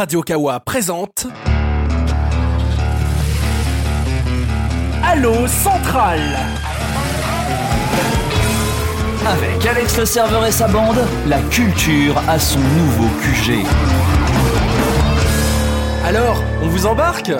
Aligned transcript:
Radio 0.00 0.22
Kawa 0.22 0.60
présente. 0.60 1.26
Allo 5.04 5.46
Central 5.46 6.20
Avec 9.26 9.66
Alex 9.66 9.98
le 9.98 10.06
serveur 10.06 10.46
et 10.46 10.52
sa 10.52 10.68
bande, 10.68 11.06
la 11.26 11.38
culture 11.50 12.16
a 12.26 12.38
son 12.38 12.60
nouveau 12.60 13.10
QG. 13.20 13.66
Alors, 16.06 16.42
on 16.62 16.68
vous 16.68 16.86
embarque? 16.86 17.32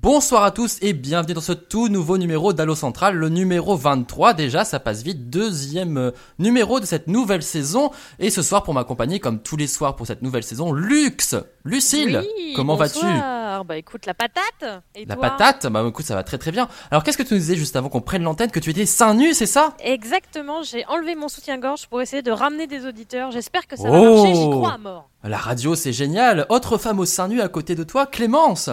Bonsoir 0.00 0.44
à 0.44 0.52
tous 0.52 0.78
et 0.80 0.92
bienvenue 0.92 1.34
dans 1.34 1.40
ce 1.40 1.50
tout 1.52 1.88
nouveau 1.88 2.18
numéro 2.18 2.52
d'Allo 2.52 2.76
Central, 2.76 3.16
le 3.16 3.28
numéro 3.30 3.74
23 3.74 4.32
déjà, 4.32 4.64
ça 4.64 4.78
passe 4.78 5.02
vite, 5.02 5.28
deuxième 5.28 5.96
euh, 5.96 6.10
numéro 6.38 6.78
de 6.78 6.86
cette 6.86 7.08
nouvelle 7.08 7.42
saison. 7.42 7.90
Et 8.20 8.30
ce 8.30 8.42
soir 8.42 8.62
pour 8.62 8.74
m'accompagner, 8.74 9.18
comme 9.18 9.40
tous 9.42 9.56
les 9.56 9.66
soirs 9.66 9.96
pour 9.96 10.06
cette 10.06 10.22
nouvelle 10.22 10.44
saison, 10.44 10.72
Lux 10.72 11.34
Lucille 11.64 12.22
Oui, 12.22 12.52
Comment 12.54 12.76
vas-tu 12.76 13.00
bonsoir. 13.00 13.64
Bah 13.64 13.76
écoute, 13.76 14.06
la 14.06 14.14
patate. 14.14 14.84
Et 14.94 15.04
La 15.04 15.16
toi 15.16 15.30
patate 15.30 15.66
Bah 15.66 15.84
écoute, 15.88 16.04
ça 16.06 16.14
va 16.14 16.22
très 16.22 16.38
très 16.38 16.52
bien. 16.52 16.68
Alors 16.92 17.02
qu'est-ce 17.02 17.18
que 17.18 17.24
tu 17.24 17.34
nous 17.34 17.40
disais 17.40 17.56
juste 17.56 17.74
avant 17.74 17.88
qu'on 17.88 18.00
prenne 18.00 18.22
l'antenne 18.22 18.52
Que 18.52 18.60
tu 18.60 18.70
étais 18.70 18.86
seins 18.86 19.14
nus, 19.14 19.34
c'est 19.34 19.46
ça? 19.46 19.74
Exactement, 19.80 20.62
j'ai 20.62 20.86
enlevé 20.86 21.16
mon 21.16 21.26
soutien-gorge 21.28 21.88
pour 21.88 22.00
essayer 22.00 22.22
de 22.22 22.30
ramener 22.30 22.68
des 22.68 22.86
auditeurs. 22.86 23.32
J'espère 23.32 23.66
que 23.66 23.74
ça 23.76 23.88
Oh. 23.88 23.92
va 23.92 24.10
marcher, 24.14 24.34
j'y 24.36 24.48
crois 24.48 24.74
à 24.74 24.78
mort. 24.78 25.10
La 25.24 25.38
radio 25.38 25.74
c'est 25.74 25.92
génial 25.92 26.46
Autre 26.50 26.78
femme 26.78 27.00
aux 27.00 27.04
seins 27.04 27.26
nus 27.26 27.40
à 27.40 27.48
côté 27.48 27.74
de 27.74 27.82
toi, 27.82 28.06
Clémence 28.06 28.70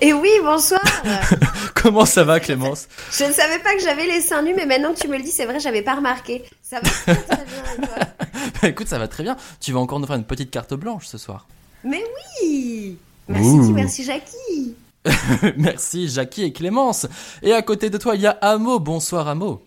Et 0.00 0.12
oui, 0.12 0.30
bonsoir. 0.42 0.80
Comment 1.74 2.06
ça 2.06 2.24
va 2.24 2.40
Clémence? 2.40 2.88
Je 3.12 3.24
ne 3.24 3.32
savais 3.32 3.58
pas 3.58 3.74
que 3.74 3.82
j'avais 3.82 4.06
les 4.06 4.20
seins 4.20 4.42
nus, 4.42 4.54
mais 4.54 4.66
maintenant 4.66 4.94
que 4.94 5.00
tu 5.00 5.08
me 5.08 5.16
le 5.16 5.22
dis, 5.22 5.30
c'est 5.30 5.46
vrai, 5.46 5.60
j'avais 5.60 5.82
pas 5.82 5.94
remarqué. 5.94 6.44
Ça 6.62 6.76
va 6.80 6.88
très, 6.88 7.14
très 7.16 7.44
bien. 7.44 7.84
et 7.84 7.86
toi? 7.86 7.96
Bah 8.62 8.68
écoute, 8.68 8.88
ça 8.88 8.98
va 8.98 9.08
très 9.08 9.22
bien. 9.22 9.36
Tu 9.60 9.72
vas 9.72 9.80
encore 9.80 9.98
nous 10.00 10.06
faire 10.06 10.16
une 10.16 10.24
petite 10.24 10.50
carte 10.50 10.74
blanche 10.74 11.06
ce 11.06 11.18
soir. 11.18 11.46
Mais 11.82 12.02
oui. 12.42 12.98
Merci, 13.28 13.48
Ouh. 13.48 13.72
merci 13.72 14.04
Jackie. 14.04 14.74
Merci 15.58 16.08
Jackie 16.08 16.44
et 16.44 16.52
Clémence. 16.52 17.06
Et 17.42 17.52
à 17.52 17.60
côté 17.62 17.90
de 17.90 17.98
toi, 17.98 18.14
il 18.14 18.22
y 18.22 18.26
a 18.26 18.30
Amo. 18.30 18.78
Bonsoir 18.78 19.28
Amo. 19.28 19.62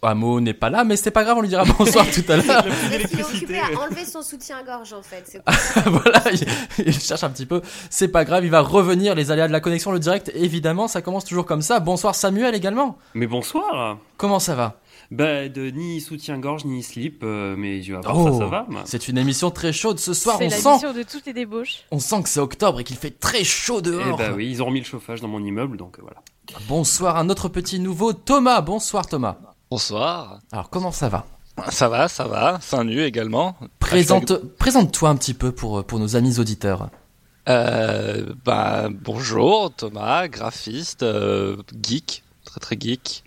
Amo 0.00 0.40
n'est 0.40 0.54
pas 0.54 0.70
là, 0.70 0.84
mais 0.84 0.96
c'est 0.96 1.10
pas 1.10 1.24
grave, 1.24 1.38
on 1.38 1.40
lui 1.40 1.48
dira 1.48 1.64
bonsoir 1.64 2.06
tout 2.12 2.22
à 2.30 2.36
l'heure. 2.36 2.64
Il 2.90 2.94
est 3.18 3.22
occupé 3.24 3.58
à 3.58 3.66
enlever 3.80 4.04
son 4.04 4.22
soutien-gorge 4.22 4.92
en 4.92 5.02
fait. 5.02 5.40
voilà, 5.86 6.22
il, 6.32 6.46
il 6.86 6.92
cherche 7.00 7.24
un 7.24 7.30
petit 7.30 7.46
peu. 7.46 7.62
C'est 7.90 8.08
pas 8.08 8.24
grave, 8.24 8.44
il 8.44 8.50
va 8.50 8.60
revenir. 8.60 9.16
Les 9.16 9.32
aléas 9.32 9.48
de 9.48 9.52
la 9.52 9.60
connexion, 9.60 9.90
le 9.90 9.98
direct, 9.98 10.30
évidemment, 10.34 10.86
ça 10.86 11.02
commence 11.02 11.24
toujours 11.24 11.46
comme 11.46 11.62
ça. 11.62 11.80
Bonsoir 11.80 12.14
Samuel 12.14 12.54
également. 12.54 12.96
Mais 13.14 13.26
bonsoir 13.26 13.98
Comment 14.16 14.38
ça 14.38 14.54
va? 14.54 14.78
Bah, 15.10 15.48
de 15.48 15.70
ni 15.70 16.00
soutien-gorge 16.00 16.64
ni 16.64 16.82
slip, 16.82 17.22
euh, 17.24 17.54
mais 17.56 17.82
je 17.82 17.94
vais 17.94 18.00
voir 18.00 18.16
Oh, 18.16 18.32
ça, 18.32 18.38
ça 18.38 18.46
va. 18.46 18.66
moi. 18.68 18.82
C'est 18.84 19.08
une 19.08 19.16
émission 19.18 19.50
très 19.50 19.72
chaude 19.72 19.98
ce 19.98 20.12
soir. 20.14 20.36
C'est 20.38 20.46
On 20.46 20.50
la 20.70 20.78
sent, 20.78 20.92
de 20.92 21.02
toutes 21.02 21.24
les 21.26 21.32
débauches. 21.32 21.84
on 21.90 21.98
sent 21.98 22.22
que 22.22 22.28
c'est 22.28 22.40
octobre 22.40 22.78
et 22.80 22.84
qu'il 22.84 22.96
fait 22.96 23.18
très 23.18 23.42
chaud 23.42 23.78
Eh 23.78 23.82
dehors. 23.82 24.16
bah 24.18 24.30
oui, 24.36 24.48
ils 24.50 24.62
ont 24.62 24.66
remis 24.66 24.80
le 24.80 24.84
chauffage 24.86 25.20
dans 25.22 25.28
mon 25.28 25.42
immeuble, 25.42 25.76
donc 25.76 25.98
euh, 25.98 26.02
voilà. 26.02 26.18
Bonsoir, 26.68 27.16
un 27.16 27.28
autre 27.30 27.48
petit 27.48 27.78
nouveau 27.80 28.12
Thomas. 28.12 28.60
Bonsoir 28.60 29.06
Thomas. 29.06 29.38
Bonsoir. 29.70 30.40
Alors 30.52 30.70
comment 30.70 30.92
ça 30.92 31.08
va? 31.08 31.26
Ça 31.70 31.88
va, 31.88 32.08
ça 32.08 32.24
va. 32.24 32.58
Seins 32.60 32.84
nus 32.84 33.02
également. 33.02 33.56
Présente, 33.80 34.34
présente-toi 34.56 35.08
un 35.10 35.16
petit 35.16 35.34
peu 35.34 35.52
pour, 35.52 35.84
pour 35.84 35.98
nos 35.98 36.16
amis 36.16 36.38
auditeurs. 36.38 36.88
Euh, 37.48 38.32
bah, 38.44 38.88
bonjour, 38.90 39.72
Thomas, 39.74 40.28
graphiste, 40.28 41.02
euh, 41.02 41.56
geek, 41.82 42.22
très 42.44 42.60
très 42.60 42.76
geek. 42.78 43.24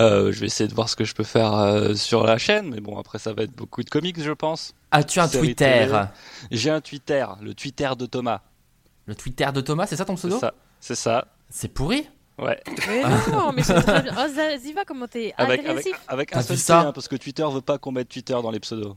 Euh, 0.00 0.32
je 0.32 0.40
vais 0.40 0.46
essayer 0.46 0.68
de 0.68 0.74
voir 0.74 0.88
ce 0.88 0.96
que 0.96 1.04
je 1.04 1.14
peux 1.14 1.24
faire 1.24 1.52
euh, 1.54 1.94
sur 1.94 2.24
la 2.24 2.38
chaîne, 2.38 2.70
mais 2.70 2.80
bon, 2.80 2.98
après 2.98 3.18
ça 3.18 3.34
va 3.34 3.42
être 3.42 3.54
beaucoup 3.54 3.82
de 3.82 3.90
comics, 3.90 4.22
je 4.22 4.32
pense. 4.32 4.74
As-tu 4.90 5.20
un 5.20 5.26
Série 5.26 5.48
Twitter? 5.48 5.86
télé. 5.86 6.02
J'ai 6.50 6.70
un 6.70 6.80
Twitter, 6.80 7.26
le 7.42 7.52
Twitter 7.52 7.90
de 7.98 8.06
Thomas. 8.06 8.40
Le 9.06 9.14
Twitter 9.14 9.48
de 9.52 9.60
Thomas, 9.60 9.86
c'est 9.86 9.96
ça 9.96 10.04
ton 10.04 10.16
C'est 10.16 10.28
pseudo 10.28 10.38
ça, 10.40 10.54
c'est 10.80 10.94
ça. 10.94 11.26
C'est 11.50 11.68
pourri 11.68 12.08
Ouais. 12.38 12.60
Mais 12.88 13.02
non, 13.32 13.52
mais 13.52 13.62
c'est 13.62 13.74
très 13.82 14.02
bien. 14.02 14.14
Oh, 14.18 14.58
Ziva, 14.58 14.84
comment 14.84 15.06
t'es 15.06 15.34
Avec, 15.36 15.60
avec, 15.60 15.70
agressif. 15.70 16.00
avec 16.08 16.30
T'as 16.30 16.38
un 16.38 16.42
seul 16.42 16.56
T, 16.56 16.62
ça 16.62 16.80
hein, 16.80 16.92
parce 16.92 17.08
que 17.08 17.16
Twitter 17.16 17.44
veut 17.50 17.60
pas 17.60 17.78
qu'on 17.78 17.92
mette 17.92 18.08
Twitter 18.08 18.32
dans 18.42 18.50
les 18.50 18.60
pseudos. 18.60 18.96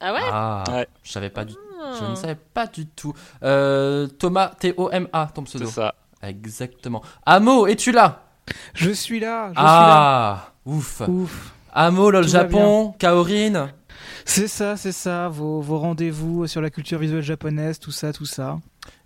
Ah 0.00 0.12
ouais 0.12 0.20
Ah, 0.30 0.64
Ouais. 0.70 0.88
je 1.02 1.12
savais 1.12 1.30
pas 1.30 1.44
du 1.44 1.52
Je 1.54 2.04
Ah. 2.04 2.08
ne 2.10 2.14
savais 2.14 2.36
pas 2.36 2.66
du 2.66 2.86
tout. 2.86 3.12
Euh, 3.42 4.06
Thomas, 4.06 4.52
T-O-M-A, 4.58 5.30
ton 5.34 5.44
C'est 5.46 5.58
pseudo. 5.58 5.70
ça. 5.70 5.94
Exactement. 6.22 7.02
Amo, 7.26 7.66
es-tu 7.66 7.90
là? 7.92 8.22
Je 8.74 8.90
suis 8.90 9.18
là, 9.20 9.48
je 9.50 9.54
Ah, 9.56 10.52
ouf. 10.64 10.94
suis 10.96 11.04
là. 11.04 11.10
Ouf. 11.10 11.52
Amo, 11.72 12.10
lol 12.10 12.24
Tout 12.24 12.30
Japon, 12.30 12.94
Kaorin. 12.98 13.70
C'est 14.24 14.46
ça, 14.48 14.76
c'est 14.76 14.92
ça, 14.92 15.28
vos, 15.28 15.60
vos 15.60 15.78
rendez-vous 15.78 16.46
sur 16.46 16.60
la 16.60 16.70
culture 16.70 16.98
visuelle 16.98 17.22
japonaise, 17.22 17.78
tout 17.80 17.90
ça, 17.92 18.12
tout 18.12 18.26
ça. 18.26 18.58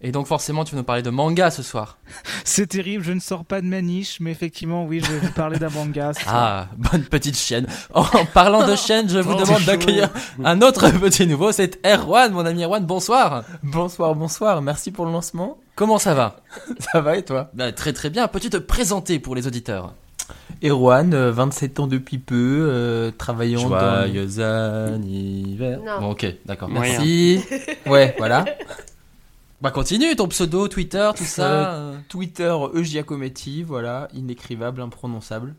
Et 0.02 0.12
donc 0.12 0.26
forcément, 0.26 0.64
tu 0.64 0.74
vas 0.74 0.78
nous 0.78 0.84
parler 0.84 1.02
de 1.02 1.10
manga 1.10 1.50
ce 1.50 1.62
soir. 1.62 1.98
C'est 2.44 2.66
terrible, 2.66 3.02
je 3.02 3.12
ne 3.12 3.20
sors 3.20 3.44
pas 3.44 3.60
de 3.60 3.66
ma 3.66 3.80
niche, 3.80 4.18
mais 4.20 4.30
effectivement, 4.30 4.84
oui, 4.84 5.00
je 5.02 5.10
vais 5.10 5.18
vous 5.18 5.32
parler 5.32 5.58
d'un 5.58 5.70
manga. 5.70 6.12
Ah, 6.26 6.68
bonne 6.76 7.02
petite 7.02 7.36
chienne. 7.36 7.66
En 7.94 8.04
parlant 8.32 8.66
de 8.66 8.76
chienne, 8.76 9.08
je 9.08 9.18
vous 9.18 9.32
Oh, 9.32 9.40
demande 9.40 9.64
d'accueillir 9.64 10.10
un 10.44 10.60
autre 10.62 10.88
petit 11.00 11.26
nouveau. 11.26 11.50
C'est 11.52 11.84
Erwan, 11.84 12.32
mon 12.32 12.44
ami 12.46 12.62
Erwan. 12.64 12.84
Bonsoir. 12.84 13.44
Bonsoir, 13.62 14.14
bonsoir, 14.14 14.60
merci 14.62 14.90
pour 14.90 15.06
le 15.06 15.12
lancement. 15.12 15.58
Comment 15.74 15.98
ça 15.98 16.14
va? 16.14 16.36
Ça 16.92 17.00
va 17.00 17.16
et 17.16 17.22
toi? 17.22 17.50
Bah, 17.54 17.72
Très 17.72 17.92
très 17.92 18.08
bien. 18.10 18.28
Peux-tu 18.28 18.48
te 18.50 18.56
présenter 18.56 19.18
pour 19.18 19.34
les 19.34 19.46
auditeurs? 19.46 19.92
Erwan, 20.64 21.12
euh, 21.14 21.32
27 21.32 21.80
ans 21.80 21.86
depuis 21.86 22.18
peu, 22.18 22.66
euh, 22.70 23.10
travaillant 23.10 23.68
dans... 23.68 23.78
Joyeux 24.06 24.40
anniversaire. 24.40 25.80
Non. 25.84 26.00
Bon, 26.00 26.10
ok, 26.12 26.26
d'accord. 26.46 26.68
Moyen. 26.68 26.92
Merci. 26.98 27.40
Ouais, 27.86 28.14
voilà. 28.18 28.44
Bah 29.62 29.70
continue, 29.70 30.14
ton 30.16 30.28
pseudo, 30.28 30.68
Twitter, 30.68 31.10
tout 31.16 31.24
ça. 31.24 31.74
euh. 31.74 31.98
Twitter, 32.08 32.54
E 32.74 32.82
Giacometti, 32.82 33.62
voilà, 33.62 34.08
inécrivable, 34.12 34.82
imprononçable. 34.82 35.54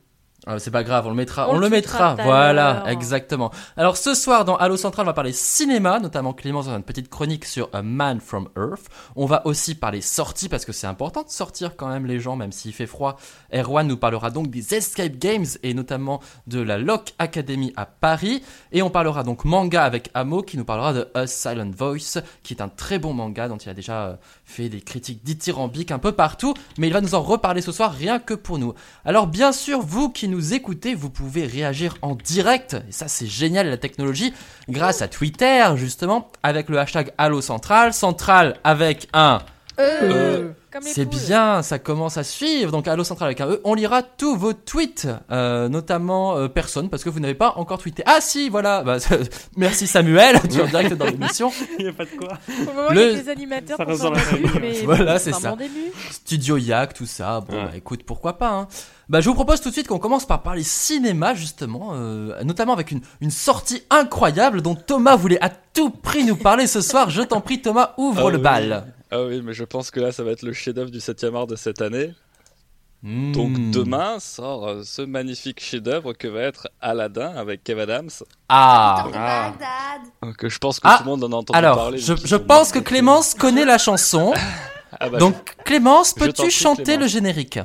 Ah, 0.49 0.59
c'est 0.59 0.71
pas 0.71 0.85
grave, 0.85 1.05
on 1.05 1.09
le 1.09 1.15
mettra. 1.15 1.49
On 1.49 1.55
On, 1.55 1.59
le 1.59 1.67
mettra. 1.67 2.15
Voilà, 2.15 2.85
exactement. 2.87 3.51
Alors 3.75 3.97
ce 3.97 4.13
soir 4.13 4.45
dans 4.45 4.55
Halo 4.55 4.77
Central, 4.77 5.05
on 5.05 5.09
va 5.09 5.13
parler 5.13 5.33
cinéma, 5.33 5.99
notamment 5.99 6.31
Clémence 6.31 6.67
dans 6.67 6.75
une 6.77 6.83
petite 6.83 7.09
chronique 7.09 7.43
sur 7.43 7.67
A 7.73 7.81
Man 7.81 8.21
from 8.21 8.47
Earth. 8.55 8.85
On 9.17 9.25
va 9.25 9.45
aussi 9.45 9.75
parler 9.75 9.99
sorties 9.99 10.47
parce 10.47 10.63
que 10.63 10.71
c'est 10.71 10.87
important 10.87 11.23
de 11.23 11.29
sortir 11.29 11.75
quand 11.75 11.89
même 11.89 12.05
les 12.05 12.21
gens, 12.21 12.37
même 12.37 12.53
s'il 12.53 12.71
fait 12.71 12.85
froid. 12.85 13.17
Erwan 13.53 13.85
nous 13.85 13.97
parlera 13.97 14.29
donc 14.29 14.49
des 14.49 14.73
Escape 14.73 15.17
Games 15.17 15.47
et 15.63 15.73
notamment 15.73 16.21
de 16.47 16.61
la 16.61 16.77
Lock 16.77 17.13
Academy 17.19 17.73
à 17.75 17.85
Paris. 17.85 18.41
Et 18.71 18.81
on 18.81 18.89
parlera 18.89 19.23
donc 19.23 19.43
manga 19.43 19.83
avec 19.83 20.09
Amo 20.13 20.43
qui 20.43 20.57
nous 20.57 20.63
parlera 20.63 20.93
de 20.93 21.09
A 21.13 21.27
Silent 21.27 21.71
Voice, 21.77 22.21
qui 22.43 22.53
est 22.53 22.61
un 22.61 22.69
très 22.69 22.99
bon 22.99 23.11
manga 23.11 23.49
dont 23.49 23.57
il 23.57 23.67
a 23.67 23.73
déjà 23.73 24.05
euh, 24.05 24.15
fait 24.45 24.69
des 24.69 24.79
critiques 24.79 25.25
dithyrambiques 25.25 25.91
un 25.91 25.99
peu 25.99 26.13
partout. 26.13 26.53
Mais 26.77 26.87
il 26.87 26.93
va 26.93 27.01
nous 27.01 27.15
en 27.15 27.21
reparler 27.21 27.61
ce 27.61 27.73
soir 27.73 27.91
rien 27.91 28.19
que 28.19 28.33
pour 28.33 28.59
nous. 28.59 28.73
Alors 29.03 29.27
bien 29.27 29.51
sûr, 29.51 29.81
vous 29.81 30.09
qui 30.09 30.29
nous 30.29 30.36
écoutez, 30.53 30.95
vous 30.95 31.09
pouvez 31.09 31.45
réagir 31.45 31.95
en 32.01 32.15
direct, 32.15 32.75
et 32.87 32.91
ça 32.91 33.07
c'est 33.07 33.27
génial 33.27 33.69
la 33.69 33.77
technologie, 33.77 34.33
grâce 34.69 35.01
à 35.01 35.07
Twitter 35.07 35.63
justement, 35.75 36.29
avec 36.43 36.69
le 36.69 36.79
hashtag 36.79 37.11
Allo 37.17 37.41
Central, 37.41 37.93
Central 37.93 38.57
avec 38.63 39.07
un... 39.13 39.39
Euh, 39.79 40.49
les 40.83 40.91
C'est 40.91 41.05
bien, 41.05 41.61
ça 41.63 41.77
commence 41.79 42.17
à 42.17 42.23
suivre, 42.23 42.71
donc 42.71 42.87
Allo 42.87 43.03
Central 43.03 43.27
avec 43.27 43.41
un 43.41 43.47
E, 43.47 43.61
on 43.63 43.73
lira 43.75 44.01
tous 44.03 44.35
vos 44.35 44.53
tweets, 44.53 45.07
euh, 45.31 45.69
notamment 45.69 46.35
euh, 46.37 46.47
personne, 46.47 46.89
parce 46.89 47.03
que 47.03 47.09
vous 47.09 47.19
n'avez 47.19 47.33
pas 47.35 47.53
encore 47.57 47.77
tweeté. 47.79 48.03
Ah 48.05 48.17
si, 48.21 48.49
voilà, 48.49 48.83
bah, 48.83 48.97
merci 49.57 49.85
Samuel, 49.87 50.39
tu 50.51 50.57
es 50.57 50.61
en 50.61 50.67
direct 50.67 50.93
dans 50.93 51.05
l'émission. 51.05 51.51
Il 51.79 51.85
y 51.85 51.89
a 51.89 51.93
pas 51.93 52.05
de 52.05 52.09
quoi. 52.09 52.37
Pour 52.45 52.73
le 52.73 52.73
moment, 52.73 52.89
Le- 52.91 53.01
il 53.01 53.05
y 53.05 53.09
a 53.09 53.13
que 53.19 53.23
les 53.25 53.29
animateurs 53.29 53.77
Ça 53.77 54.11
mais 54.61 54.81
Voilà, 54.83 55.17
c'est 55.19 55.33
ça. 55.33 55.51
bon 55.51 55.57
début. 55.57 55.91
Studio 56.11 56.57
Yak, 56.57 56.93
tout 56.93 57.05
ça. 57.07 57.39
Bon, 57.41 57.55
Ouais. 57.55 57.65
bah, 57.65 57.71
écoute, 57.75 58.01
pourquoi 58.03 58.37
pas. 58.37 58.49
Hein. 58.49 58.67
Bah, 59.09 59.21
je 59.21 59.29
vous 59.29 59.35
propose 59.35 59.61
tout 59.61 59.69
de 59.69 59.73
suite 59.73 59.87
qu'on 59.87 59.99
commence 59.99 60.25
par 60.25 60.41
parler 60.43 60.63
cinéma, 60.63 61.33
justement, 61.33 61.91
euh, 61.93 62.43
notamment 62.43 62.73
avec 62.73 62.91
une, 62.91 62.99
une 63.21 63.31
sortie 63.31 63.81
incroyable 63.89 64.61
dont 64.61 64.75
Thomas 64.75 65.15
voulait 65.15 65.41
à 65.41 65.49
tout 65.49 65.89
prix 65.91 66.25
nous 66.25 66.35
parler 66.35 66.67
ce 66.67 66.81
soir. 66.81 67.09
Je 67.09 67.21
t'en 67.21 67.39
prie, 67.39 67.61
Thomas, 67.61 67.93
ouvre 67.97 68.27
Ah 68.27 68.31
le 68.31 68.37
oui. 68.37 68.43
bal. 68.43 68.93
Ah 69.09 69.23
oui, 69.23 69.41
mais 69.41 69.53
je 69.53 69.63
pense 69.63 69.91
que 69.91 70.01
là, 70.01 70.11
ça 70.11 70.23
va 70.23 70.31
être 70.31 70.41
le 70.41 70.51
chef-d'œuvre 70.51 70.91
du 70.91 70.99
7e 70.99 71.35
art 71.37 71.47
de 71.47 71.55
cette 71.55 71.81
année. 71.81 72.13
Hmm. 73.03 73.31
Donc 73.31 73.53
demain 73.69 74.19
sort 74.19 74.67
euh, 74.67 74.81
ce 74.83 75.03
magnifique 75.03 75.61
chef-d'œuvre 75.63 76.13
que 76.13 76.27
va 76.27 76.41
être 76.41 76.67
Aladdin 76.81 77.31
avec 77.37 77.63
Kev 77.63 77.79
Adams, 77.79 78.09
Ah. 78.49 79.05
De 79.07 79.13
Ah. 79.15 80.31
Que 80.37 80.49
je 80.49 80.57
pense 80.57 80.79
que 80.81 80.87
Ah, 80.89 80.97
tout 80.97 81.03
le 81.05 81.11
monde 81.11 81.23
en 81.23 81.31
a 81.31 81.35
entendu 81.39 81.57
Alors, 81.59 81.77
parler. 81.77 81.99
je, 81.99 82.13
je 82.21 82.35
pense 82.35 82.71
que. 82.71 82.79
Clémence 82.79 83.35
connaît 83.35 83.65
la 83.65 83.77
chanson. 83.77 84.33
Ah 84.99 85.09
bah, 85.09 85.17
Donc, 85.19 85.55
Clémence, 85.63 86.13
peux-tu 86.13 86.49
chanter 86.49 86.83
Clémence. 86.83 87.01
le 87.03 87.07
générique? 87.07 87.59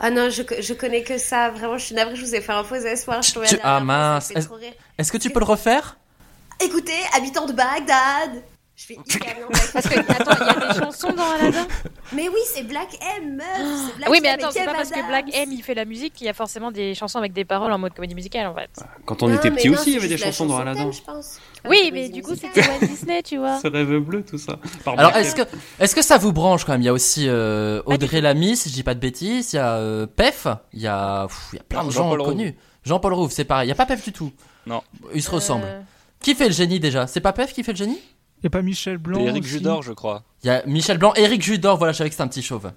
Ah 0.00 0.10
non, 0.10 0.30
je, 0.30 0.42
je 0.60 0.74
connais 0.74 1.02
que 1.02 1.18
ça. 1.18 1.50
Vraiment, 1.50 1.78
je 1.78 1.84
suis 1.86 1.94
navrée, 1.94 2.16
je 2.16 2.24
vous 2.24 2.34
ai 2.34 2.40
fait 2.40 2.52
un 2.52 2.64
faux 2.64 2.74
espoir. 2.76 3.22
Je 3.22 3.32
Tu- 3.32 3.58
ah, 3.62 3.80
mince. 3.80 4.30
Est-ce- 4.30 5.12
que 5.12 5.16
tu 5.18 5.30
peux 5.30 5.40
le 5.40 5.44
refaire? 5.46 5.96
Écoutez, 6.60 6.92
habitants 7.16 7.46
de 7.46 7.52
Bagdad, 7.52 8.42
Je 8.78 8.84
fais 8.84 8.94
hyper 9.16 9.34
bien. 9.34 9.46
Parce 9.72 9.88
que, 9.88 9.98
attends, 9.98 10.30
il 10.40 10.46
y 10.46 10.64
a 10.64 10.72
des 10.72 10.78
chansons 10.78 11.12
dans 11.12 11.28
Aladdin 11.32 11.66
Mais 12.12 12.28
oui, 12.28 12.38
c'est 12.46 12.62
Black 12.62 12.96
M, 13.18 13.34
meuf. 13.36 13.44
c'est 13.88 13.96
Black 13.96 14.08
Oui, 14.08 14.20
mais 14.22 14.28
attends, 14.28 14.52
c'est 14.52 14.64
pas 14.64 14.72
parce 14.72 14.90
que. 14.90 15.04
Black 15.08 15.24
M 15.34 15.50
il 15.52 15.62
fait 15.64 15.74
la 15.74 15.84
musique 15.84 16.14
qu'il 16.14 16.26
y 16.28 16.30
a 16.30 16.32
forcément 16.32 16.70
des 16.70 16.94
chansons 16.94 17.18
avec 17.18 17.32
des 17.32 17.44
paroles 17.44 17.72
en 17.72 17.78
mode 17.78 17.92
comédie 17.94 18.14
musicale 18.14 18.46
en 18.46 18.54
fait. 18.54 18.70
Quand 19.04 19.22
on 19.24 19.28
Non, 19.28 19.34
était 19.34 19.50
petit 19.50 19.68
aussi, 19.68 19.90
il 19.90 19.96
y 19.96 20.00
c'est 20.00 20.06
avait 20.06 20.08
des 20.14 20.16
chansons 20.18 20.46
dans 20.46 20.58
Aladdin. 20.58 20.84
thème, 20.84 20.92
je 20.92 21.02
pense. 21.02 21.40
Oui, 21.68 21.90
mais 21.92 22.08
du 22.08 22.22
coup 22.22 22.36
c'était 22.36 22.60
Walt 22.60 22.86
Disney, 22.86 23.22
tu 23.24 23.38
vois. 23.38 23.58
Ce 23.62 23.66
rêve 23.66 23.98
bleu, 23.98 24.22
tout 24.24 24.38
ça. 24.38 24.60
Par 24.84 24.96
Alors, 24.96 25.16
est-ce 25.16 25.34
que, 25.34 25.42
est-ce 25.80 25.96
que 25.96 26.02
ça 26.02 26.16
vous 26.16 26.32
branche 26.32 26.64
quand 26.64 26.72
même? 26.72 26.82
Il 26.82 26.86
y 26.86 26.88
a 26.88 26.92
aussi 26.92 27.24
euh, 27.28 27.82
Audrey 27.84 28.20
Lamy, 28.20 28.56
si 28.56 28.68
je 28.68 28.74
dis 28.74 28.84
pas 28.84 28.94
de 28.94 29.00
bêtises. 29.00 29.54
Il 29.54 29.56
y 29.56 29.58
a 29.58 29.74
euh, 29.74 30.06
Pef. 30.06 30.46
Il 30.72 30.80
y 30.80 30.86
a, 30.86 31.26
pff, 31.26 31.48
il 31.52 31.56
y 31.56 31.60
a 31.60 31.64
plein 31.64 31.82
de 31.82 31.90
gens 31.90 32.16
connus. 32.16 32.54
Jean-Paul 32.84 33.12
Rouve, 33.12 33.32
c'est 33.32 33.44
pareil. 33.44 33.66
Il 33.66 33.70
y 33.70 33.72
a 33.72 33.74
pas 33.74 33.86
Pef 33.86 34.04
du 34.04 34.12
tout. 34.12 34.32
Non. 34.66 34.82
Ils 35.14 35.22
se 35.22 35.30
ressemblent. 35.30 35.64
Euh, 35.66 35.80
Qui 36.20 36.36
fait 36.36 36.46
le 36.46 36.54
génie 36.54 36.78
déjà? 36.78 37.08
C'est 37.08 37.20
pas 37.20 37.32
Pef 37.32 37.52
qui 37.52 37.64
fait 37.64 37.72
le 37.72 37.78
génie? 37.78 37.98
Et 38.44 38.48
pas 38.48 38.62
Michel 38.62 38.98
Blanc. 38.98 39.20
Aussi 39.22 39.42
Judor, 39.42 39.82
je 39.82 39.92
crois. 39.92 40.22
Il 40.44 40.46
y 40.46 40.50
a 40.50 40.64
Michel 40.66 40.98
Blanc, 40.98 41.12
Eric 41.16 41.42
Judor. 41.42 41.76
Voilà, 41.78 41.92
je 41.92 41.98
savais 41.98 42.10
que 42.10 42.14
c'était 42.14 42.22
un 42.24 42.28
petit 42.28 42.42
chauve. 42.42 42.70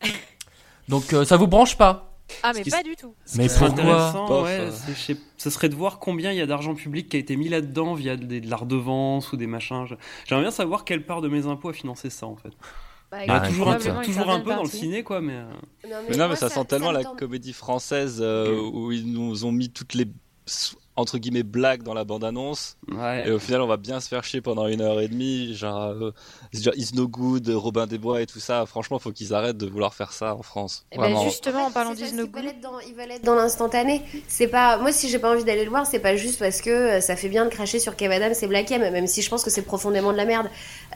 Donc 0.88 1.12
euh, 1.12 1.24
ça 1.24 1.36
vous 1.36 1.46
branche 1.48 1.76
pas 1.76 2.16
Ah, 2.42 2.52
mais 2.54 2.62
pas 2.64 2.82
du 2.82 2.94
tout. 2.96 3.14
Mais 3.36 3.48
pourquoi 3.48 4.42
ouais, 4.44 4.60
euh. 4.60 4.70
sais- 4.94 5.16
ce 5.36 5.50
serait 5.50 5.68
de 5.68 5.74
voir 5.74 5.98
combien 5.98 6.30
il 6.32 6.38
y 6.38 6.40
a 6.40 6.46
d'argent 6.46 6.74
public 6.74 7.08
qui 7.08 7.16
a 7.16 7.18
été 7.20 7.36
mis 7.36 7.48
là-dedans 7.48 7.94
via 7.94 8.16
des- 8.16 8.40
de 8.40 8.48
la 8.50 8.56
redevance 8.56 9.32
ou 9.32 9.36
des 9.36 9.46
machins. 9.48 9.84
J'aimerais 10.26 10.44
bien 10.44 10.50
savoir 10.52 10.84
quelle 10.84 11.04
part 11.04 11.20
de 11.20 11.28
mes 11.28 11.46
impôts 11.46 11.70
a 11.70 11.72
financé 11.72 12.08
ça 12.10 12.26
en 12.26 12.36
fait. 12.36 12.50
Bah, 13.10 13.18
Il 13.24 13.28
y 13.28 13.30
en 13.30 13.34
a 13.34 13.40
Bah, 13.40 13.48
toujours, 13.48 13.68
un, 13.70 13.76
peu- 13.78 14.04
toujours 14.04 14.30
un 14.30 14.38
dans 14.40 14.62
le 14.62 14.68
ciné 14.68 15.02
quoi, 15.02 15.20
mais. 15.20 15.34
euh, 15.34 15.44
Non, 15.44 15.96
Mais 16.08 16.16
non, 16.16 16.16
moi, 16.18 16.28
mais 16.30 16.36
ça, 16.36 16.48
sent 16.48 16.64
tellement 16.66 16.88
me 16.92 16.98
la 16.98 17.04
comédie 17.04 17.52
française 17.52 18.18
euh, 18.20 18.60
où 18.72 18.90
ils 18.92 19.10
nous 19.12 19.44
ont 19.44 19.52
mis 19.52 19.70
toutes 19.70 19.94
les 19.94 20.06
entre 20.96 21.18
guillemets 21.18 21.42
blagues 21.42 21.82
dans 21.82 21.94
la 21.94 22.04
bande-annonce 22.04 22.76
Ouais. 22.90 23.28
et 23.28 23.30
au 23.30 23.38
final 23.38 23.60
on 23.60 23.66
va 23.66 23.76
bien 23.76 24.00
se 24.00 24.08
faire 24.08 24.24
chier 24.24 24.40
pendant 24.40 24.66
une 24.66 24.80
heure 24.80 25.00
et 25.00 25.08
demie 25.08 25.54
genre 25.54 25.90
euh, 25.90 26.12
genre 26.52 26.74
Is 26.76 26.90
No 26.94 27.06
Good, 27.06 27.48
Robin 27.50 27.86
des 27.86 27.98
Bois 27.98 28.22
et 28.22 28.26
tout 28.26 28.40
ça 28.40 28.64
franchement 28.66 28.98
faut 28.98 29.12
qu'ils 29.12 29.34
arrêtent 29.34 29.58
de 29.58 29.66
vouloir 29.66 29.94
faire 29.94 30.12
ça 30.12 30.34
en 30.34 30.42
France 30.42 30.86
Eh 30.92 30.98
ben, 30.98 31.14
justement, 31.22 31.64
en 31.64 31.66
fait, 31.68 31.74
parlant 31.74 31.92
d'Is 31.94 32.12
No 32.14 32.26
Good, 32.26 32.44
être 32.46 32.60
dans- 32.60 32.80
Ils 32.80 32.94
veulent 32.94 33.10
être 33.10 33.24
dans 33.24 33.34
l'instantané. 33.34 34.02
C'est 34.28 34.48
pas. 34.48 34.78
Moi, 34.78 34.90
si 34.92 35.08
j'ai 35.08 35.18
pas 35.18 35.32
envie 35.32 35.44
d'aller 35.44 35.64
le 35.64 35.70
voir, 35.70 35.86
c'est 35.86 35.98
pas 35.98 36.16
juste 36.16 36.38
parce 36.38 36.60
que 36.62 36.70
euh, 36.70 37.00
ça 37.00 37.14
fait 37.16 37.28
bien 37.28 37.44
de 37.44 37.50
cracher 37.50 37.78
sur 37.78 37.94
Kev 37.96 38.12
Adams 38.14 38.34
et 38.40 38.46
Black 38.46 38.70
M, 38.70 38.80
même 38.92 39.06
si 39.06 39.22
je 39.22 39.28
pense 39.28 39.42
que 39.44 39.50
c'est 39.50 39.62
profondément 39.62 40.12
de 40.12 40.16
la 40.16 40.24
merde. 40.24 40.48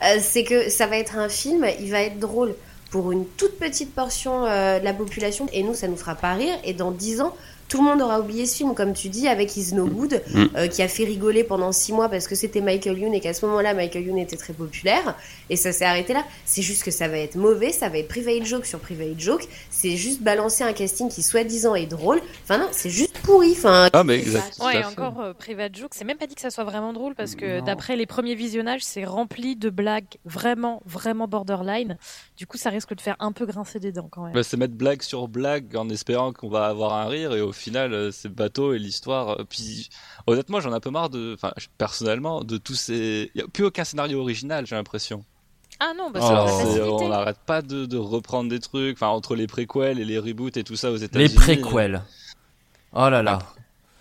Euh, 0.03 0.17
c'est 0.19 0.43
que 0.43 0.69
ça 0.69 0.87
va 0.87 0.97
être 0.97 1.17
un 1.17 1.29
film, 1.29 1.65
il 1.79 1.91
va 1.91 2.01
être 2.01 2.17
drôle 2.19 2.55
pour 2.89 3.11
une 3.11 3.25
toute 3.25 3.57
petite 3.59 3.93
portion 3.93 4.45
euh, 4.45 4.79
de 4.79 4.83
la 4.85 4.93
population, 4.93 5.47
et 5.53 5.63
nous, 5.63 5.73
ça 5.75 5.87
nous 5.87 5.95
fera 5.97 6.15
pas 6.15 6.33
rire. 6.33 6.55
Et 6.63 6.73
dans 6.73 6.91
10 6.91 7.21
ans. 7.21 7.35
Tout 7.71 7.77
le 7.77 7.83
monde 7.85 8.01
aura 8.01 8.19
oublié 8.19 8.45
ce 8.45 8.57
film, 8.57 8.75
comme 8.75 8.91
tu 8.93 9.07
dis, 9.07 9.29
avec 9.29 9.55
Is 9.55 9.73
No 9.73 9.85
Good, 9.87 10.21
Mm. 10.33 10.43
euh, 10.57 10.67
qui 10.67 10.81
a 10.81 10.89
fait 10.89 11.05
rigoler 11.05 11.45
pendant 11.45 11.71
6 11.71 11.93
mois 11.93 12.09
parce 12.09 12.27
que 12.27 12.35
c'était 12.35 12.59
Michael 12.59 12.99
Youn 12.99 13.13
et 13.13 13.21
qu'à 13.21 13.33
ce 13.33 13.45
moment-là, 13.45 13.73
Michael 13.73 14.07
Youn 14.07 14.17
était 14.17 14.35
très 14.35 14.51
populaire. 14.51 15.15
Et 15.49 15.55
ça 15.55 15.71
s'est 15.71 15.85
arrêté 15.85 16.11
là. 16.11 16.25
C'est 16.43 16.63
juste 16.63 16.83
que 16.83 16.91
ça 16.91 17.07
va 17.07 17.17
être 17.17 17.35
mauvais, 17.35 17.71
ça 17.71 17.87
va 17.87 17.99
être 17.99 18.09
private 18.09 18.43
joke 18.45 18.65
sur 18.65 18.79
private 18.79 19.17
joke. 19.17 19.47
C'est 19.69 19.95
juste 19.95 20.21
balancer 20.21 20.65
un 20.65 20.73
casting 20.73 21.07
qui 21.09 21.23
soi-disant 21.23 21.73
est 21.75 21.85
drôle. 21.85 22.21
Enfin 22.43 22.57
non, 22.57 22.67
c'est 22.73 22.89
juste 22.89 23.17
pourri. 23.19 23.51
Enfin, 23.51 23.87
ah 23.93 24.03
mais 24.03 24.15
exact 24.19 24.57
Ouais, 24.59 24.81
et 24.81 24.83
encore 24.83 25.21
euh, 25.21 25.33
Private 25.33 25.73
Joke, 25.75 25.91
c'est 25.93 26.03
même 26.03 26.17
pas 26.17 26.27
dit 26.27 26.35
que 26.35 26.41
ça 26.41 26.49
soit 26.49 26.65
vraiment 26.65 26.91
drôle 26.91 27.15
parce 27.15 27.35
que 27.35 27.61
d'après 27.61 27.95
les 27.95 28.05
premiers 28.05 28.35
visionnages, 28.35 28.81
c'est 28.83 29.05
rempli 29.05 29.55
de 29.55 29.69
blagues 29.69 30.17
vraiment, 30.25 30.81
vraiment 30.85 31.27
borderline. 31.27 31.97
Du 32.35 32.47
coup, 32.47 32.57
ça 32.57 32.69
risque 32.69 32.93
de 32.95 33.01
faire 33.01 33.15
un 33.19 33.31
peu 33.31 33.45
grincer 33.45 33.79
des 33.79 33.91
dents 33.93 34.09
quand 34.11 34.23
même. 34.25 34.33
Bah, 34.33 34.43
c'est 34.43 34.57
mettre 34.57 34.73
blague 34.73 35.01
sur 35.03 35.27
blague 35.29 35.75
en 35.77 35.87
espérant 35.89 36.33
qu'on 36.33 36.49
va 36.49 36.65
avoir 36.65 36.93
un 36.93 37.07
rire 37.07 37.33
et 37.33 37.41
au 37.41 37.51
final 37.61 37.93
euh, 37.93 38.11
c'est 38.11 38.29
bateau 38.29 38.73
et 38.73 38.79
l'histoire 38.79 39.39
euh, 39.39 39.43
puis 39.49 39.89
honnêtement 40.27 40.59
j'en 40.59 40.71
ai 40.71 40.75
un 40.75 40.79
peu 40.79 40.89
marre 40.91 41.09
de 41.09 41.33
enfin 41.35 41.53
personnellement 41.77 42.43
de 42.43 42.57
tous 42.57 42.75
ces 42.75 43.31
il 43.35 43.41
y 43.41 43.43
a 43.43 43.47
plus 43.47 43.63
aucun 43.65 43.83
scénario 43.83 44.19
original 44.19 44.65
j'ai 44.67 44.75
l'impression 44.75 45.23
Ah 45.79 45.93
non, 45.97 46.11
bah 46.11 46.19
Oh. 46.21 46.47
c'est 46.73 46.81
on 46.81 47.09
n'arrête 47.09 47.39
pas 47.45 47.61
de, 47.61 47.85
de 47.85 47.97
reprendre 47.97 48.49
des 48.49 48.59
trucs 48.59 48.97
enfin 48.97 49.07
entre 49.07 49.35
les 49.35 49.47
préquels 49.47 49.99
et 49.99 50.05
les 50.05 50.19
reboots 50.19 50.57
et 50.57 50.63
tout 50.63 50.75
ça 50.75 50.91
aux 50.91 50.95
Les 50.95 51.03
États-Unis 51.05 51.33
préquels. 51.35 52.01
Oh 52.93 53.09
là 53.09 53.23
là. 53.23 53.39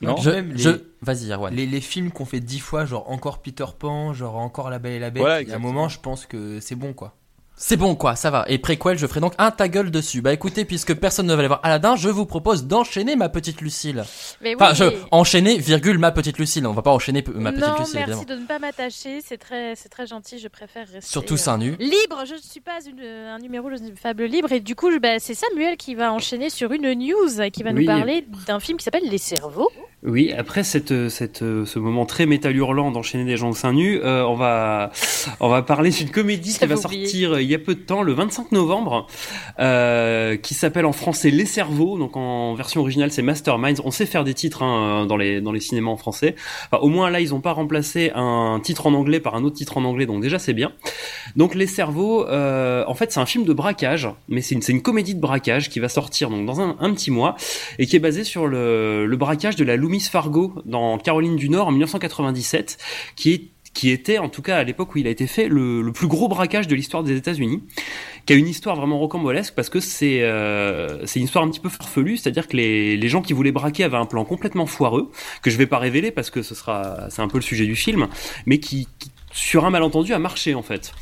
non 0.01 0.17
Je, 0.17 0.31
Même 0.31 0.53
les- 0.53 0.59
je... 0.59 0.71
Vas-y, 1.03 1.31
Erwan. 1.33 1.55
Les, 1.55 1.67
les 1.67 1.81
films 1.81 2.11
qu'on 2.11 2.27
fait 2.27 2.41
dix 2.41 2.59
fois, 2.59 2.85
genre 2.85 3.11
encore 3.11 3.41
Peter 3.41 3.65
Pan, 3.79 4.13
genre 4.13 4.37
encore 4.37 4.69
La 4.69 4.79
Belle 4.79 4.93
et 4.95 4.99
la 4.99 5.09
Bête, 5.11 5.23
il 5.43 5.49
y 5.49 5.53
a 5.53 5.57
un 5.57 5.59
moment, 5.59 5.89
je 5.89 5.99
pense 6.01 6.27
que 6.27 6.61
c'est 6.61 6.75
bon 6.75 6.93
quoi. 6.93 7.15
C'est 7.63 7.77
bon 7.77 7.95
quoi, 7.95 8.17
ça 8.17 8.31
va. 8.31 8.47
Et 8.49 8.57
préquel, 8.57 8.97
je 8.97 9.07
ferai 9.07 9.21
donc 9.21 9.35
un 9.37 9.51
ta 9.51 9.69
gueule 9.69 9.91
dessus. 9.91 10.23
Bah 10.23 10.33
écoutez, 10.33 10.65
puisque 10.65 10.95
personne 10.95 11.27
ne 11.27 11.35
va 11.35 11.41
aller 11.41 11.47
voir 11.49 11.61
Aladdin, 11.63 11.95
je 11.95 12.09
vous 12.09 12.25
propose 12.25 12.65
d'enchaîner 12.67 13.17
ma 13.17 13.29
petite 13.29 13.61
Lucille. 13.61 14.03
Mais 14.41 14.55
oui, 14.55 14.57
Enfin, 14.59 14.73
je 14.73 14.85
enchaîner, 15.11 15.59
virgule, 15.59 15.99
ma 15.99 16.11
petite 16.11 16.39
Lucille. 16.39 16.67
On 16.67 16.73
va 16.73 16.81
pas 16.81 16.91
enchaîner 16.91 17.23
ma 17.35 17.53
petite 17.53 17.67
non, 17.67 17.75
Lucille, 17.79 17.95
merci 17.97 18.13
évidemment. 18.13 18.25
de 18.25 18.35
ne 18.43 18.47
pas 18.47 18.59
m'attacher, 18.59 19.21
c'est 19.23 19.37
très, 19.37 19.75
c'est 19.77 19.91
très 19.91 20.07
gentil, 20.07 20.39
je 20.39 20.49
préfère 20.49 20.87
rester. 20.89 21.11
Surtout 21.13 21.35
euh, 21.35 21.37
seins 21.37 21.59
nus. 21.59 21.77
Libre, 21.79 22.25
je 22.27 22.33
ne 22.33 22.39
suis 22.41 22.61
pas 22.61 22.79
une, 22.89 23.05
un 23.05 23.39
numéro 23.39 23.69
de 23.69 23.77
fable 24.01 24.25
libre 24.25 24.51
et 24.53 24.61
du 24.61 24.75
coup, 24.75 24.91
je- 24.91 24.97
bah, 24.97 25.19
c'est 25.19 25.35
Samuel 25.35 25.77
qui 25.77 25.95
va 25.95 26.15
enchaîner 26.15 26.49
sur 26.49 26.73
une 26.73 26.91
news 26.95 27.43
et 27.43 27.51
qui 27.51 27.63
va 27.63 27.73
Oui. 27.73 27.81
nous 27.81 27.87
parler 27.87 28.25
d'un 28.47 28.59
film 28.61 28.79
qui 28.79 28.85
s'appelle 28.85 29.05
Les 29.11 29.19
cerveaux. 29.19 29.71
Oui, 30.03 30.33
après 30.33 30.65
cette, 30.65 31.11
cette, 31.11 31.41
ce 31.41 31.79
moment 31.79 32.07
très 32.07 32.25
métal 32.25 32.57
hurlant 32.57 32.91
d'enchaîner 32.91 33.27
des 33.27 33.37
gens 33.37 33.51
au 33.51 33.55
seins 33.55 33.75
nus, 33.75 34.01
euh, 34.03 34.25
on 34.25 34.35
va 34.35 34.91
on 35.41 35.49
va 35.51 35.61
parler 35.61 35.91
d'une 35.91 36.09
comédie 36.11 36.55
qui 36.59 36.65
va 36.65 36.75
oublié. 36.75 37.05
sortir 37.07 37.35
euh, 37.35 37.43
il 37.51 37.55
y 37.55 37.57
a 37.57 37.59
peu 37.59 37.75
de 37.75 37.81
temps, 37.81 38.03
le 38.03 38.13
25 38.13 38.53
novembre, 38.53 39.09
euh, 39.59 40.37
qui 40.37 40.55
s'appelle 40.55 40.87
en 40.87 40.93
français 40.93 41.31
Les 41.31 41.47
Cerveaux, 41.47 41.99
donc 41.99 42.17
en 42.17 42.55
version 42.55 42.81
originale 42.81 43.11
c'est 43.11 43.23
Masterminds. 43.23 43.81
On 43.85 43.91
sait 43.91 44.07
faire 44.07 44.23
des 44.23 44.35
titres 44.35 44.63
hein, 44.63 45.05
dans 45.07 45.17
les 45.17 45.61
cinémas 45.61 45.91
en 45.91 45.97
français. 45.97 46.37
Au 46.71 46.89
moins 46.89 47.11
là 47.11 47.21
ils 47.21 47.35
ont 47.35 47.41
pas 47.41 47.51
remplacé 47.51 48.13
un 48.15 48.61
titre 48.63 48.87
en 48.87 48.95
anglais 48.95 49.19
par 49.19 49.35
un 49.35 49.43
autre 49.43 49.57
titre 49.57 49.79
en 49.79 49.85
anglais, 49.85 50.07
donc 50.07 50.23
déjà 50.23 50.39
c'est 50.39 50.53
bien. 50.53 50.71
Donc 51.35 51.57
Les 51.57 51.67
Cerveaux, 51.67 52.25
euh, 52.29 52.85
en 52.87 52.95
fait 52.95 53.11
c'est 53.11 53.21
un 53.21 53.27
film 53.27 53.45
de 53.45 53.53
braquage, 53.53 54.09
mais 54.29 54.43
c'est 54.43 54.69
une 54.69 54.83
comédie 54.83 55.17
de 55.17 55.21
braquage 55.21 55.71
qui 55.71 55.81
va 55.81 55.89
sortir 55.89 56.31
dans 56.31 56.61
un, 56.61 56.95
petit 56.95 57.11
mois 57.11 57.35
et 57.81 57.87
qui 57.87 57.97
est 57.97 58.01
basé 58.01 58.23
sur 58.23 58.47
le, 58.47 59.07
le 59.07 59.17
braquage 59.17 59.57
de 59.57 59.65
la 59.65 59.75
Loomis 59.75 60.09
Fargo 60.09 60.55
dans 60.67 60.99
Caroline 60.99 61.35
du 61.35 61.49
Nord 61.49 61.67
en 61.67 61.73
1997, 61.73 62.79
qui 63.17 63.33
est 63.33 63.51
qui 63.73 63.91
était, 63.91 64.19
en 64.19 64.29
tout 64.29 64.43
cas 64.43 64.59
à 64.59 64.65
l'époque 64.65 64.95
où 64.95 64.99
il 64.99 65.07
a 65.07 65.11
été 65.11 65.27
fait, 65.27 65.49
le, 65.49 65.91
plus 65.93 66.09
gros 66.09 66.29
braquage 66.29 66.67
de 66.67 66.75
l'histoire 66.75 67.03
des 67.03 67.17
États-Unis, 67.17 67.63
qui 68.27 68.33
a 68.33 68.37
une 68.37 68.49
histoire 68.49 68.77
vraiment 68.77 68.99
rocambolesque 68.99 69.55
parce 69.55 69.71
que 69.71 69.81
c'est 69.81 70.21
euh, 70.23 71.05
une 71.15 71.25
histoire 71.25 71.45
un 71.45 71.51
petit 71.51 71.61
peu 71.61 71.69
farfelue, 71.69 72.17
c'est-à-dire 72.17 72.49
que 72.49 72.57
les, 72.57 73.09
gens 73.09 73.23
qui 73.23 73.33
voulaient 73.33 73.53
braquer 73.53 73.85
avaient 73.85 73.97
un 73.97 74.07
plan 74.07 74.25
complètement 74.25 74.67
foireux, 74.67 75.11
que 75.43 75.51
je 75.51 75.57
vais 75.57 75.67
pas 75.67 75.79
révéler 75.79 76.11
parce 76.11 76.31
que 76.31 76.43
ce 76.43 76.55
sera 76.55 77.09
c'est 77.11 77.23
un 77.23 77.29
peu 77.29 77.39
le 77.39 77.43
sujet 77.43 77.65
du 77.65 77.77
film, 77.77 78.09
mais 78.47 78.59
qui, 78.59 78.89
sur 79.33 79.65
un 79.65 79.71
malentendu 79.71 80.13
a 80.13 80.19
marché 80.19 80.55
en 80.55 80.63
fait. 80.63 80.93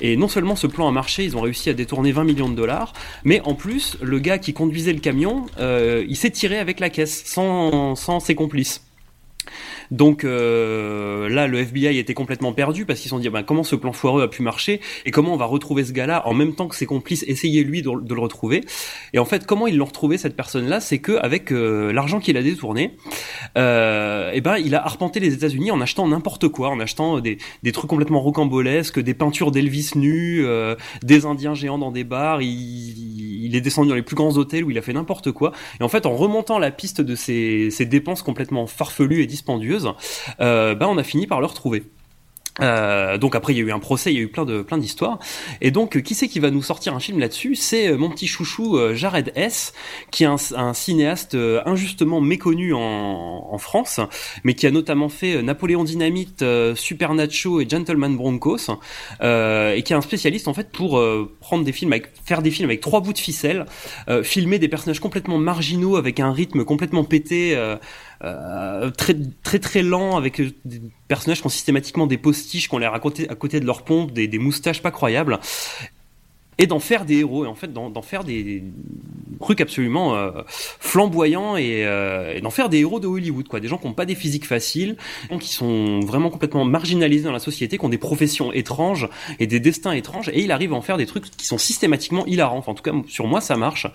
Et 0.00 0.16
non 0.16 0.28
seulement 0.28 0.56
ce 0.56 0.66
plan 0.66 0.88
a 0.88 0.92
marché, 0.92 1.24
ils 1.24 1.36
ont 1.36 1.40
réussi 1.40 1.70
à 1.70 1.74
détourner 1.74 2.12
20 2.12 2.24
millions 2.24 2.48
de 2.48 2.54
dollars, 2.54 2.92
mais 3.24 3.40
en 3.42 3.54
plus 3.54 3.96
le 4.02 4.18
gars 4.18 4.38
qui 4.38 4.52
conduisait 4.52 4.92
le 4.92 5.00
camion, 5.00 5.46
euh, 5.58 6.04
il 6.08 6.16
s'est 6.16 6.30
tiré 6.30 6.58
avec 6.58 6.80
la 6.80 6.90
caisse 6.90 7.24
sans 7.24 8.20
ses 8.20 8.34
complices. 8.34 8.85
Donc 9.90 10.24
euh, 10.24 11.28
là, 11.28 11.46
le 11.46 11.58
FBI 11.58 11.98
était 11.98 12.14
complètement 12.14 12.52
perdu 12.52 12.84
parce 12.86 13.00
qu'ils 13.00 13.08
se 13.08 13.16
sont 13.16 13.20
dit 13.20 13.28
bah, 13.28 13.42
comment 13.42 13.62
ce 13.62 13.76
plan 13.76 13.92
foireux 13.92 14.22
a 14.22 14.28
pu 14.28 14.42
marcher 14.42 14.80
et 15.04 15.10
comment 15.10 15.34
on 15.34 15.36
va 15.36 15.46
retrouver 15.46 15.84
ce 15.84 15.92
gars-là 15.92 16.26
en 16.26 16.34
même 16.34 16.54
temps 16.54 16.68
que 16.68 16.76
ses 16.76 16.86
complices? 16.86 17.24
Essayaient 17.26 17.62
lui 17.62 17.82
de, 17.82 17.90
le 17.90 18.20
retrouver. 18.20 18.64
Et 19.12 19.18
en 19.18 19.24
fait, 19.24 19.46
comment 19.46 19.66
ils 19.66 19.76
l'ont 19.76 19.84
retrouvé 19.84 20.18
cette 20.18 20.36
personne-là, 20.36 20.80
c'est 20.80 20.98
que 20.98 21.12
avec 21.12 21.52
euh, 21.52 21.92
l'argent 21.92 22.20
qu'il 22.20 22.36
a 22.36 22.42
détourné, 22.42 22.96
euh, 23.56 24.30
et 24.32 24.40
ben 24.40 24.56
il 24.58 24.74
a 24.74 24.84
arpenté 24.84 25.20
les 25.20 25.34
États-Unis 25.34 25.70
en 25.70 25.80
achetant 25.80 26.06
n'importe 26.08 26.48
quoi, 26.48 26.70
en 26.70 26.80
achetant 26.80 27.20
des, 27.20 27.38
des 27.62 27.72
trucs 27.72 27.90
complètement 27.90 28.20
rocambolesques, 28.20 29.00
des 29.00 29.14
peintures 29.14 29.50
d'Elvis 29.50 29.90
nus, 29.94 30.44
euh, 30.44 30.74
des 31.02 31.26
Indiens 31.26 31.54
géants 31.54 31.78
dans 31.78 31.90
des 31.90 32.04
bars. 32.04 32.42
Il, 32.42 33.54
est 33.54 33.60
descendu 33.60 33.88
dans 33.88 33.94
les 33.94 34.02
plus 34.02 34.16
grands 34.16 34.36
hôtels 34.36 34.64
où 34.64 34.70
il 34.70 34.78
a 34.78 34.82
fait 34.82 34.92
n'importe 34.92 35.30
quoi. 35.32 35.52
Et 35.80 35.84
en 35.84 35.88
fait, 35.88 36.04
en 36.04 36.14
remontant 36.14 36.58
la 36.58 36.70
piste 36.70 37.00
de 37.00 37.14
ces, 37.14 37.70
dépenses 37.86 38.22
complètement 38.22 38.66
farfelues 38.66 39.22
et 39.22 39.26
dispendieuses, 39.26 39.45
euh, 40.40 40.74
ben 40.74 40.86
on 40.86 40.98
a 40.98 41.02
fini 41.02 41.26
par 41.26 41.40
le 41.40 41.46
retrouver. 41.46 41.84
Euh, 42.62 43.18
donc 43.18 43.34
après 43.34 43.52
il 43.52 43.58
y 43.58 43.60
a 43.60 43.64
eu 43.64 43.70
un 43.70 43.78
procès, 43.78 44.14
il 44.14 44.16
y 44.16 44.18
a 44.18 44.22
eu 44.22 44.28
plein 44.28 44.46
de 44.46 44.62
plein 44.62 44.78
d'histoires. 44.78 45.18
Et 45.60 45.70
donc 45.70 45.94
euh, 45.94 46.00
qui 46.00 46.14
c'est 46.14 46.26
qui 46.26 46.40
va 46.40 46.50
nous 46.50 46.62
sortir 46.62 46.94
un 46.94 47.00
film 47.00 47.18
là-dessus? 47.18 47.54
C'est 47.54 47.92
mon 47.92 48.08
petit 48.08 48.26
chouchou 48.26 48.78
Jared 48.94 49.30
S, 49.34 49.74
qui 50.10 50.24
est 50.24 50.26
un, 50.26 50.72
cinéaste 50.72 51.36
injustement 51.66 52.22
méconnu 52.22 52.72
en, 52.74 53.58
France, 53.58 54.00
mais 54.44 54.54
qui 54.54 54.66
a 54.66 54.70
notamment 54.70 55.08
fait 55.08 55.42
Napoléon 55.42 55.84
Dynamite, 55.84 56.44
Super 56.74 57.14
Nacho 57.14 57.60
et 57.60 57.68
Gentleman 57.68 58.16
Broncos, 58.16 58.70
et 59.20 59.82
qui 59.82 59.92
est 59.92 59.96
un 59.96 60.00
spécialiste 60.00 60.46
en 60.48 60.54
fait 60.54 60.70
pour 60.70 61.02
prendre 61.40 61.64
des 61.64 61.72
films, 61.72 61.92
avec, 61.92 62.08
faire 62.24 62.42
des 62.42 62.50
films 62.50 62.68
avec 62.68 62.80
trois 62.80 63.00
bouts 63.00 63.14
de 63.14 63.18
ficelle, 63.18 63.66
filmer 64.22 64.58
des 64.58 64.68
personnages 64.68 65.00
complètement 65.00 65.38
marginaux 65.38 65.96
avec 65.96 66.20
un 66.20 66.32
rythme 66.32 66.64
complètement 66.64 67.04
pété. 67.04 67.56
Euh, 68.24 68.90
très 68.90 69.14
très 69.42 69.58
très 69.58 69.82
lent 69.82 70.16
avec 70.16 70.40
euh, 70.40 70.52
des 70.64 70.80
personnages 71.08 71.40
qui 71.40 71.46
ont 71.46 71.50
systématiquement 71.50 72.06
des 72.06 72.18
postiches 72.18 72.68
qu'on 72.68 72.78
les 72.78 72.86
raconté 72.86 73.28
à 73.28 73.34
côté 73.34 73.60
de 73.60 73.66
leur 73.66 73.82
pompe, 73.82 74.12
des, 74.12 74.26
des 74.26 74.38
moustaches 74.38 74.82
pas 74.82 74.90
croyables 74.90 75.38
et 76.58 76.66
d'en 76.66 76.80
faire 76.80 77.04
des 77.04 77.18
héros 77.18 77.44
et 77.44 77.48
en 77.48 77.54
fait 77.54 77.72
d'en 77.72 78.02
faire 78.02 78.24
des 78.24 78.62
truc 79.40 79.60
absolument 79.60 80.14
euh, 80.16 80.30
flamboyant 80.48 81.56
et, 81.56 81.84
euh, 81.84 82.34
et 82.34 82.40
d'en 82.40 82.50
faire 82.50 82.68
des 82.68 82.78
héros 82.78 83.00
de 83.00 83.06
Hollywood, 83.06 83.48
quoi. 83.48 83.60
Des 83.60 83.68
gens 83.68 83.78
qui 83.78 83.86
n'ont 83.86 83.92
pas 83.92 84.06
des 84.06 84.14
physiques 84.14 84.46
faciles, 84.46 84.96
qui 85.40 85.52
sont 85.52 86.00
vraiment 86.00 86.30
complètement 86.30 86.64
marginalisés 86.64 87.24
dans 87.24 87.32
la 87.32 87.38
société, 87.38 87.78
qui 87.78 87.84
ont 87.84 87.88
des 87.90 87.98
professions 87.98 88.52
étranges 88.52 89.08
et 89.38 89.46
des 89.46 89.60
destins 89.60 89.92
étranges, 89.92 90.30
et 90.30 90.42
il 90.42 90.50
arrive 90.50 90.72
à 90.72 90.76
en 90.76 90.80
faire 90.80 90.96
des 90.96 91.06
trucs 91.06 91.24
qui 91.36 91.46
sont 91.46 91.58
systématiquement 91.58 92.24
hilarants. 92.26 92.58
Enfin, 92.58 92.72
en 92.72 92.74
tout 92.74 92.82
cas, 92.82 92.92
sur 93.08 93.26
moi, 93.26 93.40
ça 93.40 93.56
marche. 93.56 93.86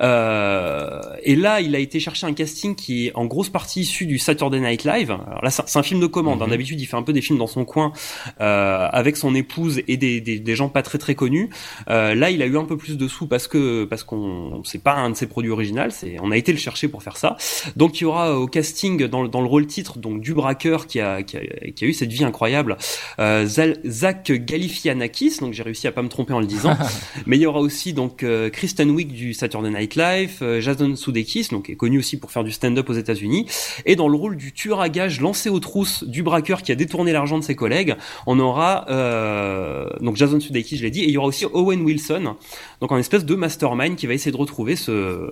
Euh, 0.00 1.00
et 1.22 1.36
là, 1.36 1.60
il 1.60 1.74
a 1.74 1.78
été 1.78 2.00
chercher 2.00 2.26
un 2.26 2.32
casting 2.32 2.74
qui 2.74 3.08
est 3.08 3.12
en 3.14 3.26
grosse 3.26 3.50
partie 3.50 3.80
issu 3.80 4.06
du 4.06 4.18
Saturday 4.18 4.60
Night 4.60 4.84
Live. 4.84 5.10
Alors 5.10 5.44
là, 5.44 5.50
c'est 5.50 5.78
un 5.78 5.82
film 5.82 6.00
de 6.00 6.06
commande. 6.06 6.40
hein. 6.42 6.46
Mhm. 6.46 6.50
D'habitude, 6.50 6.80
il 6.80 6.86
fait 6.86 6.96
un 6.96 7.02
peu 7.02 7.12
des 7.12 7.20
films 7.22 7.38
dans 7.38 7.46
son 7.46 7.64
coin 7.64 7.92
euh, 8.40 8.88
avec 8.90 9.16
son 9.16 9.34
épouse 9.34 9.82
et 9.88 9.96
des, 9.96 10.20
des, 10.20 10.38
des 10.38 10.56
gens 10.56 10.68
pas 10.68 10.82
très 10.82 10.98
très 10.98 11.14
connus. 11.14 11.50
Euh, 11.90 12.14
là, 12.14 12.30
il 12.30 12.40
a 12.42 12.46
eu 12.46 12.56
un 12.56 12.64
peu 12.64 12.76
plus 12.76 12.96
de 12.96 13.08
sous 13.08 13.26
parce 13.26 13.46
que 13.48 13.84
parce 13.84 14.04
qu'on 14.04 14.62
c'est 14.64 14.82
pas 14.82 14.94
un 14.94 15.10
de 15.10 15.14
ses 15.16 15.26
produits 15.26 15.50
originaux. 15.50 15.90
C'est 15.90 16.16
on 16.22 16.30
a 16.30 16.36
été 16.36 16.52
le 16.52 16.58
chercher 16.58 16.88
pour 16.88 17.02
faire 17.02 17.16
ça. 17.16 17.36
Donc 17.76 18.00
il 18.00 18.04
y 18.04 18.06
aura 18.06 18.38
au 18.38 18.46
casting 18.46 19.06
dans, 19.06 19.22
le- 19.22 19.28
dans 19.28 19.40
le 19.40 19.46
rôle 19.46 19.66
titre 19.66 19.98
donc 19.98 20.20
du 20.20 20.32
braqueur 20.34 20.86
qui 20.86 21.00
a, 21.00 21.22
qui 21.22 21.36
a 21.36 21.40
qui 21.74 21.84
a 21.84 21.88
eu 21.88 21.92
cette 21.92 22.10
vie 22.12 22.24
incroyable, 22.24 22.76
euh, 23.18 23.46
Zach 23.46 24.30
Galifianakis. 24.32 25.38
Donc 25.40 25.52
j'ai 25.52 25.62
réussi 25.62 25.86
à 25.86 25.92
pas 25.92 26.02
me 26.02 26.08
tromper 26.08 26.32
en 26.32 26.40
le 26.40 26.46
disant. 26.46 26.76
Mais 27.26 27.36
il 27.36 27.42
y 27.42 27.46
aura 27.46 27.60
aussi 27.60 27.92
donc 27.92 28.22
euh, 28.22 28.50
Kristen 28.50 28.90
Wiig 28.90 29.12
du 29.12 29.34
Saturday 29.34 29.70
Night 29.70 29.96
Live, 29.96 30.38
euh, 30.42 30.60
Jason 30.60 30.94
Sudeikis 30.96 31.48
donc 31.50 31.66
qui 31.66 31.72
est 31.72 31.76
connu 31.76 31.98
aussi 31.98 32.18
pour 32.18 32.30
faire 32.30 32.44
du 32.44 32.52
stand-up 32.52 32.88
aux 32.88 32.94
États-Unis, 32.94 33.46
et 33.86 33.96
dans 33.96 34.08
le 34.08 34.16
rôle 34.16 34.36
du 34.36 34.52
tueur 34.52 34.80
à 34.80 34.88
gages 34.88 35.20
lancé 35.20 35.50
aux 35.50 35.60
trousses 35.60 36.04
du 36.04 36.22
braqueur 36.22 36.62
qui 36.62 36.72
a 36.72 36.74
détourné 36.74 37.12
l'argent 37.12 37.38
de 37.38 37.44
ses 37.44 37.54
collègues, 37.56 37.96
on 38.26 38.38
aura 38.38 38.86
euh, 38.90 39.86
donc 40.00 40.16
Jason 40.16 40.40
Sudeikis, 40.40 40.76
je 40.76 40.82
l'ai 40.82 40.90
dit, 40.90 41.00
et 41.02 41.08
il 41.08 41.10
y 41.12 41.16
aura 41.16 41.26
aussi 41.28 41.44
Owen 41.52 41.79
Wilson, 41.84 42.36
donc 42.80 42.92
en 42.92 42.96
espèce 42.96 43.24
de 43.24 43.34
mastermind 43.34 43.96
qui 43.96 44.06
va 44.06 44.14
essayer 44.14 44.32
de 44.32 44.36
retrouver 44.36 44.76
ce 44.76 45.30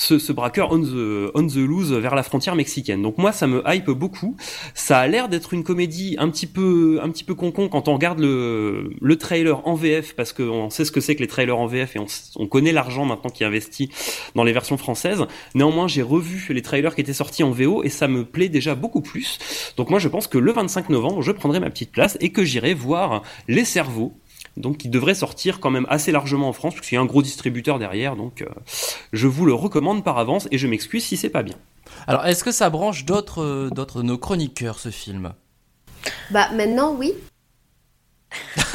ce, 0.00 0.32
braqueur 0.32 0.72
on 0.72 0.80
the, 0.80 1.30
on 1.34 1.46
the 1.46 1.56
loose 1.56 1.92
vers 1.92 2.14
la 2.14 2.22
frontière 2.22 2.54
mexicaine. 2.56 3.02
Donc 3.02 3.18
moi, 3.18 3.32
ça 3.32 3.46
me 3.46 3.62
hype 3.66 3.90
beaucoup. 3.90 4.36
Ça 4.74 4.98
a 4.98 5.06
l'air 5.06 5.28
d'être 5.28 5.52
une 5.52 5.62
comédie 5.62 6.16
un 6.18 6.30
petit 6.30 6.46
peu, 6.46 6.98
un 7.02 7.10
petit 7.10 7.24
peu 7.24 7.34
quand 7.34 7.88
on 7.88 7.94
regarde 7.94 8.18
le, 8.18 8.90
le 9.00 9.16
trailer 9.16 9.66
en 9.66 9.74
VF, 9.74 10.14
parce 10.14 10.32
qu'on 10.32 10.70
sait 10.70 10.84
ce 10.84 10.92
que 10.92 11.00
c'est 11.00 11.14
que 11.14 11.20
les 11.20 11.26
trailers 11.26 11.58
en 11.58 11.66
VF 11.66 11.96
et 11.96 11.98
on, 11.98 12.06
on 12.36 12.46
connaît 12.46 12.72
l'argent 12.72 13.04
maintenant 13.04 13.30
qui 13.30 13.42
est 13.42 13.46
investi 13.46 13.90
dans 14.34 14.44
les 14.44 14.52
versions 14.52 14.78
françaises. 14.78 15.26
Néanmoins, 15.54 15.88
j'ai 15.88 16.02
revu 16.02 16.52
les 16.52 16.62
trailers 16.62 16.94
qui 16.94 17.02
étaient 17.02 17.12
sortis 17.12 17.42
en 17.42 17.50
VO 17.50 17.82
et 17.82 17.90
ça 17.90 18.08
me 18.08 18.24
plaît 18.24 18.48
déjà 18.48 18.74
beaucoup 18.74 19.02
plus. 19.02 19.38
Donc 19.76 19.90
moi, 19.90 19.98
je 19.98 20.08
pense 20.08 20.26
que 20.26 20.38
le 20.38 20.52
25 20.52 20.88
novembre, 20.88 21.22
je 21.22 21.32
prendrai 21.32 21.60
ma 21.60 21.70
petite 21.70 21.92
place 21.92 22.16
et 22.20 22.30
que 22.30 22.44
j'irai 22.44 22.74
voir 22.74 23.22
Les 23.48 23.64
Cerveaux. 23.64 24.14
Donc, 24.56 24.78
qui 24.78 24.88
devrait 24.88 25.14
sortir 25.14 25.60
quand 25.60 25.70
même 25.70 25.86
assez 25.88 26.12
largement 26.12 26.48
en 26.48 26.52
France, 26.52 26.74
parce 26.74 26.86
qu'il 26.88 26.96
y 26.96 26.98
a 26.98 27.02
un 27.02 27.06
gros 27.06 27.22
distributeur 27.22 27.78
derrière. 27.78 28.16
Donc, 28.16 28.42
euh, 28.42 28.46
je 29.12 29.26
vous 29.26 29.46
le 29.46 29.54
recommande 29.54 30.02
par 30.04 30.18
avance 30.18 30.48
et 30.50 30.58
je 30.58 30.66
m'excuse 30.66 31.04
si 31.04 31.16
c'est 31.16 31.30
pas 31.30 31.42
bien. 31.42 31.56
Alors, 32.06 32.26
est-ce 32.26 32.44
que 32.44 32.52
ça 32.52 32.68
branche 32.70 33.04
d'autres 33.04 33.42
euh, 33.42 33.70
d'autres 33.70 34.02
nos 34.02 34.18
chroniqueurs, 34.18 34.78
ce 34.78 34.90
film? 34.90 35.32
Bah 36.30 36.48
maintenant, 36.52 36.94
oui. 36.98 37.12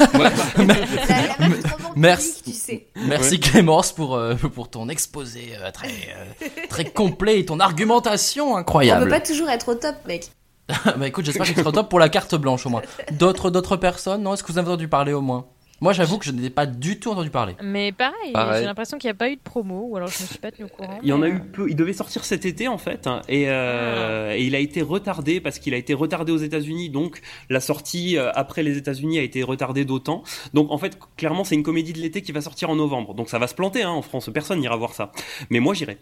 La- 0.14 0.30
la 0.30 1.48
Merci. 1.96 2.42
tu 2.44 2.52
sais. 2.52 2.88
Merci 2.94 3.40
Clémence 3.40 3.92
pour, 3.92 4.14
euh, 4.14 4.34
pour 4.34 4.68
ton 4.68 4.88
exposé 4.88 5.52
euh, 5.60 5.70
très, 5.70 5.88
euh, 5.88 6.46
très 6.68 6.84
complet 6.84 7.40
et 7.40 7.46
ton 7.46 7.58
argumentation 7.58 8.50
On 8.50 8.54
peut 8.54 8.60
incroyable. 8.60 9.08
pas 9.08 9.20
toujours 9.20 9.48
être 9.48 9.70
au 9.70 9.74
top, 9.74 9.94
mec. 10.06 10.28
bah 10.98 11.06
écoute, 11.08 11.24
j'espère 11.24 11.46
que 11.46 11.52
tu 11.52 11.58
seras 11.58 11.70
au 11.70 11.72
top 11.72 11.88
pour 11.88 11.98
la 12.00 12.08
carte 12.08 12.34
blanche 12.34 12.66
au 12.66 12.70
moins. 12.70 12.82
D'autres 13.12 13.50
d'autres 13.50 13.76
personnes, 13.76 14.22
non 14.22 14.34
Est-ce 14.34 14.42
que 14.42 14.52
vous 14.52 14.58
avez 14.58 14.68
entendu 14.68 14.88
parler 14.88 15.12
au 15.12 15.20
moins? 15.22 15.46
Moi 15.80 15.92
j'avoue 15.92 16.18
que 16.18 16.24
je 16.24 16.32
n'ai 16.32 16.48
pas 16.50 16.64
du 16.66 16.98
tout 16.98 17.10
entendu 17.10 17.30
parler. 17.30 17.54
Mais 17.62 17.92
pareil, 17.92 18.32
Pareil. 18.32 18.60
j'ai 18.60 18.66
l'impression 18.66 18.96
qu'il 18.98 19.08
n'y 19.08 19.12
a 19.12 19.14
pas 19.14 19.28
eu 19.28 19.36
de 19.36 19.40
promo, 19.40 19.88
ou 19.90 19.96
alors 19.96 20.08
je 20.08 20.22
me 20.22 20.26
suis 20.28 20.38
pas 20.38 20.50
tenu 20.50 20.64
au 20.64 20.68
courant. 20.68 20.98
Il 21.02 21.08
y 21.08 21.12
en 21.12 21.20
a 21.22 21.28
eu 21.28 21.40
peu. 21.40 21.68
Il 21.68 21.76
devait 21.76 21.92
sortir 21.92 22.24
cet 22.24 22.46
été 22.46 22.66
en 22.66 22.78
fait, 22.78 23.06
hein, 23.06 23.20
et, 23.28 23.44
euh, 23.48 24.34
et 24.34 24.44
il 24.44 24.54
a 24.54 24.58
été 24.58 24.80
retardé 24.82 25.40
parce 25.40 25.58
qu'il 25.58 25.74
a 25.74 25.76
été 25.76 25.92
retardé 25.94 26.32
aux 26.32 26.38
États-Unis. 26.38 26.88
Donc 26.90 27.20
la 27.50 27.60
sortie 27.60 28.16
euh, 28.16 28.30
après 28.34 28.62
les 28.62 28.78
États-Unis 28.78 29.18
a 29.18 29.22
été 29.22 29.42
retardée 29.42 29.84
d'autant. 29.84 30.22
Donc 30.54 30.70
en 30.70 30.78
fait, 30.78 30.98
clairement, 31.16 31.44
c'est 31.44 31.54
une 31.54 31.62
comédie 31.62 31.92
de 31.92 32.00
l'été 32.00 32.22
qui 32.22 32.32
va 32.32 32.40
sortir 32.40 32.70
en 32.70 32.76
novembre. 32.76 33.14
Donc 33.14 33.28
ça 33.28 33.38
va 33.38 33.46
se 33.46 33.54
planter 33.54 33.82
hein, 33.82 33.90
en 33.90 34.02
France. 34.02 34.30
Personne 34.32 34.60
n'ira 34.60 34.76
voir 34.76 34.94
ça. 34.94 35.12
Mais 35.50 35.60
moi, 35.60 35.74
j'irai. 35.74 35.98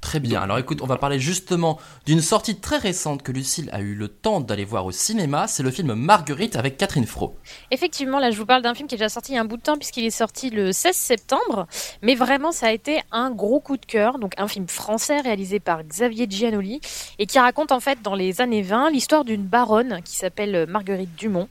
Très 0.00 0.20
bien. 0.20 0.42
Alors 0.42 0.58
écoute, 0.58 0.80
on 0.82 0.86
va 0.86 0.96
parler 0.96 1.18
justement 1.18 1.78
d'une 2.06 2.20
sortie 2.20 2.56
très 2.56 2.78
récente 2.78 3.22
que 3.22 3.32
Lucille 3.32 3.68
a 3.72 3.80
eu 3.80 3.94
le 3.94 4.08
temps 4.08 4.40
d'aller 4.40 4.64
voir 4.64 4.84
au 4.86 4.92
cinéma. 4.92 5.46
C'est 5.46 5.62
le 5.62 5.70
film 5.70 5.94
Marguerite 5.94 6.56
avec 6.56 6.76
Catherine 6.76 7.06
Fro. 7.06 7.36
Effectivement, 7.70 8.18
là, 8.18 8.30
je 8.30 8.38
vous 8.38 8.46
parle 8.46 8.62
d'un 8.62 8.74
film 8.74 8.88
qui 8.88 8.94
est 8.94 8.98
déjà 8.98 9.08
sorti 9.08 9.32
il 9.32 9.34
y 9.36 9.38
a 9.38 9.40
un 9.40 9.46
bout 9.46 9.56
de 9.56 9.62
temps, 9.62 9.76
puisqu'il 9.76 10.04
est 10.04 10.10
sorti 10.10 10.50
le 10.50 10.72
16 10.72 10.94
septembre. 10.94 11.66
Mais 12.02 12.14
vraiment, 12.14 12.52
ça 12.52 12.66
a 12.66 12.72
été 12.72 13.00
un 13.10 13.30
gros 13.30 13.60
coup 13.60 13.76
de 13.76 13.86
cœur. 13.86 14.18
Donc, 14.18 14.34
un 14.38 14.48
film 14.48 14.68
français 14.68 15.20
réalisé 15.20 15.60
par 15.60 15.82
Xavier 15.82 16.26
Giannoli 16.28 16.80
et 17.18 17.26
qui 17.26 17.38
raconte 17.38 17.72
en 17.72 17.80
fait, 17.80 18.02
dans 18.02 18.14
les 18.14 18.40
années 18.40 18.62
20, 18.62 18.90
l'histoire 18.90 19.24
d'une 19.24 19.44
baronne 19.44 20.00
qui 20.04 20.16
s'appelle 20.16 20.66
Marguerite 20.68 21.14
Dumont 21.16 21.48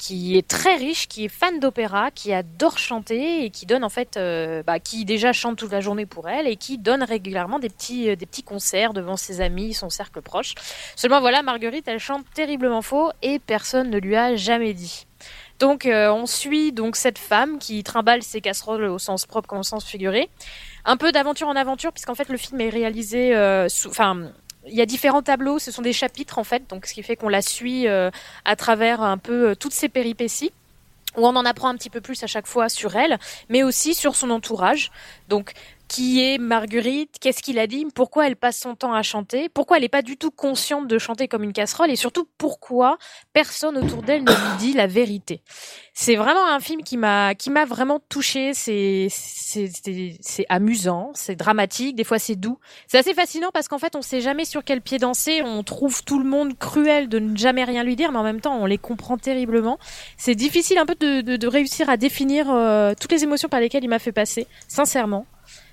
qui 0.00 0.38
est 0.38 0.48
très 0.48 0.76
riche, 0.76 1.08
qui 1.08 1.26
est 1.26 1.28
fan 1.28 1.60
d'opéra, 1.60 2.10
qui 2.10 2.32
adore 2.32 2.78
chanter 2.78 3.44
et 3.44 3.50
qui 3.50 3.66
donne 3.66 3.84
en 3.84 3.90
fait, 3.90 4.16
euh, 4.16 4.62
bah, 4.62 4.80
qui 4.80 5.04
déjà 5.04 5.34
chante 5.34 5.58
toute 5.58 5.70
la 5.70 5.80
journée 5.80 6.06
pour 6.06 6.26
elle 6.26 6.48
et 6.48 6.56
qui 6.56 6.78
donne 6.78 7.02
régulièrement 7.02 7.58
des 7.58 7.68
petits, 7.68 8.08
euh, 8.08 8.16
des 8.16 8.24
petits 8.24 8.42
concerts 8.42 8.94
devant 8.94 9.18
ses 9.18 9.42
amis, 9.42 9.74
son 9.74 9.90
cercle 9.90 10.22
proche. 10.22 10.54
Seulement 10.96 11.20
voilà, 11.20 11.42
Marguerite, 11.42 11.86
elle 11.86 11.98
chante 11.98 12.24
terriblement 12.32 12.80
faux 12.80 13.10
et 13.20 13.38
personne 13.40 13.90
ne 13.90 13.98
lui 13.98 14.16
a 14.16 14.36
jamais 14.36 14.72
dit. 14.72 15.06
Donc 15.58 15.84
euh, 15.84 16.10
on 16.10 16.24
suit 16.24 16.72
donc 16.72 16.96
cette 16.96 17.18
femme 17.18 17.58
qui 17.58 17.84
trimballe 17.84 18.22
ses 18.22 18.40
casseroles 18.40 18.84
au 18.84 18.98
sens 18.98 19.26
propre 19.26 19.48
comme 19.48 19.58
au 19.58 19.62
sens 19.62 19.84
figuré. 19.84 20.30
Un 20.86 20.96
peu 20.96 21.12
d'aventure 21.12 21.48
en 21.48 21.56
aventure 21.56 21.92
puisqu'en 21.92 22.14
fait 22.14 22.30
le 22.30 22.38
film 22.38 22.58
est 22.62 22.70
réalisé, 22.70 23.36
enfin 23.86 24.32
il 24.66 24.74
y 24.74 24.80
a 24.80 24.86
différents 24.86 25.22
tableaux, 25.22 25.58
ce 25.58 25.70
sont 25.70 25.82
des 25.82 25.92
chapitres 25.92 26.38
en 26.38 26.44
fait, 26.44 26.68
donc 26.68 26.86
ce 26.86 26.94
qui 26.94 27.02
fait 27.02 27.16
qu'on 27.16 27.28
la 27.28 27.42
suit 27.42 27.88
euh, 27.88 28.10
à 28.44 28.56
travers 28.56 29.00
un 29.00 29.18
peu 29.18 29.50
euh, 29.50 29.54
toutes 29.54 29.72
ses 29.72 29.88
péripéties 29.88 30.52
où 31.16 31.26
on 31.26 31.34
en 31.36 31.44
apprend 31.44 31.68
un 31.68 31.74
petit 31.74 31.90
peu 31.90 32.00
plus 32.00 32.22
à 32.22 32.26
chaque 32.26 32.46
fois 32.46 32.68
sur 32.68 32.94
elle, 32.96 33.18
mais 33.48 33.62
aussi 33.62 33.94
sur 33.94 34.14
son 34.14 34.30
entourage. 34.30 34.92
Donc, 35.28 35.52
qui 35.90 36.22
est 36.22 36.38
Marguerite? 36.38 37.16
Qu'est-ce 37.20 37.42
qu'il 37.42 37.58
a 37.58 37.66
dit? 37.66 37.84
Pourquoi 37.92 38.28
elle 38.28 38.36
passe 38.36 38.58
son 38.60 38.76
temps 38.76 38.94
à 38.94 39.02
chanter? 39.02 39.48
Pourquoi 39.48 39.76
elle 39.76 39.82
n'est 39.82 39.88
pas 39.88 40.02
du 40.02 40.16
tout 40.16 40.30
consciente 40.30 40.86
de 40.86 40.98
chanter 40.98 41.26
comme 41.26 41.42
une 41.42 41.52
casserole? 41.52 41.90
Et 41.90 41.96
surtout, 41.96 42.28
pourquoi 42.38 42.96
personne 43.32 43.76
autour 43.76 44.04
d'elle 44.04 44.22
ne 44.22 44.30
lui 44.30 44.58
dit 44.60 44.72
la 44.72 44.86
vérité? 44.86 45.42
C'est 45.92 46.14
vraiment 46.14 46.46
un 46.46 46.60
film 46.60 46.84
qui 46.84 46.96
m'a 46.96 47.34
qui 47.34 47.50
m'a 47.50 47.64
vraiment 47.64 47.98
touchée. 48.08 48.54
C'est 48.54 49.08
c'est 49.10 49.68
c'est- 50.20 50.46
amusant, 50.48 51.10
c'est 51.14 51.34
dramatique, 51.34 51.96
des 51.96 52.04
fois 52.04 52.20
c'est 52.20 52.36
doux. 52.36 52.58
C'est 52.86 52.98
assez 52.98 53.12
fascinant 53.12 53.50
parce 53.52 53.66
qu'en 53.66 53.78
fait, 53.78 53.96
on 53.96 54.02
sait 54.02 54.20
jamais 54.20 54.44
sur 54.44 54.62
quel 54.62 54.80
pied 54.80 54.98
danser. 54.98 55.42
On 55.44 55.64
trouve 55.64 56.04
tout 56.04 56.20
le 56.20 56.24
monde 56.24 56.56
cruel 56.56 57.08
de 57.08 57.18
ne 57.18 57.36
jamais 57.36 57.64
rien 57.64 57.82
lui 57.82 57.96
dire, 57.96 58.12
mais 58.12 58.18
en 58.18 58.22
même 58.22 58.40
temps, 58.40 58.56
on 58.56 58.66
les 58.66 58.78
comprend 58.78 59.18
terriblement. 59.18 59.78
C'est 60.16 60.36
difficile 60.36 60.78
un 60.78 60.86
peu 60.86 60.94
de, 60.94 61.20
de, 61.20 61.36
de 61.36 61.46
réussir 61.48 61.90
à 61.90 61.96
définir 61.96 62.46
euh, 62.48 62.94
toutes 62.98 63.10
les 63.10 63.24
émotions 63.24 63.48
par 63.48 63.58
lesquelles 63.58 63.82
il 63.84 63.88
m'a 63.88 63.98
fait 63.98 64.12
passer, 64.12 64.46
sincèrement. 64.68 65.26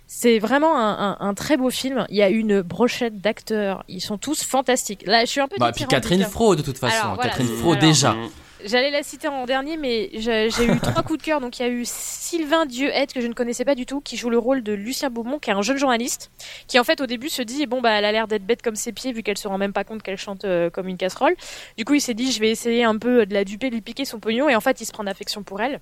C'est 0.08 0.40
vraiment 0.40 0.78
un, 0.78 1.12
un, 1.12 1.18
un 1.20 1.34
très 1.34 1.58
beau 1.58 1.70
film. 1.70 2.06
Il 2.10 2.16
y 2.16 2.24
a 2.24 2.30
une 2.30 2.62
brochette 2.62 3.20
d'acteurs. 3.20 3.84
Ils 3.90 4.02
sont 4.02 4.18
tous 4.18 4.44
fantastiques. 4.44 5.04
Là, 5.06 5.22
je 5.26 5.30
suis 5.30 5.42
un 5.42 5.48
peu 5.48 5.58
Bah, 5.60 5.72
puis 5.76 5.86
Catherine 5.86 6.24
Fro 6.24 6.56
de 6.56 6.62
toute 6.62 6.78
façon. 6.78 6.96
Alors, 6.96 7.16
voilà, 7.16 7.30
Catherine 7.30 7.48
Fro 7.58 7.76
déjà. 7.76 8.14
Mmh. 8.14 8.30
J'allais 8.66 8.90
la 8.90 9.04
citer 9.04 9.28
en 9.28 9.46
dernier, 9.46 9.78
mais 9.78 10.10
j'ai 10.14 10.50
j'ai 10.50 10.66
eu 10.66 10.80
trois 10.80 11.04
coups 11.04 11.20
de 11.20 11.24
cœur. 11.24 11.40
Donc 11.42 11.60
il 11.60 11.62
y 11.62 11.66
a 11.66 11.70
eu 11.70 11.84
Sylvain 11.86 12.66
Dieuette 12.66 13.14
que 13.14 13.22
je 13.22 13.28
ne 13.28 13.34
connaissais 13.34 13.66
pas 13.66 13.76
du 13.76 13.86
tout, 13.86 14.02
qui 14.02 14.18
joue 14.18 14.32
le 14.32 14.40
rôle 14.40 14.64
de 14.64 14.74
Lucien 14.74 15.12
Beaumont, 15.12 15.38
qui 15.38 15.52
est 15.52 15.54
un 15.54 15.62
jeune 15.62 15.78
journaliste, 15.78 16.32
qui 16.68 16.80
en 16.80 16.84
fait 16.84 17.00
au 17.00 17.06
début 17.06 17.30
se 17.30 17.44
dit 17.44 17.68
bon 17.68 17.82
bah 17.82 17.92
elle 17.92 18.06
a 18.06 18.12
l'air 18.12 18.28
d'être 18.28 18.46
bête 18.46 18.64
comme 18.64 18.76
ses 18.76 18.94
pieds 18.94 19.12
vu 19.14 19.22
qu'elle 19.22 19.38
se 19.38 19.48
rend 19.48 19.60
même 19.60 19.74
pas 19.74 19.84
compte 19.84 20.02
qu'elle 20.02 20.18
chante 20.18 20.44
euh, 20.44 20.72
comme 20.72 20.88
une 20.88 20.98
casserole. 20.98 21.36
Du 21.78 21.86
coup 21.86 21.94
il 21.94 22.02
s'est 22.02 22.16
dit 22.16 22.32
je 22.32 22.40
vais 22.40 22.50
essayer 22.50 22.84
un 22.84 22.98
peu 22.98 23.28
de 23.28 23.34
la 23.34 23.44
duper, 23.44 23.70
de 23.70 23.76
lui 23.76 23.82
piquer 23.82 24.06
son 24.06 24.20
pognon, 24.20 24.50
et 24.50 24.56
en 24.56 24.62
fait 24.62 24.82
il 24.82 24.86
se 24.86 24.92
prend 24.92 25.04
d'affection 25.04 25.44
pour 25.44 25.62
elle. 25.62 25.80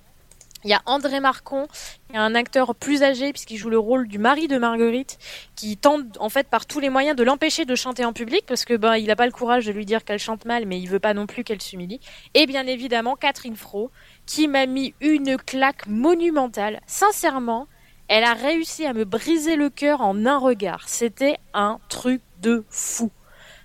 Il 0.66 0.70
y 0.70 0.74
a 0.74 0.82
André 0.84 1.20
Marcon, 1.20 1.68
un 2.12 2.34
acteur 2.34 2.74
plus 2.74 3.04
âgé 3.04 3.32
puisqu'il 3.32 3.56
joue 3.56 3.70
le 3.70 3.78
rôle 3.78 4.08
du 4.08 4.18
mari 4.18 4.48
de 4.48 4.58
Marguerite, 4.58 5.16
qui 5.54 5.76
tente 5.76 6.18
en 6.18 6.28
fait 6.28 6.48
par 6.48 6.66
tous 6.66 6.80
les 6.80 6.90
moyens 6.90 7.14
de 7.14 7.22
l'empêcher 7.22 7.64
de 7.64 7.76
chanter 7.76 8.04
en 8.04 8.12
public 8.12 8.42
parce 8.48 8.64
que 8.64 8.74
ben 8.74 8.96
il 8.96 9.06
n'a 9.06 9.14
pas 9.14 9.26
le 9.26 9.32
courage 9.32 9.64
de 9.64 9.70
lui 9.70 9.86
dire 9.86 10.04
qu'elle 10.04 10.18
chante 10.18 10.44
mal, 10.44 10.66
mais 10.66 10.80
il 10.80 10.88
veut 10.88 10.98
pas 10.98 11.14
non 11.14 11.28
plus 11.28 11.44
qu'elle 11.44 11.62
s'humilie. 11.62 12.00
Et 12.34 12.46
bien 12.46 12.66
évidemment 12.66 13.14
Catherine 13.14 13.54
Fro, 13.54 13.92
qui 14.26 14.48
m'a 14.48 14.66
mis 14.66 14.92
une 15.00 15.36
claque 15.36 15.86
monumentale. 15.86 16.80
Sincèrement, 16.88 17.68
elle 18.08 18.24
a 18.24 18.34
réussi 18.34 18.86
à 18.86 18.92
me 18.92 19.04
briser 19.04 19.54
le 19.54 19.70
cœur 19.70 20.00
en 20.00 20.26
un 20.26 20.38
regard. 20.38 20.88
C'était 20.88 21.38
un 21.54 21.78
truc 21.88 22.22
de 22.42 22.64
fou. 22.70 23.12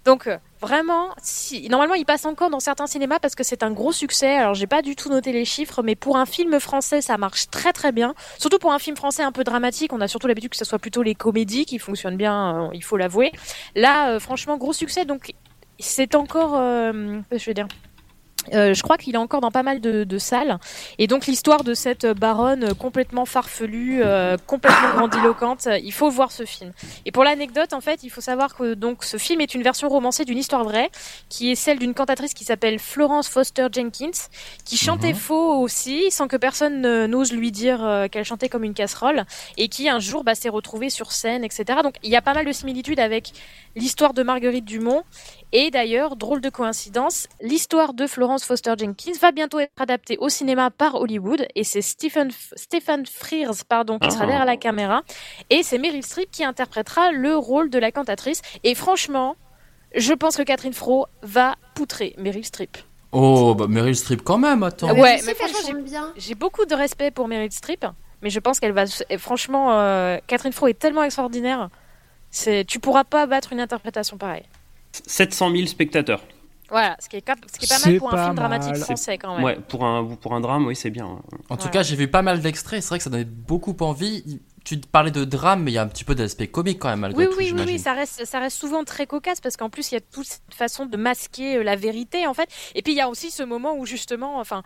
Donc 0.05 0.27
euh, 0.27 0.38
vraiment, 0.62 1.10
si 1.22 1.68
normalement 1.70 1.96
il 1.96 2.06
passe 2.06 2.25
encore 2.25 2.50
dans 2.50 2.60
certains 2.60 2.88
cinémas 2.88 3.20
parce 3.20 3.36
que 3.36 3.44
c'est 3.44 3.63
un 3.63 3.72
gros 3.72 3.91
succès. 3.91 4.38
Alors 4.38 4.53
j'ai 4.53 4.68
pas 4.68 4.82
du 4.82 4.96
tout 4.96 5.10
noté 5.10 5.34
les 5.34 5.46
chiffres, 5.46 5.82
mais 5.84 5.96
pour 5.96 6.18
un 6.18 6.25
film 6.25 6.60
français, 6.60 7.01
ça 7.01 7.18
marche 7.18 7.50
très 7.50 7.74
très 7.74 7.91
bien. 7.91 8.13
Surtout 8.38 8.60
pour 8.60 8.72
un 8.72 8.80
film 8.80 8.96
français 8.96 9.24
un 9.24 9.32
peu 9.32 9.44
dramatique, 9.44 9.91
on 9.94 10.01
a 10.01 10.08
surtout 10.08 10.27
l'habitude 10.27 10.51
que 10.51 10.58
ce 10.58 10.65
soit 10.65 10.80
plutôt 10.80 11.03
les 11.03 11.15
comédies 11.15 11.65
qui 11.65 11.80
fonctionnent 11.80 12.18
bien, 12.18 12.65
euh, 12.65 12.70
il 12.74 12.84
faut 12.84 12.98
l'avouer. 12.98 13.32
Là, 13.75 14.12
euh, 14.12 14.20
franchement, 14.20 14.58
gros 14.58 14.74
succès. 14.74 15.06
Donc 15.06 15.34
c'est 15.80 16.15
encore, 16.15 16.56
euh, 16.56 17.20
je 17.32 17.46
veux 17.46 17.53
dire, 17.53 17.68
Euh, 18.53 18.74
je 18.74 18.81
crois 18.81 18.98
qu'il 18.98 19.13
est 19.13 19.17
encore 19.19 19.39
dans 19.39 19.51
pas 19.51 19.62
mal 19.63 19.81
de, 19.81 20.03
de 20.03 20.17
salles. 20.17 20.57
Et 20.98 21.05
donc 21.07 21.27
l'histoire 21.27 21.63
de 21.63 21.74
cette 21.75 22.07
baronne 22.07 22.74
complètement 22.74 23.25
farfelue, 23.25 24.01
euh, 24.03 24.36
complètement 24.48 24.89
grandiloquente, 24.95 25.67
euh, 25.67 25.77
il 25.77 25.93
faut 25.93 26.10
voir 26.10 26.31
ce 26.31 26.43
film. 26.45 26.71
Et 27.05 27.12
pour 27.12 27.24
l'anecdote, 27.24 27.74
en 27.74 27.81
fait, 27.81 28.01
il 28.03 28.10
faut 28.10 28.19
savoir 28.21 28.55
que 28.55 28.74
donc 28.74 29.03
ce 29.03 29.17
film 29.17 29.41
est 29.41 29.53
une 29.53 29.62
version 29.62 29.89
romancée 29.89 30.25
d'une 30.25 30.39
histoire 30.39 30.63
vraie, 30.63 30.89
qui 31.29 31.51
est 31.51 31.55
celle 31.55 31.77
d'une 31.77 31.93
cantatrice 31.93 32.33
qui 32.33 32.43
s'appelle 32.43 32.79
Florence 32.79 33.27
Foster 33.29 33.67
Jenkins, 33.71 34.10
qui 34.65 34.75
chantait 34.77 35.10
Mhm. 35.13 35.15
faux 35.19 35.60
aussi, 35.62 36.10
sans 36.10 36.27
que 36.27 36.36
personne 36.38 36.81
ne- 36.81 37.05
n'ose 37.05 37.31
lui 37.31 37.51
dire 37.51 37.83
euh, 37.86 38.07
qu'elle 38.07 38.25
chantait 38.25 38.50
comme 38.50 38.63
une 38.63 38.74
casserole, 38.74 39.25
et 39.57 39.67
qui 39.67 39.88
un 39.88 40.00
jour 40.00 40.24
bah, 40.24 40.33
s'est 40.36 40.50
retrouvée 40.50 40.89
sur 40.89 41.12
scène, 41.12 41.43
etc. 41.43 41.79
Donc 41.83 41.95
il 42.01 42.10
y 42.10 42.15
a 42.15 42.21
pas 42.21 42.33
mal 42.33 42.45
de 42.45 42.51
similitudes 42.51 43.00
avec 43.00 43.33
l'histoire 43.75 44.13
de 44.13 44.24
Marguerite 44.24 44.65
Dumont. 44.65 45.03
Et 45.53 45.70
d'ailleurs, 45.70 46.15
drôle 46.15 46.39
de 46.39 46.50
coïncidence, 46.50 47.27
l'histoire 47.41 47.93
de 47.93 48.08
Florence 48.08 48.46
Foster 48.46 48.74
Jenkins 48.77 49.12
va 49.20 49.31
bientôt 49.34 49.60
être 49.60 49.72
adaptée 49.81 50.17
au 50.17 50.29
cinéma 50.29 50.72
par 50.72 50.96
Hollywood 50.96 51.46
et 51.55 51.65
c'est 51.65 51.81
Stephen, 51.81 52.29
Stephen 52.55 53.05
Frears 53.05 53.65
pardon, 53.67 54.00
qui 54.00 54.10
sera 54.12 54.24
Ah. 54.24 54.27
derrière 54.27 54.46
la 54.46 54.55
caméra 54.55 55.01
et 55.50 55.62
c'est 55.63 55.77
Meryl 55.77 56.03
Streep 56.03 56.31
qui 56.31 56.46
interprétera 56.46 57.12
le 57.12 57.36
rôle 57.36 57.70
de 57.70 57.79
la 57.79 57.91
cantatrice. 57.91 58.41
Et 58.63 58.75
franchement, 58.75 59.36
je 59.93 60.13
pense 60.13 60.38
que 60.38 60.43
Catherine 60.43 60.72
Fro 60.74 61.08
va 61.22 61.55
poutrer 61.75 62.15
Meryl 62.17 62.46
Streep. 62.46 62.77
Oh, 63.12 63.53
bah 63.53 63.65
Meryl 63.67 63.96
Streep 63.98 64.22
quand 64.24 64.38
même, 64.38 64.63
attends. 64.63 64.88
Ah 64.89 64.93
ouais, 64.93 65.20
mais 65.25 65.36
franchement. 65.36 65.81
J'ai 66.15 66.36
beaucoup 66.36 66.63
de 66.65 66.74
respect 66.75 67.12
pour 67.12 67.27
Meryl 67.27 67.51
Streep, 67.51 67.86
mais 68.22 68.29
je 68.29 68.39
pense 68.39 68.62
qu'elle 68.62 68.72
va. 68.72 68.86
franchement, 69.17 69.74
euh, 69.74 70.17
Catherine 70.27 70.53
Fro 70.53 70.67
est 70.67 70.79
tellement 70.79 71.03
extraordinaire. 71.03 71.70
C'est, 72.29 72.63
tu 72.63 72.79
pourras 72.79 73.03
pas 73.03 73.25
battre 73.25 73.51
une 73.51 73.60
interprétation 73.60 74.17
pareille. 74.17 74.46
700 75.05 75.51
000 75.55 75.65
spectateurs. 75.67 76.24
Voilà, 76.69 76.95
ce 77.01 77.10
qui 77.10 77.17
est, 77.17 77.21
cap- 77.21 77.39
ce 77.53 77.60
qui 77.60 77.65
est 77.65 77.67
pas 77.67 77.86
mal 77.86 77.98
pour 78.00 78.13
un 78.13 78.24
film 78.24 78.36
dramatique 78.36 78.75
français 78.77 79.17
quand 79.17 79.36
même. 79.36 79.43
Ouais, 79.43 79.57
pour 79.67 79.83
un, 79.83 80.05
pour 80.15 80.33
un 80.33 80.39
drame, 80.39 80.65
oui, 80.67 80.75
c'est 80.75 80.89
bien. 80.89 81.19
En 81.50 81.57
tout 81.57 81.67
cas, 81.69 81.83
j'ai 81.83 81.98
vu 81.98 82.07
pas 82.07 82.21
mal 82.21 82.39
d'extraits. 82.39 82.81
C'est 82.81 82.88
vrai 82.89 82.98
que 82.98 83.03
ça 83.03 83.10
donnait 83.10 83.25
beaucoup 83.25 83.75
envie. 83.81 84.39
Tu 84.63 84.77
parlais 84.77 85.12
de 85.12 85.25
drame, 85.25 85.63
mais 85.63 85.71
il 85.71 85.74
y 85.74 85.77
a 85.77 85.81
un 85.81 85.88
petit 85.88 86.03
peu 86.05 86.15
d'aspect 86.15 86.48
comique 86.48 86.79
quand 86.79 86.88
même 86.89 87.00
malgré 87.00 87.25
Oui, 87.25 87.29
tout. 87.33 87.38
oui, 87.39 87.51
oui, 87.53 87.63
oui, 87.65 87.79
ça 87.79 87.93
reste, 87.93 88.24
ça 88.25 88.39
reste 88.39 88.57
souvent 88.57 88.83
très 88.86 89.05
cocasse 89.07 89.41
parce 89.41 89.57
qu'en 89.57 89.69
plus 89.71 89.91
il 89.91 89.95
y 89.95 89.98
a 89.98 90.01
toute 90.01 90.27
cette 90.27 90.53
façon 90.53 90.86
de 90.86 90.95
masquer 90.98 91.57
euh, 91.57 91.63
la 91.63 91.75
vérité 91.75 92.27
en 92.27 92.33
fait. 92.36 92.48
Et 92.75 92.83
puis 92.83 92.93
il 92.93 92.98
y 92.98 93.01
a 93.01 93.10
aussi 93.10 93.31
ce 93.31 93.41
moment 93.41 93.74
où 93.75 93.86
justement, 93.88 94.38
enfin, 94.39 94.62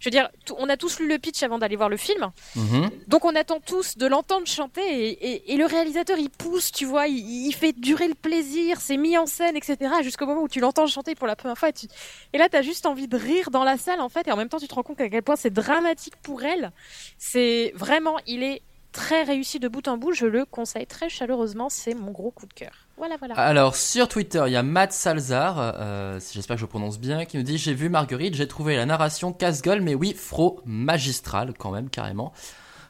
je 0.00 0.06
veux 0.06 0.10
dire, 0.10 0.28
on 0.58 0.68
a 0.68 0.76
tous 0.76 0.98
lu 1.00 1.08
le 1.08 1.18
pitch 1.18 1.42
avant 1.42 1.58
d'aller 1.58 1.76
voir 1.76 1.88
le 1.88 1.96
film, 1.96 2.30
Mhm. 2.54 2.90
donc 3.06 3.24
on 3.24 3.34
attend 3.34 3.60
tous 3.60 3.96
de 3.96 4.06
l'entendre 4.06 4.46
chanter 4.46 4.82
et, 4.82 5.08
et- 5.32 5.52
et 5.52 5.56
le 5.56 5.66
réalisateur 5.66 6.18
il 6.18 6.30
pousse, 6.30 6.70
tu 6.72 6.84
vois, 6.84 7.06
il, 7.08 7.46
il 7.46 7.52
fait 7.52 7.72
durer 7.72 8.08
le 8.08 8.14
plaisir, 8.14 8.80
c'est 8.80 8.96
mis 8.96 9.16
en 9.18 9.26
scène, 9.26 9.56
etc. 9.56 9.76
Jusqu'au 10.02 10.26
moment 10.26 10.42
où 10.42 10.48
tu 10.48 10.60
l'entends 10.60 10.86
chanter 10.86 11.14
pour 11.14 11.26
la 11.26 11.36
première 11.36 11.56
fois 11.58 11.70
et, 11.70 11.72
tu- 11.72 11.86
et 12.32 12.38
là 12.38 12.48
t'as 12.48 12.62
juste 12.62 12.86
envie 12.86 13.08
de 13.08 13.16
rire 13.16 13.50
dans 13.50 13.64
la 13.64 13.76
salle 13.78 14.00
en 14.00 14.08
fait 14.08 14.26
et 14.28 14.32
en 14.32 14.36
même 14.36 14.48
temps 14.48 14.58
tu 14.58 14.68
te 14.68 14.74
rends 14.74 14.82
compte 14.82 15.00
à 15.00 15.08
quel 15.08 15.22
point 15.22 15.36
c'est 15.36 15.50
dramatique 15.52 16.16
pour 16.22 16.42
elle. 16.44 16.72
C'est 17.18 17.72
vraiment, 17.74 18.16
il 18.26 18.42
est 18.42 18.62
très 18.92 19.22
réussi 19.24 19.58
de 19.60 19.68
bout 19.68 19.86
en 19.88 19.96
bout, 19.98 20.12
je 20.12 20.26
le 20.26 20.44
conseille 20.46 20.86
très 20.86 21.08
chaleureusement, 21.08 21.68
c'est 21.68 21.94
mon 21.94 22.12
gros 22.12 22.30
coup 22.30 22.46
de 22.46 22.52
cœur. 22.54 22.85
Voilà, 22.96 23.16
voilà. 23.18 23.34
Alors 23.34 23.76
sur 23.76 24.08
Twitter, 24.08 24.42
il 24.46 24.52
y 24.52 24.56
a 24.56 24.62
Matt 24.62 24.92
Salzar, 24.92 25.56
euh, 25.58 26.18
j'espère 26.32 26.56
que 26.56 26.60
je 26.60 26.66
prononce 26.66 26.98
bien, 26.98 27.26
qui 27.26 27.36
nous 27.36 27.42
dit 27.42 27.58
j'ai 27.58 27.74
vu 27.74 27.90
Marguerite, 27.90 28.34
j'ai 28.34 28.48
trouvé 28.48 28.74
la 28.74 28.86
narration 28.86 29.34
casse-gueule, 29.34 29.82
mais 29.82 29.94
oui, 29.94 30.14
fro 30.14 30.60
magistral 30.64 31.52
quand 31.58 31.70
même 31.70 31.90
carrément. 31.90 32.32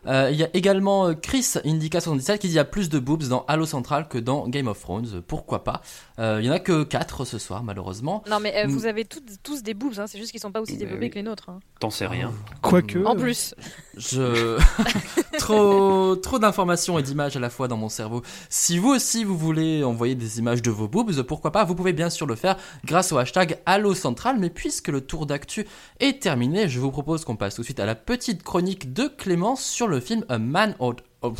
Euh, 0.06 0.28
il 0.32 0.36
y 0.38 0.44
a 0.44 0.48
également 0.54 1.08
euh, 1.08 1.14
Chris 1.14 1.40
Indica77 1.64 2.38
qui 2.38 2.46
dit 2.48 2.54
il 2.54 2.56
y 2.56 2.58
a 2.60 2.64
plus 2.64 2.88
de 2.88 2.98
boobs 2.98 3.24
dans 3.28 3.44
Halo 3.48 3.66
Central 3.66 4.08
que 4.08 4.18
dans 4.18 4.46
Game 4.48 4.68
of 4.68 4.80
Thrones. 4.80 5.22
Pourquoi 5.26 5.64
pas? 5.64 5.80
Euh, 6.18 6.38
Il 6.40 6.46
y 6.46 6.50
en 6.50 6.52
a 6.52 6.58
que 6.60 6.84
4 6.84 7.24
ce 7.24 7.38
soir 7.38 7.62
malheureusement. 7.62 8.22
Non, 8.30 8.38
mais 8.40 8.54
euh, 8.56 8.66
vous 8.68 8.86
avez 8.86 9.04
toutes- 9.04 9.42
tous 9.42 9.62
des 9.62 9.74
boobs, 9.74 9.98
hein, 9.98 10.06
c'est 10.06 10.18
juste 10.18 10.30
qu'ils 10.30 10.40
sont 10.40 10.52
pas 10.52 10.60
aussi 10.60 10.76
développés 10.76 11.10
que 11.10 11.16
les 11.16 11.22
nôtres. 11.22 11.48
hein. 11.50 11.60
T'en 11.80 11.90
sais 11.90 12.06
rien. 12.06 12.32
Quoique. 12.62 13.04
En 13.04 13.16
plus. 13.16 13.54
Je 13.96 14.58
trop 15.38 16.16
trop 16.16 16.38
d'informations 16.38 16.98
et 16.98 17.02
d'images 17.02 17.36
à 17.36 17.40
la 17.40 17.50
fois 17.50 17.68
dans 17.68 17.76
mon 17.76 17.88
cerveau. 17.88 18.22
Si 18.48 18.78
vous 18.78 18.90
aussi 18.90 19.24
vous 19.24 19.36
voulez 19.36 19.84
envoyer 19.84 20.14
des 20.14 20.38
images 20.38 20.62
de 20.62 20.70
vos 20.70 20.88
boobs, 20.88 21.22
pourquoi 21.22 21.52
pas? 21.52 21.64
Vous 21.64 21.74
pouvez 21.74 21.92
bien 21.92 22.10
sûr 22.10 22.26
le 22.26 22.34
faire 22.34 22.56
grâce 22.84 23.12
au 23.12 23.18
hashtag 23.18 23.58
Allo 23.66 23.94
Central. 23.94 24.36
Mais 24.38 24.50
puisque 24.50 24.88
le 24.88 25.00
tour 25.00 25.26
d'actu 25.26 25.66
est 26.00 26.22
terminé, 26.22 26.68
je 26.68 26.80
vous 26.80 26.90
propose 26.90 27.24
qu'on 27.24 27.36
passe 27.36 27.54
tout 27.56 27.62
de 27.62 27.66
suite 27.66 27.80
à 27.80 27.86
la 27.86 27.94
petite 27.94 28.42
chronique 28.42 28.92
de 28.92 29.08
Clémence 29.08 29.62
sur 29.64 29.88
le 29.88 29.95
film 30.00 30.24
A 30.28 30.38
Man 30.38 30.74
of 30.78 30.94
of- 31.22 31.34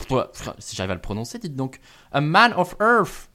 si 0.59 0.75
j'arrive 0.77 0.91
à 0.93 0.95
le 0.95 1.01
prononcer, 1.01 1.39
dites 1.39 1.55
donc 1.57 1.79
A 2.13 2.21
Man 2.21 2.53
of 2.57 2.75
Earth. 2.81 3.29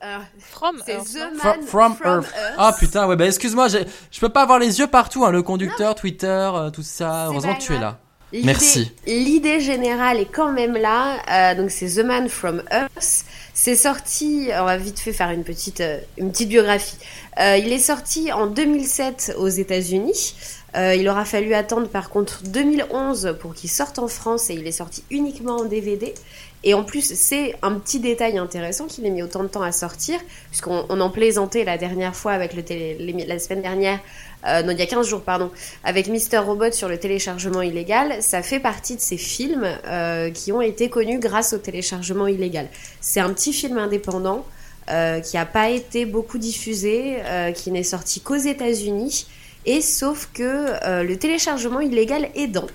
Alors, 0.00 0.22
From 0.38 0.82
Earth, 0.88 1.12
The 1.12 1.16
non 1.16 1.44
Man 1.44 1.62
From, 1.62 1.96
Earth. 2.04 2.32
Ah 2.58 2.74
putain, 2.78 3.06
ouais, 3.06 3.16
bah 3.16 3.26
excuse-moi, 3.26 3.68
je 3.68 4.20
peux 4.20 4.28
pas 4.28 4.42
avoir 4.42 4.58
les 4.58 4.78
yeux 4.78 4.86
partout, 4.88 5.24
hein, 5.24 5.30
le 5.30 5.42
conducteur, 5.42 5.94
Twitter, 5.94 6.26
euh, 6.28 6.70
tout 6.70 6.82
ça. 6.82 7.26
Heureusement 7.26 7.54
que 7.54 7.62
tu 7.62 7.74
es 7.74 7.78
là. 7.78 7.98
Merci. 8.42 8.92
L'idée 9.06 9.60
générale 9.60 10.18
est 10.18 10.24
quand 10.30 10.50
même 10.52 10.76
là. 10.76 11.18
Euh, 11.30 11.54
donc 11.54 11.70
c'est 11.70 11.86
The 11.86 12.04
Man 12.04 12.28
from 12.28 12.62
Earth. 12.72 13.24
C'est 13.54 13.76
sorti. 13.76 14.48
On 14.58 14.64
va 14.64 14.76
vite 14.76 14.98
fait 14.98 15.12
faire 15.12 15.30
une 15.30 15.44
petite 15.44 15.80
euh, 15.80 16.00
une 16.18 16.32
petite 16.32 16.48
biographie. 16.48 16.96
Euh, 17.40 17.56
il 17.56 17.72
est 17.72 17.78
sorti 17.78 18.32
en 18.32 18.48
2007 18.48 19.34
aux 19.38 19.48
États-Unis. 19.48 20.34
Euh, 20.76 20.94
il 20.94 21.08
aura 21.08 21.24
fallu 21.24 21.54
attendre 21.54 21.88
par 21.88 22.10
contre 22.10 22.42
2011 22.44 23.36
pour 23.38 23.54
qu'il 23.54 23.70
sorte 23.70 24.00
en 24.00 24.08
France 24.08 24.50
et 24.50 24.54
il 24.54 24.66
est 24.66 24.72
sorti 24.72 25.04
uniquement 25.10 25.56
en 25.56 25.64
DVD. 25.64 26.14
Et 26.64 26.74
en 26.74 26.82
plus, 26.82 27.14
c'est 27.14 27.54
un 27.62 27.74
petit 27.74 28.00
détail 28.00 28.38
intéressant 28.38 28.86
qu'il 28.86 29.06
ait 29.06 29.10
mis 29.10 29.22
autant 29.22 29.42
de 29.42 29.48
temps 29.48 29.62
à 29.62 29.70
sortir, 29.70 30.18
puisqu'on 30.48 30.86
on 30.88 31.00
en 31.00 31.10
plaisantait 31.10 31.62
la 31.62 31.76
dernière 31.76 32.16
fois 32.16 32.32
avec 32.32 32.54
le 32.54 32.62
télé, 32.62 32.96
la 33.28 33.38
semaine 33.38 33.60
dernière, 33.60 34.00
euh, 34.46 34.62
non, 34.62 34.72
il 34.72 34.78
y 34.78 34.82
a 34.82 34.86
15 34.86 35.06
jours, 35.06 35.20
pardon, 35.20 35.50
avec 35.84 36.08
Mister 36.08 36.38
Robot 36.38 36.72
sur 36.72 36.88
le 36.88 36.98
téléchargement 36.98 37.60
illégal. 37.60 38.16
Ça 38.22 38.42
fait 38.42 38.60
partie 38.60 38.96
de 38.96 39.00
ces 39.00 39.18
films 39.18 39.66
euh, 39.86 40.30
qui 40.30 40.52
ont 40.52 40.62
été 40.62 40.88
connus 40.88 41.18
grâce 41.18 41.52
au 41.52 41.58
téléchargement 41.58 42.26
illégal. 42.26 42.68
C'est 43.00 43.20
un 43.20 43.32
petit 43.32 43.52
film 43.52 43.78
indépendant 43.78 44.44
qui 44.86 45.36
n'a 45.36 45.46
pas 45.46 45.70
été 45.70 46.04
beaucoup 46.04 46.36
diffusé, 46.36 47.16
qui 47.54 47.70
n'est 47.70 47.82
sorti 47.82 48.20
qu'aux 48.20 48.36
États-Unis. 48.36 49.26
Et 49.66 49.80
sauf 49.80 50.28
que 50.32 50.42
euh, 50.42 51.02
le 51.02 51.16
téléchargement 51.16 51.80
illégal 51.80 52.28
aidant, 52.34 52.66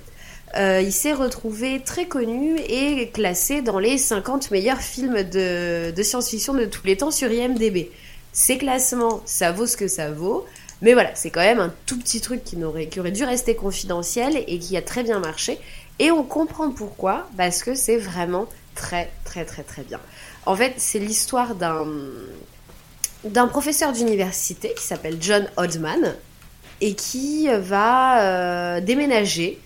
euh, 0.57 0.81
il 0.81 0.91
s'est 0.91 1.13
retrouvé 1.13 1.81
très 1.85 2.07
connu 2.07 2.57
et 2.67 3.09
classé 3.09 3.61
dans 3.61 3.77
les 3.77 3.97
50 3.97 4.49
meilleurs 4.51 4.81
films 4.81 5.23
de, 5.23 5.91
de 5.91 6.03
science-fiction 6.03 6.55
de 6.55 6.65
tous 6.65 6.85
les 6.85 6.97
temps 6.97 7.11
sur 7.11 7.31
IMDB. 7.31 7.91
Ces 8.33 8.57
classements, 8.57 9.21
ça 9.25 9.51
vaut 9.51 9.67
ce 9.67 9.77
que 9.77 9.87
ça 9.87 10.11
vaut. 10.11 10.45
Mais 10.81 10.93
voilà, 10.93 11.13
c'est 11.13 11.29
quand 11.29 11.41
même 11.41 11.59
un 11.59 11.73
tout 11.85 11.99
petit 11.99 12.21
truc 12.21 12.43
qui, 12.43 12.57
n'aurait, 12.57 12.87
qui 12.87 12.99
aurait 12.99 13.11
dû 13.11 13.23
rester 13.23 13.55
confidentiel 13.55 14.43
et 14.47 14.59
qui 14.59 14.77
a 14.77 14.81
très 14.81 15.03
bien 15.03 15.19
marché. 15.19 15.59
Et 15.99 16.09
on 16.09 16.23
comprend 16.23 16.71
pourquoi, 16.71 17.27
parce 17.37 17.61
que 17.61 17.75
c'est 17.75 17.97
vraiment 17.97 18.47
très 18.75 19.11
très 19.25 19.43
très 19.43 19.63
très 19.63 19.83
bien. 19.83 19.99
En 20.45 20.55
fait, 20.55 20.73
c'est 20.77 20.99
l'histoire 20.99 21.55
d'un, 21.55 21.85
d'un 23.25 23.47
professeur 23.47 23.91
d'université 23.91 24.73
qui 24.73 24.83
s'appelle 24.83 25.17
John 25.19 25.49
Oddman 25.57 26.15
et 26.81 26.93
qui 26.95 27.47
va 27.49 28.21
euh, 28.21 28.81
déménager. 28.81 29.59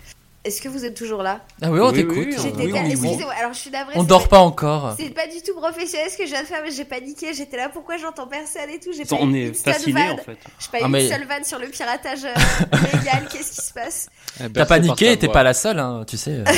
Est-ce 0.46 0.62
que 0.62 0.68
vous 0.68 0.84
êtes 0.84 0.94
toujours 0.96 1.24
là? 1.24 1.40
Ah 1.62 1.72
oui, 1.72 1.80
on 1.80 1.88
Oui, 1.88 1.94
t'écoute. 1.94 2.18
oui, 2.18 2.36
Oui, 2.58 2.72
là-. 2.74 2.82
Excusez-moi, 2.86 3.34
alors 3.40 3.54
je 3.54 3.60
suis 3.60 3.70
navrée. 3.70 3.94
On 3.96 4.04
dort 4.04 4.28
pas 4.28 4.40
encore. 4.40 4.94
c'est 5.00 5.10
pas 5.14 5.26
du 5.28 5.42
tout 5.42 5.56
professionnel 5.56 6.10
ce 6.12 6.18
que 6.18 6.26
je 6.26 6.32
viens 6.32 6.42
de 6.42 6.48
faire, 6.48 6.62
mais 6.66 6.72
j'ai 6.72 6.84
paniqué. 6.84 7.34
J'étais 7.34 7.56
là, 7.56 7.70
pourquoi 7.70 7.96
j'entends 7.96 8.28
personne 8.28 8.70
et 8.70 8.78
tout. 8.78 8.92
J'ai 8.92 9.06
pas 9.06 9.16
on 9.22 9.32
eu 9.34 9.38
est 9.38 9.48
une 9.48 9.54
seule 9.54 9.74
fasciné 9.74 9.94
vanne. 10.08 10.12
en 10.12 10.18
fait. 10.18 10.38
J'ai 10.60 10.68
pas 10.70 10.80
Ah, 10.82 10.88
eu 10.88 10.90
mais- 10.92 11.06
une 11.06 11.12
seule 11.14 11.26
vanne 11.28 11.44
sur 11.46 11.60
le 11.60 11.68
piratage 11.68 12.26
euh, 12.26 12.34
légal. 12.94 13.26
Qu'est-ce 13.32 13.52
qui 13.62 13.66
se 13.68 13.74
passe? 13.74 14.08
Eh 14.42 14.44
ben, 14.50 14.52
T'as 14.54 14.66
paniqué, 14.66 15.16
t'es 15.18 15.30
pas 15.30 15.44
la 15.44 15.54
seule, 15.54 15.80
hein, 15.80 16.04
tu 16.06 16.18
sais. 16.18 16.44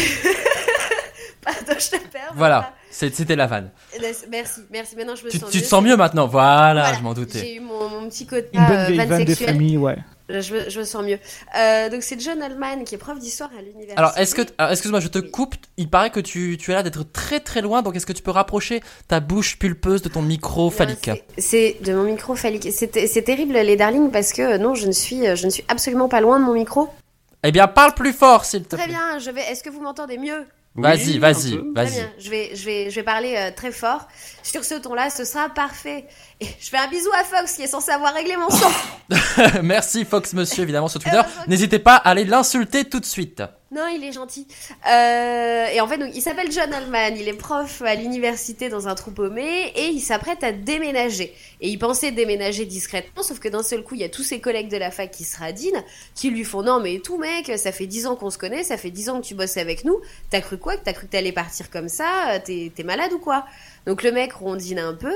Pardon, 1.46 1.80
je 1.80 1.90
te 1.98 2.08
perds. 2.08 2.32
voilà, 2.36 2.74
c'était 2.90 3.36
la 3.36 3.48
vanne. 3.48 3.70
Merci, 4.30 4.62
merci. 4.72 4.96
Maintenant, 4.96 5.16
je 5.16 5.24
me 5.26 5.30
Tu, 5.30 5.38
sens 5.40 5.50
tu 5.52 5.58
mieux. 5.58 5.64
te 5.64 5.68
sens 5.68 5.84
mieux 5.84 5.96
maintenant, 5.96 6.28
voilà, 6.28 6.82
Voilà, 6.82 6.94
je 6.98 7.02
m'en 7.04 7.14
doutais. 7.14 7.40
J'ai 7.40 7.56
eu 7.56 7.60
mon, 7.60 7.88
mon 7.90 8.10
petit 8.10 8.26
côté 8.26 8.50
Une 8.54 8.66
bonne 8.66 8.78
euh, 8.78 8.86
vieille 8.88 9.08
vanne 9.08 9.26
de 9.26 9.36
famille, 9.36 9.78
ouais. 9.78 9.98
Je, 10.28 10.56
me, 10.56 10.70
je 10.72 10.80
me 10.80 10.86
sens 10.86 11.04
mieux. 11.04 11.20
Euh, 11.56 11.88
donc, 11.90 12.02
c'est 12.02 12.20
John 12.20 12.42
Allman 12.42 12.84
qui 12.84 12.96
est 12.96 12.98
prof 12.98 13.20
d'histoire 13.20 13.52
à 13.56 13.62
l'université. 13.62 13.94
Alors, 13.96 14.18
est-ce 14.18 14.34
que, 14.34 14.42
alors, 14.58 14.72
excuse-moi, 14.72 15.00
je 15.00 15.08
te 15.08 15.20
coupe. 15.20 15.54
Il 15.78 15.88
paraît 15.88 16.10
que 16.10 16.20
tu, 16.20 16.58
tu 16.60 16.72
as 16.72 16.76
l'air 16.76 16.84
d'être 16.84 17.04
très 17.12 17.40
très 17.40 17.62
loin, 17.62 17.84
donc 17.84 17.96
est-ce 17.96 18.08
que 18.08 18.14
tu 18.14 18.24
peux 18.24 18.32
rapprocher 18.32 18.82
ta 19.08 19.20
bouche 19.20 19.60
pulpeuse 19.60 20.02
de 20.02 20.10
ton 20.10 20.24
micro 20.24 20.72
phallique? 20.72 21.12
c'est- 21.38 21.78
de 21.84 21.94
mon 21.94 22.04
micro 22.06 22.36
phallique. 22.36 22.68
C'est 22.72 23.22
terrible, 23.24 23.54
les 23.54 23.76
darlings, 23.76 24.10
parce 24.10 24.34
que 24.34 24.42
euh, 24.42 24.58
non, 24.58 24.74
je 24.74 24.88
ne 24.88 24.92
suis, 24.94 25.36
je 25.36 25.46
ne 25.46 25.52
suis 25.52 25.64
absolument 25.68 26.10
pas 26.10 26.22
loin 26.22 26.40
de 26.40 26.46
mon 26.46 26.54
micro. 26.54 26.90
Eh 27.44 27.52
bien, 27.52 27.68
parle 27.68 27.94
plus 27.94 28.14
fort, 28.14 28.46
s'il 28.46 28.64
te 28.64 28.76
Très 28.76 28.86
plaît. 28.86 28.94
bien, 28.94 29.20
je 29.20 29.30
vais. 29.30 29.42
Est-ce 29.42 29.62
que 29.64 29.70
vous 29.70 29.82
m'entendez 29.82 30.18
mieux? 30.18 30.48
Vas-y, 30.76 31.14
Oui, 31.14 31.20
vas-y, 31.20 31.58
vas-y. 31.74 32.06
je 32.20 32.30
vais, 32.30 32.52
je 32.54 32.66
vais, 32.66 32.90
je 32.90 32.96
vais 32.96 33.04
parler 33.04 33.36
euh, 33.38 33.50
très 33.56 33.72
fort. 33.72 34.08
Sur 34.44 34.66
ce 34.66 34.76
ton-là, 34.76 35.10
ce 35.10 35.24
sera 35.24 35.48
parfait. 35.50 36.06
Et 36.42 36.46
je 36.60 36.70
fais 36.70 36.78
un 36.78 36.88
bisou 36.90 37.10
à 37.18 37.24
Fox 37.24 37.54
qui 37.54 37.62
est 37.62 37.68
censé 37.68 37.92
avoir 37.92 38.14
réglé 38.14 38.36
mon 38.36 38.50
son. 38.50 38.68
Merci 39.64 40.04
Fox 40.04 40.34
Monsieur, 40.34 40.64
évidemment, 40.64 40.90
sur 40.90 41.00
Twitter. 41.02 41.22
Que- 41.46 41.50
N'hésitez 41.50 41.80
pas 41.80 41.96
à 41.96 42.10
aller 42.10 42.26
l'insulter 42.26 42.84
tout 42.86 43.00
de 43.00 43.06
suite. 43.06 43.42
Non, 43.76 43.88
il 43.94 44.06
est 44.06 44.14
gentil. 44.14 44.48
Euh, 44.90 45.68
et 45.68 45.82
en 45.82 45.88
fait, 45.88 45.98
donc, 45.98 46.12
il 46.16 46.22
s'appelle 46.22 46.50
John 46.50 46.74
Allman. 46.74 47.18
Il 47.18 47.28
est 47.28 47.34
prof 47.34 47.82
à 47.82 47.96
l'université 47.96 48.70
dans 48.70 48.88
un 48.88 48.96
trou 48.96 49.12
paumé 49.12 49.74
et 49.76 49.88
il 49.88 50.00
s'apprête 50.00 50.46
à 50.46 50.54
déménager. 50.54 51.34
Et 51.60 51.68
il 51.68 51.78
pensait 51.78 52.12
déménager 52.12 52.66
discrètement, 52.66 53.22
sauf 53.22 53.40
que 53.40 53.50
d'un 53.50 53.64
seul 53.64 53.84
coup, 53.84 53.96
il 53.96 54.02
y 54.02 54.06
a 54.06 54.10
tous 54.10 54.24
ses 54.24 54.40
collègues 54.40 54.70
de 54.70 54.78
la 54.78 54.92
fac 54.92 55.12
qui 55.12 55.26
se 55.26 55.38
radinent, 55.38 55.84
qui 56.14 56.30
lui 56.30 56.46
font 56.46 56.62
non 56.62 56.80
mais 56.80 57.00
tout 57.00 57.18
mec, 57.18 57.52
ça 57.58 57.74
fait 57.74 57.86
dix 57.86 58.08
ans 58.08 58.16
qu'on 58.16 58.30
se 58.30 58.38
connaît, 58.38 58.64
ça 58.64 58.78
fait 58.78 58.92
dix 58.92 59.10
ans 59.10 59.20
que 59.20 59.26
tu 59.26 59.36
bosses 59.36 59.58
avec 59.58 59.84
nous. 59.84 60.00
T'as 60.30 60.40
cru 60.40 60.58
quoi? 60.58 60.78
T'as 60.78 60.94
cru 60.94 61.08
que 61.08 61.12
t'allais 61.12 61.34
partir 61.34 61.70
comme 61.70 61.90
ça? 61.90 62.40
T'es 62.46 62.72
malade 62.86 63.12
ou 63.12 63.20
quoi? 63.20 63.46
Donc 63.86 64.04
le 64.04 64.12
mec 64.14 64.32
rondine 64.34 64.80
un 64.80 64.94
peu. 64.94 65.14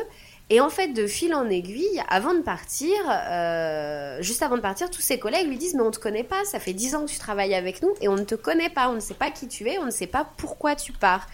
Et 0.51 0.59
en 0.59 0.69
fait, 0.69 0.87
de 0.89 1.05
fil 1.05 1.35
en 1.35 1.47
aiguille, 1.47 2.01
avant 2.09 2.33
de 2.33 2.41
partir, 2.41 2.89
euh, 3.07 4.19
juste 4.21 4.41
avant 4.41 4.55
de 4.55 4.61
partir, 4.61 4.89
tous 4.89 5.01
ses 5.01 5.19
collègues 5.19 5.47
lui 5.47 5.57
disent 5.57 5.75
Mais 5.75 5.83
on 5.83 5.91
te 5.91 5.99
connaît 5.99 6.23
pas, 6.23 6.43
ça 6.45 6.59
fait 6.59 6.73
10 6.73 6.95
ans 6.95 7.05
que 7.05 7.11
tu 7.11 7.19
travailles 7.19 7.53
avec 7.53 7.83
nous 7.83 7.93
et 8.01 8.07
on 8.07 8.15
ne 8.15 8.23
te 8.23 8.33
connaît 8.33 8.69
pas, 8.69 8.89
on 8.89 8.93
ne 8.93 8.99
sait 8.99 9.13
pas 9.13 9.29
qui 9.29 9.47
tu 9.47 9.69
es, 9.69 9.77
on 9.77 9.85
ne 9.85 9.91
sait 9.91 10.07
pas 10.07 10.27
pourquoi 10.37 10.75
tu 10.75 10.91
pars. 10.91 11.27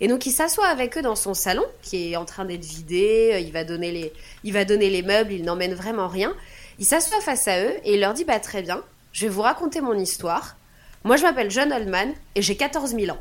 Et 0.00 0.06
donc 0.06 0.26
il 0.26 0.32
s'assoit 0.32 0.66
avec 0.66 0.98
eux 0.98 1.02
dans 1.02 1.16
son 1.16 1.32
salon, 1.32 1.64
qui 1.82 2.12
est 2.12 2.16
en 2.16 2.26
train 2.26 2.44
d'être 2.44 2.64
vidé, 2.64 3.30
euh, 3.32 3.38
il 3.40 3.52
va 3.52 3.64
donner 3.64 3.90
les, 3.90 4.12
il 4.44 4.52
va 4.52 4.66
donner 4.66 4.90
les 4.90 5.02
meubles, 5.02 5.32
il 5.32 5.44
n'emmène 5.44 5.74
vraiment 5.74 6.08
rien. 6.08 6.34
Il 6.78 6.84
s'assoit 6.84 7.20
face 7.20 7.48
à 7.48 7.64
eux 7.64 7.74
et 7.84 7.94
il 7.94 8.00
leur 8.00 8.12
dit 8.12 8.24
Bah 8.24 8.38
très 8.38 8.60
bien, 8.60 8.82
je 9.12 9.22
vais 9.22 9.32
vous 9.32 9.42
raconter 9.42 9.80
mon 9.80 9.94
histoire. 9.94 10.56
Moi 11.04 11.16
je 11.16 11.22
m'appelle 11.22 11.50
John 11.50 11.72
Oldman 11.72 12.12
et 12.34 12.42
j'ai 12.42 12.56
14 12.56 12.94
000 12.94 13.16
ans. 13.16 13.20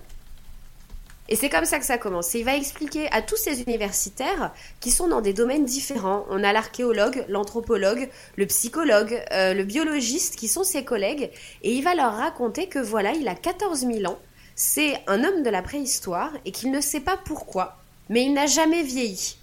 Et 1.29 1.35
c'est 1.35 1.49
comme 1.49 1.65
ça 1.65 1.79
que 1.79 1.85
ça 1.85 1.97
commence. 1.97 2.33
Il 2.33 2.45
va 2.45 2.55
expliquer 2.55 3.11
à 3.11 3.21
tous 3.21 3.35
ces 3.35 3.61
universitaires 3.61 4.53
qui 4.79 4.91
sont 4.91 5.07
dans 5.07 5.21
des 5.21 5.33
domaines 5.33 5.65
différents. 5.65 6.25
On 6.29 6.43
a 6.43 6.53
l'archéologue, 6.53 7.25
l'anthropologue, 7.27 8.09
le 8.37 8.45
psychologue, 8.45 9.21
euh, 9.31 9.53
le 9.53 9.63
biologiste 9.63 10.35
qui 10.35 10.47
sont 10.47 10.63
ses 10.63 10.85
collègues. 10.85 11.29
Et 11.63 11.73
il 11.73 11.83
va 11.83 11.95
leur 11.95 12.13
raconter 12.13 12.67
que 12.67 12.79
voilà, 12.79 13.11
il 13.13 13.27
a 13.27 13.35
14 13.35 13.79
000 13.79 14.11
ans. 14.11 14.19
C'est 14.55 14.99
un 15.07 15.23
homme 15.23 15.43
de 15.43 15.49
la 15.49 15.61
préhistoire 15.61 16.31
et 16.45 16.51
qu'il 16.51 16.71
ne 16.71 16.81
sait 16.81 16.99
pas 17.01 17.17
pourquoi, 17.17 17.77
mais 18.09 18.23
il 18.23 18.33
n'a 18.33 18.47
jamais 18.47 18.81
vieilli. 18.81 19.37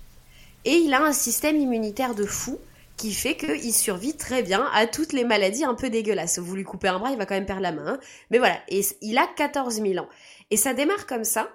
Et 0.64 0.73
il 0.73 0.94
a 0.94 1.03
un 1.05 1.12
système 1.12 1.57
immunitaire 1.57 2.14
de 2.14 2.25
fou 2.25 2.59
qui 2.97 3.12
fait 3.12 3.37
qu'il 3.37 3.75
survit 3.75 4.16
très 4.16 4.42
bien 4.42 4.68
à 4.73 4.87
toutes 4.87 5.12
les 5.12 5.25
maladies 5.25 5.64
un 5.64 5.75
peu 5.75 5.90
dégueulasses. 5.90 6.38
Vous 6.38 6.55
lui 6.57 6.64
coupez 6.64 6.88
un 6.88 6.99
bras, 6.99 7.11
il 7.11 7.18
va 7.18 7.27
quand 7.27 7.35
même 7.35 7.47
perdre 7.47 7.62
la 7.62 7.73
main. 7.73 7.87
hein. 7.87 8.01
Mais 8.31 8.38
voilà, 8.38 8.57
et 8.68 8.81
il 9.03 9.18
a 9.18 9.27
14 9.27 9.83
000 9.83 9.99
ans. 10.03 10.09
Et 10.51 10.57
ça 10.57 10.75
démarre 10.75 11.07
comme 11.07 11.25
ça. 11.25 11.49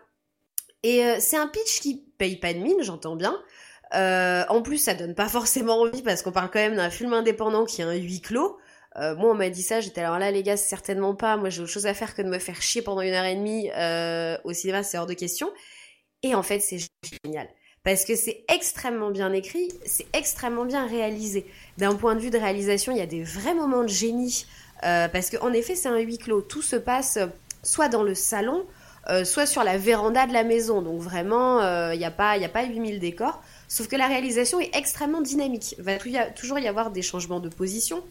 Et 0.83 1.03
euh, 1.03 1.17
c'est 1.19 1.37
un 1.37 1.47
pitch 1.47 1.81
qui 1.81 2.03
paye 2.17 2.37
pas 2.37 2.53
de 2.53 2.59
mine, 2.59 2.81
j'entends 2.81 3.15
bien. 3.15 3.37
Euh, 3.95 4.43
en 4.49 4.61
plus, 4.61 4.77
ça 4.77 4.93
donne 4.93 5.15
pas 5.15 5.27
forcément 5.27 5.81
envie 5.81 6.01
parce 6.01 6.21
qu'on 6.21 6.31
parle 6.31 6.49
quand 6.51 6.59
même 6.59 6.75
d'un 6.75 6.89
film 6.89 7.13
indépendant 7.13 7.65
qui 7.65 7.81
a 7.81 7.87
un 7.87 7.95
huis 7.95 8.21
clos. 8.21 8.57
Euh, 8.95 9.15
moi, 9.15 9.31
on 9.31 9.35
m'a 9.35 9.49
dit 9.49 9.63
ça, 9.63 9.81
j'étais 9.81 10.01
alors 10.01 10.19
là, 10.19 10.31
les 10.31 10.43
gars, 10.43 10.57
certainement 10.57 11.15
pas. 11.15 11.37
Moi, 11.37 11.49
j'ai 11.49 11.61
autre 11.61 11.71
chose 11.71 11.85
à 11.85 11.93
faire 11.93 12.15
que 12.15 12.21
de 12.21 12.29
me 12.29 12.39
faire 12.39 12.61
chier 12.61 12.81
pendant 12.81 13.01
une 13.01 13.13
heure 13.13 13.25
et 13.25 13.35
demie 13.35 13.69
au 14.43 14.53
cinéma, 14.53 14.83
c'est 14.83 14.97
hors 14.97 15.05
de 15.05 15.13
question. 15.13 15.51
Et 16.23 16.35
en 16.35 16.43
fait, 16.43 16.59
c'est 16.59 16.79
génial. 17.25 17.47
Parce 17.83 18.03
que 18.03 18.15
c'est 18.15 18.43
extrêmement 18.49 19.09
bien 19.09 19.31
écrit, 19.31 19.69
c'est 19.85 20.05
extrêmement 20.13 20.65
bien 20.65 20.85
réalisé. 20.85 21.45
D'un 21.77 21.95
point 21.95 22.13
de 22.13 22.19
vue 22.19 22.29
de 22.29 22.37
réalisation, 22.37 22.91
il 22.91 22.97
y 22.97 23.01
a 23.01 23.05
des 23.05 23.23
vrais 23.23 23.53
moments 23.53 23.83
de 23.83 23.89
génie. 23.89 24.45
Parce 24.81 25.29
qu'en 25.29 25.53
effet, 25.53 25.75
c'est 25.75 25.89
un 25.89 25.97
huis 25.99 26.17
clos. 26.17 26.41
Tout 26.41 26.61
se 26.61 26.75
passe 26.75 27.19
soit 27.63 27.89
dans 27.89 28.03
le 28.03 28.15
salon, 28.15 28.65
euh, 29.07 29.23
soit 29.23 29.45
sur 29.45 29.63
la 29.63 29.77
véranda 29.77 30.27
de 30.27 30.33
la 30.33 30.43
maison. 30.43 30.81
Donc 30.81 30.99
vraiment, 31.01 31.61
il 31.91 31.97
n'y 31.97 32.05
a 32.05 32.11
pas, 32.11 32.37
pas 32.49 32.65
8000 32.65 32.99
décors. 32.99 33.41
Sauf 33.67 33.87
que 33.87 33.95
la 33.95 34.07
réalisation 34.07 34.59
est 34.59 34.75
extrêmement 34.75 35.21
dynamique. 35.21 35.75
Il 35.77 35.83
va 35.83 35.97
toujours 36.31 36.59
y 36.59 36.67
avoir 36.67 36.91
des 36.91 37.03
changements 37.03 37.39
de 37.39 37.49
position, 37.49 38.03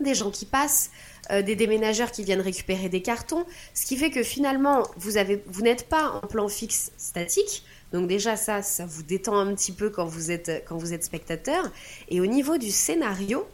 des 0.00 0.14
gens 0.14 0.30
qui 0.30 0.46
passent, 0.46 0.90
euh, 1.30 1.42
des 1.42 1.56
déménageurs 1.56 2.10
qui 2.10 2.24
viennent 2.24 2.40
récupérer 2.40 2.88
des 2.88 3.00
cartons, 3.00 3.46
ce 3.74 3.86
qui 3.86 3.96
fait 3.96 4.10
que 4.10 4.22
finalement, 4.22 4.82
vous, 4.96 5.12
vous 5.46 5.62
n'êtes 5.62 5.88
pas 5.88 6.20
en 6.22 6.26
plan 6.26 6.48
fixe 6.48 6.90
statique. 6.96 7.64
Donc 7.92 8.08
déjà 8.08 8.36
ça, 8.36 8.62
ça 8.62 8.86
vous 8.86 9.02
détend 9.02 9.36
un 9.36 9.54
petit 9.54 9.72
peu 9.72 9.90
quand 9.90 10.04
vous 10.04 10.30
êtes, 10.30 10.64
quand 10.66 10.76
vous 10.76 10.92
êtes 10.92 11.04
spectateur. 11.04 11.70
Et 12.08 12.20
au 12.20 12.26
niveau 12.26 12.58
du 12.58 12.70
scénario, 12.70 13.46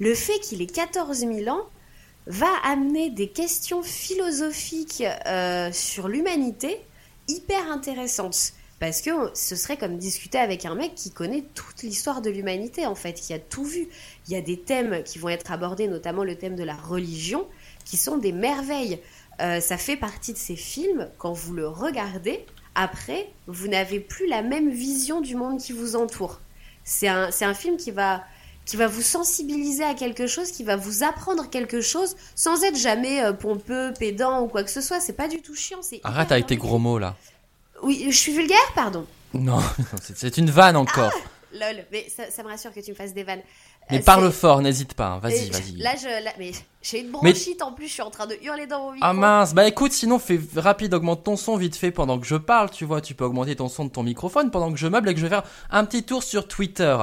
le 0.00 0.14
fait 0.14 0.38
qu'il 0.40 0.60
ait 0.60 0.66
14 0.66 1.18
000 1.18 1.48
ans 1.48 1.66
va 2.26 2.50
amener 2.64 3.10
des 3.10 3.28
questions 3.28 3.82
philosophiques 3.82 5.04
euh, 5.26 5.70
sur 5.72 6.08
l'humanité 6.08 6.80
hyper 7.28 7.70
intéressantes. 7.70 8.52
Parce 8.80 9.00
que 9.00 9.10
ce 9.34 9.56
serait 9.56 9.76
comme 9.76 9.98
discuter 9.98 10.38
avec 10.38 10.66
un 10.66 10.74
mec 10.74 10.94
qui 10.94 11.10
connaît 11.10 11.44
toute 11.54 11.82
l'histoire 11.82 12.20
de 12.20 12.30
l'humanité, 12.30 12.86
en 12.86 12.94
fait, 12.94 13.14
qui 13.14 13.32
a 13.32 13.38
tout 13.38 13.64
vu. 13.64 13.88
Il 14.26 14.34
y 14.34 14.36
a 14.36 14.40
des 14.40 14.58
thèmes 14.58 15.02
qui 15.04 15.18
vont 15.18 15.28
être 15.28 15.52
abordés, 15.52 15.88
notamment 15.88 16.24
le 16.24 16.36
thème 16.36 16.56
de 16.56 16.64
la 16.64 16.74
religion, 16.74 17.46
qui 17.84 17.96
sont 17.96 18.18
des 18.18 18.32
merveilles. 18.32 18.98
Euh, 19.40 19.60
ça 19.60 19.78
fait 19.78 19.96
partie 19.96 20.32
de 20.32 20.38
ces 20.38 20.56
films, 20.56 21.08
quand 21.18 21.32
vous 21.32 21.54
le 21.54 21.68
regardez, 21.68 22.44
après, 22.74 23.30
vous 23.46 23.68
n'avez 23.68 24.00
plus 24.00 24.26
la 24.26 24.42
même 24.42 24.70
vision 24.70 25.20
du 25.20 25.36
monde 25.36 25.60
qui 25.60 25.72
vous 25.72 25.94
entoure. 25.96 26.40
C'est 26.82 27.08
un, 27.08 27.30
c'est 27.30 27.44
un 27.44 27.54
film 27.54 27.76
qui 27.76 27.92
va, 27.92 28.24
qui 28.66 28.76
va 28.76 28.86
vous 28.86 29.02
sensibiliser 29.02 29.84
à 29.84 29.94
quelque 29.94 30.26
chose, 30.26 30.50
qui 30.50 30.64
va 30.64 30.76
vous 30.76 31.02
apprendre 31.04 31.50
quelque 31.50 31.80
chose, 31.80 32.16
sans 32.34 32.62
être 32.64 32.76
jamais 32.78 33.22
euh, 33.22 33.32
pompeux, 33.32 33.92
pédant 33.98 34.42
ou 34.42 34.48
quoi 34.48 34.64
que 34.64 34.70
ce 34.70 34.80
soit. 34.80 35.00
C'est 35.00 35.12
pas 35.12 35.28
du 35.28 35.42
tout 35.42 35.54
chiant. 35.54 35.80
c'est 35.82 36.00
Arrête 36.04 36.32
avec 36.32 36.46
tes 36.46 36.56
gros 36.56 36.78
mots 36.78 36.98
là. 36.98 37.16
oui, 37.82 38.06
je 38.10 38.16
suis 38.16 38.32
vulgaire, 38.32 38.56
pardon. 38.74 39.06
Non, 39.34 39.60
c'est- 40.14 40.36
une 40.38 40.50
vanne 40.50 40.76
encore. 40.76 41.12
Lol, 41.52 41.84
mais 41.92 42.08
ça, 42.08 42.30
ça 42.30 42.42
me 42.42 42.48
rassure 42.48 42.72
que 42.72 42.80
tu 42.80 42.90
me 42.90 42.96
fasses 42.96 43.14
des 43.14 43.22
vannes. 43.22 43.42
Mais 43.90 43.98
Euh, 43.98 44.02
parle 44.02 44.32
fort, 44.32 44.62
n'hésite 44.62 44.94
pas. 44.94 45.08
hein. 45.08 45.18
Vas-y, 45.18 45.50
vas-y. 45.50 45.76
Là, 45.76 45.90
je, 46.00 46.24
là- 46.24 46.30
mais 46.38 46.52
j'ai 46.82 47.00
une 47.00 47.06
Mais- 47.06 47.12
bronchite 47.32 47.60
en 47.62 47.72
plus, 47.72 47.86
je 47.88 47.92
suis 47.92 48.02
en 48.02 48.10
train 48.10 48.26
de 48.26 48.34
hurler 48.42 48.66
dans 48.66 48.78
mon 48.86 48.92
micro. 48.92 49.06
Ah 49.06 49.12
mince, 49.12 49.52
bah 49.54 49.66
écoute, 49.68 49.92
sinon 49.92 50.18
fais 50.18 50.40
rapide, 50.56 50.94
augmente 50.94 51.22
ton 51.24 51.36
son 51.36 51.56
vite 51.56 51.76
fait 51.76 51.90
pendant 51.90 52.18
que 52.18 52.26
je 52.26 52.36
parle, 52.36 52.70
tu 52.70 52.84
vois, 52.86 53.00
tu 53.02 53.14
peux 53.14 53.24
augmenter 53.24 53.56
ton 53.56 53.68
son 53.68 53.84
de 53.84 53.90
ton 53.90 54.02
microphone 54.02 54.50
pendant 54.50 54.72
que 54.72 54.78
je 54.78 54.86
meuble 54.88 55.10
et 55.10 55.14
que 55.14 55.20
je 55.20 55.26
vais 55.26 55.30
faire 55.30 55.44
un 55.70 55.84
petit 55.84 56.02
tour 56.02 56.22
sur 56.22 56.48
Twitter. 56.48 56.96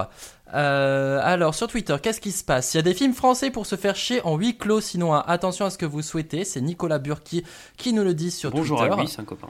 Euh, 0.53 1.19
alors 1.23 1.55
sur 1.55 1.67
Twitter, 1.67 1.95
qu'est-ce 2.01 2.19
qui 2.19 2.31
se 2.31 2.43
passe? 2.43 2.73
Il 2.73 2.77
y 2.77 2.79
a 2.79 2.83
des 2.83 2.93
films 2.93 3.13
français 3.13 3.51
pour 3.51 3.65
se 3.65 3.75
faire 3.77 3.95
chier 3.95 4.21
en 4.25 4.35
huis 4.35 4.57
clos, 4.57 4.81
sinon 4.81 5.13
hein, 5.13 5.23
attention 5.27 5.65
à 5.65 5.69
ce 5.69 5.77
que 5.77 5.85
vous 5.85 6.01
souhaitez, 6.01 6.43
c'est 6.43 6.59
Nicolas 6.61 6.99
Burki 6.99 7.43
qui 7.77 7.93
nous 7.93 8.03
le 8.03 8.13
dit 8.13 8.31
sur 8.31 8.51
Bonjour 8.51 8.79
Twitter. 8.79 8.93
à 8.93 8.97
lui, 8.97 9.07
c'est 9.07 9.21
un 9.21 9.25
copain. 9.25 9.47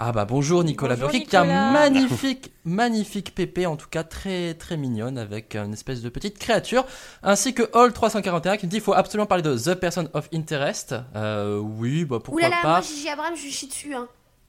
Ah 0.00 0.12
bah 0.12 0.24
bonjour 0.24 0.62
Nicolas 0.62 0.94
Bonjour, 0.94 1.10
Burki 1.10 1.26
qui 1.26 1.34
a 1.36 1.40
Nicolas. 1.42 1.68
un 1.68 1.72
magnifique, 1.72 2.52
magnifique 2.64 3.34
pépé, 3.34 3.66
en 3.66 3.76
tout 3.76 3.88
cas 3.88 4.04
très 4.04 4.54
très 4.54 4.76
mignonne 4.76 5.18
avec 5.18 5.56
une 5.56 5.72
espèce 5.72 6.02
de 6.02 6.08
petite 6.08 6.38
créature, 6.38 6.84
ainsi 7.24 7.52
que 7.52 7.64
Hall341 7.64 8.58
qui 8.58 8.66
me 8.66 8.70
dit 8.70 8.76
il 8.76 8.82
faut 8.82 8.92
absolument 8.94 9.26
parler 9.26 9.42
de 9.42 9.56
The 9.58 9.74
Person 9.74 10.08
of 10.14 10.28
Interest. 10.32 10.94
Euh, 11.16 11.58
oui, 11.58 12.04
bah 12.04 12.18
pourquoi 12.22 12.46
Ouh 12.46 12.50
là 12.50 12.56
là, 12.56 12.62
pas. 12.62 12.68
moi 12.68 12.80
Gigi 12.82 13.08
Abrams, 13.08 13.34
je 13.36 13.42
lui 13.42 13.50
chie 13.50 13.66
dessus. 13.66 13.92
Hein. 13.92 14.06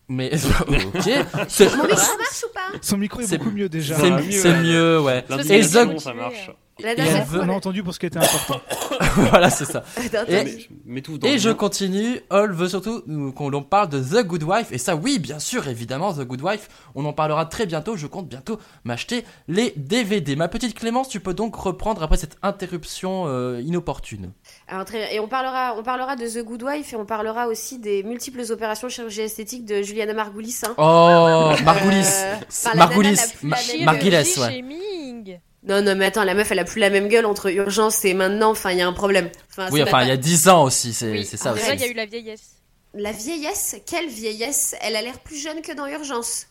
Mais 0.08 0.32
ok, 0.36 0.66
Mon 0.68 0.74
micro 0.74 1.88
marche 1.88 2.44
ou 2.46 2.54
pas? 2.54 2.78
Son 2.82 2.98
micro 2.98 3.22
est, 3.22 3.26
C'est- 3.26 3.38
beaucoup 3.40 3.50
mieux 3.52 3.70
déjà. 3.70 3.96
c'est- 3.96 4.10
va 4.10 4.22
mieux, 4.22 4.44
ouais. 4.44 4.62
mieux, 4.64 5.02
ouais. 5.02 5.26
L'indignation, 5.30 5.94
Zog- 5.94 6.00
ça 6.00 6.14
marche. 6.14 6.52
La 6.82 6.94
Et 6.94 6.96
dernière 6.96 7.18
elle 7.18 7.26
fois, 7.26 7.40
On 7.44 7.50
a 7.50 7.54
entendu 7.54 7.84
pour 7.84 7.94
ce 7.94 8.00
qui 8.00 8.06
était 8.06 8.20
important. 8.20 8.62
voilà, 9.16 9.50
c'est 9.50 9.66
ça. 9.66 9.84
Et- 10.28 11.40
je 11.40 11.50
continue. 11.50 12.22
Hall 12.30 12.52
veut 12.52 12.70
surtout 12.70 13.04
qu'on 13.36 13.50
l'on 13.50 13.64
parle 13.64 13.90
de 13.90 14.00
The 14.00 14.26
Good 14.26 14.44
Wife. 14.44 14.72
Et 14.72 14.78
ça, 14.78 14.96
oui, 14.96 15.20
bien 15.20 15.40
sûr, 15.40 15.68
évidemment, 15.68 16.14
The 16.14 16.22
Good 16.22 16.42
Wife. 16.42 16.70
On 16.96 17.06
en 17.06 17.14
parlera 17.14 17.46
très 17.46 17.66
bientôt. 17.66 17.96
Je 17.96 18.08
compte 18.08 18.28
bientôt 18.28 18.60
m'acheter 18.84 19.26
les 19.48 19.74
DVD. 19.76 20.36
Ma 20.36 20.48
petite 20.48 20.78
Clémence, 20.78 21.10
tu 21.10 21.20
peux 21.20 21.34
donc 21.34 21.56
reprendre 21.56 22.04
après 22.04 22.18
cette 22.18 22.38
interruption 22.42 23.26
euh, 23.28 23.62
inopportune. 23.62 24.32
Alors, 24.68 24.86
très 24.86 25.00
bien. 25.00 25.08
Et 25.12 25.20
on 25.20 25.28
parlera, 25.28 25.76
on 25.78 25.84
parlera 25.84 26.16
de 26.16 26.28
The 26.28 26.44
Good 26.44 26.64
Wife 26.64 26.94
et 26.94 26.96
on 26.96 27.06
parlera 27.06 27.48
aussi 27.48 27.80
des 27.80 28.04
multiples 28.04 28.42
opérations 28.52 28.88
de 28.88 28.92
chirurgie 28.92 29.22
esthétique 29.22 29.66
de 29.66 29.82
Juliana 29.82 30.14
Margulis. 30.14 30.62
Hein. 30.66 30.74
Oh, 30.78 31.54
Margulis. 31.64 32.08
Euh, 32.24 32.36
Margulis. 32.76 33.20
Margulis, 33.84 34.40
ouais. 34.40 34.64
Non, 35.64 35.82
non, 35.82 35.96
mais 35.96 36.06
attends, 36.06 36.24
la 36.24 36.34
meuf, 36.36 36.52
elle 36.52 36.60
a 36.60 36.64
plus 36.64 36.80
la 36.80 36.90
même 36.90 37.10
gueule 37.10 37.26
entre 37.26 37.52
urgence 37.52 38.06
et 38.06 38.14
maintenant. 38.14 38.52
Enfin, 38.52 38.72
il 38.72 38.78
y 38.78 38.82
a 38.82 38.88
un 38.88 38.94
problème. 38.94 39.30
Enfin, 39.50 39.68
Oui, 39.72 39.84
enfin, 39.84 40.04
il 40.04 40.08
y 40.08 40.12
a 40.12 40.18
10 40.18 40.48
ans 40.50 40.64
aussi, 40.64 40.94
c'est 40.94 41.12
Oui, 41.12 41.26
c'est 41.26 41.36
ça 41.38 41.52
aussi. 41.54 41.64
Il 41.74 41.80
y 41.80 41.84
a 41.84 41.88
eu 41.88 41.94
la 41.94 42.06
vieillesse. 42.06 42.52
La 42.94 43.12
vieillesse, 43.12 43.76
quelle 43.86 44.08
vieillesse? 44.08 44.74
Elle 44.82 44.96
a 44.96 45.02
l'air 45.02 45.20
plus 45.20 45.38
jeune 45.38 45.62
que 45.62 45.74
dans 45.74 45.86
Urgence. 45.86 46.48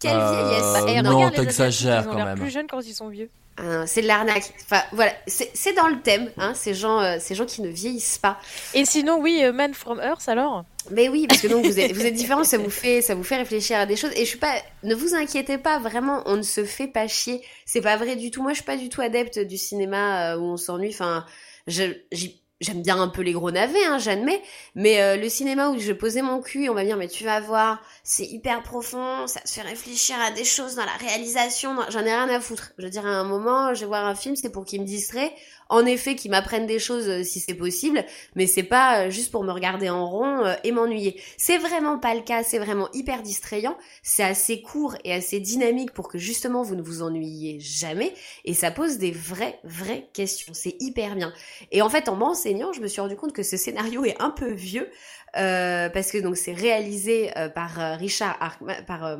Quelle 0.00 0.16
Euh, 0.16 0.48
vieillesse? 0.48 0.96
Et 0.96 1.02
non, 1.02 1.30
t'exagères 1.30 1.98
Asiatiques, 1.98 2.06
ils 2.06 2.08
ont 2.08 2.12
quand 2.12 2.16
l'air 2.16 2.26
même. 2.26 2.38
plus 2.38 2.50
jeunes 2.50 2.66
quand 2.66 2.80
ils 2.80 2.94
sont 2.94 3.08
vieux. 3.08 3.28
Ah, 3.56 3.86
C'est 3.86 4.02
de 4.02 4.06
l'arnaque. 4.06 4.52
Enfin, 4.64 4.82
voilà, 4.92 5.12
c'est 5.26 5.72
dans 5.74 5.88
le 5.88 6.00
thème, 6.00 6.30
hein, 6.38 6.54
ces 6.54 6.74
gens, 6.74 7.00
euh, 7.00 7.16
ces 7.20 7.34
gens 7.34 7.44
qui 7.44 7.62
ne 7.62 7.68
vieillissent 7.68 8.18
pas. 8.18 8.38
Et 8.74 8.84
sinon, 8.84 9.18
oui, 9.20 9.40
euh, 9.42 9.52
Man 9.52 9.74
from 9.74 10.00
Earth, 10.00 10.28
alors? 10.28 10.64
Mais 10.90 11.08
oui, 11.08 11.26
parce 11.28 11.42
que 11.42 11.48
donc 11.48 11.66
vous 11.66 11.78
êtes, 11.78 11.92
vous 11.92 12.06
êtes 12.06 12.14
différents, 12.14 12.44
ça 12.44 12.56
vous 12.56 12.70
fait, 12.70 13.02
ça 13.02 13.14
vous 13.14 13.22
fait 13.22 13.36
réfléchir 13.36 13.78
à 13.78 13.86
des 13.86 13.96
choses. 13.96 14.12
Et 14.16 14.20
je 14.20 14.30
suis 14.30 14.38
pas, 14.38 14.54
ne 14.82 14.94
vous 14.94 15.14
inquiétez 15.14 15.58
pas, 15.58 15.78
vraiment, 15.78 16.22
on 16.26 16.36
ne 16.36 16.42
se 16.42 16.64
fait 16.64 16.88
pas 16.88 17.06
chier. 17.06 17.42
C'est 17.66 17.82
pas 17.82 17.96
vrai 17.96 18.16
du 18.16 18.30
tout. 18.30 18.42
Moi, 18.42 18.52
je 18.52 18.56
suis 18.56 18.64
pas 18.64 18.76
du 18.76 18.88
tout 18.88 19.02
adepte 19.02 19.38
du 19.38 19.58
cinéma 19.58 20.32
euh, 20.32 20.38
où 20.38 20.44
on 20.44 20.56
s'ennuie. 20.56 20.90
Enfin, 20.90 21.26
j'aime 21.66 22.82
bien 22.82 23.00
un 23.00 23.08
peu 23.08 23.22
les 23.22 23.32
gros 23.32 23.50
navets, 23.50 23.84
hein, 23.84 23.98
j'admets. 23.98 24.40
Mais 24.74 25.02
euh, 25.02 25.16
le 25.16 25.28
cinéma 25.28 25.68
où 25.68 25.78
je 25.78 25.92
posais 25.92 26.22
mon 26.22 26.40
cul, 26.40 26.68
on 26.70 26.74
va 26.74 26.80
me 26.80 26.86
dire, 26.86 26.96
mais 26.96 27.08
tu 27.08 27.24
vas 27.24 27.40
voir, 27.40 27.82
c'est 28.10 28.26
hyper 28.26 28.64
profond, 28.64 29.28
ça 29.28 29.38
te 29.38 29.48
fait 29.48 29.60
réfléchir 29.60 30.16
à 30.18 30.32
des 30.32 30.44
choses 30.44 30.74
dans 30.74 30.84
la 30.84 30.96
réalisation. 30.96 31.76
J'en 31.90 32.00
ai 32.00 32.12
rien 32.12 32.28
à 32.28 32.40
foutre. 32.40 32.72
Je 32.76 32.82
veux 32.82 32.90
dire, 32.90 33.06
à 33.06 33.10
un 33.10 33.22
moment, 33.22 33.72
je 33.72 33.82
vais 33.82 33.86
voir 33.86 34.04
un 34.04 34.16
film, 34.16 34.34
c'est 34.34 34.50
pour 34.50 34.64
qu'il 34.64 34.80
me 34.80 34.84
distrait. 34.84 35.32
En 35.68 35.86
effet, 35.86 36.16
qu'il 36.16 36.32
m'apprenne 36.32 36.66
des 36.66 36.80
choses 36.80 37.08
euh, 37.08 37.22
si 37.22 37.38
c'est 37.38 37.54
possible, 37.54 38.04
mais 38.34 38.48
c'est 38.48 38.64
pas 38.64 39.04
euh, 39.04 39.10
juste 39.10 39.30
pour 39.30 39.44
me 39.44 39.52
regarder 39.52 39.88
en 39.88 40.10
rond 40.10 40.44
euh, 40.44 40.54
et 40.64 40.72
m'ennuyer. 40.72 41.20
C'est 41.36 41.58
vraiment 41.58 42.00
pas 42.00 42.16
le 42.16 42.22
cas, 42.22 42.42
c'est 42.42 42.58
vraiment 42.58 42.88
hyper 42.92 43.22
distrayant. 43.22 43.78
C'est 44.02 44.24
assez 44.24 44.60
court 44.60 44.96
et 45.04 45.14
assez 45.14 45.38
dynamique 45.38 45.92
pour 45.92 46.08
que 46.08 46.18
justement 46.18 46.64
vous 46.64 46.74
ne 46.74 46.82
vous 46.82 47.02
ennuyiez 47.02 47.60
jamais. 47.60 48.12
Et 48.44 48.54
ça 48.54 48.72
pose 48.72 48.98
des 48.98 49.12
vraies, 49.12 49.60
vraies 49.62 50.08
questions. 50.12 50.52
C'est 50.52 50.74
hyper 50.80 51.14
bien. 51.14 51.32
Et 51.70 51.80
en 51.80 51.88
fait, 51.88 52.08
en 52.08 52.16
m'enseignant, 52.16 52.72
je 52.72 52.80
me 52.80 52.88
suis 52.88 53.00
rendu 53.00 53.14
compte 53.14 53.32
que 53.32 53.44
ce 53.44 53.56
scénario 53.56 54.04
est 54.04 54.20
un 54.20 54.30
peu 54.30 54.50
vieux. 54.50 54.90
Euh, 55.36 55.88
parce 55.88 56.10
que 56.10 56.18
donc 56.18 56.36
c'est 56.36 56.52
réalisé 56.52 57.30
euh, 57.36 57.48
par 57.48 57.78
euh, 57.80 57.94
Richard 57.96 58.36
Arkma- 58.40 58.84
par 58.84 59.04
euh, 59.04 59.16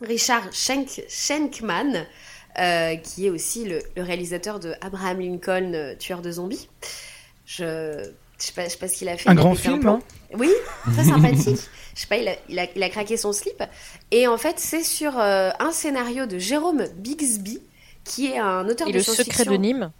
Richard 0.00 0.52
Schenk, 0.52 1.02
Schenkman, 1.08 2.06
euh, 2.58 2.96
qui 2.96 3.26
est 3.26 3.30
aussi 3.30 3.64
le, 3.64 3.80
le 3.96 4.02
réalisateur 4.02 4.60
de 4.60 4.74
Abraham 4.80 5.20
Lincoln, 5.20 5.72
euh, 5.74 5.94
tueur 5.96 6.22
de 6.22 6.30
zombies. 6.32 6.68
Je 7.44 8.10
je 8.38 8.44
sais 8.44 8.52
pas, 8.52 8.64
je 8.64 8.70
sais 8.70 8.76
pas 8.78 8.88
ce 8.88 8.96
qu'il 8.98 9.08
a 9.08 9.16
fait. 9.16 9.30
Un 9.30 9.34
grand 9.34 9.54
film, 9.54 9.86
hein 9.86 10.00
Oui, 10.34 10.50
très 10.92 11.04
sympathique. 11.08 11.58
Je 11.94 12.00
sais 12.02 12.06
pas, 12.06 12.16
il 12.18 12.28
a, 12.28 12.34
il, 12.50 12.58
a, 12.58 12.66
il 12.76 12.82
a 12.82 12.88
craqué 12.90 13.16
son 13.16 13.32
slip. 13.32 13.62
Et 14.10 14.26
en 14.26 14.36
fait, 14.36 14.58
c'est 14.58 14.82
sur 14.82 15.18
euh, 15.18 15.50
un 15.58 15.72
scénario 15.72 16.26
de 16.26 16.38
Jérôme 16.38 16.84
Bixby, 16.96 17.62
qui 18.04 18.26
est 18.26 18.38
un 18.38 18.68
auteur 18.68 18.88
Et 18.88 18.92
de 18.92 18.98
le 18.98 19.02
secret 19.02 19.22
science-fiction. 19.24 19.52
de 19.52 19.56
Nîmes. 19.56 19.90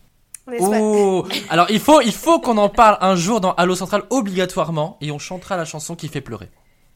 Oh 0.60 1.26
Alors 1.50 1.66
il 1.70 1.80
faut, 1.80 2.00
il 2.00 2.12
faut 2.12 2.40
qu'on 2.40 2.56
en 2.58 2.68
parle 2.68 2.98
un 3.00 3.16
jour 3.16 3.40
dans 3.40 3.52
Halo 3.54 3.74
Central 3.74 4.04
obligatoirement 4.10 4.96
et 5.00 5.10
on 5.10 5.18
chantera 5.18 5.56
la 5.56 5.64
chanson 5.64 5.96
qui 5.96 6.08
fait 6.08 6.20
pleurer. 6.20 6.50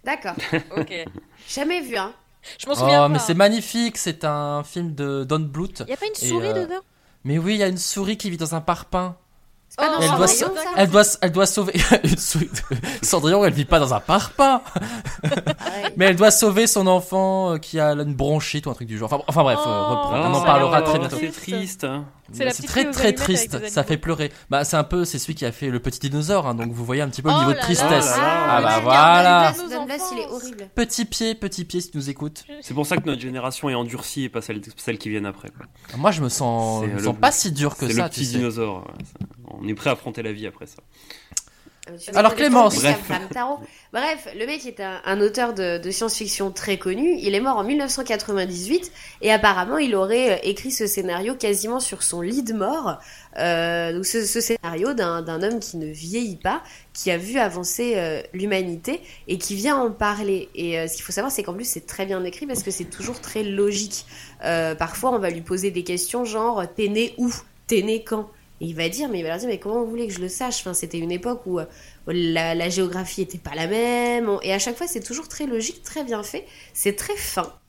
D'accord. 0.05 0.35
Ok. 0.77 0.93
Jamais 1.49 1.81
vu, 1.81 1.97
hein. 1.97 2.13
Je 2.59 2.67
m'en 2.69 2.75
souviens 2.75 3.01
Oh 3.01 3.05
pas. 3.05 3.09
mais 3.09 3.19
c'est 3.19 3.35
magnifique, 3.35 3.99
c'est 3.99 4.25
un 4.25 4.63
film 4.63 4.95
de 4.95 5.25
Don 5.25 5.41
Bluth. 5.41 5.83
Y 5.89 5.93
a 5.93 5.97
pas 5.97 6.07
une 6.07 6.15
souris 6.15 6.49
euh, 6.49 6.65
dedans? 6.65 6.81
Mais 7.25 7.39
oui, 7.39 7.55
il 7.55 7.59
y 7.59 7.63
a 7.63 7.69
une 7.69 7.77
souris 7.77 8.17
qui 8.17 8.31
vit 8.31 8.37
dans 8.39 8.55
un 8.55 8.61
parpaing. 8.61 9.17
C'est 9.81 9.87
Oh, 9.89 9.97
dans 9.97 10.01
elle, 10.03 10.17
doit, 10.19 10.29
sa- 10.29 10.47
elle, 10.77 10.89
doit, 10.91 11.03
elle 11.23 11.33
doit 11.33 11.47
sauver. 11.47 11.73
Cendrillon, 13.03 13.45
elle 13.45 13.53
vit 13.53 13.65
pas 13.65 13.79
dans 13.79 13.95
un 13.95 14.01
parpaing, 14.01 14.61
mais 15.97 16.07
elle 16.07 16.17
doit 16.17 16.31
sauver 16.31 16.67
son 16.67 16.87
enfant 16.87 17.55
euh, 17.55 17.59
qui 17.59 17.79
a 17.81 17.91
une 17.93 18.15
bronchite 18.15 18.67
ou 18.67 18.71
un 18.71 18.75
truc 18.75 18.89
du 18.89 18.99
genre. 18.99 19.13
Enfin, 19.13 19.25
enfin 19.27 19.43
bref, 19.43 19.59
euh, 19.59 19.63
Oh. 19.67 19.91
reprenons. 19.97 20.23
Ah, 20.25 20.31
on 20.31 20.35
en 20.35 20.43
parlera 20.43 20.83
très 20.83 20.99
bientôt. 20.99 21.17
C'est 21.21 21.29
triste. 21.33 21.87
C'est 22.33 22.45
C'est 22.45 22.63
petite 22.63 22.67
très 22.69 22.91
très 22.93 23.13
triste, 23.13 23.69
ça 23.69 23.83
fait 23.83 23.97
pleurer. 23.97 24.31
Bah 24.51 24.63
c'est 24.65 24.77
un 24.77 24.85
peu, 24.85 25.05
c'est 25.05 25.19
celui 25.19 25.35
qui 25.35 25.45
a 25.45 25.51
fait 25.51 25.69
le 25.69 25.81
petit 25.81 25.99
dinosaure, 25.99 26.47
hein, 26.47 26.55
donc 26.55 26.71
vous 26.71 26.85
voyez 26.85 27.03
un 27.03 27.09
petit 27.09 27.23
peu 27.23 27.29
le 27.29 27.35
Oh 27.35 27.41
niveau 27.41 27.53
de 27.53 27.59
tristesse. 27.59 27.91
Là 27.91 28.17
là. 28.17 28.47
Ah 28.49 28.61
bah 28.63 28.77
ouais, 28.77 28.83
voilà. 28.83 29.53
Petit 30.77 31.05
pied, 31.07 31.35
petit 31.35 31.65
pied, 31.65 31.81
si 31.81 31.91
tu 31.91 31.97
nous 31.99 32.09
écoutes. 32.09 32.45
C'est 32.61 32.73
pour 32.75 32.87
ça 32.87 32.99
que 32.99 33.07
notre 33.07 33.21
génération 33.21 33.69
est 33.69 33.75
endurcie 33.75 34.25
et 34.25 34.29
pas 34.29 34.43
celle, 34.43 34.61
celle 34.77 34.99
qui 34.99 35.09
viennent 35.09 35.27
après. 35.27 35.49
quoi. 35.49 35.67
Moi 35.99 36.13
je 36.13 36.23
me 36.23 36.29
sens, 36.29 36.83
C'est 36.83 36.87
je 36.91 36.93
me 36.93 36.99
le- 36.99 37.05
sens 37.05 37.17
pas 37.21 37.33
si 37.33 37.51
dur 37.51 37.77
que 37.77 37.89
C'est 37.89 37.95
ça. 37.95 38.05
le 38.05 38.09
tu 38.11 38.21
petit 38.21 38.27
sais. 38.27 38.39
dinosaure. 38.39 38.85
ouais. 38.87 39.27
On 39.61 39.69
est 39.69 39.75
prêt 39.75 39.91
à 39.91 39.95
affronter 39.95 40.23
la 40.23 40.33
vie 40.33 40.47
après 40.47 40.67
ça. 40.67 40.83
Euh, 41.89 41.97
Alors, 42.15 42.35
Clémence. 42.35 42.83
Tarot. 43.33 43.59
Bref, 43.93 44.29
le 44.39 44.47
mec 44.47 44.67
est 44.67 44.81
un, 44.81 45.01
un 45.05 45.21
auteur 45.21 45.55
de, 45.55 45.79
de 45.79 45.91
science-fiction 45.91 46.51
très 46.51 46.79
connu. 46.79 47.17
Il 47.19 47.35
est 47.35 47.41
mort 47.41 47.57
en 47.57 47.65
1998 47.65 48.93
et 49.23 49.33
apparemment 49.33 49.79
il 49.79 49.95
aurait 49.95 50.33
euh, 50.33 50.39
écrit 50.43 50.71
ce 50.71 50.87
scénario 50.87 51.35
quasiment 51.35 51.81
sur 51.81 52.03
son 52.03 52.21
lit 52.21 52.43
de 52.43 52.53
mort. 52.53 52.99
Euh, 53.39 53.95
donc 53.95 54.05
ce, 54.05 54.25
ce 54.27 54.41
scénario 54.41 54.93
d'un 54.93 55.23
d'un 55.23 55.43
homme 55.43 55.59
qui 55.61 55.79
ne 55.79 55.87
vieillit 55.87 56.37
pas, 56.37 56.63
qui 56.93 57.11
a 57.11 57.17
vu 57.17 57.39
avancer 57.39 57.95
euh, 57.97 58.23
l'humanité 58.35 59.01
et 59.27 59.39
qui 59.39 59.55
vient 59.55 59.77
en 59.77 59.91
parler. 59.91 60.49
Et 60.55 60.79
euh, 60.79 60.87
ce 60.87 60.95
qu'il 60.95 61.03
faut 61.05 61.13
savoir, 61.13 61.33
c'est 61.33 61.43
qu'en 61.43 61.55
plus 61.55 61.65
c'est 61.69 61.87
très 61.87 62.07
bien 62.07 62.23
écrit 62.25 62.47
parce 62.47 62.63
que 62.63 62.71
c'est 62.71 62.85
toujours 62.85 63.21
très 63.21 63.43
logique. 63.43 64.05
Euh, 64.45 64.75
parfois, 64.75 65.13
on 65.13 65.19
va 65.19 65.31
lui 65.31 65.41
poser 65.43 65.71
des 65.71 65.83
questions 65.85 66.25
genre 66.25 66.63
t'es 66.77 66.89
né 66.89 67.15
où, 67.17 67.33
t'es 67.67 67.83
né 67.83 68.05
quand? 68.05 68.29
Et 68.61 68.67
il 68.67 68.75
va 68.75 68.89
dire, 68.89 69.09
mais 69.09 69.21
il 69.21 69.23
va 69.23 69.31
leur 69.31 69.39
dire, 69.39 69.49
mais 69.49 69.59
comment 69.59 69.83
vous 69.83 69.91
voulez 69.91 70.07
que 70.07 70.13
je 70.13 70.21
le 70.21 70.29
sache? 70.29 70.61
Enfin, 70.61 70.75
c'était 70.75 70.99
une 70.99 71.13
époque 71.13 71.43
où 71.47 71.59
euh, 71.59 71.65
la, 72.07 72.69
géographie 72.69 73.23
était 73.23 73.39
pas 73.39 73.55
la 73.55 73.67
même. 73.67 74.31
Et 74.43 74.53
à 74.53 74.59
chaque 74.59 74.77
fois, 74.77 74.87
c'est 74.87 75.01
toujours 75.01 75.29
très 75.29 75.47
logique, 75.47 75.83
très 75.83 76.05
bien 76.05 76.23
fait. 76.23 76.47
C'est 76.75 76.97
très 76.97 77.17
fin. 77.17 77.60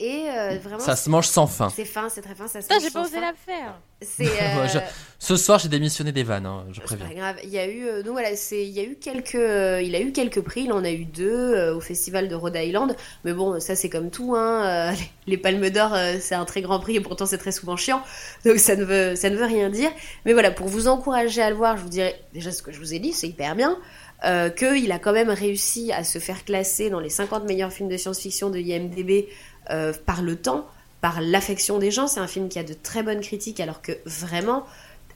Et 0.00 0.26
euh, 0.28 0.58
vraiment, 0.62 0.80
Ça 0.80 0.96
se 0.96 1.08
mange 1.08 1.26
sans 1.28 1.46
fin. 1.46 1.70
c'est 1.70 1.84
fin, 1.84 2.08
c'est 2.08 2.20
très 2.20 2.34
fin, 2.34 2.48
ça 2.48 2.60
se 2.60 2.66
Putain, 2.66 2.74
mange 2.74 2.82
j'ai 2.84 2.90
pas 2.90 3.04
sans 3.04 3.10
osé 3.10 3.20
la 3.20 3.32
faire. 3.34 3.78
Euh, 4.20 4.68
je- 4.68 4.78
Ce 5.18 5.34
soir 5.36 5.58
j'ai 5.58 5.68
démissionné 5.70 6.12
des 6.12 6.24
vannes, 6.24 6.44
hein, 6.44 6.66
je 6.72 6.74
c'est 6.74 6.82
préviens. 6.82 7.06
pas 7.08 7.14
grave. 7.14 7.36
Il 7.44 7.48
y 7.48 7.58
a 7.58 7.66
eu 7.66 7.86
euh, 7.86 8.02
donc 8.02 8.12
voilà, 8.12 8.36
c'est 8.36 8.62
il 8.62 8.70
y 8.72 8.80
a 8.80 8.82
eu 8.82 8.96
quelques 8.96 9.32
il 9.32 9.94
a 9.94 10.00
eu 10.00 10.12
quelques 10.12 10.42
prix, 10.42 10.64
il 10.64 10.72
en 10.72 10.84
a 10.84 10.90
eu 10.90 11.06
deux 11.06 11.30
euh, 11.54 11.74
au 11.74 11.80
festival 11.80 12.28
de 12.28 12.34
Rhode 12.34 12.54
Island, 12.56 12.94
mais 13.24 13.32
bon, 13.32 13.60
ça 13.60 13.74
c'est 13.76 13.88
comme 13.88 14.10
tout 14.10 14.34
hein, 14.36 14.92
les, 15.26 15.38
palmes 15.38 15.70
d'or 15.70 15.94
euh, 15.94 16.16
c'est 16.20 16.34
un 16.34 16.44
très 16.44 16.60
grand 16.60 16.80
prix 16.80 16.96
et 16.96 17.00
pourtant 17.00 17.24
c'est 17.24 17.38
très 17.38 17.52
souvent 17.52 17.76
chiant. 17.76 18.02
Donc 18.44 18.58
ça 18.58 18.76
ne 18.76 18.84
veut 18.84 19.16
ça 19.16 19.30
ne 19.30 19.36
veut 19.36 19.46
rien 19.46 19.70
dire. 19.70 19.90
Mais 20.26 20.34
voilà, 20.34 20.50
pour 20.50 20.66
vous 20.68 20.86
encourager 20.86 21.40
à 21.40 21.48
le 21.48 21.56
voir, 21.56 21.78
je 21.78 21.82
vous 21.82 21.88
dirais 21.88 22.20
déjà 22.34 22.52
ce 22.52 22.62
que 22.62 22.72
je 22.72 22.78
vous 22.78 22.92
ai 22.92 22.98
dit, 22.98 23.14
c'est 23.14 23.28
hyper 23.28 23.54
bien. 23.56 23.78
Euh, 24.24 24.48
qu'il 24.48 24.90
a 24.90 24.98
quand 24.98 25.12
même 25.12 25.28
réussi 25.28 25.92
à 25.92 26.02
se 26.02 26.18
faire 26.18 26.44
classer 26.46 26.88
dans 26.88 27.00
les 27.00 27.10
50 27.10 27.44
meilleurs 27.44 27.72
films 27.72 27.90
de 27.90 27.96
science-fiction 27.98 28.48
de 28.48 28.58
IMDB 28.58 29.26
euh, 29.70 29.92
par 30.06 30.22
le 30.22 30.36
temps, 30.36 30.66
par 31.00 31.20
l'affection 31.20 31.78
des 31.78 31.90
gens. 31.90 32.06
C'est 32.06 32.20
un 32.20 32.26
film 32.26 32.48
qui 32.48 32.58
a 32.58 32.64
de 32.64 32.74
très 32.74 33.02
bonnes 33.02 33.20
critiques, 33.20 33.60
alors 33.60 33.82
que 33.82 33.92
vraiment, 34.04 34.64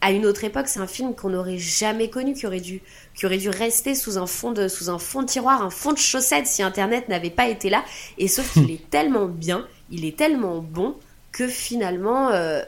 à 0.00 0.12
une 0.12 0.26
autre 0.26 0.44
époque, 0.44 0.68
c'est 0.68 0.80
un 0.80 0.86
film 0.86 1.14
qu'on 1.14 1.30
n'aurait 1.30 1.58
jamais 1.58 2.10
connu, 2.10 2.34
qui 2.34 2.46
aurait 2.46 2.60
dû, 2.60 2.82
qui 3.14 3.26
aurait 3.26 3.38
dû 3.38 3.48
rester 3.48 3.94
sous 3.94 4.18
un 4.18 4.26
fond 4.26 4.52
de, 4.52 4.68
sous 4.68 4.90
un 4.90 4.98
fond 4.98 5.22
de 5.22 5.26
tiroir, 5.26 5.62
un 5.62 5.70
fond 5.70 5.92
de 5.92 5.98
chaussette 5.98 6.46
si 6.46 6.62
Internet 6.62 7.08
n'avait 7.08 7.30
pas 7.30 7.48
été 7.48 7.70
là. 7.70 7.84
Et 8.18 8.28
sauf 8.28 8.52
qu'il 8.52 8.70
est 8.72 8.90
tellement 8.90 9.26
bien, 9.26 9.66
il 9.90 10.04
est 10.04 10.16
tellement 10.16 10.58
bon 10.58 10.96
que 11.32 11.48
finalement, 11.48 12.30
euh, 12.30 12.62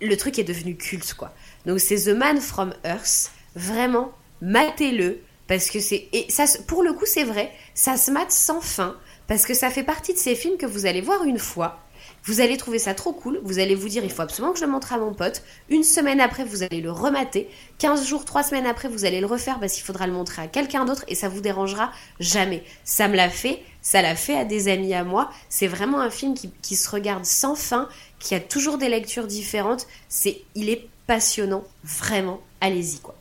le 0.00 0.16
truc 0.16 0.38
est 0.38 0.44
devenu 0.44 0.76
culte, 0.76 1.14
quoi. 1.14 1.32
Donc 1.66 1.80
c'est 1.80 1.96
The 1.96 2.16
Man 2.16 2.40
from 2.40 2.74
Earth. 2.84 3.30
Vraiment, 3.56 4.12
matez-le 4.42 5.20
parce 5.46 5.70
que 5.70 5.80
c'est 5.80 6.08
et 6.12 6.26
ça 6.30 6.44
pour 6.66 6.82
le 6.82 6.92
coup 6.92 7.06
c'est 7.06 7.24
vrai, 7.24 7.52
ça 7.74 7.96
se 7.96 8.10
mate 8.10 8.30
sans 8.30 8.60
fin 8.60 8.96
parce 9.26 9.46
que 9.46 9.54
ça 9.54 9.70
fait 9.70 9.82
partie 9.82 10.12
de 10.12 10.18
ces 10.18 10.34
films 10.34 10.56
que 10.56 10.66
vous 10.66 10.86
allez 10.86 11.00
voir 11.00 11.24
une 11.24 11.38
fois. 11.38 11.80
Vous 12.26 12.40
allez 12.40 12.56
trouver 12.56 12.78
ça 12.78 12.94
trop 12.94 13.12
cool, 13.12 13.40
vous 13.44 13.58
allez 13.58 13.74
vous 13.74 13.88
dire 13.88 14.02
il 14.02 14.10
faut 14.10 14.22
absolument 14.22 14.52
que 14.52 14.58
je 14.58 14.64
le 14.64 14.70
montre 14.70 14.92
à 14.92 14.98
mon 14.98 15.12
pote. 15.12 15.42
Une 15.68 15.84
semaine 15.84 16.20
après, 16.20 16.44
vous 16.44 16.62
allez 16.62 16.80
le 16.80 16.90
remater. 16.90 17.48
15 17.78 18.06
jours, 18.06 18.24
3 18.24 18.42
semaines 18.44 18.66
après, 18.66 18.88
vous 18.88 19.04
allez 19.04 19.20
le 19.20 19.26
refaire 19.26 19.60
parce 19.60 19.74
qu'il 19.74 19.84
faudra 19.84 20.06
le 20.06 20.12
montrer 20.12 20.42
à 20.42 20.46
quelqu'un 20.46 20.84
d'autre 20.84 21.04
et 21.08 21.14
ça 21.14 21.28
vous 21.28 21.40
dérangera 21.40 21.92
jamais. 22.20 22.64
Ça 22.84 23.08
me 23.08 23.16
l'a 23.16 23.28
fait, 23.28 23.62
ça 23.82 24.00
l'a 24.00 24.16
fait 24.16 24.36
à 24.36 24.44
des 24.44 24.68
amis 24.68 24.94
à 24.94 25.04
moi. 25.04 25.30
C'est 25.48 25.66
vraiment 25.66 26.00
un 26.00 26.10
film 26.10 26.34
qui, 26.34 26.50
qui 26.62 26.76
se 26.76 26.88
regarde 26.88 27.24
sans 27.26 27.54
fin, 27.54 27.88
qui 28.18 28.34
a 28.34 28.40
toujours 28.40 28.78
des 28.78 28.88
lectures 28.88 29.26
différentes. 29.26 29.86
C'est, 30.08 30.42
il 30.54 30.70
est 30.70 30.88
passionnant, 31.06 31.64
vraiment. 31.84 32.40
Allez-y 32.60 33.00
quoi. 33.00 33.14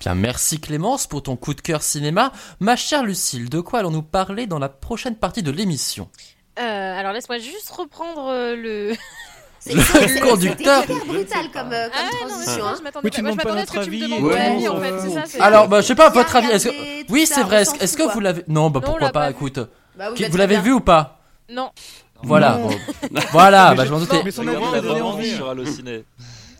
Bien, 0.00 0.14
merci 0.14 0.60
Clémence 0.60 1.06
pour 1.06 1.22
ton 1.22 1.36
coup 1.36 1.54
de 1.54 1.60
cœur 1.60 1.82
cinéma. 1.82 2.32
Ma 2.60 2.76
chère 2.76 3.02
Lucille, 3.02 3.48
de 3.48 3.60
quoi 3.60 3.80
allons-nous 3.80 4.02
parler 4.02 4.46
dans 4.46 4.58
la 4.58 4.68
prochaine 4.68 5.16
partie 5.16 5.42
de 5.42 5.50
l'émission? 5.50 6.08
Euh, 6.58 6.62
alors 6.98 7.12
laisse-moi 7.12 7.38
juste 7.38 7.70
reprendre 7.70 8.28
euh, 8.30 8.54
le. 8.56 8.94
C'est 9.60 9.72
Le 9.74 9.80
c'est- 9.82 10.08
c'est- 10.08 10.20
conducteur. 10.20 10.84
Hyper 10.84 11.04
brutal 11.06 11.50
comme, 11.52 11.72
euh, 11.72 11.88
comme 11.88 11.92
Ah 11.96 12.04
ouais, 12.04 12.10
non, 12.12 12.26
mais 12.26 12.28
transition. 12.44 12.64
ça, 12.64 12.68
hein. 12.70 12.74
je 12.78 12.82
m'attendais 12.84 13.04
Oui, 13.06 13.10
pas. 13.10 13.16
tu 13.16 13.22
Moi, 13.22 13.30
je 13.32 13.36
demandes 13.36 13.36
pas 13.36 13.44
m'attendais 13.44 13.60
à 13.62 13.66
ce 13.66 13.72
que 13.72 13.84
tu 13.84 13.90
me 13.90 14.02
demandes 14.02 14.22
ouais, 14.22 14.34
ton 14.34 14.40
avis, 14.54 14.64
non, 14.64 14.76
en 14.76 14.80
fait, 14.80 14.98
c'est 15.00 15.10
ça. 15.14 15.22
c'est- 15.26 15.40
Alors, 15.40 15.68
bah, 15.68 15.80
je 15.80 15.86
sais 15.86 15.94
pas, 15.94 16.10
votre 16.10 16.36
avis, 16.36 16.48
est-ce 16.48 16.68
que... 16.68 17.12
Oui, 17.12 17.26
c'est 17.26 17.42
vrai, 17.42 17.62
est-ce 17.62 17.96
que 17.96 18.02
quoi. 18.04 18.12
vous 18.12 18.20
l'avez... 18.20 18.44
Non, 18.46 18.70
bah 18.70 18.80
Non, 18.80 18.86
on 18.86 18.90
pourquoi 18.90 19.08
pas, 19.10 19.20
pas 19.24 19.30
écoute. 19.30 19.58
Bah 19.96 20.10
bah, 20.10 20.26
Vous 20.30 20.36
l'avez 20.36 20.58
vu 20.60 20.72
ou 20.72 20.80
pas? 20.80 21.18
Non. 21.50 21.70
Voilà. 22.22 22.58
Voilà, 23.32 23.74
bah 23.74 23.84
je- 23.84 23.90
m'en 23.92 23.98
doutais. 24.00 24.22
Mais 24.24 24.30
son 24.30 24.46
avis 24.46 24.56
envie. 25.00 25.34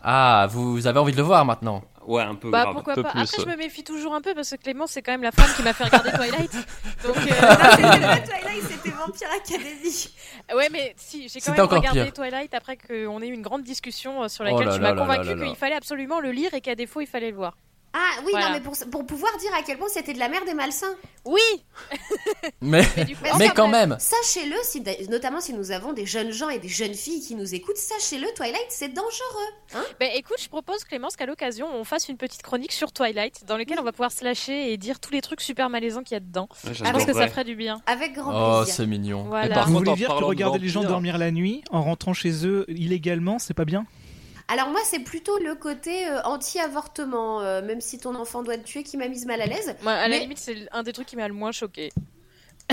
Ah, 0.02 0.46
vous 0.50 0.86
avez 0.86 0.98
envie 0.98 1.12
de 1.12 1.16
le 1.16 1.22
voir 1.24 1.44
maintenant 1.44 1.82
Ouais, 2.08 2.22
un 2.22 2.34
peu 2.34 2.50
Bah 2.50 2.62
grave. 2.62 2.74
pourquoi 2.74 2.94
peu 2.94 3.02
pas. 3.02 3.10
plus, 3.10 3.20
Après, 3.20 3.42
je 3.42 3.46
me 3.46 3.56
méfie 3.56 3.84
toujours 3.84 4.14
un 4.14 4.20
peu 4.22 4.34
parce 4.34 4.50
que 4.50 4.56
Clément, 4.56 4.86
c'est 4.86 5.02
quand 5.02 5.12
même 5.12 5.22
la 5.22 5.30
femme 5.30 5.50
qui 5.54 5.62
m'a 5.62 5.72
fait 5.74 5.84
regarder 5.84 6.10
Twilight. 6.10 6.52
Donc, 7.04 7.16
euh, 7.16 7.20
Ah, 7.42 7.76
c'était 7.76 7.82
pas 8.00 8.18
Twilight, 8.20 8.62
c'était 8.68 8.90
Vampire 8.90 9.28
Academy. 9.36 10.08
ouais, 10.54 10.68
mais 10.72 10.94
si, 10.96 11.28
j'ai 11.28 11.40
quand 11.40 11.52
même 11.52 11.66
regardé 11.66 12.04
pire. 12.04 12.12
Twilight 12.14 12.54
après 12.54 12.78
qu'on 12.78 13.20
ait 13.20 13.28
eu 13.28 13.34
une 13.34 13.42
grande 13.42 13.62
discussion 13.62 14.22
euh, 14.22 14.28
sur 14.28 14.42
Oh 14.44 14.48
laquelle 14.50 14.68
là 14.68 14.74
tu 14.74 14.80
m'as 14.80 14.94
convaincu 14.94 15.36
qu'il 15.36 15.56
fallait 15.56 15.76
absolument 15.76 16.20
le 16.20 16.30
lire 16.32 16.54
et 16.54 16.60
qu'à 16.62 16.74
défaut, 16.74 17.00
il 17.02 17.06
fallait 17.06 17.30
le 17.30 17.36
voir. 17.36 17.56
Ah 18.00 18.20
oui, 18.24 18.30
Voilà. 18.30 18.46
non, 18.48 18.52
mais 18.54 18.60
pour, 18.60 18.74
pour 18.92 19.04
pouvoir 19.06 19.36
dire 19.38 19.50
à 19.58 19.62
quel 19.62 19.76
point 19.76 19.88
c'était 19.88 20.12
de 20.12 20.20
la 20.20 20.28
merde 20.28 20.48
et 20.48 20.54
malsain. 20.54 20.94
Oui 21.24 21.40
Mais, 22.60 22.82
Mais 23.38 23.48
coup, 23.48 23.54
quand 23.56 23.68
même 23.68 23.96
Sachez-le, 23.98 24.54
si, 24.62 24.82
notamment 25.10 25.40
si 25.40 25.52
nous 25.52 25.72
avons 25.72 25.92
des 25.92 26.06
jeunes 26.06 26.30
gens 26.30 26.48
et 26.48 26.58
des 26.60 26.68
jeunes 26.68 26.94
filles 26.94 27.20
qui 27.20 27.34
nous 27.34 27.54
écoutent, 27.54 27.76
sachez-le, 27.76 28.26
Twilight, 28.36 28.66
c'est 28.68 28.92
dangereux. 28.94 29.48
Hein 29.74 29.84
Ben 29.98 30.10
écoute, 30.14 30.38
je 30.40 30.48
propose 30.48 30.84
Clémence 30.84 31.16
qu'à 31.16 31.26
l'occasion 31.26 31.66
on 31.74 31.82
fasse 31.84 32.08
une 32.08 32.16
petite 32.16 32.42
chronique 32.42 32.72
sur 32.72 32.92
Twilight 32.92 33.44
dans 33.46 33.56
laquelle 33.56 33.78
on 33.80 33.84
va 33.84 33.92
pouvoir 33.92 34.12
se 34.12 34.24
lâcher 34.24 34.72
et 34.72 34.76
dire 34.76 35.00
tous 35.00 35.12
les 35.12 35.20
trucs 35.20 35.40
super 35.40 35.68
malaisants 35.68 36.02
qu'il 36.02 36.14
y 36.14 36.18
a 36.18 36.20
dedans. 36.20 36.48
Ouais, 36.64 36.74
Je 36.74 36.84
pense 36.84 37.04
que 37.04 37.12
ça 37.12 37.26
ferait 37.28 37.44
du 37.44 37.56
bien. 37.56 37.82
Avec 37.86 38.14
grand 38.14 38.30
Oh, 38.32 38.56
plaisir. 38.62 38.74
c'est 38.76 38.86
mignon. 38.86 39.24
Voilà. 39.24 39.54
par 39.54 39.66
Vous 39.66 39.74
contre, 39.74 39.84
voulez 39.90 39.96
dire 39.96 40.08
que 40.16 40.24
regarder 40.24 40.58
les 40.58 40.68
gens 40.68 40.84
dormir 40.84 41.18
la 41.18 41.30
nuit 41.32 41.62
en 41.70 41.82
rentrant 41.82 42.12
chez 42.14 42.46
eux 42.46 42.64
illégalement, 42.68 43.38
c'est 43.38 43.54
pas 43.54 43.64
bien? 43.64 43.86
Alors 44.50 44.68
moi, 44.70 44.80
c'est 44.84 45.00
plutôt 45.00 45.38
le 45.38 45.54
côté 45.54 46.08
euh, 46.08 46.22
anti-avortement, 46.22 47.42
euh, 47.42 47.60
même 47.62 47.80
si 47.82 47.98
ton 47.98 48.14
enfant 48.14 48.42
doit 48.42 48.56
te 48.56 48.62
tuer, 48.64 48.82
qui 48.82 48.96
m'a 48.96 49.08
mise 49.08 49.26
mal 49.26 49.40
à 49.42 49.46
l'aise. 49.46 49.74
Moi, 49.82 49.92
à 49.92 50.08
la 50.08 50.16
Mais- 50.16 50.20
limite, 50.20 50.38
c'est 50.38 50.66
un 50.72 50.82
des 50.82 50.92
trucs 50.94 51.06
qui 51.06 51.16
m'a 51.16 51.28
le 51.28 51.34
moins 51.34 51.52
choqué. 51.52 51.90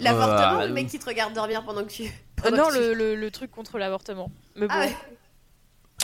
L'avortement, 0.00 0.60
Euh, 0.60 0.66
le 0.66 0.72
mec 0.72 0.88
qui 0.88 0.98
te 0.98 1.06
regarde 1.06 1.32
dormir 1.34 1.64
pendant 1.64 1.82
que 1.84 1.90
tu. 1.90 2.04
Euh, 2.04 2.08
pendant 2.36 2.56
non, 2.56 2.68
que 2.68 2.74
tu- 2.74 2.78
le, 2.80 2.94
le, 2.94 3.14
le 3.14 3.30
truc 3.30 3.50
contre 3.50 3.78
l'avortement. 3.78 4.30
Mais 4.56 4.66
bon. 4.66 4.74
Ah 4.76 4.80
ouais. 4.80 4.96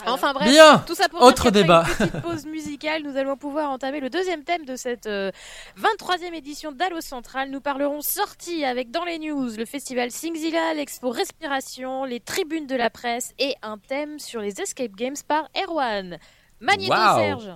Enfin 0.07 0.33
bref, 0.33 0.49
Bien 0.49 0.77
tout 0.87 0.95
ça 0.95 1.09
pour 1.09 1.21
Autre 1.21 1.51
débat. 1.51 1.83
une 1.87 2.07
petite 2.07 2.21
pause 2.23 2.45
musicale, 2.45 3.03
nous 3.03 3.17
allons 3.17 3.35
pouvoir 3.37 3.69
entamer 3.69 3.99
le 3.99 4.09
deuxième 4.09 4.43
thème 4.43 4.65
de 4.65 4.75
cette 4.75 5.07
euh, 5.07 5.31
23e 5.79 6.33
édition 6.33 6.71
d'Allo 6.71 7.01
Central. 7.01 7.49
Nous 7.51 7.61
parlerons 7.61 8.01
sortie 8.01 8.63
avec 8.65 8.91
dans 8.91 9.03
les 9.03 9.19
news 9.19 9.49
le 9.57 9.65
festival 9.65 10.11
Singzilla, 10.11 10.73
l'expo 10.73 11.09
Respiration, 11.09 12.05
les 12.05 12.19
tribunes 12.19 12.65
de 12.67 12.75
la 12.75 12.89
presse 12.89 13.33
et 13.39 13.55
un 13.61 13.77
thème 13.77 14.19
sur 14.19 14.41
les 14.41 14.61
escape 14.61 14.95
games 14.95 15.15
par 15.27 15.49
Erwan. 15.61 16.17
Magnéto. 16.61 16.93
Serge. 17.15 17.51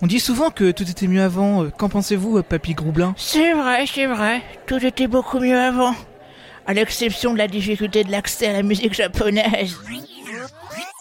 On 0.00 0.06
dit 0.06 0.20
souvent 0.20 0.50
que 0.50 0.70
tout 0.72 0.88
était 0.88 1.06
mieux 1.06 1.22
avant. 1.22 1.64
euh, 1.64 1.70
Qu'en 1.70 1.88
pensez-vous, 1.88 2.38
euh, 2.38 2.42
Papy 2.42 2.74
Groublin? 2.74 3.14
C'est 3.16 3.52
vrai, 3.52 3.86
c'est 3.86 4.06
vrai. 4.06 4.42
Tout 4.66 4.84
était 4.84 5.06
beaucoup 5.06 5.38
mieux 5.38 5.58
avant. 5.58 5.94
À 6.66 6.74
l'exception 6.74 7.32
de 7.32 7.38
la 7.38 7.48
difficulté 7.48 8.02
de 8.04 8.10
l'accès 8.10 8.48
à 8.48 8.52
la 8.52 8.62
musique 8.62 8.94
japonaise. 8.94 9.78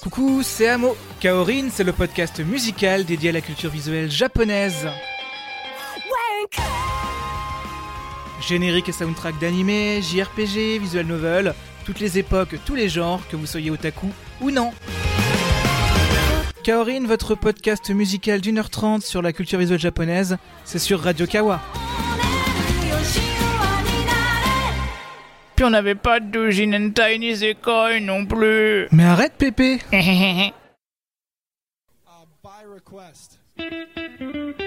Coucou, 0.02 0.42
c'est 0.42 0.68
Amo. 0.68 0.98
Kaorin, 1.20 1.70
c'est 1.72 1.84
le 1.84 1.94
podcast 1.94 2.40
musical 2.40 3.06
dédié 3.06 3.30
à 3.30 3.34
la 3.34 3.42
culture 3.42 3.70
visuelle 3.70 4.10
japonaise. 4.10 4.88
Générique 8.42 8.90
et 8.90 8.92
soundtrack 8.92 9.38
d'anime, 9.40 10.02
JRPG, 10.02 10.80
visual 10.80 11.06
novel, 11.06 11.54
toutes 11.86 12.00
les 12.00 12.18
époques, 12.18 12.56
tous 12.66 12.74
les 12.74 12.90
genres, 12.90 13.22
que 13.30 13.36
vous 13.36 13.46
soyez 13.46 13.70
otaku 13.70 14.08
ou 14.42 14.50
non. 14.50 14.72
Kaorin, 16.64 17.06
votre 17.06 17.36
podcast 17.36 17.92
musical 17.92 18.42
d'une 18.42 18.58
heure 18.58 18.72
trente 18.72 19.04
sur 19.04 19.22
la 19.22 19.34
culture 19.34 19.60
visuelle 19.60 19.80
japonaise, 19.80 20.38
c'est 20.66 20.80
sur 20.80 21.00
Radio 21.00 21.28
Kawa. 21.28 21.62
Puis 25.62 25.68
on 25.68 25.70
n'avait 25.70 25.94
pas 25.94 26.20
de 26.20 26.26
Doujin 26.26 26.74
and 26.74 26.90
Tiny 26.90 27.36
Zekoi 27.36 28.00
non 28.00 28.26
plus. 28.26 28.88
Mais 28.92 29.04
arrête, 29.04 29.34
Pépé 29.38 29.78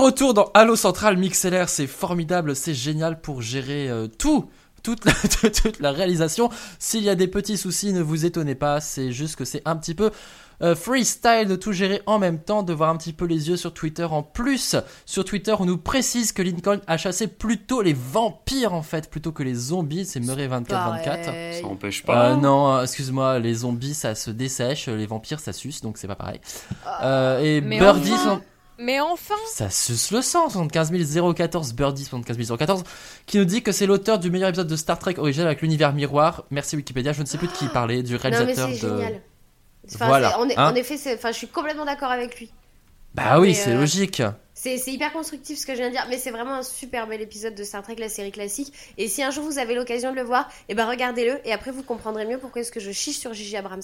retour 0.00 0.34
dans 0.34 0.50
Halo 0.54 0.76
Central 0.76 1.16
MixLR, 1.16 1.68
c'est 1.68 1.86
formidable, 1.86 2.56
c'est 2.56 2.74
génial 2.74 3.20
pour 3.20 3.42
gérer 3.42 3.88
euh, 3.88 4.08
tout. 4.08 4.48
Toute 4.82 5.04
la, 5.04 5.12
toute 5.50 5.78
la 5.80 5.92
réalisation. 5.92 6.48
S'il 6.78 7.04
y 7.04 7.10
a 7.10 7.14
des 7.14 7.28
petits 7.28 7.58
soucis, 7.58 7.92
ne 7.92 8.00
vous 8.00 8.24
étonnez 8.24 8.54
pas. 8.54 8.80
C'est 8.80 9.12
juste 9.12 9.36
que 9.36 9.44
c'est 9.44 9.60
un 9.66 9.76
petit 9.76 9.94
peu 9.94 10.10
euh, 10.62 10.74
freestyle 10.74 11.46
de 11.48 11.56
tout 11.56 11.72
gérer 11.72 12.02
en 12.06 12.18
même 12.18 12.38
temps, 12.38 12.62
de 12.62 12.72
voir 12.72 12.90
un 12.90 12.96
petit 12.96 13.12
peu 13.12 13.26
les 13.26 13.48
yeux 13.48 13.56
sur 13.56 13.74
Twitter 13.74 14.04
en 14.04 14.22
plus. 14.22 14.76
Sur 15.06 15.24
Twitter, 15.24 15.54
on 15.58 15.66
nous 15.66 15.76
précise 15.76 16.32
que 16.32 16.40
Lincoln 16.40 16.80
a 16.86 16.96
chassé 16.96 17.26
plutôt 17.26 17.82
les 17.82 17.94
vampires 17.94 18.72
en 18.72 18.82
fait, 18.82 19.10
plutôt 19.10 19.32
que 19.32 19.42
les 19.42 19.54
zombies. 19.54 20.06
C'est 20.06 20.20
Murray 20.20 20.48
2424. 20.48 21.60
Ça 21.60 21.66
empêche 21.66 22.02
pas. 22.04 22.30
Euh, 22.30 22.36
non, 22.36 22.82
excuse-moi, 22.82 23.38
les 23.38 23.54
zombies 23.54 23.94
ça 23.94 24.14
se 24.14 24.30
dessèche, 24.30 24.88
les 24.88 25.06
vampires 25.06 25.40
ça 25.40 25.52
suce, 25.52 25.82
donc 25.82 25.98
c'est 25.98 26.08
pas 26.08 26.16
pareil. 26.16 26.40
Euh, 27.02 27.40
et 27.40 27.60
Mais 27.60 27.78
Birdie, 27.78 28.12
enfin. 28.12 28.40
Mais 28.82 28.98
enfin 28.98 29.34
ça 29.52 29.68
suce 29.68 30.10
le 30.10 30.22
sang, 30.22 30.48
75 30.48 30.90
014, 31.36 31.74
Birdie 31.74 32.04
75 32.04 32.56
014, 32.58 32.82
qui 33.26 33.36
nous 33.38 33.44
dit 33.44 33.62
que 33.62 33.72
c'est 33.72 33.84
l'auteur 33.86 34.18
du 34.18 34.30
meilleur 34.30 34.48
épisode 34.48 34.68
de 34.68 34.76
Star 34.76 34.98
Trek 34.98 35.16
original 35.18 35.46
avec 35.48 35.60
l'univers 35.60 35.92
miroir. 35.92 36.44
Merci 36.50 36.76
Wikipédia, 36.76 37.12
je 37.12 37.20
ne 37.20 37.26
sais 37.26 37.36
plus 37.36 37.48
de 37.48 37.52
qui 37.52 37.66
il 37.66 37.70
parlait, 37.70 38.02
du 38.02 38.14
Non, 38.14 38.20
mais 38.24 38.30
réalisateur 38.30 38.68
c'est 38.72 38.86
de. 38.86 38.96
génial. 38.96 39.20
Enfin, 39.94 40.06
Voilà, 40.06 40.30
c'est- 40.30 40.36
en, 40.36 40.62
hein. 40.64 40.72
en 40.72 40.74
effet, 40.74 40.96
c'est- 40.96 41.14
enfin, 41.14 41.30
je 41.32 41.36
suis 41.36 41.48
complètement 41.48 41.84
d'accord 41.84 42.10
avec 42.10 42.38
lui. 42.38 42.50
Bah 43.14 43.38
oui, 43.40 43.48
Mais, 43.48 43.54
c'est 43.54 43.72
euh, 43.72 43.80
logique. 43.80 44.22
C'est 44.54 44.78
c'est 44.78 44.92
hyper 44.92 45.12
constructif 45.12 45.58
ce 45.58 45.66
que 45.66 45.72
je 45.72 45.78
viens 45.78 45.88
de 45.88 45.92
dire, 45.94 46.06
mais 46.08 46.16
c'est 46.18 46.30
vraiment 46.30 46.54
un 46.54 46.62
super 46.62 47.06
bel 47.06 47.20
épisode 47.20 47.54
de 47.54 47.64
Star 47.64 47.82
Trek, 47.82 47.96
la 47.98 48.08
série 48.08 48.30
classique. 48.32 48.72
Et 48.98 49.08
si 49.08 49.22
un 49.22 49.30
jour 49.30 49.44
vous 49.44 49.58
avez 49.58 49.74
l'occasion 49.74 50.10
de 50.10 50.16
le 50.16 50.22
voir, 50.22 50.48
et 50.68 50.74
ben 50.74 50.86
regardez-le, 50.88 51.38
et 51.46 51.52
après 51.52 51.70
vous 51.70 51.82
comprendrez 51.82 52.24
mieux 52.24 52.38
pourquoi 52.38 52.62
est-ce 52.62 52.70
que 52.72 52.80
je 52.80 52.92
chiche 52.92 53.18
sur 53.18 53.32
Gigi 53.34 53.56
Abrams. 53.56 53.82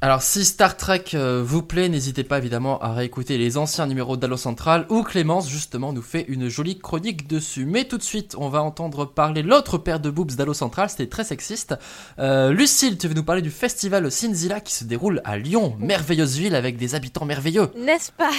Alors 0.00 0.22
si 0.22 0.44
Star 0.44 0.76
Trek 0.76 1.06
euh, 1.14 1.42
vous 1.44 1.60
plaît, 1.60 1.88
n'hésitez 1.88 2.22
pas 2.22 2.38
évidemment 2.38 2.80
à 2.80 2.92
réécouter 2.92 3.36
les 3.36 3.58
anciens 3.58 3.88
numéros 3.88 4.16
d'Allo 4.16 4.36
Central 4.36 4.86
où 4.90 5.02
Clémence 5.02 5.50
justement 5.50 5.92
nous 5.92 6.02
fait 6.02 6.24
une 6.28 6.48
jolie 6.48 6.78
chronique 6.78 7.26
dessus. 7.26 7.64
Mais 7.66 7.82
tout 7.82 7.98
de 7.98 8.04
suite, 8.04 8.36
on 8.38 8.48
va 8.48 8.62
entendre 8.62 9.06
parler 9.06 9.42
l'autre 9.42 9.76
paire 9.76 9.98
de 9.98 10.08
boobs 10.08 10.30
d'Allo 10.36 10.54
Central, 10.54 10.88
c'était 10.88 11.08
très 11.08 11.24
sexiste. 11.24 11.74
Euh, 12.20 12.52
Lucille, 12.52 12.96
tu 12.96 13.08
veux 13.08 13.14
nous 13.14 13.24
parler 13.24 13.42
du 13.42 13.50
festival 13.50 14.08
Sinzilla 14.08 14.60
qui 14.60 14.72
se 14.72 14.84
déroule 14.84 15.20
à 15.24 15.36
Lyon, 15.36 15.74
merveilleuse 15.80 16.36
ville 16.38 16.54
avec 16.54 16.76
des 16.76 16.94
habitants 16.94 17.24
merveilleux. 17.24 17.68
N'est-ce 17.76 18.12
pas? 18.12 18.30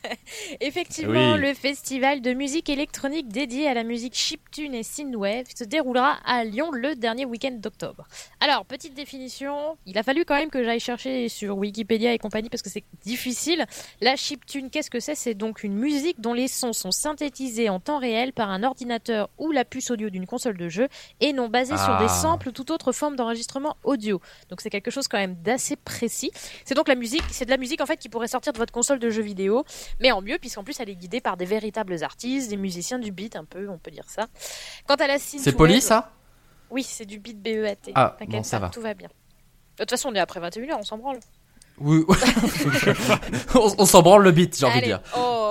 Effectivement, 0.62 1.34
Oui. 1.34 1.40
le 1.42 1.52
festival 1.52 2.22
de 2.22 2.32
musique 2.32 2.70
électronique 2.70 3.28
dédié 3.28 3.68
à 3.68 3.74
la 3.74 3.84
musique 3.84 4.14
chiptune 4.14 4.72
et 4.72 4.82
synthwave 4.82 5.44
se 5.54 5.64
déroulera 5.64 6.16
à 6.24 6.42
Lyon 6.44 6.70
le 6.72 6.94
dernier 6.94 7.26
week-end 7.26 7.52
d'octobre. 7.60 8.06
Alors, 8.40 8.64
petite 8.64 8.94
définition, 8.94 9.76
il 9.84 9.98
a 9.98 10.02
fallu 10.02 10.24
quand 10.24 10.36
même 10.36 10.48
que 10.48 10.64
j'aille 10.64 10.80
chercher 10.80 11.01
chercher 11.02 11.28
sur 11.28 11.56
Wikipédia 11.58 12.12
et 12.12 12.18
compagnie 12.18 12.48
parce 12.48 12.62
que 12.62 12.70
c'est 12.70 12.84
difficile. 13.04 13.64
La 14.00 14.16
chiptune, 14.16 14.70
qu'est-ce 14.70 14.90
que 14.90 15.00
c'est? 15.00 15.14
C'est 15.14 15.34
donc 15.34 15.64
une 15.64 15.74
musique 15.74 16.20
dont 16.20 16.32
les 16.32 16.48
sons 16.48 16.72
sont 16.72 16.90
synthétisés 16.92 17.68
en 17.68 17.80
temps 17.80 17.98
réel 17.98 18.32
par 18.32 18.50
un 18.50 18.62
ordinateur 18.62 19.28
ou 19.38 19.50
la 19.52 19.64
puce 19.64 19.90
audio 19.90 20.10
d'une 20.10 20.26
console 20.26 20.56
de 20.56 20.68
jeu 20.68 20.88
et 21.20 21.32
non 21.32 21.48
basés 21.48 21.76
sur 21.76 21.90
Ah. 21.90 22.02
des 22.02 22.08
samples 22.08 22.48
ou 22.48 22.52
toute 22.52 22.70
autre 22.70 22.92
forme 22.92 23.16
d'enregistrement 23.16 23.76
audio. 23.84 24.20
Donc 24.50 24.60
c'est 24.60 24.70
quelque 24.70 24.90
chose 24.90 25.08
quand 25.08 25.18
même 25.18 25.34
d'assez 25.42 25.76
précis. 25.76 26.30
C'est 26.64 26.74
donc 26.74 26.88
la 26.88 26.94
musique, 26.94 27.24
c'est 27.30 27.44
de 27.44 27.50
la 27.50 27.56
musique 27.56 27.80
en 27.80 27.86
fait 27.86 27.96
qui 27.96 28.08
pourrait 28.08 28.28
sortir 28.28 28.52
de 28.52 28.58
votre 28.58 28.72
console 28.72 28.98
de 28.98 29.10
jeux 29.10 29.22
vidéo, 29.22 29.64
mais 30.00 30.12
en 30.12 30.22
mieux 30.22 30.38
puisqu'en 30.38 30.64
plus 30.64 30.78
elle 30.80 30.88
est 30.90 30.94
guidée 30.94 31.20
par 31.20 31.36
des 31.36 31.44
véritables 31.44 32.02
artistes, 32.04 32.50
des 32.50 32.56
musiciens 32.56 32.98
du 32.98 33.10
beat 33.12 33.36
un 33.36 33.44
peu, 33.44 33.68
on 33.68 33.78
peut 33.78 33.90
dire 33.90 34.08
ça. 34.08 34.26
Quant 34.86 34.94
à 34.96 35.06
la 35.06 35.18
C'est 35.18 35.52
poli 35.56 35.80
ça? 35.80 36.12
Oui, 36.70 36.82
c'est 36.82 37.04
du 37.04 37.18
beat 37.18 37.38
BEAT. 37.42 37.92
Ah, 37.94 38.16
bon, 38.26 38.42
ça 38.42 38.58
va. 38.58 38.70
tout 38.70 38.80
va 38.80 38.94
bien. 38.94 39.08
De 39.82 39.86
toute 39.86 39.98
façon, 39.98 40.10
on 40.10 40.14
est 40.14 40.20
après 40.20 40.38
21h, 40.38 40.76
on 40.78 40.84
s'en 40.84 40.96
branle. 40.96 41.18
Oui. 41.78 42.04
on 43.56 43.74
on 43.78 43.84
s'en 43.84 44.02
branle 44.02 44.22
le 44.22 44.30
beat, 44.30 44.56
j'ai 44.56 44.64
envie 44.64 44.80
de 44.80 44.84
dire. 44.84 45.00
oh. 45.16 45.42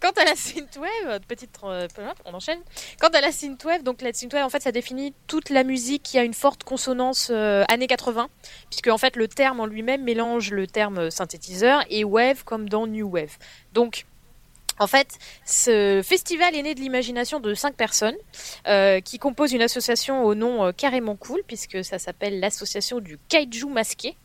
Quant 0.00 0.10
à 0.16 0.24
la 0.24 0.34
synthwave, 0.34 1.20
petite, 1.28 1.56
euh, 1.62 1.86
on 2.24 2.34
enchaîne. 2.34 2.58
Quant 3.00 3.08
à 3.08 3.20
la 3.20 3.30
synthwave, 3.30 3.84
donc 3.84 4.02
la 4.02 4.12
synthwave, 4.12 4.44
en 4.44 4.48
fait, 4.48 4.62
ça 4.62 4.72
définit 4.72 5.14
toute 5.28 5.50
la 5.50 5.62
musique 5.62 6.02
qui 6.02 6.18
a 6.18 6.24
une 6.24 6.34
forte 6.34 6.64
consonance 6.64 7.28
euh, 7.30 7.64
années 7.68 7.86
80, 7.86 8.28
puisque 8.68 8.88
en 8.88 8.98
fait 8.98 9.14
le 9.14 9.28
terme 9.28 9.60
en 9.60 9.66
lui-même 9.66 10.02
mélange 10.02 10.50
le 10.50 10.66
terme 10.66 11.10
synthétiseur 11.10 11.84
et 11.88 12.02
wave 12.02 12.42
comme 12.44 12.68
dans 12.68 12.88
new 12.88 13.08
wave. 13.08 13.36
Donc 13.72 14.06
en 14.78 14.86
fait, 14.86 15.18
ce 15.44 16.00
festival 16.04 16.54
est 16.54 16.62
né 16.62 16.74
de 16.74 16.80
l'imagination 16.80 17.40
de 17.40 17.54
cinq 17.54 17.74
personnes 17.74 18.16
euh, 18.66 19.00
qui 19.00 19.18
composent 19.18 19.52
une 19.52 19.62
association 19.62 20.24
au 20.24 20.34
nom 20.34 20.64
euh, 20.64 20.72
carrément 20.72 21.16
cool, 21.16 21.42
puisque 21.46 21.84
ça 21.84 21.98
s'appelle 21.98 22.40
l'association 22.40 23.00
du 23.00 23.18
kaiju 23.28 23.66
masqué. 23.66 24.16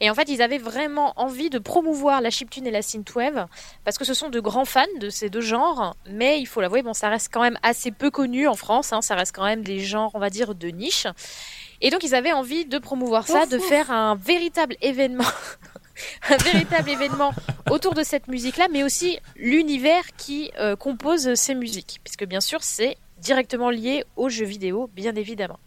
Et 0.00 0.10
en 0.10 0.14
fait, 0.14 0.28
ils 0.28 0.42
avaient 0.42 0.58
vraiment 0.58 1.12
envie 1.16 1.50
de 1.50 1.58
promouvoir 1.58 2.20
la 2.20 2.30
chiptune 2.30 2.66
et 2.66 2.70
la 2.70 2.82
synthwave, 2.82 3.46
parce 3.84 3.98
que 3.98 4.04
ce 4.04 4.14
sont 4.14 4.30
de 4.30 4.40
grands 4.40 4.64
fans 4.64 4.84
de 5.00 5.10
ces 5.10 5.30
deux 5.30 5.40
genres, 5.40 5.94
mais 6.08 6.40
il 6.40 6.46
faut 6.46 6.60
l'avouer, 6.60 6.82
bon, 6.82 6.94
ça 6.94 7.08
reste 7.08 7.30
quand 7.32 7.42
même 7.42 7.58
assez 7.62 7.90
peu 7.90 8.10
connu 8.10 8.48
en 8.48 8.56
France, 8.56 8.92
hein, 8.92 9.02
ça 9.02 9.14
reste 9.14 9.34
quand 9.34 9.44
même 9.44 9.62
des 9.62 9.80
genres, 9.80 10.10
on 10.14 10.18
va 10.18 10.30
dire, 10.30 10.54
de 10.54 10.68
niche. 10.68 11.06
Et 11.82 11.90
donc, 11.90 12.04
ils 12.04 12.14
avaient 12.14 12.32
envie 12.32 12.66
de 12.66 12.78
promouvoir 12.78 13.26
ça, 13.26 13.46
de 13.46 13.58
faire 13.58 13.90
un 13.90 14.14
véritable 14.14 14.76
événement. 14.80 15.24
un 16.28 16.36
véritable 16.36 16.90
événement 16.90 17.32
autour 17.70 17.94
de 17.94 18.02
cette 18.02 18.28
musique-là, 18.28 18.68
mais 18.70 18.82
aussi 18.82 19.18
l'univers 19.36 20.04
qui 20.16 20.50
euh, 20.58 20.76
compose 20.76 21.34
ces 21.34 21.54
musiques, 21.54 22.00
puisque 22.04 22.24
bien 22.24 22.40
sûr 22.40 22.62
c'est 22.62 22.96
directement 23.20 23.70
lié 23.70 24.04
aux 24.16 24.28
jeux 24.28 24.46
vidéo, 24.46 24.90
bien 24.94 25.14
évidemment. 25.14 25.58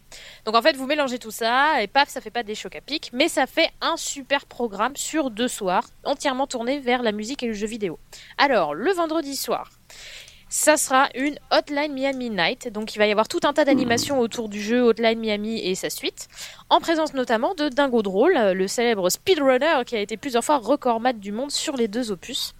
Donc 0.44 0.54
en 0.54 0.62
fait, 0.62 0.76
vous 0.76 0.86
mélangez 0.86 1.18
tout 1.18 1.30
ça 1.30 1.82
et 1.82 1.86
paf, 1.86 2.08
ça 2.08 2.20
fait 2.20 2.30
pas 2.30 2.42
des 2.42 2.54
chocs 2.54 2.76
à 2.76 2.80
pic, 2.80 3.10
mais 3.12 3.28
ça 3.28 3.46
fait 3.46 3.70
un 3.80 3.96
super 3.96 4.46
programme 4.46 4.96
sur 4.96 5.30
deux 5.30 5.48
soirs, 5.48 5.84
entièrement 6.04 6.46
tourné 6.46 6.78
vers 6.78 7.02
la 7.02 7.12
musique 7.12 7.42
et 7.42 7.46
le 7.46 7.52
jeu 7.52 7.66
vidéo. 7.66 7.98
Alors, 8.38 8.74
le 8.74 8.92
vendredi 8.92 9.36
soir, 9.36 9.70
ça 10.54 10.76
sera 10.76 11.08
une 11.16 11.36
Hotline 11.50 11.92
Miami 11.92 12.30
Night. 12.30 12.72
Donc 12.72 12.94
il 12.94 13.00
va 13.00 13.08
y 13.08 13.10
avoir 13.10 13.26
tout 13.26 13.40
un 13.42 13.52
tas 13.52 13.64
d'animations 13.64 14.20
autour 14.20 14.48
du 14.48 14.62
jeu 14.62 14.82
Hotline 14.82 15.18
Miami 15.18 15.58
et 15.58 15.74
sa 15.74 15.90
suite, 15.90 16.28
en 16.70 16.78
présence 16.78 17.12
notamment 17.12 17.56
de 17.56 17.68
Dingo 17.68 18.02
Drôle, 18.02 18.34
le 18.34 18.68
célèbre 18.68 19.10
speedrunner 19.10 19.82
qui 19.84 19.96
a 19.96 20.00
été 20.00 20.16
plusieurs 20.16 20.44
fois 20.44 20.58
record 20.58 21.00
mat 21.00 21.18
du 21.18 21.32
monde 21.32 21.50
sur 21.50 21.76
les 21.76 21.88
deux 21.88 22.12
opus. 22.12 22.54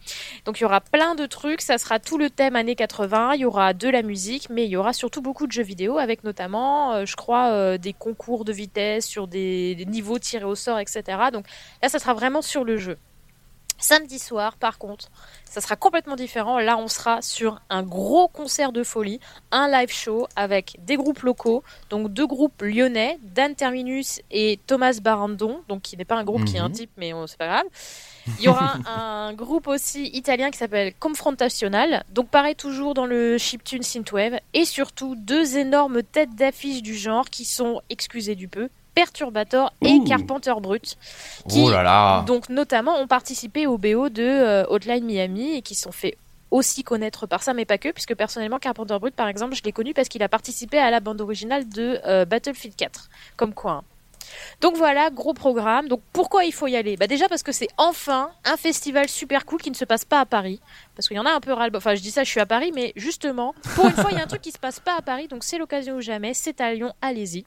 Donc 0.45 0.59
il 0.59 0.63
y 0.63 0.65
aura 0.65 0.81
plein 0.81 1.15
de 1.15 1.25
trucs, 1.27 1.61
ça 1.61 1.79
sera 1.79 2.01
tout 2.01 2.19
le 2.19 2.31
thème 2.31 2.57
années 2.57 2.75
80, 2.75 3.35
il 3.35 3.43
y 3.43 3.45
aura 3.45 3.75
de 3.75 3.89
la 3.89 4.03
musique, 4.03 4.51
mais 4.51 4.65
il 4.65 4.71
y 4.71 4.77
aura 4.77 4.93
surtout 4.93 5.23
beaucoup 5.23 5.47
de 5.47 5.53
jeux 5.53 5.63
vidéo 5.63 5.97
avec 5.97 6.25
notamment, 6.25 6.95
euh, 6.95 7.07
je 7.07 7.15
crois, 7.15 7.53
euh, 7.53 7.79
des 7.79 7.93
concours 7.93 8.45
de 8.45 8.53
vitesse 8.53 9.07
sur 9.07 9.29
des, 9.29 9.77
des 9.77 9.87
niveaux 9.87 10.19
tirés 10.19 10.47
au 10.47 10.57
sort, 10.57 10.81
etc. 10.81 11.03
Donc 11.33 11.47
là, 11.81 11.89
ça 11.89 12.01
sera 12.01 12.13
vraiment 12.13 12.43
sur 12.43 12.65
le 12.65 12.77
jeu. 12.77 12.99
Samedi 13.79 14.19
soir, 14.19 14.57
par 14.57 14.79
contre, 14.79 15.11
ça 15.45 15.61
sera 15.61 15.77
complètement 15.77 16.17
différent. 16.17 16.59
Là, 16.59 16.79
on 16.79 16.89
sera 16.89 17.21
sur 17.21 17.61
un 17.69 17.83
gros 17.83 18.29
concert 18.29 18.73
de 18.73 18.83
folie, 18.83 19.21
un 19.51 19.69
live 19.71 19.91
show 19.93 20.27
avec 20.37 20.77
des 20.79 20.97
groupes 20.97 21.21
locaux, 21.21 21.63
donc 21.91 22.11
deux 22.13 22.27
groupes 22.27 22.63
lyonnais, 22.63 23.19
Dan 23.23 23.55
Terminus 23.55 24.21
et 24.31 24.59
Thomas 24.67 24.99
Barandon, 25.03 25.61
donc 25.69 25.83
qui 25.83 25.97
n'est 25.97 26.05
pas 26.07 26.17
un 26.17 26.25
groupe 26.25 26.45
qui 26.45 26.57
est 26.57 26.61
un 26.61 26.69
Mhm. 26.69 26.73
type, 26.75 26.91
mais 26.97 27.13
euh, 27.13 27.27
c'est 27.27 27.37
pas 27.37 27.47
grave. 27.49 27.67
Il 28.39 28.45
y 28.45 28.49
aura 28.49 28.79
un 28.87 29.35
groupe 29.35 29.67
aussi 29.67 30.07
italien 30.15 30.51
qui 30.51 30.57
s'appelle 30.59 30.95
Confrontational, 30.99 32.05
donc 32.11 32.29
pareil 32.31 32.55
toujours 32.57 32.95
dans 32.95 33.07
le 33.07 33.37
chiptune 33.39 33.83
synthwave, 33.83 34.39
et 34.55 34.65
surtout 34.65 35.15
deux 35.17 35.59
énormes 35.59 36.03
têtes 36.03 36.35
d'affiche 36.35 36.81
du 36.81 36.95
genre 36.95 37.29
qui 37.29 37.45
sont, 37.45 37.83
excusez 37.91 38.35
du 38.35 38.49
peu, 38.49 38.71
Perturbator 38.95 39.73
et. 39.83 40.01
Carpenter 40.05 40.55
Brut, 40.61 40.97
qui 41.49 41.63
Oh 41.63 41.71
là 41.71 41.83
là. 41.83 42.23
donc 42.27 42.49
notamment 42.49 42.97
ont 42.99 43.07
participé 43.07 43.67
au 43.67 43.79
BO 43.79 44.09
de 44.09 44.23
euh, 44.23 44.65
Hotline 44.69 45.05
Miami 45.05 45.57
et 45.57 45.63
qui 45.63 45.75
sont 45.75 45.93
fait 45.93 46.17
aussi 46.51 46.85
connaître 46.85 47.27
par 47.27 47.43
ça, 47.43 47.53
mais 47.55 47.65
pas 47.65 47.79
que, 47.79 47.91
puisque 47.91 48.15
personnellement 48.15 48.59
Carpenter 48.59 48.97
Brut 49.01 49.15
par 49.15 49.29
exemple, 49.29 49.55
je 49.55 49.63
l'ai 49.63 49.73
connu 49.73 49.93
parce 49.95 50.09
qu'il 50.09 50.23
a 50.23 50.29
participé 50.29 50.79
à 50.79 50.91
la 50.91 51.01
bande 51.01 51.21
originale 51.21 51.69
de 51.69 51.99
euh, 52.07 52.25
Battlefield 52.25 52.77
4, 52.77 53.09
comme 53.37 53.55
quoi. 53.55 53.73
hein. 53.73 53.83
Donc 54.61 54.77
voilà, 54.77 55.11
gros 55.11 55.35
programme. 55.35 55.89
Donc 55.89 56.01
pourquoi 56.13 56.45
il 56.45 56.53
faut 56.53 56.67
y 56.67 56.77
aller? 56.77 56.97
Bah 56.97 57.07
Déjà 57.07 57.29
parce 57.29 57.43
que 57.43 57.53
c'est 57.53 57.69
enfin 57.77 58.31
un 58.45 58.57
festival 58.57 59.09
super 59.09 59.45
cool 59.45 59.61
qui 59.61 59.71
ne 59.71 59.77
se 59.77 59.85
passe 59.85 60.05
pas 60.05 60.21
à 60.21 60.27
Paris. 60.27 60.61
Parce 60.95 61.09
qu'il 61.09 61.17
y 61.17 61.21
en 61.21 61.27
a 61.27 61.33
un 61.33 61.41
peu 61.41 61.53
ras 61.53 61.69
le 61.69 61.77
Enfin, 61.77 61.95
je 61.95 62.01
dis 62.01 62.11
ça, 62.11 62.23
je 62.25 62.31
suis 62.31 62.41
à 62.41 62.47
Paris, 62.47 62.71
mais 62.75 62.93
justement, 62.97 63.55
pour 63.75 63.87
une 63.87 63.93
fois, 63.93 64.11
il 64.13 64.17
y 64.17 64.21
a 64.21 64.25
un 64.25 64.29
truc 64.29 64.43
qui 64.43 64.53
se 64.53 64.59
passe 64.59 64.81
pas 64.81 64.97
à 64.97 65.03
Paris, 65.03 65.29
donc 65.29 65.43
c'est 65.45 65.59
l'occasion 65.59 65.97
ou 65.97 66.01
jamais. 66.01 66.35
C'est 66.35 66.61
à 66.61 66.73
Lyon, 66.73 66.93
allez-y. 67.03 67.45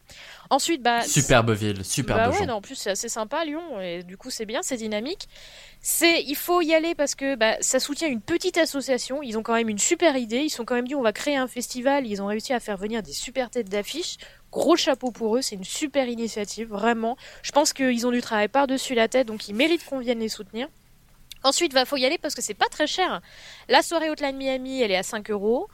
Ensuite, 0.49 0.81
bah. 0.81 1.01
Superbe 1.01 1.51
ville, 1.51 1.83
superbe 1.83 2.19
Bah 2.19 2.29
ouais, 2.29 2.45
non, 2.45 2.55
en 2.55 2.61
plus 2.61 2.75
c'est 2.75 2.91
assez 2.91 3.09
sympa 3.09 3.43
Lyon 3.45 3.81
et 3.81 4.03
du 4.03 4.17
coup 4.17 4.29
c'est 4.29 4.45
bien, 4.45 4.61
c'est 4.63 4.77
dynamique. 4.77 5.27
C'est, 5.81 6.23
il 6.23 6.35
faut 6.35 6.61
y 6.61 6.73
aller 6.73 6.95
parce 6.95 7.15
que 7.15 7.35
bah, 7.35 7.55
ça 7.61 7.79
soutient 7.79 8.07
une 8.07 8.21
petite 8.21 8.57
association. 8.57 9.21
Ils 9.23 9.37
ont 9.37 9.43
quand 9.43 9.53
même 9.53 9.69
une 9.69 9.77
super 9.77 10.17
idée. 10.17 10.39
Ils 10.39 10.49
sont 10.49 10.65
quand 10.65 10.75
même 10.75 10.87
dit 10.87 10.95
on 10.95 11.01
va 11.01 11.13
créer 11.13 11.37
un 11.37 11.47
festival. 11.47 12.05
Ils 12.05 12.21
ont 12.21 12.27
réussi 12.27 12.53
à 12.53 12.59
faire 12.59 12.77
venir 12.77 13.03
des 13.03 13.13
super 13.13 13.49
têtes 13.49 13.69
d'affiche. 13.69 14.17
Gros 14.51 14.75
chapeau 14.75 15.11
pour 15.11 15.37
eux, 15.37 15.41
c'est 15.41 15.55
une 15.55 15.63
super 15.63 16.07
initiative, 16.07 16.69
vraiment. 16.69 17.17
Je 17.43 17.51
pense 17.51 17.73
qu'ils 17.73 18.07
ont 18.07 18.11
du 18.11 18.21
travail 18.21 18.47
par-dessus 18.47 18.95
la 18.95 19.07
tête, 19.07 19.27
donc 19.27 19.47
ils 19.47 19.53
méritent 19.53 19.85
qu'on 19.85 19.99
vienne 19.99 20.19
les 20.19 20.29
soutenir. 20.29 20.67
Ensuite, 21.43 21.73
va 21.73 21.85
faut 21.85 21.97
y 21.97 22.05
aller 22.05 22.17
parce 22.17 22.35
que 22.35 22.41
c'est 22.41 22.53
pas 22.53 22.67
très 22.69 22.87
cher. 22.87 23.21
La 23.69 23.81
soirée 23.81 24.09
Hotline 24.09 24.35
Miami, 24.37 24.81
elle 24.81 24.91
est 24.91 24.97
à 24.97 25.03
5 25.03 25.29
euros. 25.31 25.67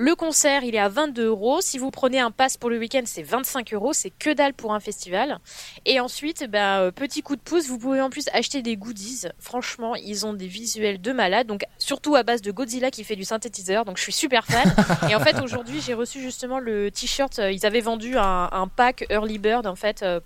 Le 0.00 0.14
concert, 0.14 0.62
il 0.62 0.76
est 0.76 0.78
à 0.78 0.88
22 0.88 1.26
euros. 1.26 1.60
Si 1.60 1.76
vous 1.76 1.90
prenez 1.90 2.20
un 2.20 2.30
pass 2.30 2.56
pour 2.56 2.70
le 2.70 2.78
week-end, 2.78 3.02
c'est 3.04 3.24
25 3.24 3.74
euros. 3.74 3.92
C'est 3.92 4.10
que 4.10 4.30
dalle 4.32 4.54
pour 4.54 4.72
un 4.72 4.78
festival. 4.78 5.40
Et 5.86 5.98
ensuite, 5.98 6.48
bah, 6.48 6.78
euh, 6.78 6.92
petit 6.92 7.20
coup 7.20 7.34
de 7.34 7.40
pouce, 7.40 7.66
vous 7.66 7.78
pouvez 7.78 8.00
en 8.00 8.08
plus 8.08 8.28
acheter 8.32 8.62
des 8.62 8.76
goodies. 8.76 9.22
Franchement, 9.40 9.96
ils 9.96 10.24
ont 10.24 10.34
des 10.34 10.46
visuels 10.46 11.00
de 11.00 11.10
malade. 11.10 11.48
Donc, 11.48 11.64
surtout 11.78 12.14
à 12.14 12.22
base 12.22 12.42
de 12.42 12.52
Godzilla 12.52 12.92
qui 12.92 13.02
fait 13.02 13.16
du 13.16 13.24
synthétiseur. 13.24 13.84
Donc, 13.84 13.96
je 13.96 14.04
suis 14.04 14.12
super 14.12 14.46
fan. 14.46 14.72
Et 15.10 15.16
en 15.16 15.20
fait, 15.20 15.40
aujourd'hui, 15.42 15.80
j'ai 15.84 15.94
reçu 15.94 16.20
justement 16.20 16.60
le 16.60 16.92
t-shirt. 16.92 17.36
euh, 17.40 17.50
Ils 17.50 17.66
avaient 17.66 17.80
vendu 17.80 18.16
un, 18.16 18.70
pack 18.76 19.04
Early 19.10 19.38
Bird, 19.38 19.66
en 19.66 19.74
fait. 19.74 20.04
euh, 20.04 20.20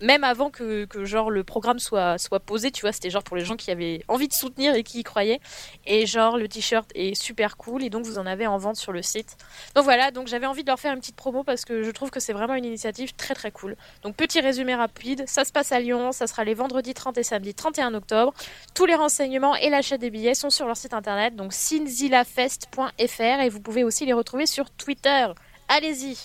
même 0.00 0.24
avant 0.24 0.50
que, 0.50 0.86
genre 1.04 1.30
le 1.30 1.44
programme 1.44 1.78
soit, 1.78 2.18
soit 2.18 2.40
posé, 2.40 2.70
tu 2.70 2.82
vois, 2.82 2.92
c'était 2.92 3.10
genre 3.10 3.22
pour 3.22 3.36
les 3.36 3.44
gens 3.44 3.56
qui 3.56 3.70
avaient 3.70 4.02
envie 4.08 4.28
de 4.28 4.32
soutenir 4.32 4.74
et 4.74 4.82
qui 4.82 5.00
y 5.00 5.02
croyaient. 5.02 5.40
Et 5.86 6.06
genre 6.06 6.36
le 6.36 6.48
t-shirt 6.48 6.90
est 6.94 7.14
super 7.14 7.56
cool 7.56 7.84
et 7.84 7.90
donc 7.90 8.04
vous 8.04 8.18
en 8.18 8.26
avez 8.26 8.46
en 8.46 8.58
vente 8.58 8.76
sur 8.76 8.92
le 8.92 9.02
site. 9.02 9.36
Donc 9.74 9.84
voilà, 9.84 10.10
donc 10.10 10.28
j'avais 10.28 10.46
envie 10.46 10.62
de 10.62 10.68
leur 10.68 10.80
faire 10.80 10.92
une 10.92 11.00
petite 11.00 11.16
promo 11.16 11.44
parce 11.44 11.64
que 11.64 11.82
je 11.82 11.90
trouve 11.90 12.10
que 12.10 12.20
c'est 12.20 12.32
vraiment 12.32 12.54
une 12.54 12.64
initiative 12.64 13.14
très 13.14 13.34
très 13.34 13.50
cool. 13.50 13.76
Donc 14.02 14.16
petit 14.16 14.40
résumé 14.40 14.74
rapide, 14.74 15.24
ça 15.26 15.44
se 15.44 15.52
passe 15.52 15.72
à 15.72 15.80
Lyon, 15.80 16.12
ça 16.12 16.26
sera 16.26 16.44
les 16.44 16.54
vendredis 16.54 16.94
30 16.94 17.18
et 17.18 17.22
samedi 17.22 17.54
31 17.54 17.94
octobre. 17.94 18.32
Tous 18.74 18.86
les 18.86 18.94
renseignements 18.94 19.56
et 19.56 19.70
l'achat 19.70 19.98
des 19.98 20.10
billets 20.10 20.34
sont 20.34 20.50
sur 20.50 20.66
leur 20.66 20.76
site 20.76 20.94
internet, 20.94 21.36
donc 21.36 21.52
sinzilafest.fr 21.52 23.20
et 23.20 23.48
vous 23.48 23.60
pouvez 23.60 23.84
aussi 23.84 24.06
les 24.06 24.12
retrouver 24.12 24.46
sur 24.46 24.70
Twitter. 24.70 25.26
Allez-y 25.68 26.16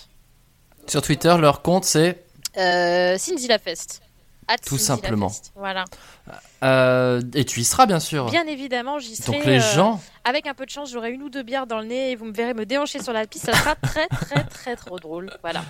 Sur 0.87 1.01
Twitter, 1.01 1.35
leur 1.39 1.61
compte 1.61 1.85
c'est 1.85 2.24
euh, 2.57 3.17
Sinzilafest. 3.17 4.01
At 4.47 4.57
Tout 4.59 4.77
simplement. 4.77 5.31
Voilà. 5.55 5.85
Euh, 6.63 7.19
et 7.33 7.45
tu 7.45 7.61
y 7.61 7.63
seras 7.63 7.87
bien 7.87 7.99
sûr. 7.99 8.29
Bien 8.29 8.45
évidemment, 8.45 8.99
j'y 8.99 9.15
serai. 9.15 9.37
Donc 9.37 9.45
les 9.45 9.57
euh, 9.57 9.73
gens- 9.73 9.99
Avec 10.23 10.45
un 10.45 10.53
peu 10.53 10.65
de 10.65 10.69
chance, 10.69 10.91
j'aurai 10.91 11.09
une 11.11 11.23
ou 11.23 11.29
deux 11.29 11.41
bières 11.41 11.65
dans 11.65 11.79
le 11.79 11.85
nez 11.85 12.11
et 12.11 12.15
vous 12.15 12.25
me 12.25 12.31
verrez 12.33 12.53
me 12.53 12.63
déhancher 12.63 13.01
sur 13.01 13.11
la 13.11 13.25
piste. 13.25 13.45
Ça 13.47 13.53
sera 13.53 13.73
très, 13.75 14.07
très, 14.07 14.43
très 14.43 14.75
trop 14.75 14.99
drôle. 14.99 15.31
Voilà. 15.41 15.63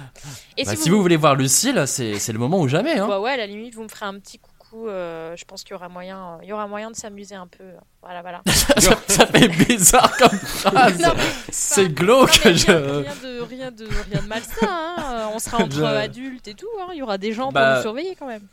Et 0.57 0.65
Bah, 0.65 0.75
si, 0.75 0.89
vous... 0.89 1.01
voulez 1.01 1.15
voir 1.15 1.35
Lucille, 1.35 1.83
c'est 1.87 2.19
c'est 2.19 2.33
le 2.33 2.39
moment 2.39 2.59
ou 2.59 2.67
jamais. 2.67 2.99
Hein. 2.99 3.07
Bah 3.07 3.21
ouais, 3.21 3.31
à 3.31 3.37
la 3.37 3.47
limite, 3.47 3.75
vous 3.75 3.83
me 3.83 3.87
ferez 3.87 4.07
un 4.07 4.19
petit 4.19 4.39
euh, 4.87 5.35
je 5.35 5.45
pense 5.45 5.63
qu'il 5.63 5.71
y 5.71 5.75
aura 5.75 5.89
moyen, 5.89 6.37
il 6.43 6.49
y 6.49 6.53
aura 6.53 6.67
moyen 6.67 6.91
de 6.91 6.95
s'amuser 6.95 7.35
un 7.35 7.47
peu. 7.47 7.63
Voilà, 8.01 8.21
voilà. 8.21 8.41
ça, 8.47 8.73
ça 9.07 9.25
fait 9.27 9.47
bizarre 9.47 10.15
comme 10.17 10.37
phrase. 10.37 11.01
C'est 11.51 11.89
glauque. 11.89 12.43
Non, 12.45 12.51
mais 12.51 12.57
je- 12.57 12.71
rien, 12.71 13.13
de, 13.23 13.41
rien 13.41 13.71
de, 13.71 13.85
rien 14.11 14.21
de 14.21 14.27
malsain. 14.27 14.67
hein. 14.67 14.95
Euh, 15.13 15.27
On 15.33 15.39
sera 15.39 15.57
entre 15.63 15.75
Je- 15.77 15.83
adultes 15.83 16.47
et 16.47 16.53
tout. 16.53 16.67
hein. 16.81 16.89
Il 16.93 16.97
y 16.97 17.01
aura 17.01 17.17
des 17.17 17.31
gens 17.33 17.51
Bah, 17.51 17.65
pour 17.67 17.75
nous 17.77 17.81
surveiller 17.83 18.15
quand 18.15 18.27
même. 18.27 18.47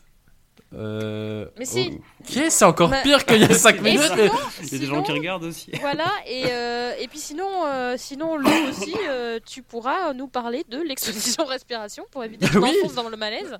Euh, 0.74 1.46
Mais 1.58 1.66
si. 1.66 2.00
Ok, 2.20 2.44
c'est 2.48 2.64
encore 2.64 2.88
Bah, 2.88 3.00
pire 3.02 3.26
qu'il 3.26 3.42
y 3.42 3.44
a 3.44 3.52
5 3.54 3.76
et 3.76 3.80
minutes. 3.80 4.02
sinon- 4.04 4.16
mais- 4.16 4.30
Il 4.62 4.72
y 4.72 4.76
a 4.76 4.78
des 4.78 4.86
gens 4.86 5.02
qui 5.02 5.12
regardent 5.12 5.44
aussi. 5.44 5.70
Voilà, 5.82 6.06
et, 6.26 6.44
euh, 6.50 6.94
et 6.98 7.08
puis 7.08 7.18
sinon, 7.18 7.66
euh, 7.66 7.96
sinon 7.98 8.36
Lou 8.38 8.48
aussi, 8.70 8.94
euh, 9.08 9.38
tu 9.44 9.62
pourras 9.62 10.14
nous 10.14 10.28
parler 10.28 10.64
de 10.70 10.78
l'exposition 10.78 11.44
respiration 11.44 12.04
pour 12.10 12.24
éviter 12.24 12.48
que 12.48 12.56
Oui. 12.58 12.74
dans 12.96 13.08
le 13.10 13.16
malaise. 13.18 13.58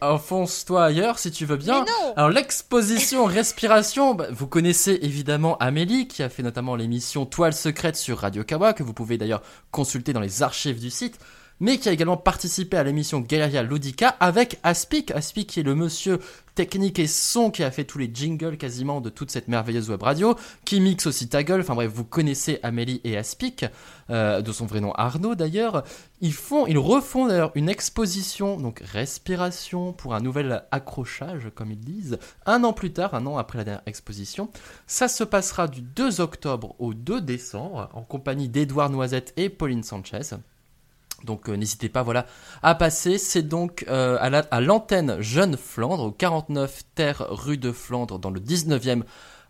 Enfonce-toi 0.00 0.84
ailleurs 0.84 1.18
si 1.18 1.30
tu 1.30 1.46
veux 1.46 1.56
bien. 1.56 1.84
Alors 2.16 2.30
l'exposition 2.30 3.24
respiration, 3.26 4.14
bah, 4.14 4.26
vous 4.30 4.46
connaissez 4.46 4.98
évidemment 5.02 5.56
Amélie 5.58 6.08
qui 6.08 6.22
a 6.22 6.28
fait 6.28 6.42
notamment 6.42 6.76
l'émission 6.76 7.26
Toile 7.26 7.52
secrète 7.52 7.96
sur 7.96 8.18
Radio 8.18 8.44
Kawa 8.44 8.72
que 8.72 8.82
vous 8.82 8.94
pouvez 8.94 9.18
d'ailleurs 9.18 9.42
consulter 9.70 10.12
dans 10.12 10.20
les 10.20 10.42
archives 10.42 10.80
du 10.80 10.90
site 10.90 11.18
mais 11.60 11.78
qui 11.78 11.88
a 11.88 11.92
également 11.92 12.16
participé 12.16 12.76
à 12.76 12.82
l'émission 12.82 13.20
Galeria 13.20 13.62
Ludica 13.62 14.08
avec 14.20 14.58
Aspic, 14.62 15.10
Aspic 15.12 15.48
qui 15.48 15.60
est 15.60 15.64
le 15.64 15.74
monsieur 15.74 16.18
technique 16.54 16.98
et 16.98 17.06
son 17.06 17.50
qui 17.50 17.62
a 17.62 17.70
fait 17.70 17.84
tous 17.84 17.98
les 17.98 18.10
jingles 18.12 18.56
quasiment 18.56 19.00
de 19.00 19.08
toute 19.08 19.30
cette 19.30 19.48
merveilleuse 19.48 19.88
web 19.88 20.02
radio, 20.02 20.36
qui 20.64 20.80
mixe 20.80 21.06
aussi 21.06 21.28
ta 21.28 21.42
gueule, 21.42 21.60
enfin 21.60 21.74
bref, 21.74 21.90
vous 21.90 22.04
connaissez 22.04 22.58
Amélie 22.62 23.00
et 23.04 23.16
Aspic, 23.16 23.64
euh, 24.10 24.42
de 24.42 24.52
son 24.52 24.66
vrai 24.66 24.80
nom 24.80 24.92
Arnaud 24.92 25.34
d'ailleurs, 25.34 25.84
ils 26.20 26.34
font, 26.34 26.66
ils 26.66 26.78
refont 26.78 27.26
d'ailleurs 27.26 27.52
une 27.54 27.68
exposition, 27.68 28.58
donc 28.58 28.82
respiration, 28.92 29.92
pour 29.92 30.14
un 30.14 30.20
nouvel 30.20 30.64
accrochage, 30.70 31.50
comme 31.54 31.70
ils 31.70 31.80
disent, 31.80 32.18
un 32.46 32.64
an 32.64 32.72
plus 32.72 32.92
tard, 32.92 33.14
un 33.14 33.26
an 33.26 33.38
après 33.38 33.58
la 33.58 33.64
dernière 33.64 33.82
exposition. 33.86 34.50
Ça 34.86 35.08
se 35.08 35.24
passera 35.24 35.68
du 35.68 35.80
2 35.80 36.20
octobre 36.20 36.74
au 36.78 36.92
2 36.92 37.20
décembre, 37.20 37.88
en 37.94 38.02
compagnie 38.02 38.48
d'Edouard 38.48 38.90
Noisette 38.90 39.32
et 39.36 39.48
Pauline 39.48 39.82
Sanchez. 39.82 40.36
Donc 41.24 41.48
euh, 41.48 41.54
n'hésitez 41.56 41.88
pas 41.88 42.02
voilà 42.02 42.26
à 42.62 42.74
passer. 42.74 43.18
C'est 43.18 43.42
donc 43.42 43.84
euh, 43.88 44.16
à 44.20 44.30
la- 44.30 44.46
à 44.50 44.60
l'antenne 44.60 45.20
Jeune 45.20 45.56
Flandre, 45.56 46.04
au 46.04 46.10
49 46.12 46.82
Terre 46.94 47.26
rue 47.28 47.58
de 47.58 47.72
Flandre, 47.72 48.18
dans 48.18 48.30
le 48.30 48.40
19e 48.40 49.02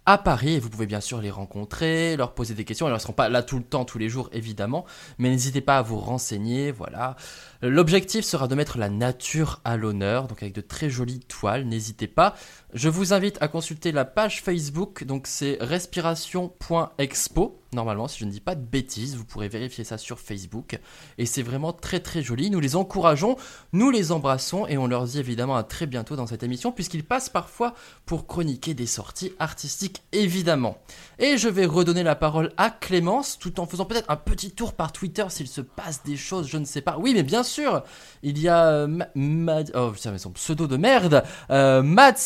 à 0.06 0.16
Paris. 0.18 0.54
Et 0.54 0.58
vous 0.58 0.70
pouvez 0.70 0.86
bien 0.86 1.00
sûr 1.00 1.20
les 1.20 1.30
rencontrer, 1.30 2.16
leur 2.16 2.32
poser 2.34 2.54
des 2.54 2.64
questions. 2.64 2.88
Ils 2.88 2.92
ne 2.92 2.98
seront 2.98 3.12
pas 3.12 3.28
là 3.28 3.42
tout 3.42 3.58
le 3.58 3.64
temps, 3.64 3.84
tous 3.84 3.98
les 3.98 4.08
jours 4.08 4.30
évidemment, 4.32 4.84
mais 5.18 5.28
n'hésitez 5.30 5.60
pas 5.60 5.78
à 5.78 5.82
vous 5.82 5.98
renseigner. 5.98 6.72
Voilà. 6.72 7.16
L'objectif 7.62 8.24
sera 8.24 8.48
de 8.48 8.54
mettre 8.54 8.78
la 8.78 8.88
nature 8.88 9.60
à 9.64 9.76
l'honneur, 9.76 10.26
donc 10.26 10.42
avec 10.42 10.54
de 10.54 10.62
très 10.62 10.88
jolies 10.88 11.20
toiles. 11.20 11.66
N'hésitez 11.66 12.06
pas. 12.08 12.34
Je 12.72 12.88
vous 12.88 13.12
invite 13.12 13.36
à 13.40 13.48
consulter 13.48 13.90
la 13.90 14.04
page 14.04 14.42
Facebook, 14.42 15.02
donc 15.02 15.26
c'est 15.26 15.58
respiration.expo. 15.60 17.56
Normalement, 17.72 18.08
si 18.08 18.18
je 18.18 18.24
ne 18.24 18.30
dis 18.30 18.40
pas 18.40 18.56
de 18.56 18.64
bêtises, 18.64 19.16
vous 19.16 19.24
pourrez 19.24 19.48
vérifier 19.48 19.84
ça 19.84 19.96
sur 19.96 20.18
Facebook. 20.18 20.80
Et 21.18 21.26
c'est 21.26 21.42
vraiment 21.42 21.72
très 21.72 22.00
très 22.00 22.20
joli. 22.20 22.50
Nous 22.50 22.58
les 22.58 22.74
encourageons, 22.74 23.36
nous 23.72 23.90
les 23.90 24.10
embrassons 24.10 24.66
et 24.66 24.76
on 24.76 24.88
leur 24.88 25.04
dit 25.04 25.20
évidemment 25.20 25.54
à 25.54 25.62
très 25.62 25.86
bientôt 25.86 26.16
dans 26.16 26.26
cette 26.26 26.42
émission, 26.42 26.72
puisqu'ils 26.72 27.04
passent 27.04 27.28
parfois 27.28 27.74
pour 28.06 28.26
chroniquer 28.26 28.74
des 28.74 28.86
sorties 28.86 29.32
artistiques, 29.38 30.02
évidemment. 30.10 30.78
Et 31.20 31.38
je 31.38 31.48
vais 31.48 31.64
redonner 31.64 32.02
la 32.02 32.16
parole 32.16 32.52
à 32.56 32.70
Clémence, 32.70 33.38
tout 33.38 33.60
en 33.60 33.66
faisant 33.66 33.84
peut-être 33.84 34.10
un 34.10 34.16
petit 34.16 34.50
tour 34.50 34.72
par 34.72 34.90
Twitter 34.90 35.26
s'il 35.28 35.46
se 35.46 35.60
passe 35.60 36.02
des 36.02 36.16
choses, 36.16 36.48
je 36.48 36.58
ne 36.58 36.64
sais 36.64 36.80
pas. 36.80 36.98
Oui, 36.98 37.14
mais 37.14 37.22
bien 37.22 37.44
sûr, 37.44 37.84
il 38.24 38.38
y 38.38 38.48
a 38.48 38.86
oh 38.86 39.90
putain, 39.90 40.10
mais 40.10 40.18
son 40.18 40.32
pseudo 40.32 40.66
de 40.66 40.76
merde, 40.76 41.22
euh, 41.50 41.82
Mad 41.82 42.18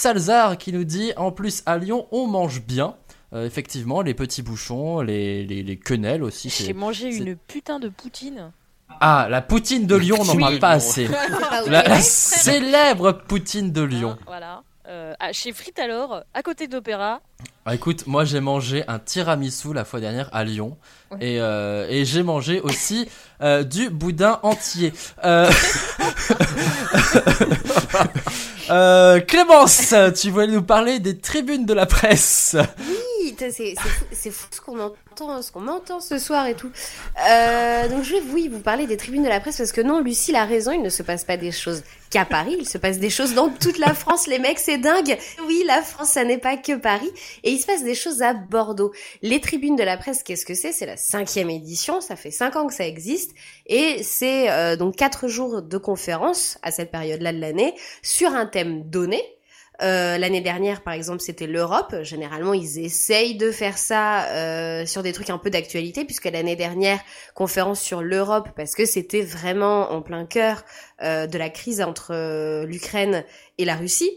Qui 0.59 0.72
nous 0.72 0.85
dit 0.85 1.12
en 1.16 1.32
plus 1.32 1.62
à 1.66 1.78
Lyon 1.78 2.07
on 2.12 2.26
mange 2.26 2.62
bien. 2.62 2.95
Euh, 3.32 3.47
effectivement, 3.47 4.01
les 4.03 4.14
petits 4.14 4.43
bouchons, 4.43 5.01
les, 5.01 5.45
les, 5.45 5.62
les 5.62 5.76
quenelles 5.76 6.22
aussi. 6.22 6.51
J'ai 6.51 6.72
mangé 6.72 7.14
une 7.14 7.37
putain 7.37 7.80
de 7.80 7.89
poutine. 7.89 8.53
Ah, 9.01 9.26
la 9.28 9.43
poutine 9.43 9.87
de 9.87 9.97
Lyon, 9.97 10.18
on 10.20 10.24
n'en 10.24 10.37
parle 10.37 10.59
pas 10.61 10.70
assez. 10.70 11.09
La, 11.66 11.66
la 11.66 11.82
Québec. 11.82 12.03
célèbre 12.03 13.12
poutine 13.12 13.72
de 13.72 13.82
Lyon. 13.82 14.16
Voilà. 14.26 14.62
Euh, 14.87 15.14
à- 15.18 15.32
chez 15.32 15.53
Frites 15.53 15.78
alors, 15.78 16.24
à 16.35 16.43
côté 16.43 16.68
d'Opéra. 16.68 17.20
Ah, 17.64 17.74
écoute, 17.74 18.07
moi 18.07 18.26
j'ai 18.26 18.41
mangé 18.41 18.85
un 18.87 18.99
tiramisu 18.99 19.72
la 19.72 19.85
fois 19.87 19.99
dernière 19.99 20.28
à 20.35 20.45
Lyon 20.45 20.76
et, 21.20 21.41
euh, 21.41 21.87
et 21.89 22.05
j'ai 22.05 22.22
mangé 22.22 22.61
aussi 22.61 23.09
euh, 23.41 23.62
du 23.64 23.89
boudin 23.89 24.41
entier. 24.43 24.93
Clémence, 29.26 29.95
tu 30.20 30.30
voulais 30.30 30.47
nous 30.49 30.62
parler 30.62 30.99
des 31.01 31.18
tribunes 31.18 31.66
de 31.66 31.74
la 31.74 31.87
presse. 31.87 32.57
Oui, 32.78 32.95
c'est 33.38 33.74
fou, 33.76 33.88
fou 34.30 34.46
ce 34.50 34.60
qu'on 34.60 34.80
entend, 34.80 35.42
ce 35.42 35.52
qu'on 35.52 35.60
m'entend 35.60 36.00
ce 36.00 36.18
soir 36.18 36.46
et 36.46 36.54
tout. 36.54 36.70
Euh, 37.28 37.88
donc 37.88 38.02
je 38.02 38.14
vais 38.14 38.22
oui 38.32 38.48
vous 38.48 38.60
parler 38.60 38.86
des 38.86 38.96
tribunes 38.96 39.22
de 39.22 39.28
la 39.28 39.40
presse 39.40 39.58
parce 39.58 39.72
que 39.72 39.80
non, 39.80 40.00
Lucille 40.00 40.36
a 40.36 40.44
raison, 40.44 40.72
il 40.72 40.82
ne 40.82 40.88
se 40.88 41.02
passe 41.02 41.24
pas 41.24 41.36
des 41.36 41.52
choses 41.52 41.82
qu'à 42.10 42.24
Paris, 42.24 42.56
il 42.58 42.68
se 42.68 42.78
passe 42.78 42.98
des 42.98 43.10
choses 43.10 43.34
dans 43.34 43.48
toute 43.48 43.78
la 43.78 43.94
France, 43.94 44.26
les 44.26 44.38
mecs, 44.38 44.58
c'est 44.58 44.78
dingue. 44.78 45.16
Oui, 45.46 45.62
la 45.66 45.82
France, 45.82 46.10
ça 46.10 46.24
n'est 46.24 46.38
pas 46.38 46.56
que 46.56 46.76
Paris 46.76 47.10
et 47.42 47.50
il 47.50 47.58
se 47.58 47.66
passe 47.66 47.82
des 47.82 47.94
choses 47.94 48.22
à 48.22 48.34
Bordeaux. 48.34 48.92
Les 49.22 49.40
tribunes 49.40 49.76
de 49.76 49.84
la 49.84 49.96
presse, 49.96 50.22
qu'est-ce 50.22 50.46
que 50.46 50.54
c'est? 50.54 50.72
C'est 50.72 50.86
la 50.86 50.96
cinquième 50.96 51.50
édition, 51.50 52.00
ça 52.00 52.16
fait 52.16 52.30
cinq 52.30 52.56
ans 52.56 52.66
que 52.66 52.74
ça 52.74 52.86
existe 52.86 53.32
et 53.66 54.02
c'est 54.02 54.50
euh, 54.50 54.76
donc 54.76 54.96
quatre 54.96 55.28
jours 55.28 55.62
de 55.62 55.78
conférences 55.78 56.58
à 56.62 56.70
cette 56.70 56.90
période-là 56.90 57.32
de 57.32 57.40
l'année 57.40 57.74
sur 58.02 58.32
un 58.34 58.46
thème 58.46 58.88
donné. 58.88 59.22
Euh, 59.82 60.18
L'année 60.18 60.40
dernière, 60.40 60.82
par 60.82 60.94
exemple, 60.94 61.20
c'était 61.20 61.46
l'Europe. 61.46 61.94
Généralement, 62.02 62.54
ils 62.54 62.78
essayent 62.78 63.36
de 63.36 63.50
faire 63.50 63.76
ça 63.76 64.26
euh, 64.26 64.86
sur 64.86 65.02
des 65.02 65.12
trucs 65.12 65.30
un 65.30 65.38
peu 65.38 65.50
d'actualité, 65.50 66.04
puisque 66.04 66.26
l'année 66.26 66.56
dernière, 66.56 67.00
conférence 67.34 67.80
sur 67.80 68.02
l'Europe, 68.02 68.48
parce 68.56 68.74
que 68.74 68.84
c'était 68.86 69.22
vraiment 69.22 69.90
en 69.92 70.00
plein 70.02 70.26
cœur 70.26 70.64
euh, 71.02 71.26
de 71.26 71.38
la 71.38 71.50
crise 71.50 71.82
entre 71.82 72.12
euh, 72.12 72.66
l'Ukraine 72.66 73.24
et 73.58 73.64
la 73.64 73.74
Russie. 73.74 74.10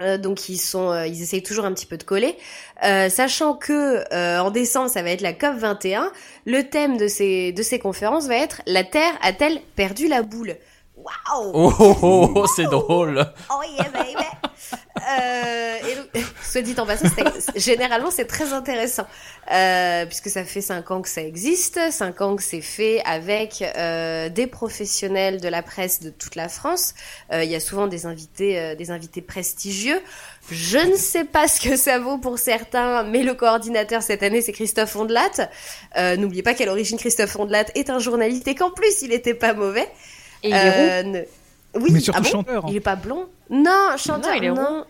Euh, 0.00 0.18
donc 0.18 0.48
ils 0.48 0.58
sont, 0.58 0.90
euh, 0.90 1.06
ils 1.06 1.22
essayent 1.22 1.42
toujours 1.42 1.66
un 1.66 1.72
petit 1.72 1.86
peu 1.86 1.96
de 1.96 2.02
coller, 2.02 2.36
sachant 2.82 3.54
que 3.54 4.02
en 4.40 4.50
décembre 4.50 4.90
ça 4.90 5.02
va 5.02 5.10
être 5.10 5.20
la 5.20 5.32
COP 5.32 5.56
21. 5.56 6.10
Le 6.46 6.62
thème 6.62 6.96
de 6.96 7.06
ces 7.06 7.52
de 7.52 7.62
ces 7.62 7.78
conférences 7.78 8.26
va 8.26 8.36
être 8.36 8.60
la 8.66 8.82
Terre 8.82 9.12
a-t-elle 9.22 9.60
perdu 9.76 10.08
la 10.08 10.22
boule? 10.22 10.56
Waouh 11.04 11.50
Oh, 11.52 11.72
oh, 11.78 11.96
oh, 12.02 12.32
oh, 12.34 12.46
c'est 12.46 12.64
drôle. 12.64 13.24
Oh 13.50 13.62
yeah 13.76 13.88
baby. 13.90 14.24
Euh, 15.10 15.76
et 15.88 15.96
donc, 15.96 16.24
soit 16.42 16.62
dit 16.62 16.74
en 16.78 16.86
passant, 16.86 17.08
généralement 17.56 18.10
c'est 18.10 18.26
très 18.26 18.52
intéressant 18.52 19.06
euh, 19.52 20.06
puisque 20.06 20.30
ça 20.30 20.44
fait 20.44 20.60
cinq 20.60 20.90
ans 20.90 21.02
que 21.02 21.08
ça 21.08 21.20
existe, 21.20 21.78
cinq 21.90 22.20
ans 22.20 22.36
que 22.36 22.42
c'est 22.42 22.60
fait 22.60 23.02
avec 23.04 23.62
euh, 23.76 24.28
des 24.28 24.46
professionnels 24.46 25.40
de 25.40 25.48
la 25.48 25.62
presse 25.62 26.00
de 26.00 26.10
toute 26.10 26.36
la 26.36 26.48
France. 26.48 26.94
Il 27.32 27.44
y 27.44 27.54
a 27.54 27.60
souvent 27.60 27.86
des 27.86 28.06
invités, 28.06 28.76
des 28.76 28.90
invités 28.90 29.20
prestigieux. 29.20 30.00
Je 30.50 30.78
ne 30.78 30.96
sais 30.96 31.24
pas 31.24 31.48
ce 31.48 31.60
que 31.60 31.76
ça 31.76 31.98
vaut 31.98 32.18
pour 32.18 32.38
certains, 32.38 33.02
mais 33.02 33.22
le 33.22 33.34
coordinateur 33.34 34.02
cette 34.02 34.22
année 34.22 34.40
c'est 34.40 34.52
Christophe 34.52 34.94
Ondelat. 34.96 35.50
N'oubliez 36.16 36.42
pas 36.42 36.54
qu'à 36.54 36.66
l'origine 36.66 36.98
Christophe 36.98 37.36
Ondelat 37.36 37.66
est 37.74 37.90
un 37.90 37.98
journaliste 37.98 38.48
et 38.48 38.54
qu'en 38.54 38.70
plus 38.70 39.02
il 39.02 39.12
était 39.12 39.34
pas 39.34 39.52
mauvais. 39.52 39.88
Et 40.44 40.48
il 40.50 40.54
est 40.54 41.00
Euh, 41.00 41.02
ne- 41.02 41.24
Oui, 41.80 41.90
Mais 41.92 42.00
surtout 42.00 42.20
ah 42.20 42.22
bon 42.22 42.28
chanteur. 42.30 42.64
Il 42.68 42.76
est 42.76 42.80
pas 42.80 42.94
blond 42.96 43.26
Non, 43.50 43.96
chanteur, 43.96 44.30
Non, 44.32 44.38
il 44.40 44.44
est 44.44 44.50
non. 44.52 44.84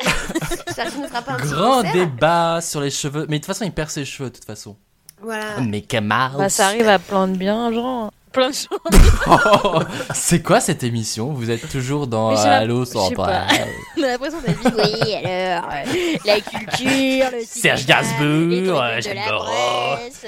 qu'il 0.00 1.00
ne 1.02 1.06
fera 1.06 1.22
pas 1.22 1.32
un 1.32 1.36
Grand 1.46 1.82
débat 1.92 2.60
sur 2.60 2.80
les 2.80 2.90
cheveux. 2.90 3.26
Mais 3.28 3.38
de 3.38 3.44
toute 3.44 3.46
façon, 3.54 3.64
il 3.64 3.72
perd 3.72 3.90
ses 3.90 4.04
cheveux, 4.04 4.30
de 4.30 4.34
toute 4.34 4.44
façon. 4.44 4.76
Voilà. 5.22 5.60
Mes 5.60 5.82
camarades. 5.82 6.38
Bah, 6.38 6.48
ça 6.48 6.66
arrive 6.66 6.88
à 6.88 6.98
plein 6.98 7.28
de 7.28 7.36
bien, 7.36 7.72
genre. 7.72 8.10
Plein 8.32 8.48
de 8.50 8.54
gens. 8.54 9.78
c'est 10.14 10.42
quoi 10.42 10.58
cette 10.58 10.82
émission? 10.82 11.32
Vous 11.32 11.50
êtes 11.52 11.68
toujours 11.68 12.08
dans 12.08 12.32
Mais 12.32 12.38
Allo 12.40 12.80
je 12.84 12.90
sais 12.90 13.14
pas. 13.14 13.46
On 13.96 14.02
a 14.02 14.06
l'impression 14.08 14.40
d'être 14.40 14.60
oui, 14.64 15.14
alors, 15.14 15.68
euh, 15.70 16.16
la 16.24 16.40
culture, 16.40 17.26
le 17.30 17.44
Serge 17.46 17.82
cinéma, 17.82 18.00
Gainsbourg, 18.02 18.82
euh, 18.82 18.96
de 18.96 19.00
Jacques 19.02 19.16
presse. 19.28 20.26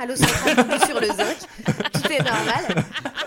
Allô, 0.00 0.14
coucou 0.14 0.86
sur 0.86 0.98
le 1.00 1.06
zinc. 1.08 1.36
Tout 1.92 2.10
est 2.12 2.22
normal. 2.22 2.84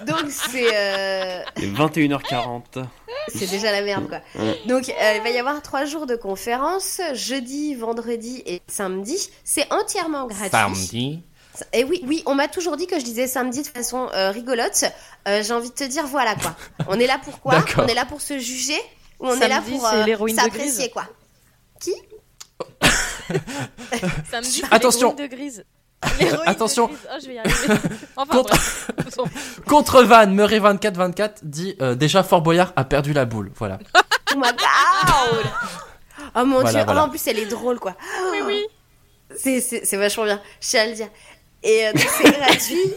Donc, 0.07 0.25
c'est 0.29 0.75
euh, 0.75 1.43
Et 1.57 1.67
21h40. 1.67 2.83
c'est 3.27 3.49
déjà 3.49 3.71
la 3.71 3.81
merde, 3.83 4.07
quoi. 4.09 4.19
Donc, 4.65 4.89
euh, 4.89 5.13
il 5.15 5.21
va 5.21 5.29
y 5.29 5.37
avoir 5.37 5.61
trois 5.61 5.85
jours 5.85 6.07
de 6.07 6.15
conférences, 6.15 6.99
jeudi, 7.13 7.75
vendredi 7.75 8.41
et 8.47 8.61
samedi. 8.67 9.29
C'est 9.43 9.71
entièrement 9.71 10.25
gratuit. 10.25 10.49
Samedi. 10.51 11.23
Et 11.71 11.83
oui, 11.83 12.01
oui, 12.07 12.23
on 12.25 12.33
m'a 12.33 12.47
toujours 12.47 12.75
dit 12.77 12.87
que 12.87 12.97
je 12.99 13.05
disais 13.05 13.27
samedi 13.27 13.61
de 13.61 13.67
façon 13.67 14.09
euh, 14.15 14.31
rigolote. 14.31 14.85
Euh, 15.27 15.43
J'ai 15.43 15.53
envie 15.53 15.69
de 15.69 15.75
te 15.75 15.83
dire, 15.83 16.07
voilà 16.07 16.33
quoi. 16.35 16.55
On 16.87 16.99
est 16.99 17.05
là 17.05 17.19
pour 17.23 17.39
quoi? 17.39 17.63
On 17.77 17.85
est 17.85 17.93
là 17.93 18.05
pour 18.05 18.21
se 18.21 18.39
juger 18.39 18.79
ou 19.19 19.27
on 19.27 19.39
est 19.39 19.47
là 19.47 19.57
Samedi, 19.57 19.71
pour 19.77 19.87
c'est 19.87 20.11
euh, 20.11 20.27
s'apprécier 20.35 20.89
Grise. 20.89 20.89
quoi 20.91 21.05
Qui? 21.79 21.93
Samedi, 24.31 24.61
c'est 24.63 24.73
Attention. 24.73 25.13
de 25.13 25.27
grise. 25.27 25.63
Attention. 26.45 26.89
Oh, 26.91 27.17
je 27.21 27.27
vais 27.27 27.35
y 27.35 27.39
arriver. 27.39 27.55
Enfin, 28.15 28.43
Contre- 29.67 30.03
Van, 30.03 30.27
Murray 30.27 30.59
2424 30.59 31.41
dit 31.43 31.75
euh, 31.81 31.95
déjà 31.95 32.23
Fort 32.23 32.41
Boyard 32.41 32.73
a 32.75 32.83
perdu 32.83 33.13
la 33.13 33.25
boule. 33.25 33.51
Voilà. 33.55 33.79
Oh 33.95 34.35
my 34.37 34.49
god 34.51 35.45
Oh 36.35 36.45
mon 36.45 36.61
Voilà, 36.61 36.71
dieu, 36.71 36.81
voilà. 36.85 37.01
Oh, 37.03 37.05
en 37.05 37.09
plus 37.09 37.25
elle 37.27 37.39
est 37.39 37.45
drôle 37.45 37.79
quoi. 37.79 37.95
Oui, 38.31 38.39
oui. 38.45 38.65
C'est- 39.35 39.95
vachement 39.97 40.25
bien, 40.25 40.41
je 40.61 40.67
tiens 40.67 40.83
à 40.83 40.87
le 40.87 40.93
dire. 40.93 41.07
Et 41.65 41.87
euh, 41.87 41.93
donc 41.93 42.05
c'est 42.17 42.29
gratuit. 42.31 42.93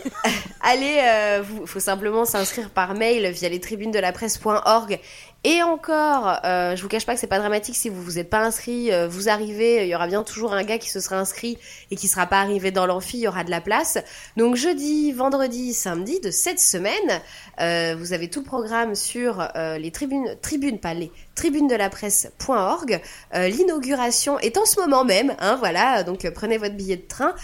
Allez, 0.60 0.98
euh, 1.00 1.42
vous, 1.46 1.66
faut 1.66 1.78
simplement 1.80 2.24
s'inscrire 2.24 2.70
par 2.70 2.94
mail 2.94 3.30
via 3.30 3.48
les 3.48 3.60
tribunes 3.60 3.92
de 3.92 3.98
la 4.00 4.10
presse.org 4.12 4.98
Et 5.44 5.62
encore, 5.62 6.40
euh, 6.44 6.74
je 6.74 6.82
vous 6.82 6.88
cache 6.88 7.06
pas 7.06 7.14
que 7.14 7.20
c'est 7.20 7.28
pas 7.28 7.38
dramatique 7.38 7.76
si 7.76 7.88
vous 7.88 8.02
vous 8.02 8.18
êtes 8.18 8.30
pas 8.30 8.40
inscrit, 8.40 8.92
euh, 8.92 9.06
vous 9.06 9.28
arrivez, 9.28 9.84
il 9.84 9.88
y 9.88 9.94
aura 9.94 10.08
bien 10.08 10.24
toujours 10.24 10.52
un 10.52 10.64
gars 10.64 10.78
qui 10.78 10.90
se 10.90 10.98
sera 10.98 11.16
inscrit 11.16 11.56
et 11.92 11.96
qui 11.96 12.08
sera 12.08 12.26
pas 12.26 12.40
arrivé 12.40 12.72
dans 12.72 12.84
l'amphi, 12.84 13.18
il 13.18 13.20
y 13.20 13.28
aura 13.28 13.44
de 13.44 13.50
la 13.50 13.60
place. 13.60 13.96
Donc 14.36 14.56
jeudi, 14.56 15.12
vendredi, 15.12 15.72
samedi 15.72 16.18
de 16.18 16.32
cette 16.32 16.58
semaine, 16.58 17.20
euh, 17.60 17.96
vous 17.98 18.12
avez 18.12 18.28
tout 18.28 18.40
le 18.40 18.46
programme 18.46 18.94
sur 18.94 19.40
euh, 19.56 19.78
les 19.78 19.90
tribunes, 19.90 20.36
tribunes, 20.42 20.78
pas 20.78 20.94
les 20.94 21.10
tribunes 21.34 21.68
de 21.68 21.74
la 21.74 21.90
presse.org. 21.90 23.00
Euh, 23.34 23.48
l'inauguration 23.48 24.38
est 24.38 24.56
en 24.58 24.64
ce 24.64 24.80
moment 24.80 25.04
même, 25.04 25.34
hein, 25.38 25.56
voilà, 25.56 26.02
donc 26.02 26.24
euh, 26.24 26.30
prenez 26.30 26.58
votre 26.58 26.74
billet 26.74 26.96
de 26.96 27.06
train, 27.06 27.34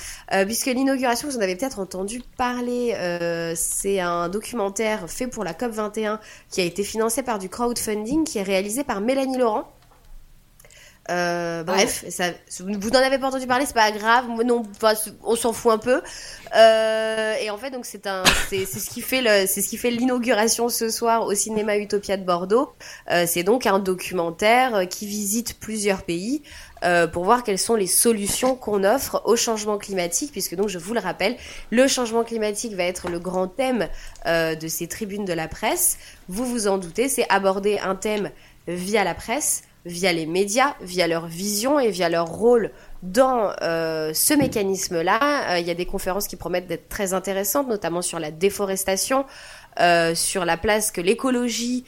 puisque 0.47 0.67
l'inauguration, 0.67 1.29
vous 1.29 1.37
en 1.37 1.41
avez 1.41 1.57
peut-être 1.57 1.79
entendu 1.79 2.23
parler, 2.37 2.95
c'est 3.57 4.01
un 4.01 4.29
documentaire 4.29 5.09
fait 5.09 5.27
pour 5.27 5.45
la 5.45 5.53
COP21 5.53 6.19
qui 6.51 6.61
a 6.61 6.65
été 6.65 6.83
financé 6.85 7.23
par 7.23 7.39
du 7.39 7.49
crowdfunding 7.49 8.25
qui 8.25 8.39
est 8.39 8.43
réalisé 8.43 8.85
par 8.85 9.01
Mélanie 9.01 9.39
Laurent. 9.39 9.69
Euh, 11.11 11.65
bref, 11.65 12.05
ça, 12.11 12.27
vous 12.61 12.91
n'en 12.91 13.01
avez 13.01 13.19
pas 13.19 13.27
entendu 13.27 13.47
parler, 13.47 13.67
c'est 13.67 13.75
pas 13.75 13.91
grave. 13.91 14.27
Non, 14.45 14.63
enfin, 14.77 14.95
on 15.25 15.35
s'en 15.35 15.53
fout 15.53 15.73
un 15.73 15.79
peu. 15.79 16.01
Euh, 16.57 17.35
et 17.41 17.51
en 17.51 17.59
fait, 17.59 17.71
donc 17.71 17.87
c'est 17.87 18.07
un, 18.07 18.23
c'est 18.49 18.67
ce 18.67 18.89
qui 18.89 19.01
fait 19.01 19.21
le, 19.21 19.47
c'est 19.47 19.63
ce 19.63 19.69
qui 19.69 19.77
fait 19.77 19.91
l'inauguration 19.91 20.69
ce 20.69 20.91
soir 20.91 21.27
au 21.27 21.35
cinéma 21.35 21.77
Utopia 21.77 22.17
de 22.17 22.25
Bordeaux. 22.25 22.73
Euh, 23.11 23.25
c'est 23.27 23.43
donc 23.43 23.67
un 23.67 23.79
documentaire 23.79 24.89
qui 24.89 25.07
visite 25.07 25.59
plusieurs 25.59 26.03
pays 26.03 26.43
euh, 26.85 27.07
pour 27.07 27.25
voir 27.25 27.43
quelles 27.43 27.59
sont 27.59 27.75
les 27.75 27.87
solutions 27.87 28.55
qu'on 28.55 28.85
offre 28.85 29.23
au 29.25 29.37
changement 29.37 29.79
climatique, 29.79 30.33
puisque 30.33 30.55
donc 30.55 30.69
je 30.69 30.79
vous 30.79 30.95
le 30.95 31.01
rappelle, 31.01 31.37
le 31.71 31.87
changement 31.89 32.25
climatique 32.25 32.75
va 32.75 32.85
être 32.85 33.09
le 33.09 33.19
grand 33.19 33.49
thème 33.49 33.89
euh, 34.27 34.55
de 34.55 34.69
ces 34.69 34.87
tribunes 34.87 35.25
de 35.25 35.33
la 35.33 35.49
presse. 35.49 35.99
Vous 36.29 36.45
vous 36.45 36.69
en 36.69 36.79
doutez, 36.79 37.09
c'est 37.09 37.27
aborder 37.29 37.79
un 37.79 37.95
thème 37.95 38.31
via 38.69 39.05
la 39.05 39.15
presse 39.15 39.63
via 39.85 40.12
les 40.12 40.26
médias, 40.26 40.74
via 40.80 41.07
leur 41.07 41.26
vision 41.26 41.80
et 41.80 41.91
via 41.91 42.09
leur 42.09 42.26
rôle 42.26 42.70
dans 43.03 43.53
euh, 43.62 44.12
ce 44.14 44.35
mécanisme-là. 44.35 45.55
Euh, 45.55 45.59
Il 45.59 45.66
y 45.66 45.70
a 45.70 45.74
des 45.74 45.87
conférences 45.87 46.28
qui 46.28 46.37
promettent 46.37 46.68
d'être 46.68 46.89
très 46.89 47.14
intéressantes, 47.14 47.68
notamment 47.68 48.03
sur 48.03 48.20
la 48.20 48.30
déforestation, 48.30 49.26
euh, 49.80 50.14
sur 50.14 50.45
la 50.45 50.57
place 50.57 50.93
que 50.93 51.01
l'écologie 51.01 51.85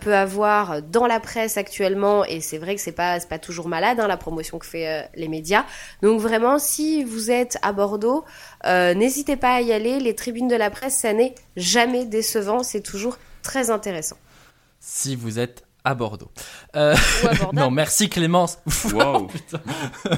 peut 0.00 0.14
avoir 0.14 0.82
dans 0.82 1.06
la 1.06 1.18
presse 1.18 1.56
actuellement. 1.56 2.24
Et 2.24 2.40
c'est 2.40 2.58
vrai 2.58 2.76
que 2.76 2.80
c'est 2.80 2.92
pas 2.92 3.18
pas 3.20 3.38
toujours 3.38 3.68
malade 3.68 3.98
hein, 3.98 4.06
la 4.06 4.16
promotion 4.16 4.58
que 4.58 4.66
fait 4.66 5.10
les 5.14 5.28
médias. 5.28 5.64
Donc 6.02 6.20
vraiment, 6.20 6.58
si 6.58 7.02
vous 7.02 7.30
êtes 7.30 7.58
à 7.62 7.72
Bordeaux, 7.72 8.24
n'hésitez 8.64 9.36
pas 9.36 9.54
à 9.54 9.60
y 9.62 9.72
aller. 9.72 9.98
Les 9.98 10.14
tribunes 10.14 10.48
de 10.48 10.56
la 10.56 10.70
presse, 10.70 10.94
ça 10.94 11.12
n'est 11.12 11.34
jamais 11.56 12.04
décevant. 12.04 12.62
C'est 12.62 12.82
toujours 12.82 13.18
très 13.42 13.70
intéressant. 13.70 14.18
Si 14.78 15.16
vous 15.16 15.38
êtes 15.38 15.64
à 15.84 15.94
Bordeaux. 15.94 16.30
Euh, 16.76 16.94
Ou 17.24 17.26
à 17.28 17.34
Bordeaux. 17.34 17.52
non, 17.60 17.70
merci 17.70 18.08
Clémence. 18.08 18.58
Wow. 18.92 19.28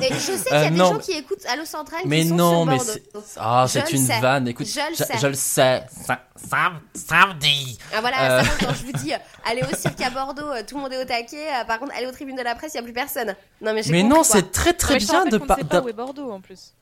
Et 0.00 0.08
je 0.12 0.18
sais 0.18 0.44
qu'il 0.44 0.52
y 0.52 0.54
Euh, 0.54 0.66
a 0.66 0.70
des 0.70 0.76
non. 0.76 0.92
gens 0.94 0.98
qui 0.98 1.12
écoutent 1.12 1.44
Allo 1.48 1.64
Central 1.64 2.00
Mais 2.06 2.22
qui 2.22 2.28
sont 2.28 2.34
non, 2.34 2.50
sur 2.62 2.66
mais 2.66 2.76
Bordeaux. 2.76 2.92
c'est 3.24 3.38
ah, 3.40 3.64
c'est 3.68 3.92
une 3.92 4.06
sais. 4.06 4.20
vanne. 4.20 4.48
Écoute, 4.48 4.66
Je 4.66 4.90
le 4.90 4.94
sais. 4.96 5.18
je 5.20 5.26
le 5.26 5.34
sais. 5.34 5.82
Sa- 5.90 6.20
sam- 6.36 6.80
samedi. 6.94 7.78
Ah 7.94 8.00
voilà, 8.00 8.40
Euh. 8.40 8.42
ça, 8.44 8.50
quand 8.60 8.74
je 8.74 8.84
vous 8.86 8.92
dis, 9.04 9.12
euh, 9.14 9.18
allez 9.50 9.62
au 9.62 9.74
cirque 9.76 10.00
à 10.00 10.10
Bordeaux, 10.10 10.42
euh, 10.50 10.62
tout 10.66 10.76
le 10.76 10.82
monde 10.82 10.92
est 10.92 11.02
au 11.02 11.06
taquet. 11.06 11.46
euh, 11.48 11.64
par 11.64 11.78
contre, 11.78 11.92
allez 11.96 12.06
aux 12.06 12.12
tribunes 12.12 12.36
de 12.36 12.42
la 12.42 12.54
presse, 12.54 12.72
il 12.74 12.76
n'y 12.76 12.80
a 12.80 12.84
plus 12.84 12.92
personne. 12.92 13.34
Non 13.62 13.72
mais 13.74 13.82
Mais 13.88 14.02
non, 14.02 14.22
c'est 14.24 14.50
très 14.52 14.72
très 14.74 14.98
bien 14.98 15.24
de 15.26 15.38
pas 15.38 15.56
d'a- 15.56 15.80
où 15.82 15.88
est 15.88 15.92
Bordeaux 15.92 16.30
en 16.30 16.40
plus. 16.40 16.74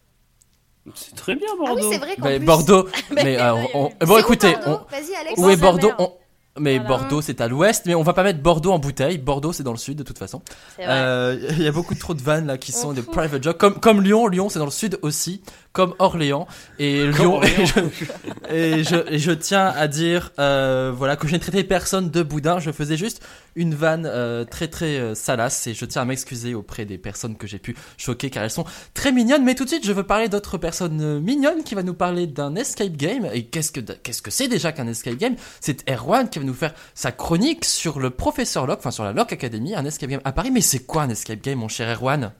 C'est 0.96 1.14
très 1.14 1.36
bien 1.36 1.46
Ah 1.50 1.54
oui, 1.60 1.66
Bordeaux. 1.66 1.92
c'est 1.92 1.98
vrai 1.98 2.16
qu'en 2.16 2.24
Mais 2.26 2.38
plus. 2.38 2.46
Bordeaux. 2.46 2.88
Mais 3.12 3.22
mais 3.24 3.40
euh, 3.40 3.54
on- 3.74 3.92
C'est 4.00 4.06
bon, 4.06 4.18
écoutez, 4.18 4.52
Bordeaux? 4.54 4.80
on- 4.84 4.90
Vas-y, 4.90 5.14
Alex. 5.14 5.34
où 5.40 5.48
est 5.50 5.56
Bordeaux? 5.56 5.92
On- 5.98 6.12
Mais 6.58 6.78
Voilà. 6.78 6.88
Bordeaux, 6.98 7.22
c'est 7.22 7.40
à 7.40 7.48
l'ouest, 7.48 7.84
mais 7.86 7.94
on 7.94 8.02
va 8.02 8.12
pas 8.12 8.22
mettre 8.22 8.40
Bordeaux 8.40 8.72
en 8.72 8.78
bouteille. 8.78 9.16
Bordeaux, 9.16 9.52
c'est 9.54 9.62
dans 9.62 9.72
le 9.72 9.78
sud 9.78 9.96
de 9.96 10.02
toute 10.02 10.18
façon. 10.18 10.42
Vrai. 10.76 10.86
Euh, 10.86 11.46
Il 11.52 11.62
y 11.62 11.66
a 11.66 11.72
beaucoup 11.72 11.94
trop 11.94 12.12
de 12.12 12.20
vannes 12.20 12.46
là 12.46 12.58
qui 12.58 12.72
On 12.76 12.80
sont 12.80 12.92
des 12.92 13.00
private 13.02 13.42
jokes, 13.42 13.56
comme 13.58 13.80
comme 13.80 14.02
Lyon. 14.02 14.26
Lyon, 14.28 14.48
c'est 14.50 14.58
dans 14.58 14.66
le 14.66 14.70
sud 14.70 14.98
aussi, 15.00 15.40
comme 15.72 15.94
Orléans. 15.98 16.46
Et 16.78 17.10
Comme 17.16 17.26
Lyon. 17.26 17.34
Orléans. 17.36 17.52
Et 17.54 17.66
je, 17.66 18.54
et 18.54 18.84
je, 18.84 19.14
et 19.14 19.18
je 19.18 19.30
tiens 19.32 19.66
à 19.66 19.88
dire, 19.88 20.30
euh, 20.38 20.92
voilà, 20.94 21.16
que 21.16 21.26
je 21.26 21.32
n'ai 21.32 21.38
traité 21.38 21.64
personne 21.64 22.10
de 22.10 22.22
boudin. 22.22 22.58
Je 22.58 22.70
faisais 22.70 22.96
juste 22.96 23.22
une 23.56 23.74
vanne 23.74 24.06
euh, 24.06 24.44
très 24.44 24.68
très 24.68 24.98
euh, 24.98 25.14
salace 25.14 25.66
et 25.66 25.74
je 25.74 25.84
tiens 25.84 26.02
à 26.02 26.04
m'excuser 26.04 26.54
auprès 26.54 26.84
des 26.84 26.98
personnes 26.98 27.36
que 27.36 27.46
j'ai 27.46 27.58
pu 27.58 27.76
choquer 27.96 28.30
car 28.30 28.42
elles 28.44 28.50
sont 28.50 28.64
très 28.94 29.12
mignonnes. 29.12 29.44
Mais 29.44 29.54
tout 29.54 29.64
de 29.64 29.68
suite, 29.68 29.86
je 29.86 29.92
veux 29.92 30.04
parler 30.04 30.28
d'autres 30.28 30.58
personnes 30.58 31.20
mignonnes 31.20 31.64
qui 31.64 31.74
va 31.74 31.82
nous 31.82 31.94
parler 31.94 32.26
d'un 32.26 32.54
escape 32.54 32.96
game. 32.96 33.28
Et 33.32 33.44
qu'est-ce 33.46 33.72
que 33.72 33.80
qu'est-ce 33.80 34.22
que 34.22 34.30
c'est 34.30 34.48
déjà 34.48 34.72
qu'un 34.72 34.86
escape 34.86 35.16
game? 35.16 35.36
C'est 35.60 35.88
Erwan 35.88 36.28
qui 36.28 36.38
va 36.38 36.44
nous 36.44 36.54
faire 36.54 36.74
sa 36.94 37.12
chronique 37.12 37.64
sur 37.64 37.98
le 37.98 38.10
professeur 38.10 38.66
Locke, 38.66 38.80
enfin 38.80 38.90
sur 38.90 39.04
la 39.04 39.12
Locke 39.12 39.32
Academy, 39.32 39.74
un 39.74 39.84
escape 39.84 40.10
game 40.10 40.20
à 40.24 40.32
Paris. 40.32 40.50
Mais 40.50 40.60
c'est 40.60 40.80
quoi 40.80 41.02
un 41.02 41.08
escape 41.08 41.42
game, 41.42 41.58
mon 41.58 41.68
cher 41.68 41.88
Erwan? 41.88 42.32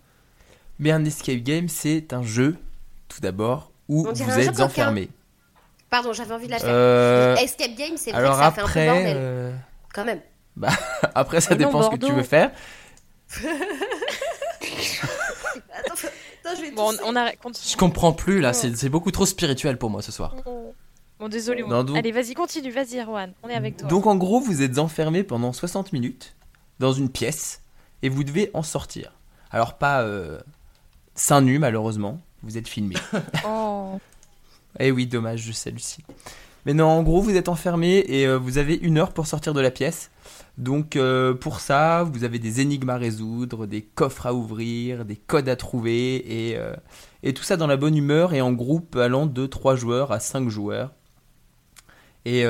Mais 0.79 0.91
un 0.91 1.05
escape 1.05 1.43
game, 1.43 1.69
c'est 1.69 2.13
un 2.13 2.23
jeu, 2.23 2.57
tout 3.15 3.21
d'abord, 3.21 3.71
où 3.89 4.05
vous 4.05 4.39
êtes 4.41 4.61
enfermé. 4.61 5.09
Pardon, 5.91 6.13
j'avais 6.13 6.33
envie 6.35 6.47
de 6.47 6.53
la 6.53 6.59
faire. 6.59 6.69
Euh, 6.71 7.37
Escape 7.37 7.75
game, 7.77 7.97
c'est 7.97 8.13
vrai 8.13 8.23
que 8.23 8.29
ça 8.29 8.35
fait 8.37 8.45
un 8.45 8.53
peu 8.53 8.61
après, 8.63 8.87
bordel. 8.87 9.17
euh, 9.19 9.53
Quand 9.95 10.05
même. 10.05 10.21
après 11.15 11.41
ça 11.41 11.51
Oh 11.53 11.55
non, 11.55 11.67
dépend 11.67 11.83
ce 11.83 11.91
que 11.97 12.07
tu 12.07 12.13
veux 12.13 12.23
faire. 12.23 12.51
Attends, 15.75 15.95
je 16.57 16.63
vais 16.63 16.71
Bon, 16.73 16.89
on, 16.89 16.91
tousser. 16.93 17.03
on 17.07 17.17
arrête. 17.17 17.39
continue. 17.41 17.69
Je 17.71 17.77
comprends 17.77 18.13
plus 18.13 18.41
là, 18.41 18.53
c'est 18.53 18.75
c'est 18.77 18.89
beaucoup 18.89 19.11
trop 19.11 19.27
spirituel 19.27 19.79
pour 19.79 19.91
moi 19.91 20.03
ce 20.03 20.13
soir. 20.13 20.35
Bon, 21.19 21.29
désolé. 21.29 21.63
Non, 21.63 21.85
donc- 21.85 21.97
Allez, 21.97 22.11
vas-y, 22.13 22.35
continue, 22.35 22.71
vas-y, 22.71 22.99
Erwan. 23.01 23.33
On 23.43 23.49
est 23.49 23.55
avec 23.55 23.77
toi. 23.77 23.89
Donc 23.89 24.07
en 24.07 24.17
gros, 24.17 24.41
vous 24.41 24.63
êtes 24.63 24.79
enfermé 24.79 25.23
pendant 25.23 25.53
60 25.53 25.93
minutes 25.93 26.35
dans 26.81 26.93
une 26.93 27.09
pièce 27.11 27.61
et 28.03 28.09
vous 28.09 28.25
devez 28.25 28.51
en 28.55 28.63
sortir. 28.63 29.13
Alors 29.51 29.75
pas 29.79 30.03
euh, 30.03 30.41
seins 31.15 31.41
nus 31.43 31.59
malheureusement, 31.59 32.19
vous 32.43 32.59
êtes 32.59 32.69
filmé. 32.69 32.97
Oh. 33.47 33.99
Eh 34.81 34.91
oui, 34.91 35.07
dommage, 35.07 35.43
je 35.43 35.53
sais 35.53 35.71
Lucie. 35.71 36.03
Mais 36.65 36.75
non, 36.75 36.87
en 36.87 37.03
gros, 37.03 37.21
vous 37.21 37.37
êtes 37.37 37.49
enfermé 37.49 38.05
et 38.07 38.27
euh, 38.27 38.39
vous 38.39 38.59
avez 38.59 38.77
une 38.77 38.99
heure 38.99 39.13
pour 39.13 39.27
sortir 39.27 39.53
de 39.53 39.61
la 39.61 39.71
pièce. 39.71 40.11
Donc 40.59 40.97
euh, 40.97 41.35
pour 41.35 41.61
ça, 41.61 42.05
vous 42.05 42.25
avez 42.25 42.39
des 42.39 42.61
énigmes 42.61 42.91
à 42.91 42.97
résoudre, 42.97 43.67
des 43.67 43.83
coffres 43.83 44.27
à 44.27 44.35
ouvrir, 44.35 45.05
des 45.05 45.17
codes 45.17 45.49
à 45.49 45.57
trouver 45.57 46.51
et, 46.51 46.57
euh, 46.57 46.75
et 47.23 47.35
tout 47.35 47.43
ça 47.43 47.57
dans 47.57 47.67
la 47.67 47.77
bonne 47.77 47.97
humeur 47.97 48.33
et 48.33 48.41
en 48.41 48.53
groupe 48.53 48.97
allant 48.97 49.27
de 49.27 49.47
3 49.47 49.75
joueurs 49.77 50.13
à 50.13 50.21
5 50.21 50.49
joueurs. 50.49 50.93
Et 52.25 52.45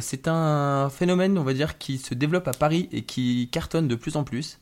c'est 0.00 0.26
un 0.26 0.90
phénomène, 0.90 1.38
on 1.38 1.44
va 1.44 1.54
dire, 1.54 1.78
qui 1.78 1.98
se 1.98 2.14
développe 2.14 2.48
à 2.48 2.52
Paris 2.52 2.88
et 2.90 3.02
qui 3.02 3.48
cartonne 3.52 3.86
de 3.86 3.94
plus 3.94 4.16
en 4.16 4.24
plus. 4.24 4.58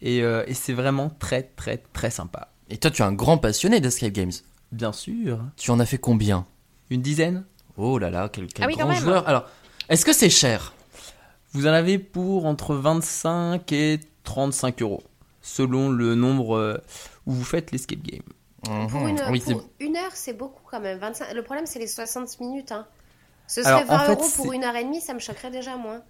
Et, 0.00 0.16
et 0.18 0.54
c'est 0.54 0.72
vraiment 0.72 1.10
très 1.20 1.44
très 1.44 1.76
très 1.92 2.10
sympa. 2.10 2.50
Et 2.70 2.76
toi, 2.78 2.90
tu 2.90 3.02
es 3.02 3.04
un 3.04 3.12
grand 3.12 3.38
passionné 3.38 3.80
d'escape 3.80 4.12
games. 4.12 4.32
Bien 4.72 4.92
sûr. 4.92 5.40
Tu 5.56 5.70
en 5.70 5.80
as 5.80 5.86
fait 5.86 5.98
combien? 5.98 6.46
Une 6.90 7.02
dizaine 7.02 7.44
Oh 7.76 7.98
là 7.98 8.10
là, 8.10 8.28
quel, 8.28 8.46
quel 8.48 8.64
Ah 8.64 8.68
oui, 8.68 8.76
grand 8.76 8.92
joueur. 8.92 9.28
Alors, 9.28 9.44
est-ce 9.88 10.04
que 10.04 10.12
c'est 10.12 10.30
cher? 10.30 10.74
Vous 11.52 11.66
en 11.66 11.72
avez 11.72 11.98
pour 11.98 12.44
entre 12.46 12.74
25 12.74 13.70
et 13.72 14.00
35 14.24 14.82
euros, 14.82 15.02
selon 15.40 15.88
le 15.88 16.14
nombre 16.14 16.56
euh, 16.56 16.78
où 17.26 17.32
vous 17.32 17.44
faites 17.44 17.72
l'escape 17.72 18.02
game. 18.02 18.22
Pour 18.90 19.06
une, 19.08 19.18
Oui, 19.30 19.40
c'est- 19.44 19.52
pour 19.52 19.64
une 19.80 19.96
heure, 19.96 20.10
c'est 20.12 20.34
beaucoup 20.34 20.60
quand 20.70 20.80
même. 20.80 20.98
25... 20.98 21.32
Le 21.32 21.42
problème, 21.42 21.64
c'est 21.66 21.78
les 21.78 21.86
60 21.86 22.38
minutes. 22.40 22.72
Hein. 22.72 22.86
Ce 23.46 23.64
Alors, 23.64 23.80
serait 23.80 23.90
en 23.94 23.98
20 23.98 24.04
fait, 24.04 24.12
euros 24.12 24.28
pour 24.36 24.52
une 24.52 24.64
heure 24.64 24.76
et 24.76 24.84
demie, 24.84 25.00
ça 25.00 25.14
me 25.14 25.20
choquerait 25.20 25.50
déjà 25.50 25.76
moins. 25.76 26.02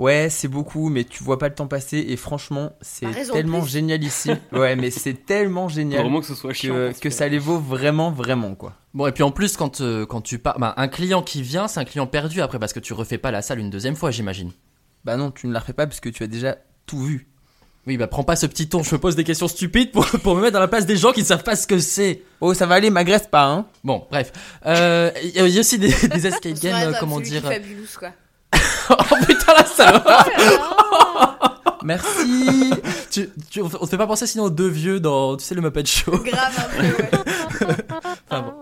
Ouais, 0.00 0.28
c'est 0.30 0.48
beaucoup, 0.48 0.88
mais 0.88 1.04
tu 1.04 1.22
vois 1.22 1.38
pas 1.38 1.48
le 1.48 1.54
temps 1.54 1.66
passer 1.66 2.04
et 2.08 2.16
franchement, 2.16 2.72
c'est 2.80 3.04
Bah, 3.06 3.12
raison 3.12 3.34
tellement 3.34 3.60
plus. 3.60 3.70
génial 3.70 4.02
ici. 4.02 4.30
Ouais, 4.52 4.74
mais 4.74 4.90
c'est 4.90 5.26
tellement 5.26 5.68
génial 5.68 6.00
Vraiment 6.00 6.20
que 6.20 6.26
ce 6.26 6.34
soit 6.34 6.54
chiant. 6.54 6.74
que, 6.98 7.10
ça 7.10 7.28
les 7.28 7.38
vaut 7.38 7.58
vraiment, 7.58 8.10
vraiment 8.10 8.54
quoi. 8.54 8.72
Bon, 8.94 9.06
et 9.06 9.12
puis 9.12 9.22
en 9.22 9.30
plus, 9.30 9.56
quand, 9.58 9.82
euh, 9.82 10.06
quand 10.06 10.22
tu 10.22 10.38
pars. 10.38 10.58
bah, 10.58 10.72
un 10.78 10.88
client 10.88 11.22
qui 11.22 11.42
vient, 11.42 11.68
c'est 11.68 11.80
un 11.80 11.84
client 11.84 12.06
perdu 12.06 12.40
après 12.40 12.58
parce 12.58 12.72
que 12.72 12.80
tu 12.80 12.94
refais 12.94 13.18
pas 13.18 13.30
la 13.30 13.42
salle 13.42 13.58
une 13.58 13.68
deuxième 13.70 13.94
fois, 13.94 14.10
j'imagine. 14.10 14.52
Bah 15.04 15.16
non, 15.18 15.30
tu 15.30 15.46
ne 15.46 15.52
la 15.52 15.60
refais 15.60 15.74
pas 15.74 15.86
parce 15.86 16.00
que 16.00 16.08
tu 16.08 16.22
as 16.22 16.26
déjà 16.26 16.56
tout 16.86 17.00
vu. 17.02 17.26
Oui, 17.86 17.96
bah 17.98 18.06
prends 18.06 18.24
pas 18.24 18.36
ce 18.36 18.46
petit 18.46 18.68
ton, 18.68 18.82
je 18.82 18.94
me 18.94 19.00
pose 19.00 19.16
des 19.16 19.24
questions 19.24 19.48
stupides 19.48 19.90
pour, 19.92 20.06
pour 20.06 20.34
me 20.34 20.40
mettre 20.42 20.54
dans 20.54 20.60
la 20.60 20.68
place 20.68 20.86
des 20.86 20.96
gens 20.96 21.12
qui 21.12 21.20
ne 21.20 21.24
savent 21.26 21.42
pas 21.44 21.56
ce 21.56 21.66
que 21.66 21.78
c'est. 21.78 22.22
Oh, 22.40 22.52
ça 22.54 22.64
va 22.66 22.74
aller, 22.76 22.88
m'agresse 22.90 23.26
pas, 23.26 23.44
hein. 23.46 23.66
Bon, 23.84 24.06
bref. 24.10 24.32
Euh, 24.66 25.10
Il 25.22 25.30
y, 25.30 25.38
a- 25.40 25.46
il 25.46 25.54
y 25.54 25.56
a 25.58 25.60
aussi 25.60 25.78
des, 25.78 25.88
des 26.08 26.26
escape 26.26 26.58
games, 26.60 26.88
euh, 26.88 26.96
comment 27.00 27.20
dire. 27.20 27.42
fabulous, 27.42 27.86
quoi. 27.98 28.10
oh 29.12 29.14
putain, 29.26 29.54
la 29.54 29.64
salope 29.64 30.08
Merci. 31.82 32.72
tu, 33.10 33.30
tu- 33.50 33.62
On 33.62 33.68
te 33.68 33.86
fait 33.86 33.96
pas 33.96 34.06
penser 34.06 34.26
sinon 34.26 34.44
aux 34.44 34.50
deux 34.50 34.68
vieux 34.68 35.00
dans, 35.00 35.36
tu 35.36 35.44
sais, 35.44 35.54
le 35.54 35.62
Muppet 35.62 35.86
Show. 35.86 36.10
Grave 36.18 36.58
un 36.58 36.76
peu, 36.76 37.02
ouais. 37.02 37.10
Enfin 38.30 38.42
bon. 38.42 38.52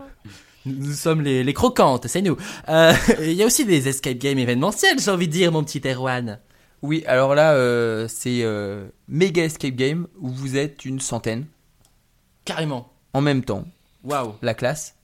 Nous 0.67 0.93
sommes 0.93 1.23
les, 1.23 1.43
les 1.45 1.55
croquantes, 1.55 2.07
c'est 2.09 2.23
nous. 2.23 2.37
Euh, 2.69 2.93
Il 3.21 3.33
y 3.33 3.43
a 3.43 3.47
aussi 3.47 3.65
des 3.65 3.89
escape 3.89 4.19
games 4.19 4.39
événementiels, 4.39 4.99
j'ai 5.01 5.11
envie 5.11 5.27
de 5.27 5.33
dire, 5.33 5.51
mon 5.51 5.65
petit 5.65 5.81
Erwan. 5.85 6.39
Oui, 6.83 7.03
alors 7.07 7.35
là, 7.35 7.55
euh, 7.55 8.07
c'est 8.09 8.43
euh, 8.43 8.87
méga 9.09 9.43
escape 9.45 9.75
game 9.75 10.07
où 10.21 10.29
vous 10.31 10.57
êtes 10.57 10.85
une 10.85 11.01
centaine 11.01 11.47
Carrément. 12.45 12.93
en 13.15 13.21
même 13.21 13.43
temps. 13.45 13.65
Waouh. 14.05 14.35
La 14.43 14.55
classe. 14.55 14.95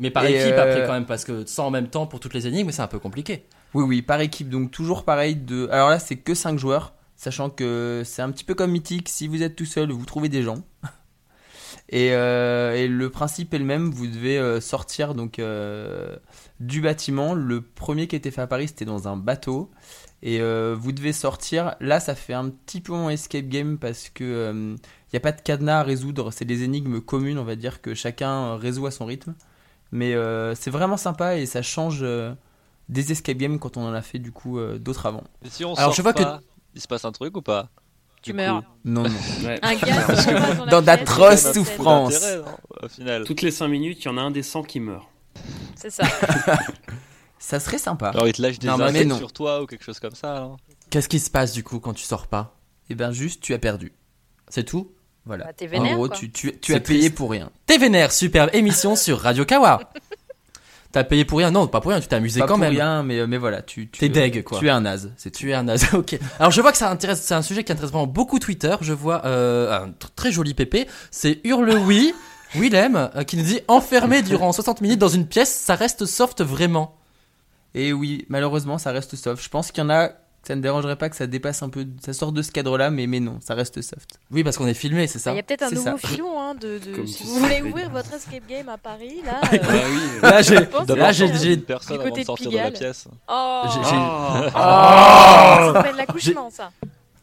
Mais 0.00 0.10
par 0.10 0.24
Et, 0.24 0.34
équipe 0.34 0.54
euh, 0.54 0.62
après 0.72 0.86
quand 0.86 0.92
même, 0.92 1.06
parce 1.06 1.24
que 1.24 1.46
ça 1.46 1.62
en 1.62 1.70
même 1.70 1.86
temps 1.88 2.06
pour 2.06 2.18
toutes 2.18 2.34
les 2.34 2.48
énigmes, 2.48 2.72
c'est 2.72 2.82
un 2.82 2.88
peu 2.88 2.98
compliqué. 2.98 3.44
Oui, 3.74 3.84
oui, 3.84 4.02
par 4.02 4.20
équipe. 4.20 4.48
Donc 4.48 4.70
toujours 4.70 5.04
pareil. 5.04 5.36
De... 5.36 5.68
Alors 5.70 5.90
là, 5.90 5.98
c'est 5.98 6.16
que 6.16 6.34
5 6.34 6.58
joueurs. 6.58 6.94
Sachant 7.16 7.50
que 7.50 8.02
c'est 8.04 8.22
un 8.22 8.30
petit 8.30 8.44
peu 8.44 8.54
comme 8.54 8.70
Mythique. 8.70 9.08
Si 9.08 9.28
vous 9.28 9.42
êtes 9.42 9.56
tout 9.56 9.64
seul, 9.64 9.90
vous 9.90 10.04
trouvez 10.04 10.28
des 10.28 10.42
gens. 10.42 10.62
Et, 11.90 12.12
euh, 12.12 12.74
et 12.74 12.88
le 12.88 13.10
principe 13.10 13.52
est 13.52 13.58
le 13.58 13.64
même. 13.64 13.90
Vous 13.90 14.06
devez 14.06 14.38
euh, 14.38 14.60
sortir 14.60 15.14
donc 15.14 15.38
euh, 15.38 16.16
du 16.58 16.80
bâtiment. 16.80 17.34
Le 17.34 17.60
premier 17.60 18.06
qui 18.08 18.16
était 18.16 18.30
fait 18.30 18.40
à 18.40 18.46
Paris, 18.46 18.68
c'était 18.68 18.84
dans 18.86 19.06
un 19.06 19.16
bateau. 19.16 19.70
Et 20.22 20.40
vous 20.40 20.92
devez 20.92 21.12
sortir. 21.12 21.76
Là, 21.80 22.00
ça 22.00 22.14
fait 22.14 22.32
un 22.32 22.48
petit 22.48 22.80
peu 22.80 22.94
en 22.94 23.10
escape 23.10 23.46
game 23.46 23.76
parce 23.76 24.08
que 24.08 24.52
il 24.54 25.12
n'y 25.12 25.16
a 25.18 25.20
pas 25.20 25.32
de 25.32 25.40
cadenas 25.42 25.80
à 25.80 25.82
résoudre. 25.82 26.32
C'est 26.32 26.46
des 26.46 26.62
énigmes 26.62 27.02
communes, 27.02 27.38
on 27.38 27.44
va 27.44 27.56
dire 27.56 27.82
que 27.82 27.92
chacun 27.92 28.56
résout 28.56 28.86
à 28.86 28.90
son 28.90 29.04
rythme. 29.04 29.34
Mais 29.92 30.14
c'est 30.54 30.70
vraiment 30.70 30.96
sympa 30.96 31.36
et 31.36 31.44
ça 31.44 31.60
change 31.60 32.02
des 32.88 33.12
escape 33.12 33.36
games 33.36 33.58
quand 33.58 33.76
on 33.76 33.86
en 33.86 33.92
a 33.94 34.02
fait 34.02 34.18
du 34.18 34.32
coup 34.32 34.58
euh, 34.58 34.78
d'autres 34.78 35.06
avant. 35.06 35.24
Et 35.44 35.50
si 35.50 35.64
on 35.64 35.74
Alors, 35.74 35.86
sort 35.90 35.92
je 35.94 36.02
vois 36.02 36.12
que- 36.12 36.22
pas, 36.22 36.40
il 36.74 36.80
se 36.80 36.88
passe 36.88 37.04
un 37.04 37.12
truc 37.12 37.36
ou 37.36 37.42
pas? 37.42 37.68
Tu 38.22 38.30
Du 38.30 38.36
meurs. 38.38 38.62
coup, 38.62 38.66
Non, 38.84 39.02
non. 39.02 39.10
Ouais. 39.44 39.58
Un 39.62 39.74
gars 39.74 40.02
Parce 40.06 40.24
se 40.24 40.28
que 40.30 40.34
passe 40.58 40.68
dans 40.70 40.82
d'atroces 40.82 41.52
souffrances. 41.52 42.24
final. 42.90 43.24
Toutes 43.24 43.42
les 43.42 43.50
5 43.50 43.68
minutes, 43.68 43.98
il 44.02 44.04
y 44.06 44.08
en 44.08 44.16
a 44.16 44.22
un 44.22 44.30
des 44.30 44.42
100 44.42 44.62
qui 44.62 44.80
meurt. 44.80 45.06
C'est 45.76 45.90
ça. 45.90 46.04
Ça 47.38 47.60
serait 47.60 47.76
sympa. 47.78 48.08
Alors 48.08 48.26
il 48.26 48.32
te 48.32 48.40
lâche 48.40 48.58
des 48.58 48.66
Non, 48.68 48.78
mais 48.90 49.04
non. 49.04 49.18
sur 49.18 49.32
toi 49.32 49.62
ou 49.62 49.66
quelque 49.66 49.84
chose 49.84 50.00
comme 50.00 50.14
ça. 50.14 50.48
Qu'est-ce 50.88 51.08
qui 51.10 51.20
se 51.20 51.30
passe 51.30 51.52
du 51.52 51.62
coup 51.62 51.78
quand 51.78 51.92
tu 51.92 52.04
sors 52.04 52.26
pas? 52.26 52.56
Et 52.88 52.94
ben 52.94 53.12
juste, 53.12 53.42
tu 53.42 53.52
as 53.52 53.58
perdu. 53.58 53.92
C'est 54.48 54.64
tout? 54.64 54.92
Voilà. 55.26 55.46
Bah, 55.46 55.52
t'es 55.52 55.66
en 55.66 55.70
vénère, 55.70 55.96
gros, 55.96 56.08
quoi. 56.08 56.16
tu, 56.16 56.30
tu, 56.30 56.58
tu 56.60 56.74
as 56.74 56.80
payé 56.80 57.00
triste. 57.00 57.14
pour 57.16 57.30
rien. 57.30 57.50
T'es 57.66 57.76
vénère, 57.78 58.12
superbe 58.12 58.50
émission 58.54 58.96
sur 58.96 59.20
Radio 59.20 59.44
Kawa. 59.44 59.80
T'as 60.94 61.02
payé 61.02 61.24
pour 61.24 61.38
rien 61.38 61.50
Non, 61.50 61.66
pas 61.66 61.80
pour 61.80 61.90
rien, 61.90 62.00
tu 62.00 62.06
t'es 62.06 62.14
amusé 62.14 62.38
Pas 62.38 62.46
quand 62.46 62.52
pour 62.54 62.60
même. 62.60 62.70
rien, 62.72 63.02
mais, 63.02 63.26
mais 63.26 63.36
voilà, 63.36 63.62
tu, 63.62 63.90
tu 63.90 63.98
T'es 63.98 64.08
deg, 64.08 64.44
quoi. 64.44 64.60
Tu 64.60 64.68
es 64.68 64.70
un 64.70 64.80
naze, 64.82 65.12
c'est. 65.16 65.32
Tu 65.32 65.50
es 65.50 65.54
un 65.54 65.64
naze, 65.64 65.92
ok. 65.92 66.16
Alors 66.38 66.52
je 66.52 66.60
vois 66.60 66.70
que 66.70 66.78
ça 66.78 66.88
intéresse, 66.88 67.20
c'est 67.20 67.34
un 67.34 67.42
sujet 67.42 67.64
qui 67.64 67.72
intéresse 67.72 67.90
vraiment 67.90 68.06
beaucoup 68.06 68.38
Twitter. 68.38 68.76
Je 68.80 68.92
vois 68.92 69.26
euh, 69.26 69.76
un 69.76 69.88
tr- 69.88 70.08
très 70.14 70.30
joli 70.30 70.54
pépé, 70.54 70.86
c'est 71.10 71.40
Hurle 71.42 71.70
Oui, 71.84 72.14
Willem, 72.54 73.10
euh, 73.16 73.24
qui 73.24 73.36
nous 73.36 73.42
dit 73.42 73.58
enfermé 73.66 74.22
durant 74.22 74.52
60 74.52 74.82
minutes 74.82 75.00
dans 75.00 75.08
une 75.08 75.26
pièce, 75.26 75.52
ça 75.52 75.74
reste 75.74 76.06
soft 76.06 76.42
vraiment. 76.42 76.96
Et 77.74 77.92
oui, 77.92 78.24
malheureusement, 78.28 78.78
ça 78.78 78.92
reste 78.92 79.16
soft. 79.16 79.42
Je 79.42 79.48
pense 79.48 79.72
qu'il 79.72 79.82
y 79.82 79.86
en 79.86 79.90
a, 79.90 80.10
ça 80.46 80.54
ne 80.56 80.60
dérangerait 80.60 80.96
pas 80.96 81.08
que 81.08 81.16
ça 81.16 81.26
dépasse 81.26 81.62
un 81.62 81.68
peu, 81.68 81.86
ça 82.04 82.12
sort 82.12 82.32
de 82.32 82.42
ce 82.42 82.52
cadre-là, 82.52 82.90
mais, 82.90 83.06
mais 83.06 83.20
non, 83.20 83.38
ça 83.40 83.54
reste 83.54 83.80
soft. 83.82 84.18
Oui, 84.30 84.44
parce 84.44 84.56
qu'on 84.58 84.66
est 84.66 84.74
filmé, 84.74 85.06
c'est 85.06 85.18
Il 85.18 85.22
ça. 85.22 85.34
y 85.34 85.38
a 85.38 85.42
peut-être 85.42 85.62
un 85.64 85.70
nouveau 85.70 85.98
ça. 85.98 86.08
filon 86.08 86.40
hein, 86.40 86.54
de, 86.54 86.78
de- 86.78 87.06
si 87.06 87.24
vous 87.24 87.38
voulez 87.40 87.62
ouvrir 87.62 87.90
votre 87.90 88.12
escape 88.14 88.46
game 88.48 88.68
à 88.68 88.76
Paris 88.78 89.20
là. 89.24 89.40
Ah 89.42 89.48
euh, 89.52 89.58
oui. 89.90 90.20
Là, 90.22 90.42
j'ai, 90.42 90.54
là, 90.94 91.12
j'ai, 91.12 91.28
c'est 91.28 91.38
j'ai, 91.42 91.54
Une 91.54 91.62
personne 91.62 91.96
avant 91.96 92.04
côté 92.04 92.16
de 92.16 92.20
de 92.20 92.26
sortir 92.26 92.50
de 92.50 92.56
la 92.56 92.64
Pigalle. 92.64 92.78
pièce. 92.80 93.08
Oh, 93.28 93.62
j'ai- 93.72 93.88
j'ai- 93.90 94.50
Ah. 94.54 95.56
ça 95.60 95.72
s'appelle 95.74 95.96
l'accouchement 95.96 96.50
ça. 96.50 96.70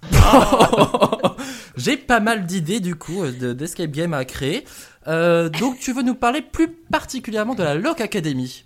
j'ai 1.78 1.98
pas 1.98 2.20
mal 2.20 2.46
d'idées 2.46 2.80
du 2.80 2.96
coup 2.96 3.24
euh, 3.24 3.32
de- 3.32 3.54
d'escape 3.54 3.92
game 3.92 4.14
à 4.14 4.26
créer. 4.26 4.66
Euh, 5.08 5.50
donc 5.50 5.80
tu 5.80 5.94
veux 5.94 6.04
nous 6.04 6.16
parler 6.16 6.42
plus 6.42 6.70
particulièrement 6.70 7.56
de 7.56 7.64
la 7.64 7.76
Lock 7.76 8.02
Academy. 8.02 8.64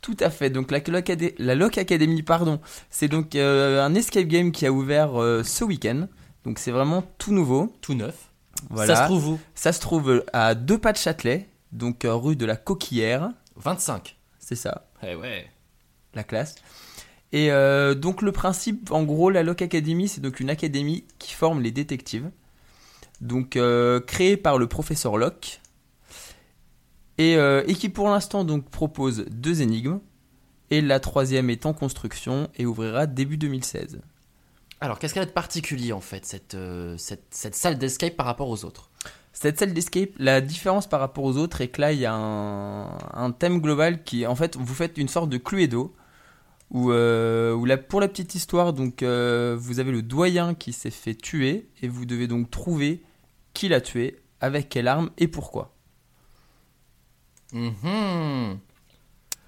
Tout 0.00 0.16
à 0.20 0.30
fait. 0.30 0.50
Donc 0.50 0.70
la 0.70 0.78
Lock, 0.78 1.08
Acad- 1.10 1.34
la 1.38 1.54
Lock 1.54 1.76
Academy, 1.78 2.22
pardon, 2.22 2.60
c'est 2.90 3.08
donc 3.08 3.34
euh, 3.34 3.84
un 3.84 3.94
escape 3.94 4.26
game 4.26 4.52
qui 4.52 4.64
a 4.66 4.72
ouvert 4.72 5.20
euh, 5.20 5.42
ce 5.42 5.64
week-end. 5.64 6.06
Donc 6.44 6.58
c'est 6.58 6.70
vraiment 6.70 7.02
tout 7.18 7.32
nouveau. 7.32 7.74
Tout 7.80 7.94
neuf. 7.94 8.14
Voilà. 8.70 8.94
Ça 8.94 9.02
se 9.02 9.06
trouve 9.08 9.28
où? 9.28 9.40
Ça 9.54 9.72
se 9.72 9.80
trouve 9.80 10.24
à 10.32 10.54
deux 10.54 10.78
pas 10.78 10.92
de 10.92 10.98
Châtelet, 10.98 11.48
donc 11.72 12.04
euh, 12.04 12.14
rue 12.14 12.36
de 12.36 12.46
la 12.46 12.56
Coquillère. 12.56 13.30
25. 13.56 14.16
C'est 14.38 14.54
ça, 14.56 14.86
Eh 15.06 15.14
ouais. 15.14 15.46
la 16.14 16.22
classe. 16.24 16.54
Et 17.32 17.50
euh, 17.52 17.94
donc 17.94 18.22
le 18.22 18.32
principe, 18.32 18.90
en 18.92 19.02
gros, 19.02 19.28
la 19.30 19.42
Lock 19.42 19.60
Academy, 19.62 20.08
c'est 20.08 20.20
donc 20.22 20.40
une 20.40 20.48
académie 20.48 21.04
qui 21.18 21.34
forme 21.34 21.60
les 21.60 21.70
détectives. 21.72 22.30
Donc 23.20 23.56
euh, 23.56 24.00
créée 24.00 24.36
par 24.36 24.58
le 24.58 24.66
professeur 24.68 25.16
Locke. 25.18 25.60
Et, 27.18 27.36
euh, 27.36 27.62
et 27.66 27.74
qui 27.74 27.88
pour 27.88 28.08
l'instant 28.08 28.44
donc 28.44 28.68
propose 28.70 29.24
deux 29.30 29.60
énigmes. 29.62 30.00
Et 30.70 30.80
la 30.82 31.00
troisième 31.00 31.48
est 31.50 31.64
en 31.66 31.72
construction 31.72 32.48
et 32.56 32.66
ouvrira 32.66 33.06
début 33.06 33.38
2016. 33.38 34.00
Alors 34.80 34.98
qu'est-ce 34.98 35.14
qu'elle 35.14 35.22
a 35.22 35.26
de 35.26 35.30
particulier 35.30 35.92
en 35.92 36.00
fait 36.00 36.24
cette, 36.26 36.54
euh, 36.54 36.96
cette, 36.98 37.24
cette 37.30 37.54
salle 37.54 37.78
d'escape 37.78 38.14
par 38.16 38.26
rapport 38.26 38.48
aux 38.48 38.64
autres? 38.64 38.90
Cette 39.32 39.58
salle 39.58 39.72
d'escape, 39.72 40.10
la 40.18 40.40
différence 40.40 40.86
par 40.88 41.00
rapport 41.00 41.24
aux 41.24 41.36
autres 41.36 41.60
est 41.60 41.68
que 41.68 41.80
là, 41.80 41.92
il 41.92 42.00
y 42.00 42.06
a 42.06 42.12
un, 42.14 42.98
un 43.14 43.30
thème 43.30 43.60
global 43.60 44.02
qui, 44.02 44.26
en 44.26 44.34
fait, 44.34 44.56
vous 44.56 44.74
faites 44.74 44.98
une 44.98 45.06
sorte 45.08 45.30
de 45.30 45.36
Cluedo, 45.38 45.94
où, 46.70 46.90
euh, 46.90 47.54
où 47.54 47.64
la- 47.64 47.76
pour 47.78 48.00
la 48.00 48.08
petite 48.08 48.34
histoire, 48.34 48.72
donc, 48.72 49.02
euh, 49.02 49.56
vous 49.58 49.78
avez 49.78 49.92
le 49.92 50.02
doyen 50.02 50.54
qui 50.54 50.72
s'est 50.72 50.90
fait 50.90 51.14
tuer, 51.14 51.68
et 51.82 51.88
vous 51.88 52.04
devez 52.04 52.26
donc 52.26 52.50
trouver 52.50 53.00
qui 53.54 53.68
l'a 53.68 53.80
tué, 53.80 54.18
avec 54.40 54.68
quelle 54.68 54.88
arme 54.88 55.10
et 55.18 55.28
pourquoi. 55.28 55.72
Mhm. 57.52 58.58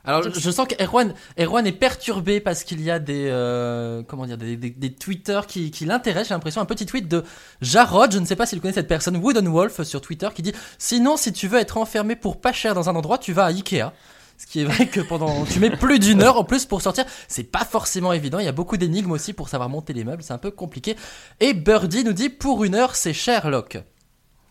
Alors 0.03 0.22
je, 0.22 0.30
je 0.30 0.51
sens 0.51 0.66
qu'Erwan 0.66 1.12
Erwan 1.38 1.66
est 1.66 1.72
perturbé 1.72 2.40
parce 2.40 2.64
qu'il 2.64 2.80
y 2.80 2.90
a 2.90 2.98
des 2.98 3.26
euh, 3.28 4.03
comment 4.03 4.24
dire 4.24 4.38
des, 4.38 4.57
des, 4.57 4.70
des 4.70 4.94
tweeters 4.94 5.46
qui, 5.46 5.70
qui 5.70 5.84
l'intéressent. 5.84 6.28
J'ai 6.28 6.34
l'impression 6.34 6.62
un 6.62 6.66
petit 6.66 6.86
tweet 6.86 7.07
de 7.07 7.22
Jarod, 7.61 8.11
je 8.11 8.18
ne 8.18 8.24
sais 8.24 8.36
pas 8.36 8.46
s'il 8.46 8.62
connaît 8.62 8.72
cette 8.72 8.88
personne, 8.88 9.18
Wooden 9.18 9.46
Wolf 9.48 9.82
sur 9.82 10.01
Twitter 10.01 10.28
qui 10.34 10.40
dit 10.40 10.55
sinon 10.78 11.18
si 11.18 11.34
tu 11.34 11.48
veux 11.48 11.59
être 11.59 11.76
enfermé 11.76 12.16
pour 12.16 12.40
pas 12.40 12.53
cher 12.53 12.74
dans 12.74 12.88
un 12.88 12.96
endroit, 12.96 13.18
tu 13.18 13.34
vas 13.34 13.44
à 13.44 13.48
Ikea. 13.51 13.92
Ce 14.38 14.46
qui 14.46 14.61
est 14.62 14.64
vrai 14.64 14.86
que 14.86 15.03
pendant 15.03 15.44
tu 15.44 15.61
mets 15.61 15.68
plus 15.76 15.98
d'une 15.98 16.22
heure 16.22 16.38
en 16.38 16.44
plus 16.44 16.64
pour 16.64 16.80
sortir, 16.80 17.05
c'est 17.28 17.44
pas 17.44 17.66
forcément 17.66 18.14
évident. 18.14 18.38
Il 18.38 18.46
y 18.46 18.48
a 18.48 18.53
beaucoup 18.53 18.78
d'énigmes 18.78 19.12
aussi 19.12 19.34
pour 19.34 19.51
savoir 19.51 19.68
monter 19.68 19.92
les 19.92 20.05
meubles, 20.05 20.22
c'est 20.22 20.32
un 20.32 20.38
peu 20.38 20.51
compliqué. 20.51 20.96
Et 21.40 21.53
Birdie 21.53 22.05
nous 22.05 22.14
dit 22.14 22.30
pour 22.30 22.64
une 22.64 22.74
heure 22.74 22.96
c'est 22.96 23.12
Sherlock. 23.12 23.76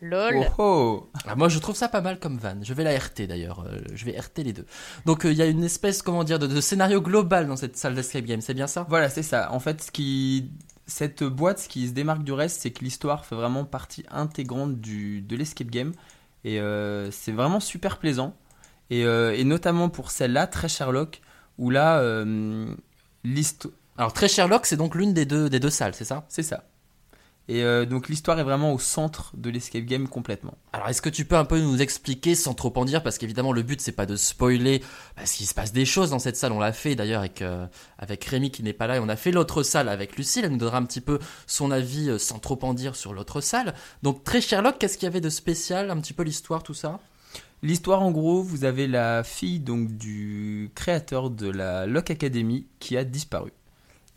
Lol. 0.02 0.36
Oh 0.36 0.54
oh 0.58 1.10
Ah, 1.28 1.36
moi, 1.36 1.50
je 1.50 1.60
trouve 1.60 1.76
ça 1.76 1.89
pas 1.89 2.02
mal 2.02 2.20
comme 2.20 2.38
van. 2.38 2.58
Je 2.62 2.74
vais 2.74 2.84
la 2.84 2.97
RT 2.97 3.28
d'ailleurs. 3.28 3.66
Euh, 3.68 3.80
je 3.93 4.06
vais 4.06 4.18
RT 4.18 4.39
les 4.43 4.54
deux. 4.54 4.66
Donc, 5.06 5.26
euh, 5.26 5.32
il 5.32 5.38
y 5.38 5.41
a 5.41 5.45
une 5.45 5.64
espèce, 5.64 6.02
comment 6.02 6.24
dire, 6.24 6.39
de, 6.39 6.47
de 6.47 6.62
scénario 6.62 7.02
global 7.02 7.47
dans 7.47 7.58
cette 7.58 7.76
salle 7.78 7.95
d'escape 7.95 8.26
game. 8.26 8.41
C'est 8.41 8.54
bien 8.54 8.68
ça? 8.68 8.86
Voilà, 8.89 9.10
c'est 9.10 9.24
ça. 9.24 9.52
En 9.52 9.60
fait, 9.60 9.82
ce 9.84 9.91
qui... 9.91 10.52
cette 10.88 11.24
boîte, 11.24 11.60
ce 11.60 11.68
qui 11.70 11.88
se 11.88 11.93
démarque 11.93 12.24
du 12.24 12.32
reste, 12.32 12.62
c'est 12.62 12.72
que 12.72 12.84
l'histoire 12.84 13.26
fait 13.26 13.36
vraiment 13.36 13.66
partie 13.66 14.06
intégrante 14.10 14.80
du... 14.80 15.22
de 15.22 15.36
l'escape 15.36 15.70
game. 15.70 15.91
Et 16.45 16.60
euh, 16.62 17.12
c'est 17.12 17.34
vraiment 17.34 17.60
super 17.60 17.97
plaisant. 18.00 18.36
Et, 18.89 19.04
euh, 19.06 19.36
et 19.36 19.43
notamment 19.43 19.89
pour 19.89 20.12
celle-là, 20.12 20.47
très 20.47 20.70
Sherlock, 20.70 21.22
où 21.58 21.70
là, 21.70 22.00
euh, 22.00 22.74
l'histoire. 23.26 23.74
Alors, 23.97 24.14
très 24.14 24.30
Sherlock, 24.30 24.66
c'est 24.66 24.78
donc 24.78 24.95
l'une 24.95 25.14
des 25.14 25.26
deux, 25.26 25.50
des 25.50 25.60
deux 25.60 25.70
salles, 25.70 25.93
c'est 25.93 26.06
ça? 26.06 26.26
C'est 26.30 26.43
ça. 26.43 26.64
Et 27.52 27.64
euh, 27.64 27.84
donc 27.88 28.10
l'histoire 28.10 28.39
est 28.39 28.43
vraiment 28.43 28.74
au 28.74 28.78
centre 28.78 29.32
de 29.36 29.50
l'escape 29.50 29.84
game 29.86 30.08
complètement. 30.08 30.54
Alors, 30.72 30.88
est-ce 30.88 31.02
que 31.02 31.10
tu 31.10 31.26
peux 31.26 31.36
un 31.36 31.45
peu 31.45 31.60
nous 31.60 31.82
expliquer 31.82 32.36
sans 32.36 32.54
trop 32.54 32.72
en 32.76 32.86
dire 32.86 33.02
Parce 33.02 33.18
qu'évidemment, 33.18 33.52
le 33.52 33.64
but, 33.64 33.82
c'est 33.82 33.91
pas 33.91 34.06
de 34.06 34.16
spoiler. 34.16 34.84
Parce 35.16 35.32
qu'il 35.32 35.47
se 35.47 35.56
passe 35.56 35.74
des 35.74 35.84
choses 35.86 36.12
dans 36.12 36.20
cette 36.20 36.38
salle. 36.38 36.52
On 36.52 36.60
l'a 36.60 36.74
fait 36.74 36.93
d'ailleurs 36.93 37.22
avec, 37.22 37.41
euh, 37.41 37.66
avec 37.97 38.24
Rémi 38.24 38.52
qui 38.52 38.62
n'est 38.62 38.72
pas 38.72 38.86
là. 38.86 38.97
Et 38.97 39.00
on 39.00 39.10
a 39.10 39.16
fait 39.16 39.32
l'autre 39.32 39.64
salle 39.64 39.89
avec 39.89 40.16
Lucille. 40.16 40.45
Elle 40.45 40.52
nous 40.52 40.58
donnera 40.58 40.78
un 40.78 40.86
petit 40.86 41.02
peu 41.02 41.18
son 41.47 41.72
avis 41.72 42.10
euh, 42.12 42.20
sans 42.20 42.38
trop 42.38 42.60
en 42.62 42.76
dire 42.76 42.95
sur 42.95 43.14
l'autre 43.16 43.41
salle. 43.41 43.74
Donc, 44.04 44.24
très 44.24 44.41
Sherlock, 44.41 44.78
qu'est-ce 44.78 45.00
qu'il 45.00 45.08
y 45.08 45.10
avait 45.10 45.20
de 45.20 45.32
spécial 45.32 45.89
Un 45.89 46.00
petit 46.00 46.14
peu 46.14 46.22
l'histoire, 46.22 46.62
tout 46.62 46.76
ça? 46.76 47.00
L'histoire 47.64 48.04
en 48.04 48.12
gros, 48.12 48.43
vous 48.43 48.64
avez 48.64 48.86
la 48.86 49.24
fille 49.24 49.60
donc 49.60 49.97
du 49.97 50.70
créateur 50.76 51.32
de 51.32 51.50
la 51.50 51.88
Lock 51.88 52.12
Academy 52.12 52.68
qui 52.80 52.95
a 52.95 53.04
disparu. 53.04 53.52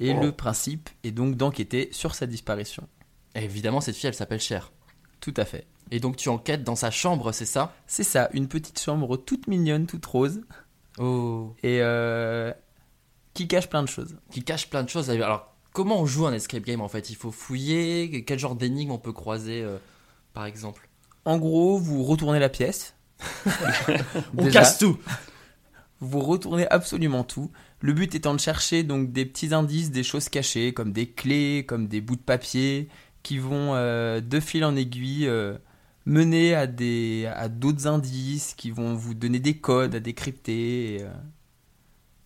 Et 0.01 0.13
Oh. 0.15 0.21
le 0.23 0.33
principe 0.33 0.91
est 1.03 1.13
donc 1.13 1.37
d'enquêter 1.37 1.89
sur 1.93 2.15
sa 2.15 2.27
disparition. 2.27 2.87
Et 3.35 3.45
évidemment, 3.45 3.81
cette 3.81 3.97
fille, 3.97 4.09
elle 4.09 4.15
s'appelle 4.15 4.41
Cher. 4.41 4.73
Tout 5.21 5.35
à 5.37 5.45
fait. 5.45 5.67
Et 5.91 6.01
donc, 6.01 6.17
tu 6.17 6.29
enquêtes 6.29 6.65
dans 6.65 6.75
sa 6.77 6.91
chambre, 6.91 7.33
c'est 7.33 7.47
ça? 7.47 7.75
C'est 7.87 8.05
ça, 8.05 8.29
une 8.33 8.49
petite 8.49 8.81
chambre 8.81 9.17
toute 9.17 9.47
mignonne, 9.47 9.87
toute 9.87 10.05
rose, 10.07 10.41
Oh. 10.99 11.55
et 11.63 11.79
euh, 11.81 12.53
qui 13.35 13.49
cache 13.49 13.69
plein 13.69 13.83
de 13.83 13.89
choses. 13.89 14.17
Qui 14.31 14.43
cache 14.43 14.69
plein 14.69 14.83
de 14.83 14.89
choses. 14.91 15.09
Alors, 15.11 15.55
comment 15.73 16.01
on 16.01 16.07
joue 16.07 16.27
un 16.27 16.33
escape 16.35 16.65
game 16.65 16.81
en 16.83 16.89
fait? 16.89 17.09
Il 17.11 17.17
faut 17.17 17.31
fouiller? 17.31 18.25
Quel 18.27 18.39
genre 18.39 18.55
d'énigme 18.57 18.91
on 18.91 18.99
peut 18.99 19.13
croiser, 19.13 19.63
euh, 19.63 19.79
par 20.35 20.45
exemple? 20.47 20.89
En 21.25 21.39
gros, 21.39 21.79
vous 21.79 22.03
retournez 22.05 22.39
la 22.41 22.49
pièce. 22.51 22.95
On 24.37 24.43
Déjà. 24.45 24.61
casse 24.61 24.79
tout 24.79 24.99
Vous 26.01 26.21
retournez 26.21 26.67
absolument 26.69 27.23
tout. 27.23 27.51
Le 27.81 27.93
but 27.93 28.15
étant 28.15 28.35
de 28.35 28.41
chercher 28.41 28.83
donc 28.83 29.13
des 29.13 29.25
petits 29.25 29.55
indices, 29.55 29.91
des 29.93 30.03
choses 30.03 30.29
cachées, 30.29 30.75
comme 30.75 30.93
des 30.93 31.09
clés, 31.09 31.65
comme 31.67 31.87
des 31.87 32.01
bouts 32.01 32.17
de 32.17 32.21
papier, 32.23 32.89
qui 33.23 33.39
vont 33.39 33.75
euh, 33.75 34.21
de 34.21 34.41
fil 34.41 34.65
en 34.65 34.75
aiguille 34.77 35.27
euh, 35.29 35.57
mener 36.07 36.55
à 36.55 36.67
des 36.67 37.27
à 37.35 37.49
d'autres 37.49 37.87
indices, 37.87 38.55
qui 38.57 38.71
vont 38.71 38.95
vous 38.95 39.15
donner 39.15 39.39
des 39.41 39.59
codes 39.59 39.95
à 39.95 40.01
décrypter. 40.01 40.99
euh, 41.03 41.09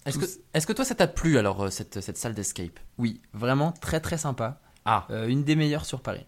Est-ce 0.06 0.18
que, 0.18 0.24
est-ce 0.54 0.66
que 0.66 0.72
toi, 0.72 0.84
ça 0.84 0.94
t'a 0.94 1.06
plu 1.08 1.38
alors, 1.38 1.70
cette, 1.72 2.00
cette 2.00 2.16
salle 2.16 2.34
d'escape? 2.34 2.78
Oui, 2.98 3.20
vraiment 3.34 3.72
très 3.72 4.00
très 4.00 4.18
sympa. 4.18 4.60
Ah. 4.84 5.06
Euh, 5.10 5.26
une 5.26 5.42
des 5.44 5.56
meilleures 5.56 5.84
sur 5.84 6.00
Paris. 6.00 6.24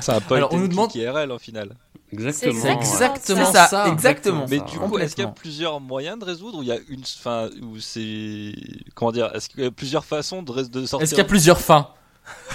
C'est 0.00 0.12
un 0.12 0.20
point 0.26 0.36
Alors, 0.38 0.54
on 0.54 0.58
nous 0.58 0.68
demande- 0.68 0.94
IRL 0.94 1.30
en 1.32 1.38
final. 1.38 1.76
Exactement. 2.12 2.60
C'est 2.60 2.72
exactement 2.72 3.52
ça, 3.52 3.66
ça. 3.66 3.88
exactement. 3.88 4.46
Mais 4.48 4.58
ça, 4.58 4.64
du 4.66 4.78
coup, 4.78 4.98
est-ce 4.98 5.14
qu'il 5.14 5.24
y 5.24 5.26
a 5.26 5.30
plusieurs 5.30 5.80
moyens 5.80 6.18
de 6.18 6.24
résoudre 6.26 6.58
ou 6.58 6.62
il 6.62 6.68
y 6.68 6.72
a 6.72 6.78
une, 6.88 7.00
enfin, 7.00 7.48
ou 7.62 7.80
c'est, 7.80 8.52
comment 8.94 9.12
dire, 9.12 9.30
est-ce 9.34 9.48
qu'il 9.48 9.64
y 9.64 9.66
a 9.66 9.70
plusieurs 9.70 10.04
façons 10.04 10.42
de, 10.42 10.62
de 10.62 10.86
sortir 10.86 11.02
Est-ce 11.04 11.10
qu'il 11.14 11.18
y 11.22 11.26
a 11.26 11.28
plusieurs 11.28 11.60
fins? 11.60 11.88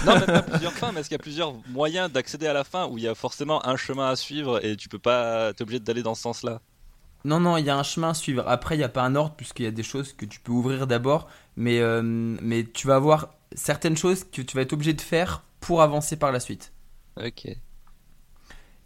Non, 0.06 0.14
même 0.14 0.26
pas 0.26 0.42
plusieurs 0.42 0.72
fins, 0.72 0.92
mais 0.92 1.00
est-ce 1.00 1.08
qu'il 1.08 1.16
y 1.16 1.20
a 1.20 1.22
plusieurs 1.22 1.54
moyens 1.68 2.10
d'accéder 2.10 2.46
à 2.46 2.52
la 2.52 2.64
fin 2.64 2.86
où 2.86 2.98
il 2.98 3.04
y 3.04 3.08
a 3.08 3.14
forcément 3.14 3.66
un 3.66 3.76
chemin 3.76 4.08
à 4.08 4.16
suivre 4.16 4.64
et 4.64 4.76
tu 4.76 4.88
peux 4.88 4.98
pas, 4.98 5.52
t'es 5.52 5.62
obligé 5.62 5.80
d'aller 5.80 6.02
dans 6.02 6.14
ce 6.14 6.22
sens-là? 6.22 6.60
Non, 7.24 7.40
non, 7.40 7.56
il 7.56 7.64
y 7.66 7.70
a 7.70 7.76
un 7.76 7.82
chemin 7.82 8.10
à 8.10 8.14
suivre. 8.14 8.44
Après, 8.46 8.76
il 8.76 8.78
n'y 8.78 8.84
a 8.84 8.88
pas 8.88 9.02
un 9.02 9.16
ordre, 9.16 9.34
puisqu'il 9.34 9.64
y 9.64 9.68
a 9.68 9.72
des 9.72 9.82
choses 9.82 10.12
que 10.12 10.24
tu 10.24 10.40
peux 10.40 10.52
ouvrir 10.52 10.86
d'abord. 10.86 11.28
Mais, 11.56 11.80
euh, 11.80 12.00
mais 12.02 12.64
tu 12.64 12.86
vas 12.86 12.94
avoir 12.94 13.34
certaines 13.54 13.96
choses 13.96 14.24
que 14.24 14.40
tu 14.40 14.56
vas 14.56 14.62
être 14.62 14.72
obligé 14.72 14.94
de 14.94 15.00
faire 15.00 15.42
pour 15.60 15.82
avancer 15.82 16.16
par 16.16 16.30
la 16.30 16.40
suite. 16.40 16.72
Ok. 17.22 17.48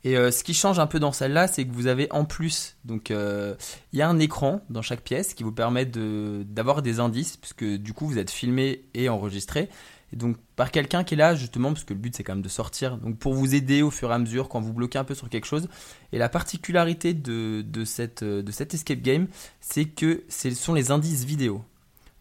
Et 0.04 0.16
euh, 0.16 0.32
ce 0.32 0.42
qui 0.42 0.54
change 0.54 0.78
un 0.80 0.86
peu 0.88 0.98
dans 0.98 1.12
celle-là, 1.12 1.46
c'est 1.46 1.64
que 1.64 1.72
vous 1.72 1.86
avez 1.86 2.10
en 2.10 2.24
plus, 2.24 2.76
donc 2.84 3.10
euh, 3.12 3.54
il 3.92 4.00
y 4.00 4.02
a 4.02 4.08
un 4.08 4.18
écran 4.18 4.60
dans 4.68 4.82
chaque 4.82 5.02
pièce 5.02 5.32
qui 5.34 5.44
vous 5.44 5.52
permet 5.52 5.86
de- 5.86 6.42
d'avoir 6.44 6.82
des 6.82 6.98
indices, 6.98 7.36
puisque 7.36 7.64
du 7.64 7.92
coup 7.92 8.08
vous 8.08 8.18
êtes 8.18 8.30
filmé 8.30 8.82
et 8.94 9.08
enregistré. 9.08 9.68
Et 10.12 10.16
donc 10.16 10.36
par 10.56 10.70
quelqu'un 10.70 11.04
qui 11.04 11.14
est 11.14 11.16
là 11.16 11.34
justement, 11.34 11.72
parce 11.72 11.84
que 11.84 11.94
le 11.94 11.98
but 12.00 12.14
c'est 12.14 12.22
quand 12.22 12.34
même 12.34 12.42
de 12.42 12.48
sortir, 12.48 12.98
donc 12.98 13.18
pour 13.18 13.34
vous 13.34 13.54
aider 13.54 13.82
au 13.82 13.90
fur 13.90 14.10
et 14.10 14.14
à 14.14 14.18
mesure 14.18 14.48
quand 14.48 14.60
vous 14.60 14.72
bloquez 14.72 14.98
un 14.98 15.04
peu 15.04 15.14
sur 15.14 15.28
quelque 15.28 15.46
chose. 15.46 15.68
Et 16.12 16.18
la 16.18 16.28
particularité 16.28 17.14
de, 17.14 17.62
de, 17.62 17.84
cette, 17.84 18.22
euh, 18.22 18.42
de 18.42 18.50
escape 18.50 19.00
game, 19.00 19.26
c'est 19.60 19.86
que 19.86 20.24
ce 20.28 20.50
sont 20.50 20.74
les 20.74 20.90
indices 20.90 21.24
vidéo. 21.24 21.64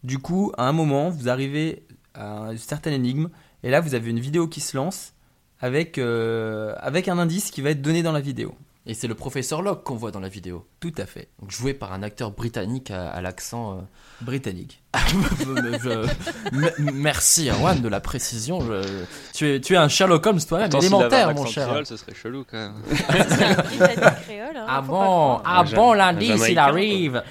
Du 0.04 0.18
coup, 0.18 0.52
à 0.56 0.68
un 0.68 0.72
moment, 0.72 1.10
vous 1.10 1.28
arrivez 1.28 1.84
à 2.14 2.48
une 2.50 2.58
certaine 2.58 2.94
énigme, 2.94 3.28
et 3.62 3.70
là 3.70 3.80
vous 3.80 3.94
avez 3.94 4.10
une 4.10 4.20
vidéo 4.20 4.48
qui 4.48 4.60
se 4.60 4.76
lance 4.76 5.12
avec, 5.60 5.98
euh, 5.98 6.74
avec 6.78 7.08
un 7.08 7.18
indice 7.18 7.50
qui 7.50 7.60
va 7.62 7.70
être 7.70 7.82
donné 7.82 8.02
dans 8.02 8.12
la 8.12 8.20
vidéo. 8.20 8.54
Et 8.84 8.94
c'est 8.94 9.06
le 9.06 9.14
professeur 9.14 9.62
Locke 9.62 9.84
qu'on 9.84 9.94
voit 9.94 10.10
dans 10.10 10.18
la 10.18 10.28
vidéo. 10.28 10.66
Tout 10.80 10.92
à 10.98 11.06
fait. 11.06 11.28
Donc 11.40 11.52
joué 11.52 11.72
par 11.72 11.92
un 11.92 12.02
acteur 12.02 12.32
britannique 12.32 12.90
à, 12.90 13.10
à 13.10 13.20
l'accent. 13.20 13.74
euh, 13.78 13.80
Britannique. 14.22 14.82
je- 14.94 16.08
M- 16.52 16.92
Merci 16.92 17.48
Erwan 17.48 17.80
de 17.80 17.88
la 17.88 18.00
précision. 18.00 18.60
Je- 18.60 19.04
Tu, 19.34 19.48
es, 19.54 19.60
tu 19.60 19.74
es 19.74 19.76
un 19.76 19.86
Sherlock 19.88 20.26
Holmes 20.26 20.40
toi-même, 20.40 20.66
Attends, 20.66 20.80
s'il 20.80 20.92
avait 20.94 21.04
un 21.04 21.06
élémentaire 21.06 21.28
accent 21.28 21.44
mon 21.44 21.48
cher. 21.50 21.68
créole, 21.68 21.86
ce 21.86 21.96
serait 21.96 22.14
chelou 22.14 22.44
quand 22.50 22.56
même. 22.58 22.74
C'est 22.90 23.44
un 23.44 23.62
Britannique 23.62 24.10
créole. 24.24 24.56
hein, 24.56 24.66
Ah 24.68 24.82
faut 24.84 24.92
pas 24.92 24.98
bon, 24.98 25.04
croire. 25.04 25.42
ah 25.44 25.64
bon 25.64 25.92
un 25.92 25.96
l'indice 25.96 26.28
il 26.28 26.34
Jamaïcain, 26.34 26.62
arrive. 26.62 27.22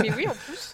Mais 0.00 0.12
oui, 0.16 0.26
en 0.28 0.32
plus. 0.32 0.69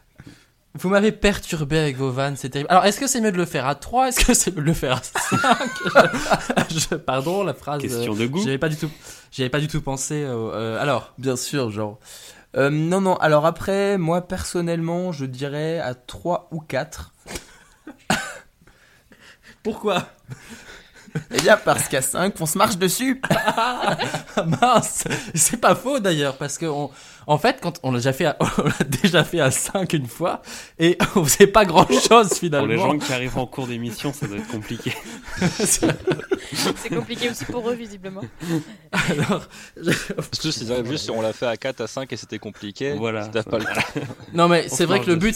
Vous 0.79 0.89
m'avez 0.89 1.13
perturbé 1.13 1.79
avec 1.79 1.97
vos 1.97 2.11
vannes, 2.11 2.37
c'est 2.37 2.51
terrible. 2.51 2.71
Alors, 2.71 2.85
est-ce 2.85 3.01
que 3.01 3.07
c'est 3.07 3.21
mieux 3.21 3.33
de 3.33 3.37
le 3.37 3.47
faire 3.47 3.67
à 3.67 3.75
3 3.75 4.09
Est-ce 4.09 4.25
que 4.25 4.35
c'est 4.35 4.51
mieux 4.55 4.63
de 4.63 4.67
le 4.67 4.75
faire 4.75 4.99
à 4.99 5.03
5 5.03 6.99
Pardon, 7.07 7.43
la 7.45 7.55
phrase. 7.55 7.81
Question 7.83 8.15
euh, 8.15 8.19
de 8.19 8.27
goût. 8.27 8.41
J'y 8.43 8.49
avais 8.49 8.59
pas 8.59 8.69
du 8.69 8.77
tout, 8.77 8.91
pas 9.51 9.61
du 9.61 9.69
tout 9.69 9.81
pensé. 9.81 10.25
au- 10.25 10.53
euh, 10.53 10.81
alors, 10.81 11.15
Bien 11.19 11.37
sûr, 11.37 11.71
genre. 11.71 11.99
Euh, 12.57 12.71
non, 12.71 13.01
non, 13.01 13.17
alors 13.17 13.45
après, 13.45 13.99
moi 13.99 14.23
personnellement, 14.27 15.13
je 15.13 15.25
dirais 15.27 15.79
à 15.79 15.95
3 15.95 16.49
ou 16.53 16.61
4. 16.61 17.13
pourquoi? 19.63 20.09
Eh 21.31 21.41
bien, 21.41 21.57
parce 21.57 21.89
qu'à 21.89 22.03
5, 22.03 22.35
on 22.41 22.47
se 22.47 22.59
marche 22.59 22.77
dessus. 22.79 23.21
Ah, 23.59 23.97
Mince, 24.45 25.05
c'est 25.35 25.57
pas 25.61 25.75
faux 25.75 25.99
d'ailleurs, 25.99 26.37
parce 26.37 26.59
que 26.59 26.67
on, 26.67 26.91
en 27.27 27.39
fait, 27.39 27.59
quand 27.63 27.81
on 27.83 27.91
l'a 27.93 27.99
déjà 27.99 28.13
fait, 28.13 28.27
à, 28.27 28.37
on 28.59 28.65
l'a 28.65 28.85
déjà 29.03 29.25
fait 29.25 29.41
à 29.41 29.51
5 29.51 29.93
une 29.95 30.07
fois, 30.07 30.43
et 30.79 30.99
on 31.17 31.25
faisait 31.25 31.47
pas 31.47 31.65
grand 31.65 31.87
chose 31.89 32.35
finalement. 32.35 32.67
Pour 32.67 32.93
les 32.93 32.99
gens 32.99 32.99
qui 33.07 33.13
arrivent 33.13 33.39
en 33.39 33.47
cours 33.47 33.67
d'émission, 33.67 34.13
ça 34.13 34.27
doit 34.27 34.37
être 34.39 34.49
compliqué. 34.49 34.93
C'est 35.65 36.91
compliqué 36.91 37.31
aussi 37.31 37.45
pour 37.47 37.69
eux, 37.71 37.75
visiblement. 37.75 38.23
Alors, 38.93 39.43
je- 39.77 39.91
si 40.51 40.67
juste 40.85 41.11
on 41.11 41.21
l'a 41.21 41.33
fait 41.33 41.47
à 41.47 41.57
4 41.57 41.81
à 41.81 41.87
5 41.87 42.13
et 42.13 42.17
c'était 42.17 42.39
compliqué. 42.39 42.93
Voilà. 42.95 43.27
Pas 43.29 43.59
le 43.59 43.65
temps. 43.65 44.01
non 44.35 44.49
mais 44.49 44.69
c'est 44.69 44.85
vrai 44.85 45.01
que 45.01 45.07
le 45.11 45.17
but, 45.17 45.35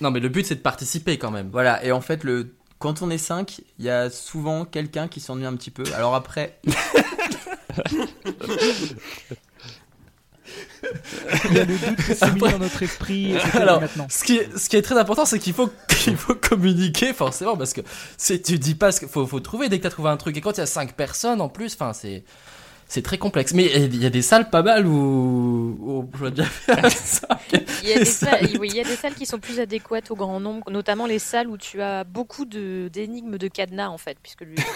non 0.00 0.10
mais 0.10 0.20
le 0.20 0.28
but 0.28 0.46
c'est 0.46 0.56
de 0.56 0.60
participer 0.60 1.18
quand 1.18 1.30
même. 1.30 1.48
Voilà, 1.50 1.84
et 1.84 1.92
en 1.92 2.00
fait, 2.00 2.22
le... 2.24 2.54
quand 2.78 3.02
on 3.02 3.10
est 3.10 3.18
5, 3.18 3.60
il 3.78 3.84
y 3.84 3.90
a 3.90 4.10
souvent 4.10 4.64
quelqu'un 4.64 5.08
qui 5.08 5.20
s'ennuie 5.20 5.46
un 5.46 5.56
petit 5.56 5.70
peu. 5.70 5.84
Alors 5.94 6.14
après, 6.14 6.58
Il 11.50 11.56
y 11.56 11.58
a 11.58 11.64
le 11.64 11.78
doute 11.78 11.96
qui 11.96 12.14
s'est 12.14 12.32
mis 12.32 12.40
dans 12.40 12.58
notre 12.58 12.82
esprit. 12.82 13.32
et 13.32 13.40
c'est 13.40 13.58
Alors, 13.58 13.80
maintenant. 13.80 14.06
Ce 14.10 14.24
qui, 14.24 14.36
est, 14.36 14.56
ce 14.56 14.68
qui 14.68 14.76
est 14.76 14.82
très 14.82 14.98
important, 14.98 15.24
c'est 15.24 15.38
qu'il 15.38 15.52
faut, 15.52 15.70
qu'il 15.88 16.16
faut 16.16 16.34
communiquer 16.34 17.12
forcément 17.12 17.56
parce 17.56 17.72
que 17.72 17.80
c'est, 18.16 18.42
tu 18.42 18.58
dis 18.58 18.74
pas 18.74 18.92
ce 18.92 19.00
qu'il 19.00 19.08
faut, 19.08 19.26
faut 19.26 19.40
trouver 19.40 19.68
dès 19.68 19.78
que 19.78 19.82
tu 19.82 19.86
as 19.86 19.90
trouvé 19.90 20.10
un 20.10 20.16
truc. 20.16 20.36
Et 20.36 20.40
quand 20.40 20.52
il 20.52 20.58
y 20.58 20.62
a 20.62 20.66
5 20.66 20.92
personnes 20.94 21.40
en 21.40 21.48
plus, 21.48 21.74
enfin, 21.74 21.92
c'est, 21.92 22.24
c'est 22.88 23.02
très 23.02 23.18
complexe. 23.18 23.52
Mais 23.54 23.66
il 23.66 24.02
y 24.02 24.06
a 24.06 24.10
des 24.10 24.22
salles 24.22 24.50
pas 24.50 24.62
mal 24.62 24.86
où, 24.86 25.76
où 25.80 26.08
je 26.14 26.18
vois 26.18 26.30
déjà 26.30 26.48
faire 26.48 26.90
ça. 26.90 27.28
Il 27.82 27.88
y, 27.88 27.92
a 27.92 27.98
des 27.98 28.04
salles, 28.04 28.48
oui, 28.60 28.68
il 28.70 28.76
y 28.76 28.80
a 28.80 28.84
des 28.84 28.96
salles 28.96 29.14
qui 29.14 29.26
sont 29.26 29.38
plus 29.38 29.60
adéquates 29.60 30.10
au 30.10 30.16
grand 30.16 30.40
nombre, 30.40 30.70
notamment 30.70 31.06
les 31.06 31.18
salles 31.18 31.48
où 31.48 31.56
tu 31.56 31.82
as 31.82 32.04
beaucoup 32.04 32.44
de, 32.44 32.88
d'énigmes 32.92 33.38
de 33.38 33.48
cadenas, 33.48 33.88
en 33.88 33.98
fait, 33.98 34.16
puisque 34.22 34.42
lui. 34.42 34.56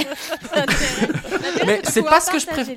Mais 1.66 1.80
c'est 1.84 2.02
pas 2.02 2.20
ce 2.20 2.30
que 2.30 2.38
je 2.38 2.46
préfère. 2.46 2.76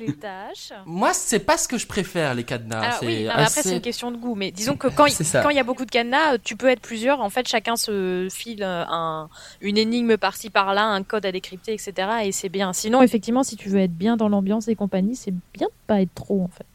Moi, 0.86 1.12
c'est 1.12 1.40
pas 1.40 1.56
ce 1.56 1.68
que 1.68 1.78
je 1.78 1.86
préfère, 1.86 2.34
les 2.34 2.44
cadenas. 2.44 2.98
C'est 3.00 3.06
oui, 3.06 3.24
non, 3.24 3.32
mais 3.36 3.42
après, 3.42 3.62
c'est 3.62 3.74
une 3.74 3.80
question 3.80 4.10
de 4.10 4.16
goût. 4.16 4.34
Mais 4.34 4.50
disons 4.50 4.76
que 4.76 4.88
quand 4.96 5.06
il 5.06 5.56
y 5.56 5.60
a 5.60 5.64
beaucoup 5.64 5.84
de 5.84 5.90
cadenas, 5.90 6.38
tu 6.38 6.56
peux 6.56 6.68
être 6.68 6.80
plusieurs. 6.80 7.20
En 7.20 7.30
fait, 7.30 7.48
chacun 7.48 7.76
se 7.76 8.28
file 8.30 8.62
euh, 8.62 8.84
un, 8.88 9.28
une 9.60 9.78
énigme 9.78 10.16
par-ci 10.16 10.50
par-là, 10.50 10.84
un 10.84 11.02
code 11.02 11.26
à 11.26 11.32
décrypter, 11.32 11.72
etc. 11.72 12.08
Et 12.24 12.32
c'est 12.32 12.48
bien. 12.48 12.72
Sinon, 12.72 13.02
effectivement, 13.02 13.42
si 13.42 13.56
tu 13.56 13.68
veux 13.68 13.80
être 13.80 13.96
bien 13.96 14.16
dans 14.16 14.28
l'ambiance 14.28 14.68
et 14.68 14.74
compagnie, 14.74 15.16
c'est 15.16 15.34
bien 15.52 15.66
de 15.66 15.72
pas 15.86 16.00
être 16.00 16.14
trop, 16.14 16.42
en 16.42 16.48
fait. 16.48 16.66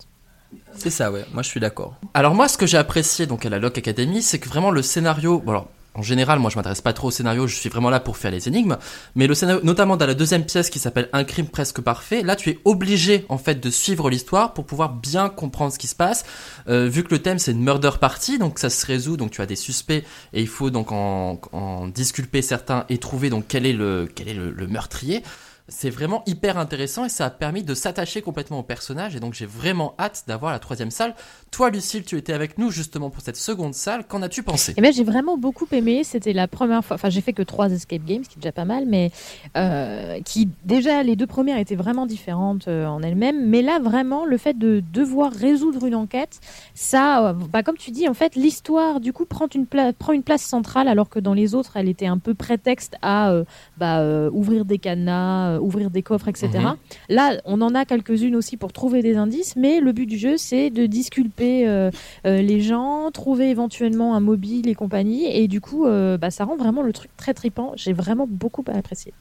c'est 0.74 0.90
ça, 0.90 1.12
ouais, 1.12 1.26
moi 1.34 1.44
je 1.44 1.50
suis 1.50 1.60
d'accord. 1.60 1.96
Alors 2.14 2.36
moi, 2.36 2.48
ce 2.48 2.58
que 2.58 2.66
j'ai 2.66 2.78
apprécié 2.78 3.26
donc 3.26 3.46
à 3.46 3.50
la 3.50 3.60
Lock 3.60 3.78
Academy, 3.78 4.22
c'est 4.22 4.40
que 4.40 4.50
vraiment 4.50 4.72
le 4.72 4.82
scénario. 4.82 5.40
Bon 5.40 5.52
alors, 5.52 5.70
en 6.00 6.02
général, 6.02 6.40
moi, 6.40 6.50
je 6.50 6.56
m'intéresse 6.56 6.80
pas 6.80 6.94
trop 6.94 7.10
au 7.10 7.12
scénario. 7.12 7.46
Je 7.46 7.56
suis 7.56 7.68
vraiment 7.68 7.90
là 7.90 8.00
pour 8.00 8.16
faire 8.16 8.32
les 8.32 8.48
énigmes. 8.48 8.78
Mais 9.16 9.28
le 9.28 9.34
scénario, 9.34 9.62
notamment 9.66 9.98
dans 9.98 10.06
la 10.06 10.14
deuxième 10.14 10.46
pièce 10.46 10.70
qui 10.70 10.80
s'appelle 10.80 11.10
Un 11.12 11.26
crime 11.26 11.48
presque 11.48 11.82
parfait, 11.82 12.24
là, 12.24 12.38
tu 12.38 12.50
es 12.52 12.60
obligé 12.64 13.26
en 13.28 13.38
fait 13.38 13.56
de 13.56 13.70
suivre 13.70 14.10
l'histoire 14.10 14.54
pour 14.54 14.66
pouvoir 14.66 14.94
bien 14.94 15.28
comprendre 15.28 15.74
ce 15.74 15.78
qui 15.78 15.88
se 15.88 15.96
passe. 15.96 16.24
Euh, 16.70 16.88
vu 16.88 17.04
que 17.04 17.14
le 17.14 17.22
thème 17.22 17.38
c'est 17.38 17.52
une 17.52 17.62
murder 17.62 17.92
party, 18.00 18.40
donc 18.40 18.60
ça 18.60 18.70
se 18.70 18.86
résout. 18.86 19.18
Donc 19.18 19.32
tu 19.32 19.42
as 19.42 19.46
des 19.46 19.58
suspects 19.58 20.06
et 20.32 20.42
il 20.42 20.48
faut 20.48 20.70
donc 20.70 20.94
en, 20.94 21.42
en 21.52 21.88
disculper 21.88 22.42
certains 22.42 22.86
et 22.88 22.98
trouver 22.98 23.30
donc 23.30 23.46
quel 23.50 23.66
est 23.66 23.74
le 23.74 24.08
le 24.16 24.68
meurtrier. 24.68 25.22
C'est 25.70 25.92
vraiment 25.92 26.24
hyper 26.26 26.58
intéressant 26.58 27.06
et 27.06 27.10
ça 27.10 27.26
a 27.26 27.30
permis 27.30 27.64
de 27.64 27.76
s'attacher 27.76 28.24
complètement 28.24 28.60
au 28.60 28.64
personnage 28.64 29.16
et 29.16 29.20
donc 29.20 29.36
j'ai 29.36 29.46
vraiment 29.46 29.94
hâte 30.00 30.24
d'avoir 30.28 30.52
la 30.52 30.58
troisième 30.60 30.90
salle. 30.90 31.14
Toi 31.52 31.72
Lucille, 31.72 32.04
tu 32.04 32.16
étais 32.18 32.34
avec 32.34 32.58
nous 32.58 32.70
justement 32.70 33.10
pour 33.10 33.22
cette 33.22 33.36
seconde 33.36 33.74
salle, 33.74 34.06
qu'en 34.06 34.22
as-tu 34.22 34.44
pensé? 34.44 34.74
Eh 34.78 34.82
ben, 34.82 34.94
j'ai 34.94 35.04
vraiment 35.04 35.38
beaucoup 35.38 35.68
aimé. 35.72 36.04
C'était 36.04 36.34
la 36.34 36.48
première 36.48 36.86
fois. 36.86 36.96
Enfin, 36.96 37.10
j'ai 37.10 37.22
fait 37.22 37.34
que 37.34 37.42
trois 37.42 37.72
escape 37.72 38.04
games, 38.06 38.24
ce 38.24 38.30
qui 38.30 38.38
est 38.38 38.42
déjà 38.42 38.52
pas 38.52 38.66
mal, 38.66 38.86
mais 38.86 39.12
euh, 39.58 40.20
qui 40.22 40.50
déjà 40.64 41.04
les 41.04 41.16
deux 41.16 41.28
premières 41.28 41.58
étaient 41.58 41.76
vraiment 41.76 42.06
différentes 42.06 42.68
euh, 42.68 42.86
en 42.86 43.02
elles-mêmes. 43.02 43.50
Mais 43.50 43.62
là, 43.62 43.80
vraiment, 43.80 44.26
le 44.26 44.38
fait 44.38 44.58
de 44.58 44.84
devoir 44.94 45.32
résoudre 45.32 45.86
une 45.86 45.96
enquête, 45.96 46.40
ça, 46.76 47.30
euh, 47.30 47.34
bah, 47.34 47.64
comme 47.64 47.78
tu 47.78 47.92
dis, 47.92 48.08
en 48.08 48.14
fait, 48.14 48.36
l'histoire 48.36 49.00
du 49.00 49.12
coup 49.12 49.26
prend 49.26 49.48
une 49.54 49.66
place, 49.66 49.94
prend 49.98 50.14
une 50.14 50.24
place 50.24 50.44
centrale, 50.44 50.88
alors 50.88 51.10
que 51.10 51.20
dans 51.20 51.34
les 51.34 51.56
autres, 51.56 51.78
elle 51.78 51.90
était 51.90 52.08
un 52.08 52.20
peu 52.20 52.34
prétexte 52.34 52.96
à 53.02 53.34
bah, 53.78 54.30
ouvrir 54.32 54.66
des 54.66 54.78
cadenas, 54.78 55.60
ouvrir 55.60 55.90
des 55.90 56.04
coffres, 56.04 56.28
etc. 56.28 56.50
Mhm. 56.54 56.76
Là, 57.10 57.42
on 57.46 57.62
en 57.62 57.74
a 57.76 57.86
quelques-unes 57.86 58.36
aussi 58.36 58.58
pour 58.58 58.72
trouver 58.72 59.02
des 59.02 59.18
indices, 59.18 59.56
mais 59.56 59.80
le 59.80 59.92
but 59.92 60.06
du 60.06 60.18
jeu, 60.18 60.38
c'est 60.38 60.70
de 60.70 60.86
disculper 60.86 61.39
euh, 61.42 61.90
euh, 62.26 62.42
les 62.42 62.62
gens, 62.62 63.10
trouver 63.12 63.50
éventuellement 63.50 64.16
un 64.16 64.20
mobile 64.20 64.68
et 64.68 64.76
compagnie. 64.76 65.26
Et 65.26 65.48
du 65.48 65.62
coup, 65.62 65.86
euh, 65.86 66.18
bah, 66.18 66.32
ça 66.32 66.46
rend 66.46 66.56
vraiment 66.58 66.82
le 66.82 66.94
truc 66.94 67.12
très 67.18 67.34
tripant. 67.34 67.74
J'ai 67.76 67.94
vraiment 67.94 68.28
beaucoup 68.30 68.64
apprécié. 68.68 69.14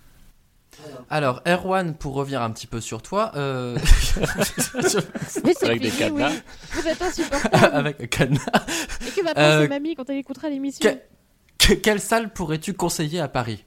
Alors 1.10 1.42
Erwan, 1.46 1.94
pour 1.94 2.14
revenir 2.14 2.40
un 2.42 2.50
petit 2.50 2.68
peu 2.68 2.80
sur 2.80 3.02
toi, 3.02 3.32
euh... 3.34 3.76
Avec 5.62 5.82
des 5.82 5.90
fini, 5.90 6.10
oui. 6.10 6.22
cadenas. 6.22 6.32
Vous 6.72 6.86
êtes 6.86 7.02
insupportable. 7.02 7.56
avec 7.74 8.00
un 8.00 8.06
cadenas, 8.06 8.40
Et 9.06 9.10
que 9.10 9.24
va 9.24 9.34
penser 9.34 9.64
Euh, 9.64 9.68
mamie 9.68 9.94
quand 9.96 10.08
elle 10.08 10.18
écoutera 10.18 10.48
l'émission 10.48 10.88
que- 10.88 11.66
que- 11.66 11.74
quelle 11.74 12.00
salle 12.00 12.32
pourrais-tu 12.32 12.74
conseiller 12.74 13.18
à 13.20 13.28
Paris 13.28 13.64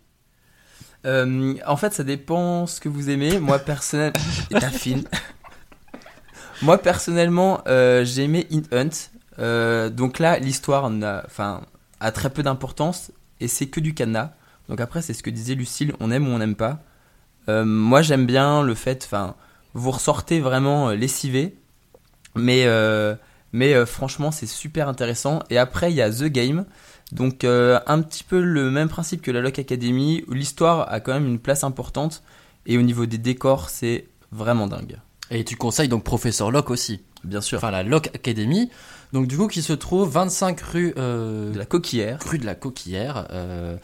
Euh, 1.05 1.55
en 1.65 1.75
fait, 1.77 1.93
ça 1.93 2.03
dépend 2.03 2.65
ce 2.67 2.79
que 2.79 2.87
vous 2.87 3.09
aimez. 3.09 3.39
Moi, 3.39 3.59
personnellement. 3.59 4.13
Ta 4.51 4.69
fine. 4.69 5.03
Moi, 6.61 6.77
personnellement, 6.77 7.61
euh, 7.67 8.05
j'ai 8.05 8.23
aimé 8.23 8.47
In 8.51 8.61
Hunt. 8.71 8.89
Euh, 9.39 9.89
donc 9.89 10.19
là, 10.19 10.37
l'histoire 10.37 10.91
a 11.99 12.11
très 12.11 12.29
peu 12.29 12.43
d'importance 12.43 13.11
et 13.39 13.47
c'est 13.47 13.67
que 13.67 13.79
du 13.79 13.95
cadenas. 13.95 14.33
Donc 14.69 14.79
après, 14.79 15.01
c'est 15.01 15.13
ce 15.13 15.23
que 15.23 15.31
disait 15.31 15.55
Lucille 15.55 15.93
on 15.99 16.11
aime 16.11 16.27
ou 16.27 16.31
on 16.31 16.37
n'aime 16.37 16.55
pas. 16.55 16.79
Euh, 17.49 17.65
moi, 17.65 18.03
j'aime 18.03 18.27
bien 18.27 18.61
le 18.61 18.75
fait. 18.75 19.03
Enfin, 19.05 19.35
vous 19.73 19.89
ressortez 19.89 20.39
vraiment 20.39 20.91
lessivé. 20.91 21.55
Mais, 22.35 22.67
mais 23.53 23.85
franchement, 23.85 24.31
c'est 24.31 24.45
super 24.45 24.87
intéressant. 24.87 25.39
Et 25.49 25.57
après, 25.57 25.91
il 25.91 25.95
y 25.95 26.01
a 26.01 26.11
The 26.11 26.25
Game. 26.25 26.65
Donc 27.11 27.43
un 27.43 28.01
petit 28.03 28.23
peu 28.23 28.39
le 28.39 28.69
même 28.69 28.87
principe 28.87 29.23
que 29.23 29.31
la 29.31 29.41
Lock 29.41 29.57
Academy, 29.57 30.23
où 30.27 30.33
l'histoire 30.33 30.91
a 30.93 30.99
quand 30.99 31.13
même 31.13 31.27
une 31.27 31.39
place 31.39 31.63
importante, 31.63 32.21
et 32.67 32.77
au 32.77 32.83
niveau 32.83 33.07
des 33.07 33.17
décors, 33.17 33.69
c'est 33.69 34.07
vraiment 34.31 34.67
dingue. 34.67 34.97
Et 35.31 35.43
tu 35.45 35.55
conseilles 35.55 35.87
donc 35.87 36.03
Professeur 36.03 36.51
Locke 36.51 36.69
aussi. 36.69 37.01
Bien 37.23 37.41
sûr. 37.41 37.57
Enfin, 37.57 37.71
la 37.71 37.83
Locke 37.83 38.07
Academy. 38.13 38.69
Donc, 39.13 39.27
du 39.27 39.37
coup, 39.37 39.47
qui 39.47 39.61
se 39.61 39.73
trouve 39.73 40.09
25 40.09 40.59
rue, 40.61 40.93
euh, 40.97 41.51
De 41.51 41.57
la 41.57 41.65
coquillère. 41.65 42.19
rue 42.29 42.37
de 42.37 42.45
la 42.45 42.55
Coquillière, 42.55 43.27
euh, 43.31 43.75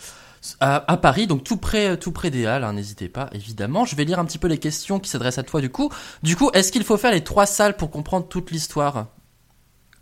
à, 0.60 0.91
à 0.91 0.98
Paris, 0.98 1.28
donc 1.28 1.43
tout 1.43 1.58
près, 1.58 1.98
tout 1.98 2.12
près 2.12 2.30
des 2.32 2.45
Halles, 2.45 2.64
hein, 2.64 2.74
n'hésitez 2.74 3.10
pas, 3.10 3.30
évidemment. 3.34 3.84
Je 3.86 3.95
vais 3.95 4.06
lire 4.06 4.20
un 4.20 4.26
petit 4.26 4.38
peu 4.38 4.48
les 4.48 4.58
questions 4.58 5.00
qui 5.00 5.10
s'adressent 5.10 5.38
à 5.38 5.43
toi, 5.43 5.60
du 5.62 5.70
coup. 5.70 5.89
Du 6.24 6.36
coup, 6.38 6.50
est-ce 6.54 6.72
qu'il 6.72 6.84
faut 6.84 6.95
faire 6.98 7.12
les 7.12 7.24
trois 7.24 7.45
salles 7.45 7.76
pour 7.76 7.91
comprendre 7.91 8.28
toute 8.28 8.52
l'histoire? 8.52 9.08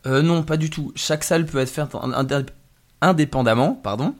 Euh, 0.05 0.21
non, 0.21 0.43
pas 0.43 0.57
du 0.57 0.69
tout. 0.69 0.91
Chaque 0.95 1.23
salle 1.23 1.45
peut 1.47 1.57
être 1.59 1.69
faite 1.69 1.95
en- 1.95 2.11
indé- 2.11 2.45
indépendamment, 3.01 3.73
pardon. 3.73 4.13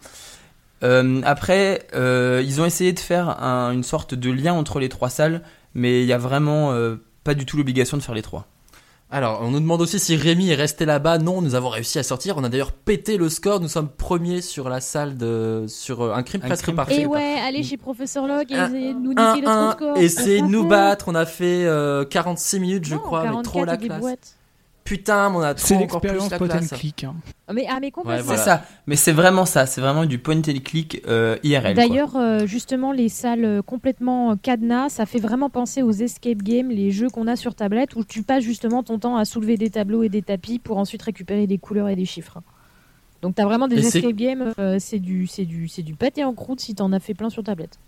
Euh, 0.84 1.22
après, 1.24 1.88
euh, 1.96 2.42
ils 2.46 2.62
ont 2.62 2.66
essayé 2.66 2.94
de 2.94 3.00
faire 3.00 3.42
un- 3.44 3.72
une 3.72 3.84
sorte 3.84 4.14
de 4.16 4.32
lien 4.32 4.54
entre 4.54 4.80
les 4.80 4.90
trois 4.90 5.10
salles, 5.10 5.42
mais 5.76 6.02
il 6.02 6.08
y 6.08 6.14
a 6.14 6.18
vraiment 6.18 6.74
pas 7.26 7.34
du 7.34 7.46
tout 7.46 7.58
l'obligation 7.58 7.98
de 7.98 8.02
faire 8.02 8.16
les 8.16 8.22
trois. 8.22 8.48
Alors, 9.12 9.42
on 9.44 9.52
nous 9.52 9.60
demande 9.60 9.82
aussi 9.82 10.00
si 10.00 10.16
Rémi 10.16 10.50
est 10.50 10.56
resté 10.56 10.84
là-bas. 10.86 11.20
Non, 11.20 11.42
nous 11.42 11.54
avons 11.54 11.70
réussi 11.70 12.00
à 12.00 12.04
sortir. 12.04 12.38
On 12.38 12.44
a 12.44 12.50
d'ailleurs 12.50 12.72
pété 12.72 13.18
le 13.18 13.30
score. 13.30 13.60
Nous 13.60 13.68
sommes 13.68 13.88
premiers 13.90 14.42
sur 14.42 14.68
la 14.68 14.82
salle 14.82 15.16
de 15.16 15.66
sur 15.68 16.02
euh, 16.02 16.14
un 16.14 16.24
crime 16.24 16.42
Un 16.44 16.48
presque 16.48 16.64
crime 16.64 16.76
parfait. 16.76 17.02
Et 17.02 17.06
ouais, 17.06 17.36
allez 17.46 17.62
chez 17.62 17.78
Professeur 17.78 18.26
Log 18.28 18.52
et 18.52 18.56
Un- 18.56 18.68
essayez 18.68 18.94
de 18.94 19.00
nous 19.00 19.72
score. 19.72 19.98
essayez 19.98 20.42
de 20.42 20.48
nous 20.48 20.66
battre. 20.66 21.06
On 21.08 21.16
a 21.16 21.26
fait 21.28 21.66
euh, 21.66 22.04
46 22.04 22.60
minutes, 22.60 22.86
je 22.86 22.96
crois, 22.96 23.24
mais 23.26 23.42
trop 23.44 23.64
44 23.66 23.66
la 23.66 23.78
classe. 23.78 24.02
Putain, 24.86 25.32
mais 25.32 25.38
on 25.38 25.42
a 25.42 25.58
C'est 25.58 25.74
trop 25.74 25.84
encore 25.84 26.00
plus 26.02 26.30
la 26.30 26.38
point 26.38 26.48
and 26.48 26.60
classe. 26.60 26.70
click. 26.80 27.04
hein. 27.06 27.16
Ah, 27.48 27.54
Mais, 27.54 27.66
ah, 27.68 27.80
mais 27.82 27.90
complètement. 27.90 28.24
Voilà. 28.24 28.40
C'est 28.40 28.46
ça. 28.50 28.64
Mais 28.86 28.96
c'est 28.96 29.12
vraiment 29.14 29.46
ça. 29.46 29.66
C'est 29.66 29.82
vraiment 29.82 30.06
du 30.06 30.20
point 30.20 30.38
and 30.38 30.42
click 30.64 31.02
euh, 31.08 31.38
IRL. 31.44 31.74
quoi. 31.74 31.88
D'ailleurs, 31.88 32.16
euh, 32.16 32.46
justement, 32.46 32.92
les 32.92 33.10
salles 33.10 33.46
euh, 33.46 33.62
complètement 33.64 34.38
cadenas, 34.38 34.90
ça 34.90 35.08
fait 35.08 35.18
vraiment 35.20 35.50
penser 35.50 35.82
aux 35.82 35.92
escape 35.92 36.38
games, 36.44 36.70
les 36.70 36.92
jeux 36.92 37.10
qu'on 37.10 37.26
a 37.26 37.36
sur 37.36 37.56
tablette, 37.56 37.96
où 37.96 38.04
tu 38.04 38.22
passes 38.22 38.44
justement 38.44 38.84
ton 38.84 39.00
temps 39.00 39.18
à 39.18 39.26
soulever 39.26 39.58
des 39.58 39.72
tableaux 39.72 40.04
et 40.04 40.10
des 40.10 40.22
tapis 40.22 40.60
pour 40.60 40.78
ensuite 40.78 41.02
récupérer 41.02 41.48
des 41.48 41.58
couleurs 41.58 41.90
et 41.90 41.96
des 41.96 42.06
chiffres. 42.06 42.38
Donc 43.24 43.34
t'as 43.34 43.46
vraiment 43.46 43.68
des 43.68 43.78
Et 43.80 43.82
c'est- 43.90 43.98
escape 43.98 44.16
games, 44.16 44.54
euh, 44.60 44.78
c'est 44.80 45.00
du, 45.00 45.26
c'est 45.26 45.46
du, 45.46 45.68
c'est 45.68 45.82
du 45.82 45.96
pâté 45.96 46.24
en 46.24 46.34
croûte 46.36 46.60
si 46.60 46.76
t'en 46.76 46.94
as 46.94 47.00
fait 47.00 47.16
plein 47.16 47.32
sur 47.32 47.42
tablette. 47.44 47.80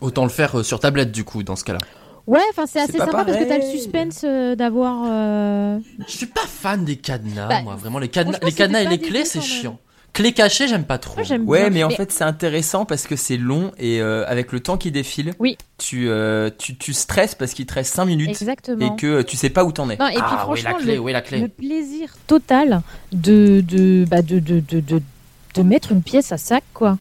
Autant 0.00 0.24
le 0.24 0.30
faire 0.30 0.64
sur 0.64 0.80
tablette, 0.80 1.12
du 1.12 1.22
coup, 1.22 1.44
dans 1.44 1.54
ce 1.54 1.62
cas-là. 1.62 1.78
Ouais, 2.26 2.40
enfin 2.50 2.64
c'est 2.66 2.80
assez 2.80 2.98
sympa 2.98 3.24
parce 3.24 3.36
que 3.38 3.44
t'as 3.44 3.58
le 3.58 3.62
suspense 3.64 4.22
euh, 4.24 4.56
d'avoir. 4.56 5.04
euh, 5.08 5.78
Je 6.06 6.12
suis 6.12 6.26
pas 6.26 6.40
fan 6.46 6.84
des 6.84 6.96
cadenas, 6.96 7.48
Bah, 7.48 7.62
moi. 7.62 7.76
Vraiment, 7.76 7.98
les 7.98 8.08
cadenas, 8.08 8.38
les 8.42 8.52
cadenas 8.52 8.80
et 8.82 8.88
les 8.88 8.98
clés, 8.98 9.24
c'est 9.24 9.40
chiant. 9.40 9.78
Clés 10.12 10.32
cachées, 10.32 10.66
j'aime 10.66 10.84
pas 10.84 10.96
trop. 10.96 11.20
Moi 11.20 11.36
Ouais, 11.44 11.60
bien. 11.60 11.70
mais 11.70 11.84
en 11.84 11.90
fait 11.90 12.10
c'est 12.10 12.24
intéressant 12.24 12.86
parce 12.86 13.06
que 13.06 13.16
c'est 13.16 13.36
long 13.36 13.70
et 13.78 14.00
euh, 14.00 14.24
avec 14.26 14.50
le 14.50 14.60
temps 14.60 14.78
qui 14.78 14.90
défile, 14.90 15.34
Oui. 15.38 15.58
tu, 15.76 16.08
euh, 16.08 16.48
tu, 16.56 16.74
tu 16.74 16.94
stresses 16.94 17.34
parce 17.34 17.52
qu'il 17.52 17.66
te 17.66 17.74
reste 17.74 17.94
5 17.94 18.06
minutes 18.06 18.30
Exactement. 18.30 18.96
et 18.96 18.98
que 18.98 19.20
tu 19.20 19.36
sais 19.36 19.50
pas 19.50 19.64
où 19.64 19.72
t'en 19.72 19.90
es. 19.90 19.98
Non, 19.98 20.06
et 20.08 20.12
puis 20.14 20.22
ah, 20.24 20.46
oui, 20.48 20.62
la 20.62 20.70
franchement, 20.70 20.78
clé, 20.84 20.94
le, 20.94 21.00
oui, 21.00 21.12
la 21.12 21.20
clé. 21.20 21.40
le 21.40 21.48
plaisir 21.48 22.16
total 22.26 22.80
de, 23.12 23.60
de, 23.60 24.06
bah, 24.08 24.22
de, 24.22 24.38
de, 24.38 24.60
de, 24.60 24.80
de, 24.80 25.02
de 25.54 25.62
mettre 25.62 25.92
une 25.92 26.02
pièce 26.02 26.32
à 26.32 26.38
sac, 26.38 26.64
quoi. 26.72 26.96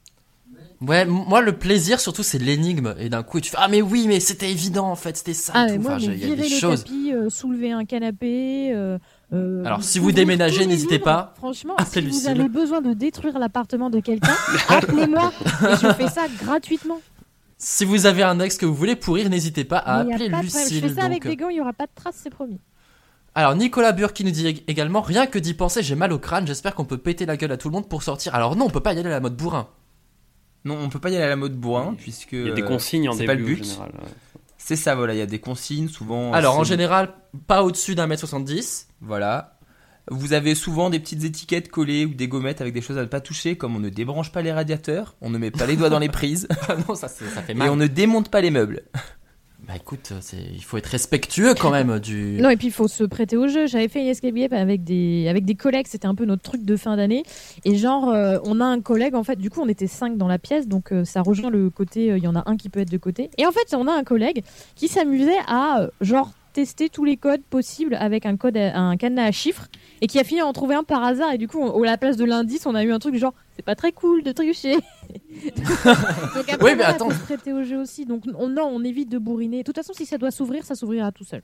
Ouais, 0.87 1.05
moi, 1.05 1.41
le 1.41 1.57
plaisir, 1.57 1.99
surtout, 1.99 2.23
c'est 2.23 2.37
l'énigme. 2.37 2.93
Et 2.99 3.09
d'un 3.09 3.23
coup, 3.23 3.39
tu 3.39 3.49
fais 3.51 3.57
Ah, 3.59 3.67
mais 3.67 3.81
oui, 3.81 4.05
mais 4.07 4.19
c'était 4.19 4.51
évident, 4.51 4.87
en 4.89 4.95
fait, 4.95 5.17
c'était 5.17 5.33
ça. 5.33 5.53
Ah, 5.55 5.67
et 5.67 5.71
mais 5.71 5.77
tout. 5.77 5.81
moi, 5.83 5.91
Enfin, 5.93 5.99
je- 5.99 6.09
mais 6.09 6.15
il 6.15 6.19
y 6.19 6.23
a 6.23 6.27
virer 6.35 6.41
des 6.43 6.49
le 6.49 6.59
choses. 6.59 6.83
tapis, 6.83 7.11
euh, 7.13 7.29
soulever 7.29 7.71
un 7.71 7.85
canapé. 7.85 8.71
euh, 8.73 8.97
euh, 9.33 9.63
Alors, 9.65 9.83
si 9.83 9.99
vous 9.99 10.11
déménagez, 10.11 10.59
les 10.59 10.67
n'hésitez 10.67 10.99
pas. 10.99 11.33
Franchement, 11.37 11.75
si 11.89 12.01
vous 12.01 12.27
avez 12.27 12.49
besoin 12.49 12.81
de 12.81 12.93
détruire 12.93 13.39
l'appartement 13.39 13.89
de 13.89 13.99
quelqu'un, 13.99 14.35
appelez-moi 14.69 15.31
et 15.63 15.75
je 15.81 15.93
fais 15.93 16.07
ça 16.09 16.27
gratuitement. 16.43 16.99
Si 17.57 17.85
vous 17.85 18.05
avez 18.05 18.21
un 18.23 18.39
ex 18.41 18.57
que 18.57 18.65
vous 18.65 18.75
voulez 18.75 18.95
pourrir, 18.97 19.29
n'hésitez 19.29 19.63
pas 19.63 19.77
à 19.77 20.03
Mais 20.03 20.11
y 20.11 20.13
appeler 20.13 20.29
pas. 20.29 20.41
Lucille. 20.41 20.81
Je 20.81 20.87
fais 20.87 20.93
ça 20.93 21.03
avec 21.05 21.23
donc, 21.23 21.25
euh. 21.25 21.29
des 21.29 21.35
gants, 21.37 21.49
il 21.49 21.55
n'y 21.55 21.61
aura 21.61 21.73
pas 21.73 21.85
de 21.85 21.91
traces, 21.95 22.19
c'est 22.21 22.29
promis. 22.29 22.59
Alors 23.33 23.55
Nicolas 23.55 23.91
Burr 23.91 24.13
qui 24.13 24.23
nous 24.23 24.31
dit 24.31 24.45
ég- 24.45 24.63
également 24.67 25.01
rien 25.01 25.25
que 25.25 25.37
d'y 25.39 25.53
penser 25.53 25.83
j'ai 25.83 25.95
mal 25.95 26.13
au 26.13 26.19
crâne 26.19 26.47
j'espère 26.47 26.73
qu'on 26.73 26.85
peut 26.85 26.97
péter 26.97 27.25
la 27.25 27.35
gueule 27.35 27.51
à 27.51 27.57
tout 27.57 27.67
le 27.67 27.73
monde 27.73 27.89
pour 27.89 28.01
sortir 28.01 28.33
alors 28.33 28.55
non 28.55 28.65
on 28.67 28.69
peut 28.69 28.79
pas 28.79 28.93
y 28.93 28.97
aller 28.99 29.07
à 29.09 29.11
la 29.11 29.19
mode 29.19 29.35
bourrin 29.35 29.67
Non, 30.65 30.77
on 30.81 30.89
peut 30.89 30.99
pas 30.99 31.09
y 31.09 31.15
aller 31.15 31.23
à 31.25 31.29
la 31.29 31.35
mode 31.35 31.53
bourrin 31.55 31.95
puisque 31.97 32.33
Il 32.33 32.47
y 32.47 32.51
a 32.51 32.53
des 32.53 32.63
euh, 32.63 32.67
consignes 32.67 33.07
en 33.09 33.13
début 33.15 33.25
pas 33.27 33.35
le 33.35 33.43
en 33.43 33.45
but. 33.45 33.63
général. 33.63 33.91
ouais. 33.93 34.09
C'est 34.57 34.75
ça, 34.75 34.95
voilà, 34.95 35.13
il 35.13 35.19
y 35.19 35.21
a 35.21 35.27
des 35.27 35.39
consignes 35.39 35.87
souvent. 35.89 36.33
alors 36.33 36.57
en 36.57 36.63
général 36.63 37.13
pas 37.47 37.63
au-dessus 37.63 37.93
d'un 37.95 38.07
mètre 38.07 38.21
70 38.21 38.87
Voilà. 39.01 39.51
Vous 40.09 40.33
avez 40.33 40.53
souvent 40.55 40.89
des 40.91 40.99
petites 40.99 41.23
étiquettes 41.23 41.69
collées 41.69 42.05
ou 42.05 42.13
des 42.13 42.27
gommettes 42.27 42.61
avec 42.61 42.73
des 42.73 42.81
choses 42.81 42.97
à 42.97 43.01
ne 43.01 43.05
pas 43.07 43.21
toucher, 43.21 43.57
comme 43.57 43.75
on 43.75 43.79
ne 43.79 43.89
débranche 43.89 44.31
pas 44.31 44.41
les 44.43 44.51
radiateurs, 44.51 45.15
on 45.21 45.29
ne 45.31 45.37
met 45.39 45.49
pas 45.51 45.65
les 45.65 45.75
doigts 45.75 45.89
dans 45.89 45.97
les 45.99 46.09
prises 46.09 46.47
ah 46.69 46.75
non 46.87 46.93
ça, 46.95 47.07
ça 47.07 47.41
fait 47.41 47.51
et 47.51 47.55
mal 47.55 47.69
on 47.69 47.75
ne 47.75 47.87
démonte 47.87 48.29
pas 48.29 48.41
les 48.41 48.51
meubles. 48.51 48.83
Bah 49.67 49.73
écoute 49.75 50.13
il 50.53 50.63
faut 50.63 50.77
être 50.77 50.85
respectueux 50.87 51.53
quand 51.55 51.71
même 51.71 51.99
du 51.99 52.37
Non, 52.39 52.49
et 52.49 52.57
puis 52.57 52.67
il 52.67 52.73
faut 52.73 52.87
se 52.87 53.03
prêter 53.03 53.37
au 53.37 53.47
jeu. 53.47 53.67
J'avais 53.67 53.87
fait 53.87 54.01
une 54.01 54.07
escape 54.07 54.33
game 54.33 54.53
avec 54.53 54.83
des, 54.83 55.27
avec 55.27 55.45
des 55.45 55.55
collègues, 55.55 55.87
c'était 55.87 56.07
un 56.07 56.15
peu 56.15 56.25
notre 56.25 56.43
truc 56.43 56.63
de 56.63 56.75
fin 56.75 56.95
d'année. 56.97 57.23
Et 57.63 57.75
genre, 57.75 58.09
euh, 58.09 58.37
on 58.43 58.59
a 58.61 58.65
un 58.65 58.81
collègue, 58.81 59.15
en 59.15 59.23
fait, 59.23 59.37
du 59.37 59.49
coup, 59.49 59.61
on 59.61 59.67
était 59.67 59.87
cinq 59.87 60.17
dans 60.17 60.27
la 60.27 60.37
pièce, 60.39 60.67
donc 60.67 60.91
euh, 60.91 61.03
ça 61.05 61.21
rejoint 61.21 61.49
le 61.49 61.69
côté, 61.69 62.11
euh, 62.11 62.17
il 62.17 62.23
y 62.23 62.27
en 62.27 62.35
a 62.35 62.43
un 62.49 62.57
qui 62.57 62.69
peut 62.69 62.79
être 62.81 62.91
de 62.91 62.97
côté. 62.97 63.29
Et 63.37 63.45
en 63.45 63.51
fait, 63.51 63.73
on 63.75 63.87
a 63.87 63.93
un 63.93 64.03
collègue 64.03 64.43
qui 64.75 64.87
s'amusait 64.87 65.39
à, 65.47 65.87
genre, 66.01 66.31
tester 66.53 66.87
tous 66.87 67.03
les 67.03 67.17
codes 67.17 67.41
possibles 67.43 67.95
avec 67.99 68.25
un 68.25 68.37
code, 68.37 68.55
à- 68.57 68.77
un 68.79 68.95
cadenas 68.97 69.25
à 69.25 69.31
chiffres, 69.31 69.67
et 70.01 70.07
qui 70.07 70.19
a 70.19 70.23
fini 70.23 70.39
à 70.41 70.45
en 70.45 70.53
trouver 70.53 70.75
un 70.75 70.83
par 70.83 71.03
hasard. 71.03 71.33
Et 71.33 71.37
du 71.37 71.47
coup, 71.47 71.59
on- 71.59 71.81
à 71.83 71.85
la 71.85 71.97
place 71.97 72.15
de 72.17 72.23
l'indice, 72.25 72.65
on 72.65 72.75
a 72.75 72.83
eu 72.83 72.91
un 72.93 72.99
truc 72.99 73.15
genre, 73.15 73.33
c'est 73.55 73.63
pas 73.63 73.75
très 73.75 73.91
cool 73.91 74.23
de 74.23 74.31
tricher. 74.31 74.75
donc 75.55 76.49
après, 76.49 76.57
Oui, 76.61 76.75
mais 76.77 76.83
attends. 76.83 77.09
faut 77.09 77.15
se 77.17 77.23
prêter 77.23 77.53
au 77.53 77.63
jeu 77.63 77.77
aussi. 77.77 78.05
Donc 78.05 78.23
on, 78.37 78.49
non, 78.49 78.63
on 78.67 78.83
évite 78.83 79.09
de 79.09 79.17
bourriner. 79.17 79.59
De 79.59 79.63
toute 79.63 79.75
façon, 79.75 79.93
si 79.93 80.05
ça 80.05 80.17
doit 80.17 80.31
s'ouvrir, 80.31 80.65
ça 80.65 80.75
s'ouvrira 80.75 81.11
tout 81.11 81.23
seul. 81.23 81.41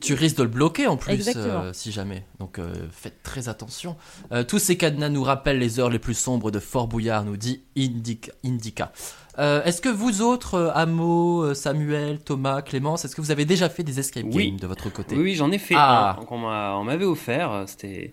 tu 0.00 0.14
risques 0.14 0.36
de 0.36 0.44
le 0.44 0.48
bloquer 0.48 0.86
en 0.86 0.96
plus 0.96 1.30
euh, 1.36 1.72
si 1.72 1.90
jamais 1.90 2.24
donc 2.38 2.58
euh, 2.60 2.72
faites 2.92 3.22
très 3.24 3.48
attention 3.48 3.96
Euh, 4.30 4.44
tous 4.44 4.60
ces 4.60 4.76
cadenas 4.76 5.08
nous 5.08 5.24
rappellent 5.24 5.58
les 5.58 5.80
heures 5.80 5.90
les 5.90 5.98
plus 5.98 6.14
sombres 6.14 6.52
de 6.52 6.60
Fort 6.60 6.86
Bouillard 6.86 7.24
nous 7.24 7.36
dit 7.36 7.64
Indica, 7.76 8.30
Indica. 8.44 8.92
Euh, 9.38 9.64
est-ce 9.64 9.80
que 9.80 9.88
vous 9.88 10.22
autres 10.22 10.54
euh, 10.54 10.70
Amo 10.74 11.42
euh, 11.42 11.54
Samuel 11.54 12.20
Thomas 12.20 12.62
Clémence 12.62 13.04
est-ce 13.04 13.16
que 13.16 13.20
vous 13.20 13.32
avez 13.32 13.44
déjà 13.44 13.68
fait 13.68 13.82
des 13.82 13.98
escape 13.98 14.22
games 14.24 14.32
Oui. 14.34 14.52
de 14.52 14.66
votre 14.66 14.92
côté 14.92 15.16
Oui, 15.16 15.22
oui, 15.22 15.34
j'en 15.34 15.50
ai 15.50 15.58
fait 15.58 15.74
Ah. 15.76 16.16
un 16.20 16.24
qu'on 16.24 16.38
m'a- 16.38 16.76
on 16.76 16.84
m'avait 16.84 17.04
offert. 17.04 17.64
C'était, 17.66 18.12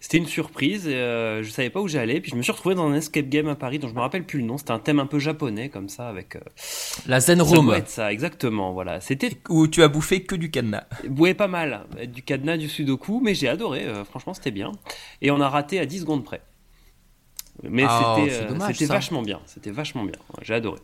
c'était 0.00 0.16
une 0.18 0.26
surprise. 0.26 0.88
Et, 0.88 0.94
euh, 0.94 1.42
je 1.42 1.50
savais 1.50 1.68
pas 1.70 1.80
où 1.80 1.88
j'allais. 1.88 2.20
Puis 2.20 2.30
je 2.30 2.36
me 2.36 2.42
suis 2.42 2.52
retrouvé 2.52 2.74
dans 2.74 2.86
un 2.88 2.94
escape 2.94 3.28
game 3.28 3.48
à 3.48 3.54
Paris 3.56 3.78
dont 3.78 3.88
je 3.88 3.94
me 3.94 4.00
rappelle 4.00 4.24
plus 4.24 4.38
le 4.40 4.46
nom. 4.46 4.56
C'était 4.56 4.70
un 4.72 4.78
thème 4.78 5.00
un 5.00 5.06
peu 5.06 5.18
japonais 5.18 5.68
comme 5.68 5.88
ça 5.90 6.08
avec. 6.08 6.36
euh, 6.36 6.40
la 7.06 7.20
Zen 7.20 7.42
Room 7.42 7.74
ça, 7.86 8.10
exactement. 8.12 8.72
Voilà. 8.72 9.00
C'était, 9.02 9.32
Où 9.50 9.66
tu 9.66 9.82
as 9.82 9.88
bouffé 9.88 10.22
que 10.22 10.34
du 10.34 10.50
cadenas. 10.50 10.84
ouais, 11.18 11.34
pas 11.34 11.48
mal. 11.48 11.84
Du 12.12 12.22
cadenas, 12.22 12.56
du 12.56 12.68
sudoku, 12.70 13.20
mais 13.22 13.34
j'ai 13.34 13.48
adoré. 13.48 13.84
euh, 13.84 14.04
franchement, 14.04 14.32
c'était 14.32 14.50
bien. 14.50 14.72
Et 15.20 15.30
on 15.30 15.40
a 15.40 15.48
raté 15.48 15.78
à 15.78 15.84
10 15.86 16.00
secondes 16.00 16.24
près. 16.24 16.40
Mais 17.62 17.84
Ah, 17.88 18.16
c'était, 18.16 18.84
euh, 18.84 18.86
vachement 18.86 19.22
bien. 19.22 19.40
C'était 19.46 19.70
vachement 19.70 20.04
bien. 20.04 20.16
J'ai 20.42 20.54
adoré. 20.54 20.80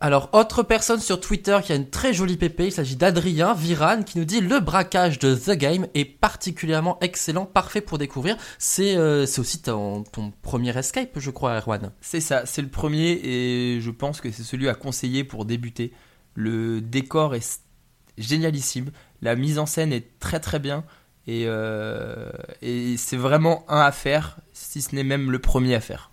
Alors, 0.00 0.28
autre 0.32 0.62
personne 0.62 1.00
sur 1.00 1.20
Twitter 1.20 1.58
qui 1.62 1.72
a 1.72 1.76
une 1.76 1.88
très 1.88 2.12
jolie 2.12 2.36
pépé, 2.36 2.66
il 2.66 2.72
s'agit 2.72 2.96
d'Adrien 2.96 3.54
Viran 3.54 4.02
qui 4.02 4.18
nous 4.18 4.24
dit 4.24 4.40
le 4.40 4.60
braquage 4.60 5.18
de 5.18 5.34
The 5.34 5.52
Game 5.52 5.86
est 5.94 6.04
particulièrement 6.04 6.98
excellent, 7.00 7.46
parfait 7.46 7.80
pour 7.80 7.96
découvrir. 7.96 8.36
C'est 8.58 8.96
euh, 8.96 9.24
c'est 9.24 9.40
aussi 9.40 9.62
ton, 9.62 10.02
ton 10.02 10.32
premier 10.42 10.76
escape, 10.76 11.18
je 11.18 11.30
crois, 11.30 11.56
Erwan. 11.58 11.92
C'est 12.00 12.20
ça, 12.20 12.44
c'est 12.44 12.60
le 12.60 12.68
premier 12.68 13.12
et 13.22 13.80
je 13.80 13.90
pense 13.90 14.20
que 14.20 14.30
c'est 14.30 14.42
celui 14.42 14.68
à 14.68 14.74
conseiller 14.74 15.24
pour 15.24 15.44
débuter. 15.46 15.92
Le 16.34 16.80
décor 16.80 17.34
est 17.34 17.60
génialissime, 18.18 18.90
la 19.22 19.36
mise 19.36 19.58
en 19.58 19.66
scène 19.66 19.92
est 19.92 20.18
très 20.18 20.40
très 20.40 20.58
bien 20.58 20.84
et, 21.26 21.44
euh, 21.46 22.30
et 22.62 22.96
c'est 22.96 23.16
vraiment 23.16 23.64
un 23.68 23.80
à 23.80 23.92
faire, 23.92 24.36
si 24.52 24.82
ce 24.82 24.94
n'est 24.94 25.04
même 25.04 25.30
le 25.30 25.38
premier 25.38 25.74
à 25.74 25.80
faire. 25.80 26.10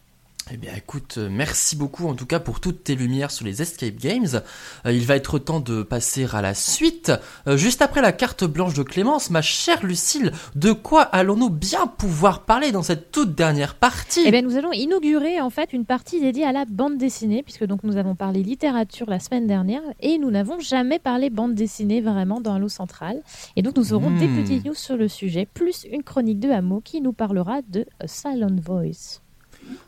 Eh 0.49 0.57
bien, 0.57 0.73
écoute, 0.75 1.15
euh, 1.17 1.29
merci 1.31 1.77
beaucoup 1.77 2.07
en 2.07 2.15
tout 2.15 2.25
cas 2.25 2.39
pour 2.39 2.59
toutes 2.59 2.83
tes 2.83 2.95
lumières 2.95 3.31
sur 3.31 3.45
les 3.45 3.61
escape 3.61 3.95
games. 3.95 4.41
Euh, 4.85 4.91
il 4.91 5.05
va 5.05 5.15
être 5.15 5.39
temps 5.39 5.61
de 5.61 5.83
passer 5.83 6.27
à 6.33 6.41
la 6.41 6.55
suite. 6.55 7.11
Euh, 7.47 7.55
juste 7.55 7.81
après 7.81 8.01
la 8.01 8.11
carte 8.11 8.43
blanche 8.43 8.73
de 8.73 8.83
Clémence, 8.83 9.29
ma 9.29 9.41
chère 9.41 9.85
Lucille, 9.85 10.33
de 10.55 10.73
quoi 10.73 11.03
allons-nous 11.03 11.49
bien 11.51 11.87
pouvoir 11.87 12.43
parler 12.43 12.73
dans 12.73 12.81
cette 12.81 13.11
toute 13.11 13.33
dernière 13.33 13.75
partie? 13.75 14.23
Eh 14.25 14.31
bien, 14.31 14.41
nous 14.41 14.57
allons 14.57 14.73
inaugurer 14.73 15.39
en 15.39 15.51
fait 15.51 15.71
une 15.71 15.85
partie 15.85 16.19
dédiée 16.19 16.45
à 16.45 16.51
la 16.51 16.65
bande 16.65 16.97
dessinée, 16.97 17.43
puisque 17.43 17.65
donc 17.65 17.83
nous 17.83 17.95
avons 17.95 18.15
parlé 18.15 18.43
littérature 18.43 19.09
la 19.09 19.19
semaine 19.19 19.47
dernière 19.47 19.83
et 20.01 20.17
nous 20.17 20.31
n'avons 20.31 20.59
jamais 20.59 20.99
parlé 20.99 21.29
bande 21.29 21.53
dessinée 21.55 22.01
vraiment 22.01 22.41
dans 22.41 22.55
Halo 22.55 22.67
Central. 22.67 23.21
Et 23.55 23.61
donc 23.61 23.77
nous 23.77 23.93
aurons 23.93 24.09
Hmm. 24.09 24.19
des 24.19 24.27
petites 24.27 24.65
news 24.65 24.73
sur 24.73 24.97
le 24.97 25.07
sujet, 25.07 25.47
plus 25.53 25.85
une 25.89 26.03
chronique 26.03 26.39
de 26.39 26.49
Hameau 26.49 26.81
qui 26.81 26.99
nous 26.99 27.13
parlera 27.13 27.61
de 27.61 27.85
A 28.01 28.07
Silent 28.07 28.57
Voice. 28.61 29.21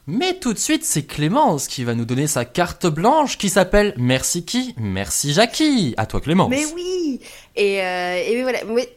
Mais 0.07 0.33
tout 0.33 0.53
de 0.53 0.59
suite, 0.59 0.83
c'est 0.83 1.03
Clémence 1.03 1.67
qui 1.67 1.83
va 1.83 1.93
nous 1.95 2.05
donner 2.05 2.27
sa 2.27 2.45
carte 2.45 2.87
blanche 2.87 3.37
qui 3.37 3.49
s'appelle 3.49 3.93
Merci 3.97 4.45
qui 4.45 4.75
Merci 4.77 5.33
Jackie. 5.33 5.93
À 5.97 6.05
toi 6.05 6.21
Clémence. 6.21 6.49
Mais 6.49 6.65
oui 6.75 7.19
Et, 7.55 7.81
euh, 7.81 8.23
et 8.25 8.41
voilà. 8.41 8.59
Mais 8.65 8.89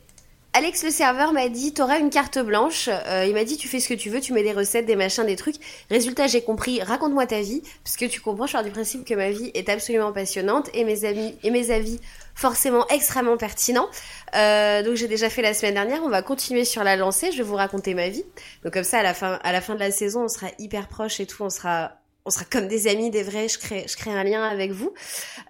Alex 0.52 0.84
le 0.84 0.90
serveur 0.90 1.34
m'a 1.34 1.50
dit 1.50 1.74
t'auras 1.74 1.98
une 1.98 2.08
carte 2.08 2.38
blanche. 2.38 2.88
Euh, 2.90 3.26
il 3.28 3.34
m'a 3.34 3.44
dit 3.44 3.58
tu 3.58 3.68
fais 3.68 3.78
ce 3.78 3.90
que 3.90 3.94
tu 3.94 4.08
veux, 4.08 4.22
tu 4.22 4.32
mets 4.32 4.42
des 4.42 4.54
recettes, 4.54 4.86
des 4.86 4.96
machins, 4.96 5.26
des 5.26 5.36
trucs. 5.36 5.56
Résultat 5.90 6.28
j'ai 6.28 6.40
compris. 6.40 6.80
Raconte-moi 6.80 7.26
ta 7.26 7.42
vie, 7.42 7.62
parce 7.84 7.96
que 7.96 8.06
tu 8.06 8.22
comprends. 8.22 8.46
Je 8.46 8.52
pars 8.52 8.64
du 8.64 8.70
principe 8.70 9.04
que 9.04 9.12
ma 9.12 9.30
vie 9.30 9.50
est 9.52 9.68
absolument 9.68 10.12
passionnante 10.12 10.70
et 10.72 10.84
mes 10.84 11.04
amis 11.04 11.34
et 11.42 11.50
mes 11.50 11.70
avis 11.70 12.00
forcément 12.36 12.86
extrêmement 12.88 13.36
pertinents. 13.36 13.88
Euh, 14.36 14.82
donc 14.84 14.94
j'ai 14.94 15.08
déjà 15.08 15.28
fait 15.28 15.42
la 15.42 15.54
semaine 15.54 15.74
dernière. 15.74 16.02
On 16.04 16.08
va 16.08 16.22
continuer 16.22 16.64
sur 16.64 16.84
la 16.84 16.94
lancée. 16.94 17.32
Je 17.32 17.38
vais 17.38 17.42
vous 17.42 17.56
raconter 17.56 17.94
ma 17.94 18.08
vie. 18.08 18.24
Donc 18.62 18.74
comme 18.74 18.84
ça 18.84 18.98
à 19.00 19.02
la 19.02 19.14
fin 19.14 19.40
à 19.42 19.50
la 19.50 19.60
fin 19.60 19.74
de 19.74 19.80
la 19.80 19.90
saison 19.90 20.24
on 20.24 20.28
sera 20.28 20.48
hyper 20.58 20.86
proches 20.86 21.18
et 21.18 21.26
tout. 21.26 21.42
On 21.42 21.50
sera 21.50 21.92
on 22.26 22.30
sera 22.30 22.44
comme 22.44 22.68
des 22.68 22.88
amis, 22.88 23.10
des 23.10 23.22
vrais. 23.22 23.48
Je 23.48 23.58
crée, 23.58 23.86
je 23.88 23.96
crée 23.96 24.10
un 24.10 24.24
lien 24.24 24.42
avec 24.42 24.72
vous. 24.72 24.92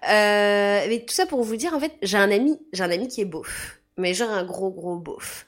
Euh, 0.09 0.85
mais 0.87 1.03
tout 1.05 1.13
ça 1.13 1.25
pour 1.25 1.43
vous 1.43 1.55
dire, 1.55 1.73
en 1.73 1.79
fait, 1.79 1.93
j'ai 2.03 2.17
un 2.17 2.31
ami, 2.31 2.59
j'ai 2.71 2.83
un 2.83 2.91
ami 2.91 3.07
qui 3.07 3.21
est 3.21 3.25
beauf, 3.25 3.79
mais 3.97 4.13
genre 4.13 4.29
un 4.29 4.45
gros 4.45 4.69
gros 4.69 4.95
beauf. 4.95 5.47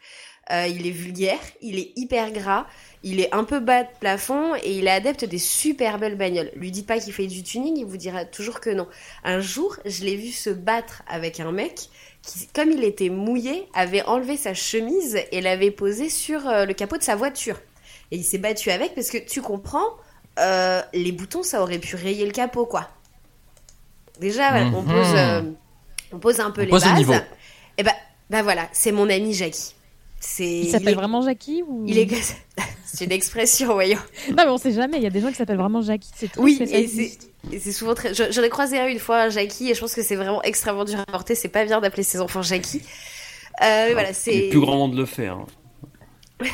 Euh, 0.51 0.65
il 0.67 0.87
est 0.87 0.91
vulgaire, 0.91 1.37
il 1.61 1.77
est 1.77 1.91
hyper 1.95 2.31
gras, 2.31 2.65
il 3.03 3.19
est 3.19 3.31
un 3.35 3.43
peu 3.43 3.59
bas 3.59 3.83
de 3.83 3.89
plafond 3.99 4.55
et 4.55 4.79
il 4.79 4.87
est 4.87 4.91
adepte 4.91 5.23
des 5.25 5.37
super 5.37 5.99
belles 5.99 6.15
bagnoles. 6.17 6.49
Lui 6.55 6.71
dites 6.71 6.87
pas 6.87 6.97
qu'il 6.99 7.13
fait 7.13 7.27
du 7.27 7.43
tuning, 7.43 7.77
il 7.77 7.85
vous 7.85 7.97
dira 7.97 8.25
toujours 8.25 8.59
que 8.59 8.71
non. 8.71 8.87
Un 9.23 9.41
jour, 9.41 9.77
je 9.85 10.03
l'ai 10.03 10.15
vu 10.15 10.31
se 10.31 10.49
battre 10.49 11.03
avec 11.07 11.39
un 11.39 11.51
mec 11.51 11.89
qui, 12.23 12.47
comme 12.47 12.71
il 12.71 12.83
était 12.83 13.09
mouillé, 13.09 13.67
avait 13.75 14.01
enlevé 14.03 14.37
sa 14.37 14.55
chemise 14.55 15.19
et 15.31 15.39
l'avait 15.39 15.69
posée 15.69 16.09
sur 16.09 16.47
euh, 16.47 16.65
le 16.65 16.73
capot 16.73 16.97
de 16.97 17.03
sa 17.03 17.15
voiture. 17.15 17.59
Et 18.09 18.15
il 18.17 18.23
s'est 18.23 18.39
battu 18.39 18.71
avec 18.71 18.95
parce 18.95 19.11
que 19.11 19.19
tu 19.19 19.43
comprends, 19.43 19.85
euh, 20.39 20.81
les 20.93 21.11
boutons, 21.11 21.43
ça 21.43 21.61
aurait 21.61 21.77
pu 21.77 21.95
rayer 21.95 22.25
le 22.25 22.31
capot, 22.31 22.65
quoi. 22.65 22.89
Déjà, 24.19 24.49
voilà, 24.49 24.65
on, 24.75 24.81
Mhm. 24.81 24.87
pose, 24.87 25.13
euh, 25.15 25.41
on 26.11 26.17
pose 26.19 26.39
un 26.39 26.49
peu 26.51 26.61
On 26.61 26.65
les 26.65 26.71
pose 26.71 26.83
le 26.83 26.89
bases. 26.89 26.97
niveau. 26.97 27.13
Et 27.77 27.83
ben, 27.83 27.93
bah 28.31 28.41
voilà, 28.41 28.67
c'est 28.73 28.91
mon 28.91 29.09
ami 29.09 29.33
Jackie. 29.33 29.75
C'est. 30.19 30.59
Il 30.59 30.69
s'appelle 30.69 30.89
est- 30.89 30.93
vraiment 30.95 31.21
Jackie 31.21 31.63
ou 31.67 31.85
Il 31.87 31.97
est. 31.97 32.07
c'est 32.85 33.05
une 33.05 33.11
expression, 33.11 33.73
voyons. 33.73 33.99
Non, 34.29 34.35
mais 34.37 34.47
on 34.49 34.57
sait 34.57 34.71
jamais. 34.73 34.97
Il 34.97 35.03
y 35.03 35.07
a 35.07 35.09
des 35.09 35.21
gens 35.21 35.29
qui 35.29 35.35
s'appellent 35.35 35.57
vraiment 35.57 35.81
Jackie. 35.81 36.09
C'est 36.15 36.35
Oui, 36.37 36.57
et 36.61 36.87
c'est 36.87 37.17
et 37.51 37.59
c'est 37.59 37.71
souvent 37.71 37.93
très. 37.93 38.13
je- 38.13 38.29
J'en 38.31 38.43
ai 38.43 38.49
croisé 38.49 38.77
un 38.79 38.87
une 38.87 38.99
fois, 38.99 39.21
un 39.23 39.29
Jackie, 39.29 39.71
et 39.71 39.73
je 39.73 39.79
pense 39.79 39.93
que 39.95 40.01
c'est 40.03 40.15
vraiment 40.17 40.41
extrêmement 40.43 40.83
dur 40.83 40.99
à 40.99 41.05
porter. 41.05 41.35
C'est 41.35 41.47
pas 41.47 41.63
bien 41.65 41.79
d'appeler 41.79 42.03
ses 42.03 42.19
enfants 42.19 42.41
Jackie. 42.41 42.81
Euh, 43.61 43.85
mais 43.87 43.93
voilà, 43.93 44.13
c'est. 44.13 44.49
Plus 44.49 44.59
grand 44.59 44.75
monde 44.75 44.95
le 44.97 45.05
fait. 45.05 45.27
Hein. 45.27 45.45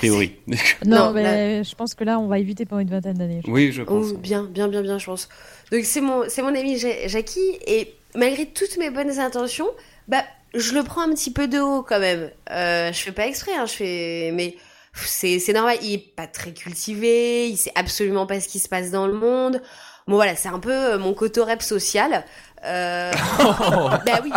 Théorie. 0.01 0.34
Non, 0.86 1.07
Non, 1.07 1.13
mais 1.13 1.63
je 1.63 1.76
pense 1.76 1.93
que 1.93 2.03
là, 2.03 2.20
on 2.20 2.28
va 2.28 2.39
éviter 2.39 2.66
pendant 2.66 2.82
une 2.82 2.89
vingtaine 2.89 3.18
d'années. 3.18 3.41
oui, 3.47 3.72
je 3.72 3.84
pense. 3.84 4.07
Oh, 4.13 4.18
bien, 4.18 4.43
bien, 4.43 4.68
bien, 4.68 4.82
bien, 4.82 4.97
je 4.97 5.05
pense. 5.05 5.30
Donc 5.72 5.84
c'est 5.86 6.01
mon, 6.01 6.24
c'est 6.28 6.41
mon 6.41 6.55
ami 6.55 6.78
Ja- 6.78 7.07
Jackie 7.07 7.57
et 7.68 7.93
malgré 8.16 8.45
toutes 8.47 8.78
mes 8.78 8.89
bonnes 8.89 9.20
intentions, 9.20 9.68
bah 10.07 10.24
je 10.56 10.74
le 10.74 10.84
prends 10.84 11.01
un 11.01 11.14
petit 11.14 11.32
peu 11.32 11.47
de 11.47 11.60
haut 11.60 11.84
quand 11.84 11.99
même. 11.99 12.32
Euh, 12.51 12.91
je 12.91 12.99
fais 12.99 13.12
pas 13.12 13.28
exprès, 13.28 13.53
hein, 13.53 13.66
je 13.66 13.74
fais, 13.74 14.32
mais 14.34 14.56
c'est, 14.93 15.39
c'est 15.39 15.53
normal. 15.53 15.78
Il 15.82 15.93
est 15.93 16.16
pas 16.16 16.28
très 16.28 16.53
cultivé, 16.53 17.47
il 17.49 17.58
sait 17.58 17.72
absolument 17.76 18.26
pas 18.26 18.39
ce 18.39 18.47
qui 18.47 18.60
se 18.60 18.70
passe 18.70 18.91
dans 18.91 19.08
le 19.08 19.14
monde. 19.14 19.62
Bon 20.08 20.16
voilà, 20.16 20.36
c'est 20.36 20.49
un 20.49 20.60
peu 20.60 20.72
euh, 20.72 20.97
mon 20.99 21.14
cotorep 21.14 21.62
social. 21.64 22.24
Euh... 22.64 23.12
bah 24.06 24.22
oui. 24.24 24.32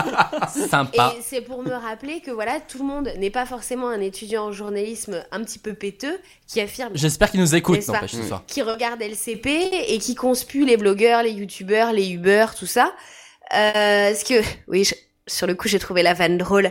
Sympa. 0.69 1.14
Et 1.19 1.23
c'est 1.23 1.41
pour 1.43 1.62
me 1.62 1.73
rappeler 1.73 2.21
que 2.21 2.31
voilà, 2.31 2.59
tout 2.61 2.79
le 2.79 2.85
monde 2.85 3.11
n'est 3.19 3.31
pas 3.31 3.47
forcément 3.47 3.89
un 3.89 4.01
étudiant 4.01 4.47
en 4.47 4.53
journalisme 4.53 5.23
un 5.31 5.43
petit 5.45 5.59
peu 5.59 5.75
péteux 5.75 6.19
qui 6.47 6.61
affirme 6.61 6.93
J'espère 6.95 7.31
qu'il 7.31 7.41
nous 7.41 7.55
écoute, 7.55 7.87
n'empêche, 7.87 8.12
ce 8.12 8.23
soir. 8.23 8.45
qui 8.47 8.62
regarde 8.62 9.01
LCP 9.01 9.47
et 9.89 9.99
qui 9.99 10.14
conspue 10.14 10.64
les 10.64 10.77
blogueurs, 10.77 11.23
les 11.23 11.33
youtubeurs, 11.33 11.93
les 11.93 12.09
Uber, 12.11 12.47
tout 12.59 12.66
ça. 12.66 12.93
Euh, 13.55 14.09
est-ce 14.11 14.25
que, 14.25 14.43
oui, 14.69 14.85
je- 14.85 14.95
sur 15.29 15.47
le 15.47 15.55
coup, 15.55 15.68
j'ai 15.68 15.79
trouvé 15.79 16.03
la 16.03 16.14
vanne 16.14 16.37
drôle. 16.39 16.66
Euh, 16.66 16.70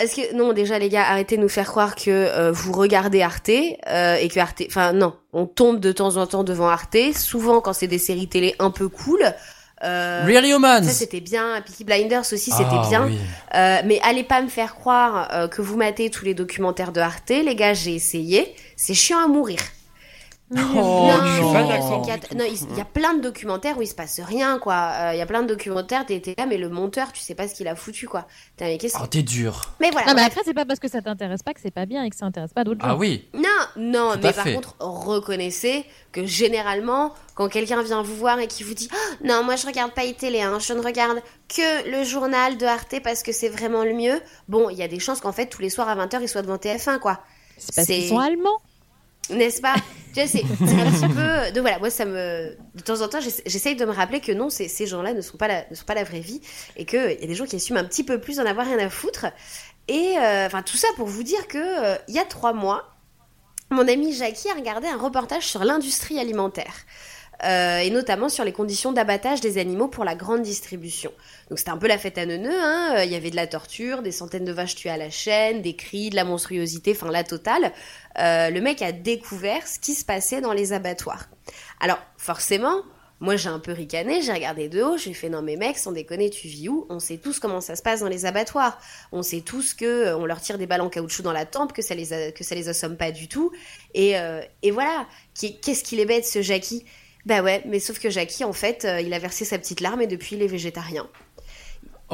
est-ce 0.00 0.14
que, 0.16 0.34
non, 0.34 0.52
déjà, 0.52 0.78
les 0.78 0.88
gars, 0.88 1.04
arrêtez 1.08 1.36
de 1.36 1.42
nous 1.42 1.48
faire 1.48 1.66
croire 1.66 1.96
que 1.96 2.10
euh, 2.10 2.52
vous 2.52 2.72
regardez 2.72 3.22
Arte 3.22 3.50
euh, 3.88 4.14
et 4.16 4.28
que 4.28 4.38
Arte, 4.38 4.62
enfin, 4.68 4.92
non, 4.92 5.14
on 5.32 5.46
tombe 5.46 5.80
de 5.80 5.90
temps 5.90 6.16
en 6.16 6.26
temps 6.26 6.44
devant 6.44 6.68
Arte, 6.68 6.96
souvent 7.16 7.60
quand 7.60 7.72
c'est 7.72 7.88
des 7.88 7.98
séries 7.98 8.28
télé 8.28 8.54
un 8.60 8.70
peu 8.70 8.88
cool. 8.88 9.34
Euh, 9.84 10.22
Really 10.24 10.52
Humans. 10.52 10.84
Ça, 10.84 10.90
c'était 10.90 11.20
bien. 11.20 11.60
Peaky 11.66 11.82
Blinders 11.82 12.20
aussi, 12.32 12.52
c'était 12.52 12.68
Ah, 12.70 12.86
bien. 12.88 13.06
oui. 13.06 13.18
Euh, 13.56 13.78
mais 13.84 13.98
allez 14.04 14.22
pas 14.22 14.40
me 14.40 14.48
faire 14.48 14.76
croire 14.76 15.28
euh, 15.32 15.48
que 15.48 15.60
vous 15.60 15.76
matez 15.76 16.08
tous 16.08 16.24
les 16.24 16.34
documentaires 16.34 16.92
de 16.92 17.00
Arte. 17.00 17.30
Les 17.30 17.56
gars, 17.56 17.74
j'ai 17.74 17.94
essayé. 17.96 18.54
C'est 18.76 18.94
chiant 18.94 19.18
à 19.18 19.26
mourir. 19.26 19.58
Oh, 20.54 20.56
non, 20.56 21.24
je 21.24 21.32
suis 21.34 21.52
pas 21.52 21.62
d'accord 21.64 22.02
il 22.06 22.68
il 22.72 22.76
y 22.76 22.80
a 22.80 22.84
plein 22.84 23.14
de 23.14 23.20
documentaires 23.22 23.78
où 23.78 23.82
il 23.82 23.86
se 23.86 23.94
passe 23.94 24.20
rien, 24.20 24.58
quoi. 24.58 24.90
Euh, 24.94 25.10
Il 25.14 25.18
y 25.18 25.22
a 25.22 25.26
plein 25.26 25.42
de 25.42 25.48
documentaires, 25.48 26.04
t'es 26.04 26.20
t'es 26.20 26.34
là, 26.36 26.46
mais 26.46 26.58
le 26.58 26.68
monteur, 26.68 27.12
tu 27.12 27.20
sais 27.20 27.34
pas 27.34 27.48
ce 27.48 27.54
qu'il 27.54 27.68
a 27.68 27.74
foutu, 27.74 28.06
quoi. 28.08 28.26
Putain, 28.50 28.66
mais 28.66 28.78
qu'est-ce 28.78 28.96
Oh, 29.02 29.06
t'es 29.06 29.22
dur. 29.22 29.72
Mais 29.80 29.90
voilà. 29.90 30.08
Non, 30.08 30.14
mais 30.14 30.22
après, 30.22 30.40
c'est 30.44 30.54
pas 30.54 30.64
parce 30.64 30.78
que 30.80 30.88
ça 30.88 31.00
t'intéresse 31.00 31.42
pas 31.42 31.54
que 31.54 31.60
c'est 31.60 31.70
pas 31.70 31.86
bien 31.86 32.02
et 32.04 32.10
que 32.10 32.16
ça 32.16 32.26
intéresse 32.26 32.52
pas 32.52 32.64
d'autres 32.64 32.80
gens. 32.82 32.88
Ah 32.90 32.96
oui. 32.96 33.28
Non, 33.34 33.42
non, 33.76 34.12
Tout 34.12 34.20
mais 34.22 34.32
par 34.32 34.44
fait. 34.44 34.54
contre, 34.54 34.74
reconnaissez 34.80 35.84
que 36.12 36.26
généralement, 36.26 37.14
quand 37.34 37.48
quelqu'un 37.48 37.82
vient 37.82 38.02
vous 38.02 38.16
voir 38.16 38.38
et 38.38 38.46
qui 38.46 38.62
vous 38.64 38.74
dit 38.74 38.88
Ah, 38.92 38.96
Non, 39.24 39.42
moi 39.44 39.56
je 39.56 39.66
regarde 39.66 39.92
pas 39.92 40.02
télé, 40.12 40.42
hein, 40.42 40.58
je 40.60 40.72
ne 40.74 40.80
regarde 40.82 41.18
que 41.48 41.90
le 41.90 42.04
journal 42.04 42.58
de 42.58 42.66
Arte 42.66 42.96
parce 43.02 43.22
que 43.22 43.32
c'est 43.32 43.48
vraiment 43.48 43.84
le 43.84 43.94
mieux. 43.94 44.20
Bon, 44.48 44.68
il 44.70 44.76
y 44.76 44.82
a 44.82 44.88
des 44.88 44.98
chances 44.98 45.20
qu'en 45.20 45.32
fait, 45.32 45.46
tous 45.46 45.62
les 45.62 45.70
soirs 45.70 45.88
à 45.88 45.96
20h, 45.96 46.18
ils 46.22 46.28
soient 46.28 46.42
devant 46.42 46.56
TF1, 46.56 46.98
quoi. 46.98 47.20
C'est 47.58 47.74
parce 47.74 47.86
c'est- 47.86 47.94
qu'ils 47.94 48.08
sont 48.08 48.18
allemands. 48.18 48.58
N'est-ce 49.30 49.60
pas? 49.60 49.74
Tu 50.14 50.20
c'est 50.26 50.42
un 50.42 50.90
petit 50.90 51.08
peu. 51.08 51.52
Donc 51.54 51.62
voilà, 51.62 51.78
moi, 51.78 51.88
ça 51.88 52.04
me. 52.04 52.54
De 52.74 52.82
temps 52.82 53.00
en 53.00 53.08
temps, 53.08 53.20
j'essa- 53.20 53.42
j'essaye 53.46 53.76
de 53.76 53.84
me 53.86 53.92
rappeler 53.92 54.20
que 54.20 54.32
non, 54.32 54.50
ces, 54.50 54.68
ces 54.68 54.86
gens-là 54.86 55.14
ne, 55.14 55.22
sont 55.22 55.38
pas 55.38 55.48
la- 55.48 55.64
ne 55.70 55.74
sont 55.74 55.86
pas 55.86 55.94
la 55.94 56.04
vraie 56.04 56.20
vie 56.20 56.42
et 56.76 56.84
qu'il 56.84 57.00
y 57.18 57.24
a 57.24 57.26
des 57.26 57.34
gens 57.34 57.46
qui 57.46 57.56
assument 57.56 57.78
un 57.78 57.84
petit 57.84 58.04
peu 58.04 58.20
plus 58.20 58.36
d'en 58.36 58.44
avoir 58.44 58.66
rien 58.66 58.78
à 58.78 58.90
foutre. 58.90 59.26
Et 59.88 60.16
euh, 60.18 60.46
enfin, 60.46 60.62
tout 60.62 60.76
ça 60.76 60.88
pour 60.96 61.06
vous 61.06 61.22
dire 61.22 61.48
que 61.48 61.58
euh, 61.58 61.96
il 62.08 62.14
y 62.14 62.18
a 62.18 62.24
trois 62.24 62.52
mois, 62.52 62.90
mon 63.70 63.88
ami 63.88 64.12
Jackie 64.12 64.50
a 64.50 64.54
regardé 64.54 64.86
un 64.86 64.98
reportage 64.98 65.46
sur 65.46 65.64
l'industrie 65.64 66.18
alimentaire. 66.20 66.74
euh, 67.44 67.78
et 67.78 67.90
notamment 67.90 68.28
sur 68.28 68.44
les 68.44 68.52
conditions 68.52 68.92
d'abattage 68.92 69.40
des 69.40 69.58
animaux 69.58 69.88
pour 69.88 70.04
la 70.04 70.14
grande 70.14 70.42
distribution. 70.42 71.10
Donc 71.52 71.58
c'était 71.58 71.70
un 71.70 71.76
peu 71.76 71.86
la 71.86 71.98
fête 71.98 72.16
à 72.16 72.24
neuneux, 72.24 72.62
hein. 72.62 72.94
euh, 72.96 73.04
il 73.04 73.12
y 73.12 73.14
avait 73.14 73.28
de 73.28 73.36
la 73.36 73.46
torture, 73.46 74.00
des 74.00 74.10
centaines 74.10 74.46
de 74.46 74.52
vaches 74.52 74.74
tuées 74.74 74.88
à 74.88 74.96
la 74.96 75.10
chaîne, 75.10 75.60
des 75.60 75.76
cris, 75.76 76.08
de 76.08 76.16
la 76.16 76.24
monstruosité, 76.24 76.92
enfin 76.92 77.10
la 77.10 77.24
totale. 77.24 77.74
Euh, 78.18 78.48
le 78.48 78.58
mec 78.62 78.80
a 78.80 78.90
découvert 78.90 79.68
ce 79.68 79.78
qui 79.78 79.92
se 79.92 80.02
passait 80.02 80.40
dans 80.40 80.54
les 80.54 80.72
abattoirs. 80.72 81.28
Alors 81.78 81.98
forcément, 82.16 82.80
moi 83.20 83.36
j'ai 83.36 83.50
un 83.50 83.58
peu 83.58 83.72
ricané, 83.72 84.22
j'ai 84.22 84.32
regardé 84.32 84.70
de 84.70 84.82
haut, 84.82 84.96
j'ai 84.96 85.12
fait 85.12 85.28
non 85.28 85.42
mais 85.42 85.56
mec, 85.56 85.76
sans 85.76 85.92
déconner, 85.92 86.30
tu 86.30 86.48
vis 86.48 86.70
où? 86.70 86.86
On 86.88 86.98
sait 86.98 87.18
tous 87.18 87.38
comment 87.38 87.60
ça 87.60 87.76
se 87.76 87.82
passe 87.82 88.00
dans 88.00 88.08
les 88.08 88.24
abattoirs. 88.24 88.80
On 89.12 89.22
sait 89.22 89.42
tous 89.42 89.74
que 89.74 89.84
euh, 89.84 90.16
on 90.16 90.24
leur 90.24 90.40
tire 90.40 90.56
des 90.56 90.66
balles 90.66 90.80
en 90.80 90.88
caoutchouc 90.88 91.22
dans 91.22 91.34
la 91.34 91.44
tempe, 91.44 91.74
que 91.74 91.82
ça 91.82 91.94
les 91.94 92.32
que 92.32 92.44
ça 92.44 92.54
les 92.54 92.70
assomme 92.70 92.96
pas 92.96 93.12
du 93.12 93.28
tout. 93.28 93.52
Et, 93.92 94.14
voilà, 94.70 95.06
qu'est-ce 95.38 95.84
qu'il 95.84 96.00
est 96.00 96.06
bête 96.06 96.24
ce 96.24 96.40
Jackie? 96.40 96.86
Bah 97.26 97.42
ouais, 97.42 97.62
mais 97.66 97.78
sauf 97.78 98.00
que 98.00 98.08
Jackie 98.08 98.42
en 98.42 98.54
fait, 98.54 98.86
il 99.02 99.12
a 99.12 99.18
versé 99.18 99.44
sa 99.44 99.58
petite 99.58 99.82
larme 99.82 100.00
et 100.00 100.06
depuis 100.06 100.36
il 100.36 100.42
est 100.42 100.48
végétarien. 100.48 101.06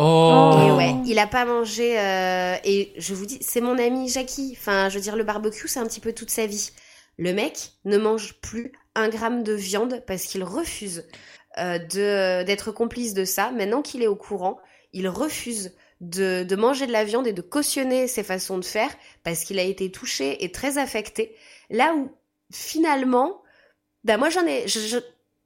Oh. 0.01 0.75
Ouais, 0.77 0.95
il 1.07 1.19
a 1.19 1.27
pas 1.27 1.45
mangé. 1.45 1.99
euh, 1.99 2.57
et 2.65 2.93
je 2.99 3.15
vous 3.15 3.27
dis, 3.27 3.39
c'est 3.43 3.61
mon 3.61 3.79
ami 3.79 4.09
Jackie. 4.09 4.55
Enfin, 4.57 4.89
je 4.89 4.95
veux 4.97 5.01
dire, 5.03 5.17
le 5.17 5.25
barbecue, 5.25 5.67
c'est 5.69 5.81
un 5.81 5.87
petit 5.87 6.01
peu 6.01 6.13
toute 6.13 6.31
sa 6.31 6.47
vie. 6.47 6.71
Le 7.19 7.33
mec 7.33 7.73
ne 7.85 7.99
mange 7.99 8.35
plus 8.41 8.73
un 8.95 9.09
gramme 9.09 9.43
de 9.43 9.53
viande 9.55 10.03
parce 10.07 10.25
qu'il 10.25 10.45
refuse 10.45 11.05
euh, 11.59 11.79
de 11.79 12.45
d'être 12.45 12.73
complice 12.73 13.15
de 13.15 13.25
ça. 13.25 13.51
Maintenant 13.51 13.83
qu'il 13.83 14.03
est 14.03 14.07
au 14.07 14.17
courant, 14.17 14.59
il 14.93 15.09
refuse 15.09 15.73
de, 16.01 16.45
de 16.45 16.57
manger 16.57 16.87
de 16.87 16.93
la 16.93 17.05
viande 17.05 17.27
et 17.27 17.33
de 17.33 17.43
cautionner 17.43 18.07
ses 18.09 18.23
façons 18.23 18.59
de 18.59 18.65
faire 18.65 18.91
parce 19.25 19.45
qu'il 19.45 19.59
a 19.59 19.65
été 19.65 19.91
touché 19.91 20.45
et 20.45 20.53
très 20.53 20.79
affecté. 20.79 21.35
Là 21.71 21.95
où 21.97 22.11
finalement, 22.53 23.43
bah 24.05 24.17
moi 24.17 24.31
j'en 24.31 24.47
ai, 24.47 24.69
je, 24.69 24.81
je, 24.81 24.99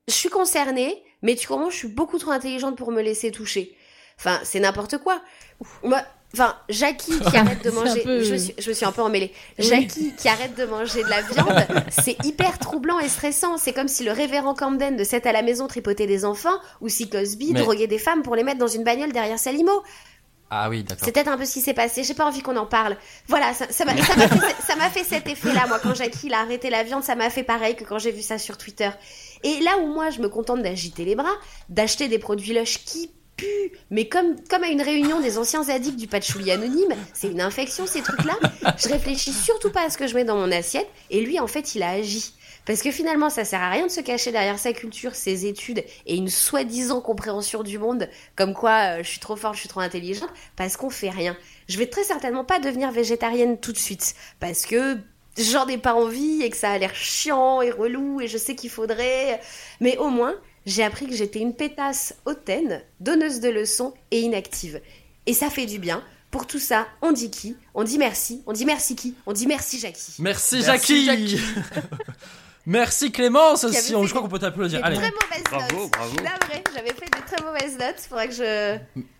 je 0.09 0.15
suis 0.15 0.29
concernée, 0.29 1.03
mais 1.23 1.37
tu 1.37 1.49
comprends, 1.49 1.71
je 1.71 1.77
suis 1.77 1.89
beaucoup 1.89 2.19
trop 2.19 2.31
intelligente 2.33 2.77
pour 2.77 2.93
me 2.93 3.03
laisser 3.03 3.31
toucher. 3.33 3.77
Enfin, 4.25 4.39
c'est 4.45 4.61
n'importe 4.61 4.99
quoi. 4.99 5.21
Moi, 5.83 6.01
enfin, 6.35 6.57
Jackie 6.69 7.19
qui 7.19 7.37
arrête 7.37 7.63
de 7.65 7.71
manger, 7.71 8.01
peu- 8.03 8.23
je, 8.23 8.33
me 8.33 8.39
suis, 8.39 8.55
je 8.59 8.69
me 8.69 8.75
suis 8.75 8.85
un 8.87 8.93
peu 8.93 9.03
emmêlée. 9.03 9.33
Oui. 9.59 9.65
Jackie 9.65 10.15
qui 10.17 10.29
arrête 10.29 10.55
de 10.57 10.65
manger 10.65 11.03
de 11.03 11.09
la 11.09 11.23
viande, 11.23 11.67
c'est 11.91 12.17
hyper 12.25 12.59
troublant 12.61 12.99
et 13.01 13.09
stressant. 13.09 13.59
C'est 13.59 13.73
comme 13.73 13.89
si 13.89 14.05
le 14.05 14.13
révérend 14.13 14.55
Camden 14.55 14.97
de 14.97 15.05
7 15.05 15.27
à 15.27 15.33
la 15.33 15.43
maison 15.43 15.67
tripotait 15.67 16.07
des 16.07 16.25
enfants 16.25 16.57
ou 16.81 16.89
si 16.89 17.09
Cosby 17.11 17.53
Mais- 17.53 17.61
droguait 17.61 17.87
des 17.89 17.99
femmes 17.99 18.23
pour 18.23 18.37
les 18.37 18.45
mettre 18.45 18.59
dans 18.59 18.67
une 18.69 18.85
bagnole 18.85 19.13
derrière 19.13 19.39
sa 19.39 19.51
limo. 19.53 19.83
Ah 20.55 20.69
oui, 20.69 20.85
d'accord. 20.85 21.03
C'est 21.07 21.13
peut-être 21.13 21.29
un 21.29 21.39
peu 21.39 21.47
ce 21.47 21.55
qui 21.55 21.61
s'est 21.63 21.73
passé. 21.73 22.05
J'ai 22.05 22.13
pas 22.13 22.27
envie 22.27 22.43
qu'on 22.43 22.57
en 22.59 22.67
parle. 22.67 22.99
Voilà, 23.27 23.55
ça 23.55 23.65
ça 23.71 23.87
m'a 23.87 23.97
ça 23.97 24.91
fait, 24.91 25.03
cet 25.03 25.27
effet-là. 25.27 25.67
Moi, 25.67 25.79
quand 25.83 25.95
Jackie 25.95 26.27
il 26.27 26.35
a 26.35 26.41
arrêté 26.41 26.69
la 26.69 26.83
viande, 26.83 27.03
ça 27.03 27.15
m'a 27.15 27.31
fait 27.31 27.43
pareil 27.43 27.75
que 27.75 27.85
quand 27.85 27.99
j'ai 27.99 28.11
vu 28.13 28.21
ça 28.21 28.37
sur 28.37 28.59
Twitter. 28.59 28.91
Et 29.45 29.61
là 29.61 29.79
où 29.79 29.87
moi, 29.87 30.11
je 30.11 30.21
me 30.21 30.29
contente 30.29 30.63
d'agiter 30.63 31.07
les 31.07 31.15
bras, 31.15 31.33
d'acheter 31.71 32.07
des 32.09 32.19
produits 32.19 32.53
Lush 32.53 32.85
qui 32.85 33.11
mais 33.91 34.09
comme 34.09 34.37
comme 34.49 34.65
à 34.65 34.69
une 34.69 34.83
réunion 34.83 35.21
des 35.21 35.39
anciens 35.39 35.69
addicts 35.69 35.99
du 35.99 36.07
patchouli 36.07 36.51
anonyme, 36.51 36.95
c'est 37.13 37.29
une 37.29 37.41
infection 37.41 37.87
ces 37.87 38.03
trucs-là. 38.03 38.39
Je 38.77 38.89
réfléchis 38.89 39.33
surtout 39.33 39.71
pas 39.71 39.87
à 39.87 39.91
ce 39.91 39.99
que 39.99 40.07
je 40.07 40.15
mets 40.15 40.25
dans 40.25 40.37
mon 40.37 40.51
assiette. 40.51 40.89
Et 41.11 41.21
lui, 41.21 41.39
en 41.41 41.47
fait, 41.47 41.75
il 41.75 41.83
a 41.83 41.91
agi. 41.91 42.35
Parce 42.65 42.81
que 42.81 42.93
finalement, 42.93 43.29
ça 43.29 43.45
sert 43.45 43.61
à 43.61 43.71
rien 43.71 43.87
de 43.87 43.91
se 43.91 44.01
cacher 44.01 44.31
derrière 44.31 44.59
sa 44.59 44.73
culture, 44.73 45.15
ses 45.15 45.47
études 45.47 45.85
et 46.07 46.15
une 46.15 46.29
soi-disant 46.29 47.01
compréhension 47.01 47.63
du 47.63 47.79
monde, 47.79 48.09
comme 48.37 48.55
quoi 48.55 48.99
euh, 48.99 49.03
je 49.03 49.09
suis 49.09 49.19
trop 49.19 49.35
forte, 49.35 49.55
je 49.55 49.61
suis 49.61 49.69
trop 49.69 49.81
intelligente, 49.81 50.31
parce 50.55 50.77
qu'on 50.77 50.91
fait 50.91 51.11
rien. 51.11 51.37
Je 51.69 51.79
vais 51.79 51.87
très 51.87 52.05
certainement 52.05 52.45
pas 52.45 52.61
devenir 52.61 52.93
végétarienne 52.93 53.59
tout 53.59 53.73
de 53.73 53.79
suite, 53.79 54.15
parce 54.39 54.65
que 54.65 54.99
j'en 55.37 55.67
ai 55.67 55.79
pas 55.79 55.95
envie 55.95 56.43
et 56.43 56.51
que 56.51 56.57
ça 56.57 56.71
a 56.71 56.79
l'air 56.79 56.95
chiant 56.95 57.63
et 57.63 57.71
relou 57.71 58.21
et 58.21 58.29
je 58.29 58.39
sais 58.39 58.55
qu'il 58.55 58.71
faudrait. 58.71 59.41
Mais 59.81 59.97
au 59.97 60.09
moins, 60.09 60.35
j'ai 60.67 60.83
appris 60.85 61.07
que 61.07 61.15
j'étais 61.15 61.41
une 61.41 61.55
pétasse 61.55 62.15
hautaine, 62.25 62.83
donneuse 63.01 63.41
de 63.41 63.49
leçons 63.49 63.95
et 64.11 64.21
inactive. 64.21 64.81
Et 65.27 65.35
ça 65.35 65.51
fait 65.51 65.67
du 65.67 65.79
bien. 65.79 66.03
Pour 66.31 66.47
tout 66.47 66.59
ça, 66.59 66.87
on 67.03 67.13
dit 67.13 67.31
qui? 67.31 67.57
On 67.75 67.85
dit 67.85 67.99
merci. 67.99 68.43
On 68.47 68.53
dit 68.53 68.65
merci 68.65 68.97
qui? 68.97 69.15
On 69.27 69.33
dit 69.35 69.47
merci 69.47 69.79
Jackie. 69.79 70.15
Merci, 70.19 70.63
Merci, 70.67 71.05
Jackie. 71.05 71.39
Merci 72.67 73.11
Clémence 73.11 73.65
aussi. 73.65 73.93
On- 73.95 74.05
Je 74.05 74.11
crois 74.11 74.23
qu'on 74.23 74.29
peut 74.29 74.39
t'applaudir. 74.39 74.81
Allez. 74.85 74.97
très 74.97 75.11
mauvaises 75.11 75.43
Bravo, 75.51 75.83
notes. 75.83 75.91
bravo. 75.91 76.15
J'avais 76.73 76.91
fait 76.93 77.07
des 77.07 77.27
très 77.35 77.45
mauvaises 77.45 77.77
notes. 77.77 78.01
Faudrait 78.09 78.29
que 78.29 78.35
je. 78.35 78.79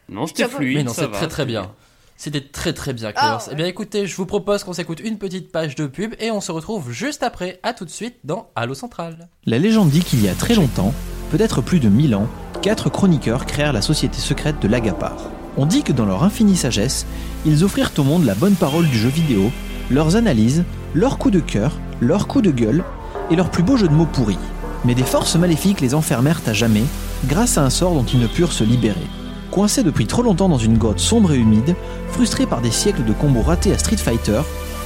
Non, 0.09 0.27
c'était 0.29 0.47
fluide. 0.49 0.77
Mais 0.79 0.85
non, 0.85 0.95
c'est 0.95 1.11
très 1.11 1.27
très 1.29 1.45
bien. 1.45 1.75
C'était 2.23 2.41
très 2.41 2.73
très 2.73 2.93
bien, 2.93 3.11
Clémence. 3.11 3.47
Ah, 3.49 3.51
Eh 3.51 3.57
bien, 3.57 3.67
écoutez, 3.67 4.07
je 4.07 4.15
vous 4.15 4.27
propose 4.27 4.63
qu'on 4.63 4.73
s'écoute 4.73 5.01
une 5.01 5.19
petite 5.19 5.51
page 5.51 5.75
de 5.75 5.89
pub 5.89 6.15
et 6.21 6.31
on 6.31 6.41
se 6.41 6.53
retrouve 6.53 6.93
juste 6.93 7.25
après. 7.25 7.59
À 7.65 7.73
tout 7.73 7.85
de 7.85 7.91
suite 7.91 8.15
dans 8.23 8.47
Halo 8.55 8.75
Central. 8.75 9.29
La 9.45 9.59
légende 9.59 9.91
dit 9.91 10.05
qu'il 10.05 10.23
y 10.23 10.29
a 10.29 10.35
très 10.35 10.55
longtemps, 10.55 10.95
peut-être 11.33 11.63
plus 11.63 11.81
de 11.81 11.89
1000 11.89 12.15
ans, 12.15 12.29
quatre 12.63 12.91
chroniqueurs 12.91 13.45
créèrent 13.45 13.73
la 13.73 13.83
société 13.83 14.19
secrète 14.19 14.63
de 14.63 14.69
l'Agapar. 14.69 15.17
On 15.57 15.67
dit 15.67 15.83
que 15.83 15.91
dans 15.91 16.07
leur 16.07 16.23
infinie 16.23 16.55
sagesse, 16.55 17.07
ils 17.45 17.65
offrirent 17.65 17.91
au 17.99 18.05
monde 18.05 18.25
la 18.25 18.37
bonne 18.37 18.55
parole 18.55 18.87
du 18.87 18.97
jeu 18.97 19.09
vidéo, 19.09 19.51
leurs 19.91 20.15
analyses, 20.15 20.63
leurs 20.95 21.19
coups 21.19 21.35
de 21.35 21.41
cœur, 21.41 21.77
leurs 22.01 22.29
coups 22.29 22.45
de 22.45 22.53
gueule 22.53 22.85
et 23.33 23.35
leurs 23.35 23.51
plus 23.51 23.65
beaux 23.65 23.77
jeux 23.77 23.89
de 23.89 23.95
mots 23.95 24.07
pourris. 24.07 24.39
Mais 24.85 24.95
des 24.95 25.03
forces 25.03 25.35
maléfiques 25.35 25.81
les 25.81 25.93
enfermèrent 25.93 26.43
à 26.47 26.53
jamais 26.53 26.85
grâce 27.27 27.59
à 27.59 27.65
un 27.65 27.71
sort 27.71 27.95
dont 27.95 28.05
ils 28.05 28.21
ne 28.21 28.29
purent 28.29 28.53
se 28.53 28.63
libérer. 28.63 29.09
Coincés 29.53 29.83
depuis 29.83 30.07
trop 30.07 30.23
longtemps 30.23 30.49
dans 30.49 30.57
une 30.57 30.79
grotte 30.79 30.99
sombre 30.99 31.33
et 31.33 31.37
humide, 31.37 31.77
frustrés 32.09 32.47
par 32.47 32.63
des 32.63 32.71
siècles 32.71 33.05
de 33.05 33.13
combos 33.13 33.43
ratés 33.43 33.71
à 33.71 33.77
Street 33.77 33.99
Fighter, 33.99 34.41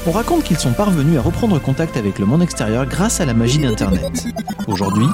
on 0.08 0.10
raconte 0.10 0.42
qu'ils 0.42 0.58
sont 0.58 0.72
parvenus 0.72 1.20
à 1.20 1.22
reprendre 1.22 1.60
contact 1.60 1.96
avec 1.96 2.18
le 2.18 2.26
monde 2.26 2.42
extérieur 2.42 2.84
grâce 2.84 3.20
à 3.20 3.26
la 3.26 3.32
magie 3.32 3.60
d'Internet. 3.60 4.26
Aujourd'hui, 4.66 5.06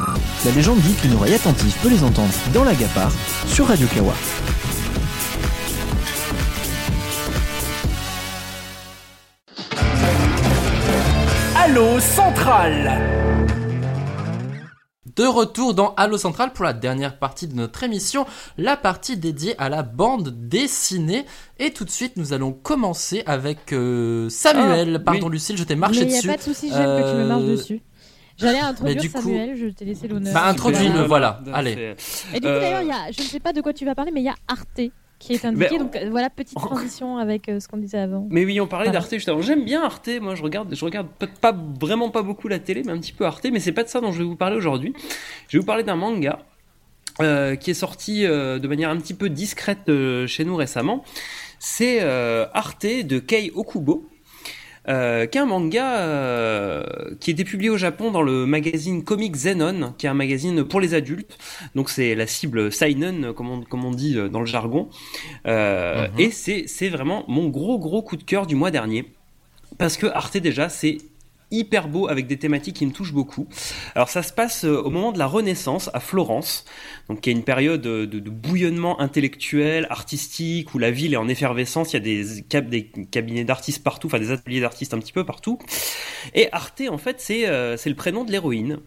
la 0.47 0.53
légende 0.53 0.79
dit 0.79 0.95
qu'une 0.95 1.13
oreille 1.13 1.35
attentive 1.35 1.75
peut 1.83 1.91
les 1.91 2.03
entendre 2.03 2.33
dans 2.55 2.65
la 2.65 2.73
Gapar 2.75 3.13
sur 3.47 3.67
Radio 3.67 3.87
Kawa. 3.89 4.15
Halo 11.55 12.01
Central 12.01 13.52
De 15.17 15.25
retour 15.27 15.75
dans 15.75 15.95
Halo 15.97 16.17
Central 16.17 16.53
pour 16.55 16.65
la 16.65 16.73
dernière 16.73 17.19
partie 17.19 17.47
de 17.47 17.55
notre 17.55 17.83
émission, 17.83 18.25
la 18.57 18.77
partie 18.79 19.17
dédiée 19.19 19.55
à 19.59 19.69
la 19.69 19.83
bande 19.83 20.31
dessinée. 20.49 21.27
Et 21.59 21.71
tout 21.73 21.85
de 21.85 21.91
suite, 21.91 22.17
nous 22.17 22.33
allons 22.33 22.53
commencer 22.53 23.23
avec 23.27 23.73
euh, 23.75 24.31
Samuel. 24.31 24.97
Ah, 24.97 25.05
Pardon, 25.05 25.27
oui. 25.27 25.33
Lucille, 25.33 25.59
je 25.59 25.65
t'ai 25.65 25.77
marché 25.77 26.01
Mais 26.01 26.07
il 26.07 26.09
n'y 26.09 26.15
a 26.15 26.17
dessus. 26.19 26.29
pas 26.29 26.37
de 26.39 26.43
souci, 26.43 26.71
j'aime 26.71 26.79
que 27.03 27.11
tu 27.11 27.17
me 27.17 27.27
marches 27.27 27.43
Euh, 27.43 27.51
dessus. 27.57 27.83
J'allais 28.39 28.61
introduire 28.61 28.97
du 29.03 29.11
coup- 29.11 29.21
Samuel, 29.21 29.57
je 29.57 29.67
t'ai 29.67 29.85
laissé 29.85 30.09
l'honneur. 30.09 30.33
Bah, 30.33 30.47
introduis-le, 30.47 31.03
Voilà. 31.03 31.41
voilà. 31.43 31.59
Allez. 31.59 31.95
Et 32.33 32.41
du 32.41 32.41
coup, 32.41 32.47
Euh, 32.49 32.61
d'ailleurs, 32.61 32.81
il 32.83 32.89
y 32.89 32.93
a, 32.93 33.11
je 33.13 33.21
ne 33.23 33.27
sais 33.27 33.41
pas 33.41 33.53
de 33.53 33.61
quoi 33.61 33.75
tu 33.75 33.85
vas 33.85 33.95
parler, 33.95 34.11
mais 34.13 34.21
il 34.23 34.25
y 34.25 34.31
a 34.31 34.35
Arte 34.49 34.81
qui 35.23 35.35
est 35.35 35.45
indiqué. 35.45 35.79
Donc 35.79 35.95
euh, 35.97 36.09
voilà, 36.11 36.29
petite 36.31 36.59
transition 36.59 37.17
avec 37.17 37.49
euh, 37.49 37.61
ce 37.61 37.69
qu'on 37.69 37.77
disait 37.77 37.99
avant. 37.99 38.27
Mais 38.31 38.45
oui, 38.45 38.61
on 38.61 38.67
parlait 38.67 38.87
Voilà. 38.87 39.01
d'Arte 39.01 39.15
juste 39.15 39.29
avant. 39.29 39.41
J'aime 39.43 39.65
bien 39.65 39.83
Arte. 39.83 40.09
Moi, 40.21 40.35
je 40.35 40.43
regarde, 40.43 40.75
je 40.75 40.85
regarde 40.85 41.09
pas, 41.19 41.27
pas- 41.27 41.57
vraiment 41.81 42.11
pas 42.11 42.23
beaucoup 42.23 42.49
la 42.49 42.59
télé, 42.59 42.83
mais 42.85 42.93
un 42.93 42.99
petit 42.99 43.13
peu 43.13 43.25
Arte. 43.25 43.47
Mais 43.53 43.61
c'est 43.61 43.73
pas 43.73 43.85
de 43.85 43.89
ça 43.89 44.01
dont 44.01 44.13
je 44.13 44.19
vais 44.19 44.25
vous 44.25 44.37
parler 44.37 44.57
aujourd'hui. 44.57 44.93
Je 45.49 45.57
vais 45.57 45.61
vous 45.61 45.67
parler 45.67 45.85
d'un 45.85 45.97
manga 45.97 46.41
euh, 47.21 47.55
qui 47.57 47.71
est 47.71 47.75
sorti 47.75 48.25
euh, 48.27 48.59
de 48.59 48.67
manière 48.69 48.91
un 48.91 48.97
petit 48.97 49.15
peu 49.15 49.29
discrète 49.29 49.91
chez 50.27 50.45
nous 50.45 50.57
récemment. 50.57 51.05
C'est 51.59 52.01
Arte 52.01 52.87
de 53.05 53.19
Kei 53.19 53.53
Okubo. 53.55 54.09
Euh, 54.89 55.27
qui 55.27 55.39
est 55.39 55.41
un 55.41 55.47
manga 55.47 55.99
euh, 56.01 56.83
qui 57.21 57.31
était 57.31 57.45
publié 57.45 57.71
au 57.71 57.77
Japon 57.77 58.11
dans 58.11 58.23
le 58.23 58.47
magazine 58.47 59.05
Comic 59.05 59.37
Zenon, 59.37 59.95
qui 59.97 60.07
est 60.07 60.09
un 60.09 60.15
magazine 60.15 60.65
pour 60.65 60.81
les 60.81 60.95
adultes. 60.95 61.39
Donc 61.77 61.89
c'est 61.89 62.17
la 62.17 62.27
cible 62.27 62.73
seinen, 62.73 63.33
comme 63.33 63.49
on, 63.51 63.63
comme 63.63 63.85
on 63.85 63.93
dit 63.93 64.19
euh, 64.19 64.29
dans 64.29 64.41
le 64.41 64.47
jargon. 64.47 64.89
Euh, 65.47 66.09
Mhm. 66.09 66.09
Et 66.19 66.31
c'est 66.31 66.65
c'est 66.67 66.89
vraiment 66.89 67.25
mon 67.29 67.49
gros 67.49 67.79
gros 67.79 68.03
coup 68.03 68.17
de 68.17 68.25
cœur 68.25 68.47
du 68.47 68.55
mois 68.57 68.71
dernier. 68.71 69.13
Parce 69.79 69.97
que 69.97 70.07
Arte 70.07 70.37
déjà, 70.39 70.69
c'est 70.69 70.99
hyper 71.53 71.87
beau 71.87 72.09
avec 72.09 72.27
des 72.27 72.39
thématiques 72.39 72.77
qui 72.77 72.87
me 72.87 72.93
touchent 72.93 73.13
beaucoup. 73.13 73.47
Alors 73.95 74.09
ça 74.09 74.23
se 74.23 74.33
passe 74.33 74.65
euh, 74.65 74.81
au 74.83 74.91
moment 74.91 75.13
de 75.13 75.19
la 75.19 75.27
Renaissance 75.27 75.91
à 75.95 76.01
Florence, 76.01 76.65
donc 77.09 77.21
qui 77.21 77.31
est 77.31 77.33
une 77.33 77.45
période 77.45 77.87
euh, 77.87 78.07
de, 78.07 78.19
bouillonnement 78.31 79.01
intellectuel, 79.01 79.87
artistique, 79.91 80.75
où 80.75 80.79
la 80.79 80.91
ville 80.91 81.13
est 81.13 81.19
en 81.19 81.29
effervescence. 81.29 81.93
Il 81.93 81.97
y 81.97 81.97
a 81.97 82.01
des, 82.01 82.43
cab- 82.43 82.69
des 82.69 82.85
cabinets 83.11 83.45
d'artistes 83.45 83.85
partout, 83.85 84.09
enfin 84.09 84.19
des 84.19 84.31
ateliers 84.31 84.61
d'artistes 84.61 84.95
un 84.95 84.99
petit 84.99 85.13
peu 85.13 85.25
partout. 85.25 85.59
Et 86.35 86.49
Arte, 86.53 86.83
en 86.89 86.99
fait, 86.99 87.21
c'est 87.21 87.47
euh, 87.47 87.77
le 87.85 87.95
prénom 87.95 88.25
de 88.25 88.33
l'héroïne, 88.33 88.79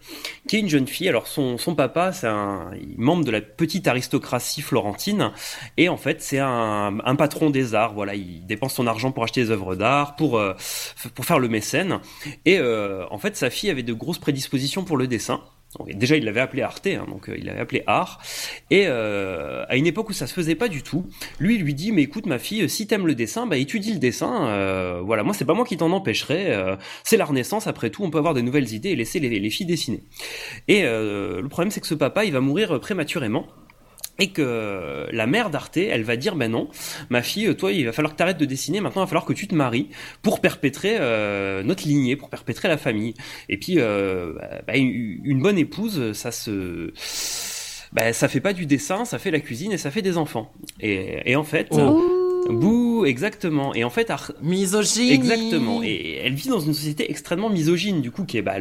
qui 0.48 0.56
est 0.56 0.60
une 0.60 0.68
jeune 0.68 0.86
fille. 0.86 1.08
Alors 1.08 1.28
son, 1.28 1.56
papa, 1.76 2.12
c'est 2.12 2.26
un 2.26 2.70
membre 2.96 3.24
de 3.24 3.30
la 3.30 3.40
petite 3.40 3.86
aristocratie 3.86 4.62
florentine, 4.62 5.30
et 5.76 5.88
en 5.88 5.96
fait 5.96 6.22
c'est 6.22 6.40
un, 6.40 7.16
patron 7.16 7.50
des 7.50 7.74
arts. 7.74 7.94
Voilà, 7.94 8.14
il 8.14 8.44
dépense 8.46 8.74
son 8.74 8.86
argent 8.86 9.12
pour 9.12 9.22
acheter 9.22 9.44
des 9.44 9.50
œuvres 9.50 9.76
d'art, 9.76 10.16
pour 10.16 10.42
pour 11.14 11.24
faire 11.24 11.38
le 11.38 11.48
mécène. 11.48 12.00
Et 12.44 12.55
euh, 12.58 13.04
en 13.10 13.18
fait, 13.18 13.36
sa 13.36 13.50
fille 13.50 13.70
avait 13.70 13.82
de 13.82 13.92
grosses 13.92 14.18
prédispositions 14.18 14.84
pour 14.84 14.96
le 14.96 15.06
dessin. 15.06 15.40
Déjà, 15.94 16.16
il 16.16 16.24
l'avait 16.24 16.40
appelé 16.40 16.62
Arte, 16.62 16.86
hein, 16.86 17.04
donc 17.08 17.28
euh, 17.28 17.36
il 17.36 17.44
l'avait 17.44 17.60
appelé 17.60 17.82
art. 17.86 18.22
Et 18.70 18.84
euh, 18.86 19.64
à 19.68 19.76
une 19.76 19.86
époque 19.86 20.08
où 20.08 20.12
ça 20.12 20.26
se 20.26 20.32
faisait 20.32 20.54
pas 20.54 20.68
du 20.68 20.82
tout, 20.82 21.06
lui 21.38 21.56
il 21.56 21.62
lui 21.62 21.74
dit 21.74 21.92
mais 21.92 22.02
écoute 22.02 22.24
ma 22.26 22.38
fille, 22.38 22.68
si 22.70 22.86
t'aimes 22.86 23.06
le 23.06 23.14
dessin, 23.14 23.46
bah 23.46 23.58
étudie 23.58 23.92
le 23.92 23.98
dessin. 23.98 24.48
euh, 24.48 25.02
voilà, 25.04 25.22
moi 25.22 25.34
c'est 25.34 25.44
pas 25.44 25.54
moi 25.54 25.66
qui 25.66 25.76
t'en 25.76 25.90
empêcherai. 25.90 26.76
c'est 27.04 27.16
la 27.16 27.26
Renaissance 27.26 27.66
après 27.66 27.90
tout, 27.90 28.04
on 28.04 28.10
peut 28.10 28.18
avoir 28.18 28.32
de 28.32 28.40
nouvelles 28.40 28.72
idées 28.72 28.90
et 28.90 28.96
laisser 28.96 29.18
les, 29.20 29.28
les 29.28 29.50
filles 29.50 29.66
dessiner. 29.66 30.02
Et 30.68 30.82
le 30.84 31.46
problème 31.48 31.70
c'est 31.70 31.80
que 31.80 31.86
ce 31.86 31.94
papa 31.94 32.24
il 32.24 32.32
va 32.32 32.40
mourir 32.40 32.80
prématurément. 32.80 33.46
Et 34.18 34.28
que 34.28 35.06
la 35.12 35.26
mère 35.26 35.50
d'Arte, 35.50 35.76
elle 35.76 36.02
va 36.02 36.16
dire, 36.16 36.36
ben 36.36 36.50
non, 36.50 36.68
ma 37.10 37.22
fille, 37.22 37.54
toi, 37.56 37.72
il 37.72 37.84
va 37.84 37.92
falloir 37.92 38.12
que 38.12 38.16
tu 38.16 38.22
arrêtes 38.22 38.38
de 38.38 38.44
dessiner, 38.44 38.80
maintenant 38.80 39.02
il 39.02 39.04
va 39.04 39.08
falloir 39.08 39.26
que 39.26 39.32
tu 39.32 39.46
te 39.46 39.54
maries 39.54 39.88
pour 40.22 40.40
perpétrer 40.40 40.96
euh, 40.98 41.62
notre 41.62 41.86
lignée, 41.86 42.16
pour 42.16 42.30
perpétrer 42.30 42.68
la 42.68 42.78
famille. 42.78 43.14
Et 43.48 43.58
puis, 43.58 43.74
euh, 43.78 44.32
bah, 44.66 44.76
une, 44.76 45.40
bonne 45.40 45.58
épouse, 45.58 46.12
ça 46.12 46.30
se... 46.30 46.92
Bah, 47.92 48.12
ça 48.12 48.28
fait 48.28 48.40
pas 48.40 48.52
du 48.52 48.66
dessin, 48.66 49.04
ça 49.04 49.18
fait 49.18 49.30
la 49.30 49.40
cuisine 49.40 49.72
et 49.72 49.78
ça 49.78 49.90
fait 49.90 50.02
des 50.02 50.16
enfants. 50.16 50.52
Et, 50.80 51.30
et 51.30 51.36
en 51.36 51.44
fait... 51.44 51.68
Bouh, 52.48 53.04
exactement. 53.06 53.74
Et 53.74 53.84
en 53.84 53.90
fait, 53.90 54.10
Ar- 54.10 54.32
Misogynie. 54.42 55.12
Exactement. 55.12 55.82
Et 55.82 56.20
elle 56.24 56.34
vit 56.34 56.48
dans 56.48 56.60
une 56.60 56.74
société 56.74 57.10
extrêmement 57.10 57.50
misogyne, 57.50 58.00
du 58.00 58.10
coup, 58.10 58.24
qui 58.24 58.38
est 58.38 58.42
bah, 58.42 58.56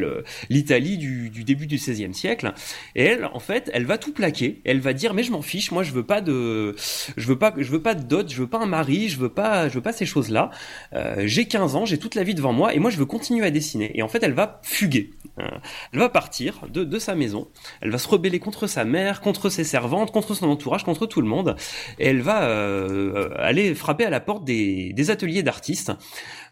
l'Italie 0.49 0.97
du, 0.97 1.29
du 1.29 1.43
début 1.43 1.67
du 1.67 1.75
XVIe 1.75 2.13
siècle. 2.13 2.53
Et 2.95 3.03
elle, 3.03 3.25
en 3.25 3.39
fait, 3.39 3.69
elle 3.73 3.85
va 3.85 3.97
tout 3.97 4.13
plaquer. 4.13 4.61
Elle 4.65 4.79
va 4.79 4.93
dire, 4.93 5.13
mais 5.13 5.23
je 5.23 5.31
m'en 5.31 5.41
fiche, 5.41 5.71
moi, 5.71 5.83
je 5.83 5.91
veux 5.91 6.05
pas 6.05 6.21
de, 6.21 6.75
je 7.17 7.27
veux 7.27 7.37
pas, 7.37 7.53
je 7.57 7.69
veux 7.69 7.81
pas 7.81 7.95
de 7.95 8.03
dot, 8.03 8.31
je 8.31 8.37
veux 8.37 8.47
pas 8.47 8.59
un 8.59 8.65
mari, 8.65 9.09
je 9.09 9.19
veux 9.19 9.29
pas, 9.29 9.69
je 9.69 9.75
veux 9.75 9.81
pas 9.81 9.93
ces 9.93 10.05
choses-là. 10.05 10.51
Euh, 10.93 11.23
j'ai 11.25 11.45
15 11.45 11.75
ans, 11.75 11.85
j'ai 11.85 11.97
toute 11.97 12.15
la 12.15 12.23
vie 12.23 12.35
devant 12.35 12.53
moi, 12.53 12.73
et 12.73 12.79
moi, 12.79 12.89
je 12.89 12.97
veux 12.97 13.05
continuer 13.05 13.45
à 13.45 13.51
dessiner. 13.51 13.91
Et 13.97 14.01
en 14.01 14.07
fait, 14.07 14.23
elle 14.23 14.33
va 14.33 14.59
fuguer. 14.63 15.11
Euh, 15.39 15.47
elle 15.91 15.99
va 15.99 16.09
partir 16.09 16.61
de, 16.71 16.83
de 16.83 16.99
sa 16.99 17.13
maison. 17.13 17.49
Elle 17.81 17.91
va 17.91 17.97
se 17.97 18.07
rebeller 18.07 18.39
contre 18.39 18.67
sa 18.67 18.85
mère, 18.85 19.21
contre 19.21 19.49
ses 19.49 19.63
servantes, 19.65 20.11
contre 20.11 20.33
son 20.33 20.47
entourage, 20.47 20.83
contre 20.85 21.05
tout 21.05 21.21
le 21.21 21.27
monde. 21.27 21.55
Et 21.99 22.07
elle 22.07 22.21
va 22.21 22.43
euh, 22.45 23.29
aller 23.37 23.74
frapper 23.75 24.05
à 24.05 24.09
la 24.09 24.19
porte 24.19 24.43
des, 24.43 25.09
ateliers 25.09 25.43
d'artistes 25.43 25.91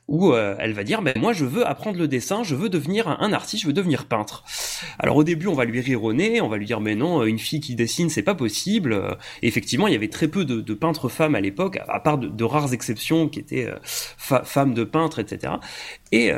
où 0.07 0.33
euh, 0.33 0.55
elle 0.59 0.73
va 0.73 0.83
dire 0.83 1.01
ben 1.01 1.13
moi 1.17 1.31
je 1.31 1.45
veux 1.45 1.65
apprendre 1.65 1.97
le 1.97 2.09
dessin, 2.09 2.43
je 2.43 2.55
veux 2.55 2.67
devenir 2.69 3.07
un, 3.07 3.31
artiste, 3.31 3.63
je 3.63 3.67
veux 3.67 3.73
devenir 3.73 4.05
peintre. 4.05 4.43
Alors 4.99 5.15
au 5.15 5.23
début 5.23 5.47
on 5.47 5.53
va 5.53 5.65
lui 5.65 5.79
rire 5.79 6.03
au 6.03 6.11
nez, 6.11 6.41
on 6.41 6.49
va 6.49 6.57
lui 6.57 6.65
dire 6.65 6.81
mais 6.81 6.93
non 6.93 7.23
une 7.23 7.39
fille 7.39 7.61
qui 7.61 7.73
dessine 7.73 8.09
c'est 8.09 8.21
pas 8.21 8.35
possible. 8.35 9.17
Effectivement 9.41 9.87
il 9.87 9.93
y 9.93 9.95
avait 9.95 10.09
très 10.09 10.27
peu 10.27 10.43
de, 10.43 10.73
peintres 10.73 11.07
femmes 11.07 11.35
à 11.35 11.41
l'époque, 11.41 11.79
à 11.87 11.99
part 11.99 12.17
de, 12.17 12.43
rares 12.43 12.73
exceptions 12.73 13.29
qui 13.29 13.39
étaient 13.39 13.67
euh, 13.67 14.43
femmes 14.43 14.73
de 14.73 14.83
peintres 14.83 15.19
etc. 15.19 15.53
Et 16.11 16.31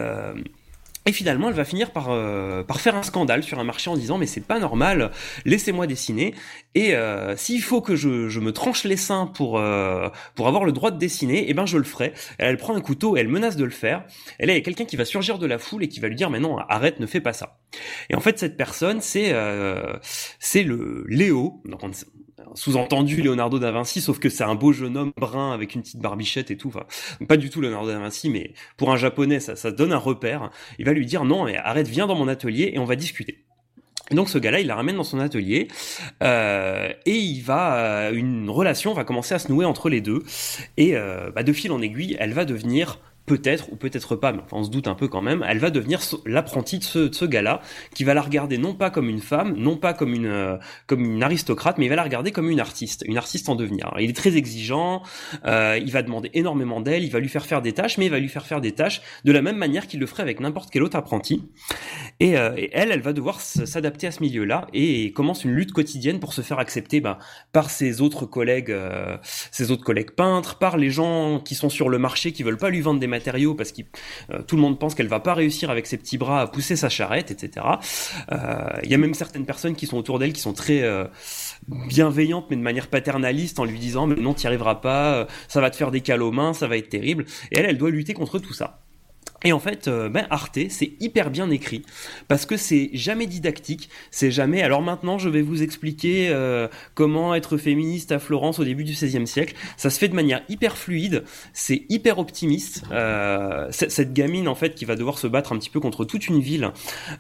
et 1.08 1.12
finalement, 1.12 1.50
elle 1.50 1.56
va 1.56 1.66
finir 1.66 1.92
par, 1.92 2.10
euh, 2.10 2.64
par 2.64 2.82
faire 2.82 2.96
un 2.96 3.04
scandale 3.04 3.44
sur 3.44 3.60
un 3.60 3.64
marché 3.64 3.90
en 3.92 3.96
disant 3.96 4.18
mais 4.18 4.26
c'est 4.26 4.42
pas 4.46 4.60
normal, 4.60 5.12
laissez-moi 5.46 5.86
dessiner. 5.86 6.34
Et 6.74 6.96
euh, 6.96 7.36
s'il 7.38 7.62
faut 7.62 7.82
que 7.82 7.96
je, 7.96 8.28
je 8.28 8.40
me 8.40 8.52
tranche 8.52 8.84
les 8.86 8.98
seins 8.98 9.28
pour 9.28 9.60
euh, 9.60 10.10
pour 10.34 10.48
avoir 10.48 10.66
le 10.66 10.72
droit 10.72 10.90
de 10.90 10.98
dessiner, 10.98 11.46
eh 11.48 11.54
ben 11.54 11.66
je 11.66 11.78
le 11.78 11.84
ferai. 11.84 12.14
Elle, 12.38 12.50
elle 12.50 12.58
prend 12.58 12.76
un 12.76 12.82
couteau 12.82 13.18
et 13.18 13.20
elle 13.20 13.28
menace 13.28 13.56
de 13.56 13.64
le 13.64 13.70
faire. 13.70 14.04
Y 14.40 14.50
a 14.50 14.62
quelqu'un 14.62 14.86
qui 14.86 14.96
va 14.96 15.06
surgir 15.06 15.38
de 15.38 15.46
la 15.46 15.60
foule 15.60 15.84
et 15.84 15.88
qui 15.88 16.00
va 16.00 16.08
lui 16.08 16.16
dire 16.16 16.30
mais 16.30 16.40
non, 16.40 16.58
arrête, 16.58 17.00
ne 17.00 17.06
fais 17.06 17.22
pas 17.22 17.34
ça. 17.34 17.60
Et 18.10 18.16
en 18.16 18.20
fait, 18.20 18.40
cette 18.40 18.58
personne, 18.58 19.02
c'est 19.02 19.32
euh, 19.34 19.98
c'est 20.40 20.64
le 20.64 21.06
Léo. 21.08 21.62
Sous-entendu 22.56 23.22
Leonardo 23.22 23.60
da 23.60 23.72
Vinci, 23.72 24.02
sauf 24.02 24.20
que 24.20 24.30
c'est 24.30 24.44
un 24.44 24.56
beau 24.56 24.74
jeune 24.74 24.98
homme 24.98 25.12
brun 25.18 25.54
avec 25.54 25.76
une 25.76 25.82
petite 25.82 26.00
barbichette 26.00 26.52
et 26.52 26.58
tout. 26.58 26.70
Enfin, 26.70 26.86
pas 27.28 27.38
du 27.38 27.50
tout 27.50 27.62
Leonardo 27.62 27.88
da 27.88 28.00
Vinci, 28.00 28.30
mais 28.30 28.54
pour 28.78 28.92
un 28.92 28.98
japonais, 28.98 29.40
ça, 29.40 29.56
ça 29.56 29.72
donne 29.72 29.94
un 29.94 29.98
repère. 29.98 30.50
Il 30.80 30.86
va 30.86 30.94
lui 30.94 31.06
dire 31.06 31.26
non, 31.26 31.46
mais 31.46 31.58
arrête, 31.58 31.88
viens 31.88 32.08
dans 32.08 32.16
mon 32.16 32.28
atelier 32.28 32.72
et 32.74 32.80
on 32.80 32.86
va 32.86 32.96
discuter. 32.96 33.46
Donc 34.12 34.30
ce 34.30 34.38
gars-là, 34.38 34.60
il 34.60 34.68
la 34.68 34.76
ramène 34.76 34.98
dans 34.98 35.04
son 35.04 35.20
atelier 35.20 35.68
euh, 36.22 36.94
et 37.06 37.16
il 37.16 37.42
va 37.42 37.78
euh, 37.78 38.14
une 38.14 38.50
relation 38.50 38.94
va 38.94 39.04
commencer 39.04 39.34
à 39.34 39.40
se 39.40 39.52
nouer 39.52 39.66
entre 39.66 39.90
les 39.90 40.00
deux 40.00 40.22
et 40.78 40.96
euh, 40.96 41.32
bah, 41.32 41.42
de 41.42 41.52
fil 41.52 41.72
en 41.72 41.82
aiguille, 41.82 42.16
elle 42.20 42.34
va 42.34 42.46
devenir 42.46 43.00
peut-être 43.26 43.72
ou 43.72 43.76
peut-être 43.76 44.16
pas, 44.16 44.32
mais 44.32 44.40
enfin 44.44 44.58
on 44.58 44.64
se 44.64 44.70
doute 44.70 44.88
un 44.88 44.96
peu 44.96 45.08
quand 45.08 45.22
même, 45.22 45.44
elle 45.48 45.60
va 45.60 45.70
devenir 45.70 46.00
l'apprentie 46.26 46.80
de 46.80 46.84
ce, 46.84 47.00
de 47.00 47.16
ce 47.16 47.26
gars-là, 47.26 47.62
qui 47.94 48.04
va 48.04 48.14
la 48.14 48.22
regarder 48.22 48.58
non 48.58 48.74
pas 48.74 48.90
comme 48.90 49.10
une 49.10 49.20
femme, 49.20 49.56
non 49.58 49.78
pas 49.78 49.94
comme 49.94 50.14
une 50.14 50.28
euh, 50.28 50.58
comme 50.88 51.04
une 51.04 51.24
aristocrate, 51.24 51.78
mais 51.78 51.86
il 51.86 51.90
va 51.90 51.96
la 51.96 52.04
regarder 52.04 52.32
comme 52.32 52.50
une 52.50 52.60
artiste, 52.60 53.04
une 53.08 53.18
artiste 53.18 53.50
en 53.50 53.56
devenir. 53.56 53.94
Il 54.00 54.10
est 54.10 54.16
très 54.16 54.38
exigeant, 54.38 55.02
euh, 55.46 55.80
il 55.82 55.92
va 55.92 56.04
demander 56.04 56.30
énormément 56.34 56.82
d'elle, 56.82 57.04
il 57.04 57.12
va 57.12 57.20
lui 57.20 57.30
faire 57.30 57.46
faire 57.46 57.62
des 57.62 57.74
tâches, 57.74 57.98
mais 57.98 58.06
il 58.06 58.12
va 58.12 58.20
lui 58.20 58.30
faire 58.30 58.46
faire 58.46 58.62
des 58.62 58.74
tâches 58.74 59.02
de 59.24 59.32
la 59.32 59.42
même 59.42 59.58
manière 59.58 59.88
qu'il 59.88 60.00
le 60.00 60.06
ferait 60.06 60.24
avec 60.24 60.40
n'importe 60.40 60.70
quel 60.72 60.84
autre 60.84 60.98
apprenti. 60.98 61.44
Et, 62.20 62.38
euh, 62.38 62.56
elle, 62.72 62.92
elle 62.92 63.02
va 63.02 63.14
devoir 63.14 63.42
s'adapter 63.42 64.08
à 64.08 64.12
ce 64.12 64.22
milieu-là 64.22 64.68
et 64.74 65.12
commence 65.14 65.44
une 65.44 65.52
lutte 65.52 65.72
quotidienne 65.72 66.20
pour 66.20 66.34
se 66.34 66.42
faire 66.42 66.60
accepter 66.60 67.02
bah, 67.02 67.20
par 67.52 67.70
ses 67.70 68.02
autres 68.02 68.26
collègues, 68.26 68.72
euh, 68.72 69.18
ses 69.52 69.72
autres 69.72 69.84
collègues 69.84 70.12
peintres, 70.12 70.58
par 70.58 70.78
les 70.78 70.90
gens 70.90 71.40
qui 71.40 71.56
sont 71.56 71.70
sur 71.70 71.90
le 71.90 71.98
marché 71.98 72.32
qui 72.32 72.44
veulent 72.44 72.58
pas 72.58 72.70
lui 72.70 72.82
vendre 72.82 73.00
des 73.00 73.08
matériaux 73.08 73.56
parce 73.56 73.72
que 73.72 73.82
tout 74.48 74.56
le 74.56 74.62
monde 74.62 74.80
pense 74.80 74.96
qu'elle 74.96 75.08
va 75.08 75.20
pas 75.20 75.34
réussir 75.34 75.70
avec 75.70 75.88
ses 75.88 75.98
petits 75.98 76.18
bras 76.18 76.42
à 76.42 76.48
pousser 76.48 76.76
sa 76.76 76.90
charrette, 76.90 77.32
etc. 77.32 77.66
Euh, 78.32 78.80
Il 78.84 78.90
y 78.90 78.94
a 78.94 78.98
même 78.98 79.14
certaines 79.14 79.46
personnes 79.46 79.76
qui 79.76 79.88
sont 79.88 79.98
autour 79.98 80.20
d'elle 80.20 80.34
qui 80.34 80.42
sont 80.42 80.54
très 80.54 80.82
euh, 80.84 81.06
bienveillantes 81.68 82.48
mais 82.50 82.56
de 82.56 82.62
manière 82.62 82.88
paternaliste 82.88 83.60
en 83.60 83.66
lui 83.66 83.80
disant 83.80 84.08
mais 84.08 84.16
non 84.16 84.34
t'y 84.34 84.48
arriveras 84.48 84.76
pas, 84.76 85.16
euh, 85.16 85.26
ça 85.48 85.62
va 85.62 85.70
te 85.70 85.76
faire 85.76 85.92
des 85.92 86.02
cales 86.02 86.22
aux 86.22 86.32
mains, 86.32 86.54
ça 86.54 86.68
va 86.68 86.78
être 86.78 86.90
terrible. 86.90 87.26
Et 87.52 87.60
elle, 87.60 87.66
elle 87.66 87.78
doit 87.78 87.92
lutter 87.92 88.14
contre 88.14 88.40
tout 88.40 88.54
ça. 88.54 88.85
Et 89.46 89.54
en 89.54 89.60
fait, 89.60 89.88
euh, 89.88 90.10
ben 90.10 90.26
Arte, 90.32 90.58
c'est 90.70 90.94
hyper 91.00 91.30
bien 91.30 91.50
écrit 91.52 91.84
parce 92.28 92.48
que 92.48 92.58
c'est 92.58 92.90
jamais 92.94 93.28
didactique, 93.28 93.90
c'est 94.10 94.32
jamais. 94.32 94.64
Alors 94.64 94.82
maintenant, 94.82 95.20
je 95.20 95.30
vais 95.30 95.44
vous 95.44 95.62
expliquer 95.62 96.30
euh, 96.30 96.68
comment 96.96 97.36
être 97.36 97.58
féministe 97.58 98.12
à 98.12 98.18
Florence 98.18 98.58
au 98.58 98.64
début 98.64 98.84
du 98.84 98.94
XVIe 98.94 99.28
siècle. 99.28 99.56
Ça 99.78 99.92
se 99.92 100.00
fait 100.00 100.08
de 100.08 100.16
manière 100.16 100.42
hyper 100.50 100.78
fluide, 100.78 101.24
c'est 101.54 101.84
hyper 101.90 102.18
optimiste. 102.18 102.84
Euh, 102.92 103.68
cette 103.72 104.14
gamine 104.14 104.48
en 104.48 104.56
fait 104.56 104.74
qui 104.74 104.86
va 104.86 104.96
devoir 104.96 105.20
se 105.20 105.28
battre 105.28 105.54
un 105.54 105.58
petit 105.60 105.70
peu 105.70 105.80
contre 105.80 106.06
toute 106.06 106.28
une 106.28 106.40
ville, 106.40 106.72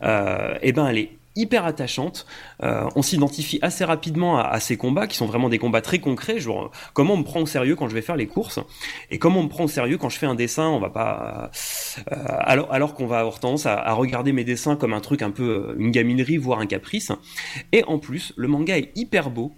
euh, 0.01 0.57
et 0.63 0.71
ben 0.71 0.87
elle 0.87 0.97
est 0.97 1.11
hyper 1.35 1.65
attachante. 1.65 2.25
Euh, 2.63 2.89
on 2.95 3.01
s'identifie 3.01 3.59
assez 3.61 3.83
rapidement 3.83 4.39
à, 4.39 4.59
ces 4.59 4.77
combats 4.77 5.07
qui 5.07 5.17
sont 5.17 5.25
vraiment 5.25 5.49
des 5.49 5.59
combats 5.59 5.81
très 5.81 5.99
concrets. 5.99 6.39
Genre 6.39 6.65
euh, 6.65 6.69
comment 6.93 7.13
on 7.13 7.17
me 7.17 7.23
prend 7.23 7.41
au 7.41 7.45
sérieux 7.45 7.75
quand 7.75 7.87
je 7.89 7.93
vais 7.93 8.01
faire 8.01 8.15
les 8.15 8.27
courses 8.27 8.59
et 9.11 9.19
comment 9.19 9.41
on 9.41 9.43
me 9.43 9.49
prend 9.49 9.65
au 9.65 9.67
sérieux 9.67 9.97
quand 9.97 10.09
je 10.09 10.17
fais 10.17 10.25
un 10.25 10.35
dessin. 10.35 10.67
On 10.67 10.79
va 10.79 10.89
pas 10.89 11.51
euh, 12.11 12.63
alors 12.69 12.93
qu'on 12.93 13.07
va 13.07 13.19
avoir 13.19 13.39
tendance 13.39 13.65
à, 13.65 13.93
regarder 13.93 14.33
mes 14.33 14.43
dessins 14.43 14.75
comme 14.75 14.93
un 14.93 14.99
truc 14.99 15.21
un 15.21 15.31
peu 15.31 15.75
une 15.77 15.91
gaminerie 15.91 16.37
voire 16.37 16.59
un 16.59 16.65
caprice. 16.65 17.11
Et 17.71 17.83
en 17.85 17.99
plus 17.99 18.33
le 18.35 18.47
manga 18.47 18.77
est 18.77 18.91
hyper 18.95 19.29
beau. 19.29 19.53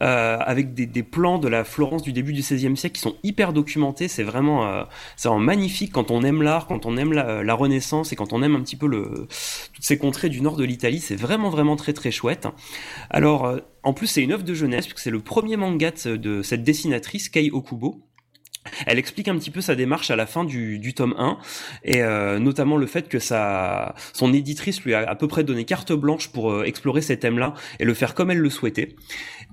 Euh, 0.00 0.38
avec 0.38 0.74
des, 0.74 0.86
des 0.86 1.02
plans 1.02 1.38
de 1.38 1.48
la 1.48 1.64
Florence 1.64 2.02
du 2.02 2.12
début 2.12 2.32
du 2.32 2.40
XVIe 2.40 2.76
siècle 2.76 2.94
qui 2.94 3.00
sont 3.00 3.16
hyper 3.24 3.52
documentés. 3.52 4.06
C'est 4.06 4.22
vraiment, 4.22 4.64
euh, 4.64 4.84
vraiment 5.20 5.40
magnifique 5.40 5.90
quand 5.92 6.12
on 6.12 6.22
aime 6.22 6.40
l'art, 6.40 6.68
quand 6.68 6.86
on 6.86 6.96
aime 6.96 7.12
la, 7.12 7.42
la 7.42 7.54
Renaissance 7.54 8.12
et 8.12 8.16
quand 8.16 8.32
on 8.32 8.40
aime 8.44 8.54
un 8.54 8.60
petit 8.60 8.76
peu 8.76 8.86
le, 8.86 9.26
toutes 9.72 9.84
ces 9.84 9.98
contrées 9.98 10.28
du 10.28 10.40
nord 10.40 10.56
de 10.56 10.62
l'Italie. 10.62 11.00
C'est 11.00 11.16
vraiment, 11.16 11.50
vraiment 11.50 11.74
très, 11.74 11.94
très 11.94 12.12
chouette. 12.12 12.46
Alors, 13.10 13.44
euh, 13.44 13.58
en 13.82 13.92
plus, 13.92 14.06
c'est 14.06 14.22
une 14.22 14.30
œuvre 14.30 14.44
de 14.44 14.54
jeunesse 14.54 14.86
puisque 14.86 15.00
c'est 15.00 15.10
le 15.10 15.20
premier 15.20 15.56
manga 15.56 15.90
de, 15.90 16.14
de 16.14 16.42
cette 16.42 16.62
dessinatrice, 16.62 17.28
Kei 17.28 17.50
Okubo. 17.50 18.00
Elle 18.86 18.98
explique 18.98 19.28
un 19.28 19.38
petit 19.38 19.50
peu 19.50 19.60
sa 19.60 19.74
démarche 19.74 20.10
à 20.10 20.16
la 20.16 20.26
fin 20.26 20.44
du, 20.44 20.78
du 20.78 20.94
tome 20.94 21.14
1 21.18 21.38
et 21.84 22.02
euh, 22.02 22.38
notamment 22.38 22.76
le 22.76 22.86
fait 22.86 23.08
que 23.08 23.18
sa, 23.18 23.94
son 24.12 24.32
éditrice 24.32 24.82
lui 24.82 24.94
a 24.94 25.08
à 25.08 25.14
peu 25.14 25.28
près 25.28 25.44
donné 25.44 25.64
carte 25.64 25.92
blanche 25.92 26.28
pour 26.28 26.52
euh, 26.52 26.64
explorer 26.64 27.02
ces 27.02 27.18
thèmes-là 27.18 27.54
et 27.78 27.84
le 27.84 27.94
faire 27.94 28.14
comme 28.14 28.30
elle 28.30 28.38
le 28.38 28.50
souhaitait. 28.50 28.96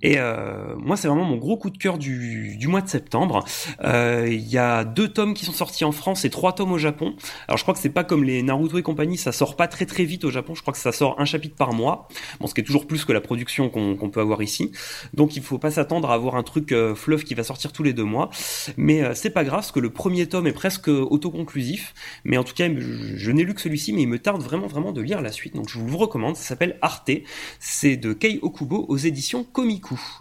Et 0.02 0.16
euh, 0.18 0.76
moi, 0.78 0.98
c'est 0.98 1.08
vraiment 1.08 1.24
mon 1.24 1.38
gros 1.38 1.58
coup 1.58 1.70
de 1.70 1.78
cœur 1.78 1.98
du, 1.98 2.58
du 2.58 2.68
mois 2.68 2.82
de 2.82 2.90
septembre. 2.90 3.44
Euh, 3.84 4.28
Il 4.30 4.48
y 4.48 4.58
a 4.58 4.84
deux 4.84 5.08
tomes 5.08 5.34
qui 5.34 5.46
sont 5.46 5.54
sortis 5.54 5.86
en 5.86 5.92
France 5.92 6.26
et 6.26 6.30
trois 6.30 6.54
tomes 6.54 6.74
au 6.74 6.78
Japon. 6.78 7.16
Alors, 7.48 7.58
je 7.58 7.64
crois 7.64 7.74
que 7.74 7.80
c'est 7.80 7.90
pas 7.90 8.04
comme 8.04 8.24
les 8.24 8.44
Naruto 8.44 8.78
et 8.78 8.84
compagnie, 8.84 9.18
ça 9.18 9.32
sort 9.32 9.56
pas 9.56 9.68
très 9.68 9.86
très 9.86 10.04
vite 10.04 10.26
au 10.26 10.32
Japon. 10.32 10.54
Je 10.54 10.62
crois 10.62 10.74
que 10.74 10.80
ça 10.80 10.92
sort 10.92 11.16
un 11.20 11.26
chapitre 11.26 11.56
par 11.56 11.74
mois. 11.74 12.08
Bon, 12.40 12.48
ce 12.48 12.54
qui 12.54 12.62
est 12.62 12.64
toujours 12.64 12.88
plus 12.88 13.06
que 13.06 13.14
la 13.14 13.22
production 13.22 13.70
qu'on 13.70 14.10
peut 14.10 14.20
avoir 14.20 14.44
ici. 14.44 14.72
Donc, 15.14 15.36
il 15.38 15.42
faut 15.42 15.58
pas 15.58 15.72
s'attendre 15.72 16.12
à 16.12 16.14
avoir 16.14 16.36
un 16.36 16.44
truc 16.44 16.72
euh, 16.72 16.94
fluff 16.94 17.24
qui 17.24 17.34
va 17.34 17.44
sortir 17.44 17.72
tous 17.72 17.84
les 17.84 17.94
deux 17.94 18.04
mois. 18.04 18.30
Mais 18.78 19.02
euh, 19.02 19.14
c'est 19.16 19.30
pas 19.30 19.44
grave, 19.44 19.62
parce 19.62 19.72
que 19.72 19.80
le 19.80 19.90
premier 19.90 20.28
tome 20.28 20.48
est 20.48 20.54
presque 20.54 20.90
autoconclusif. 20.90 21.94
Mais 22.26 22.38
en 22.38 22.44
tout 22.44 22.54
cas, 22.54 22.68
je, 22.68 23.16
je 23.16 23.32
n'ai 23.32 23.44
lu 23.44 23.54
que 23.54 23.62
celui-ci, 23.62 23.94
mais 23.94 24.02
il 24.04 24.10
me 24.10 24.20
tarde 24.20 24.42
vraiment 24.42 24.68
vraiment 24.68 24.92
de 24.92 25.02
lire 25.02 25.22
la 25.22 25.32
suite. 25.32 25.56
Donc, 25.56 25.70
je 25.70 25.80
vous 25.80 25.88
le 25.88 25.96
recommande. 25.96 26.36
Ça 26.36 26.44
s'appelle 26.44 26.78
Arte. 26.82 27.12
C'est 27.60 27.98
de 27.98 28.14
Kei 28.14 28.40
Okubo 28.42 28.86
aux 28.90 28.98
éditions 28.98 29.46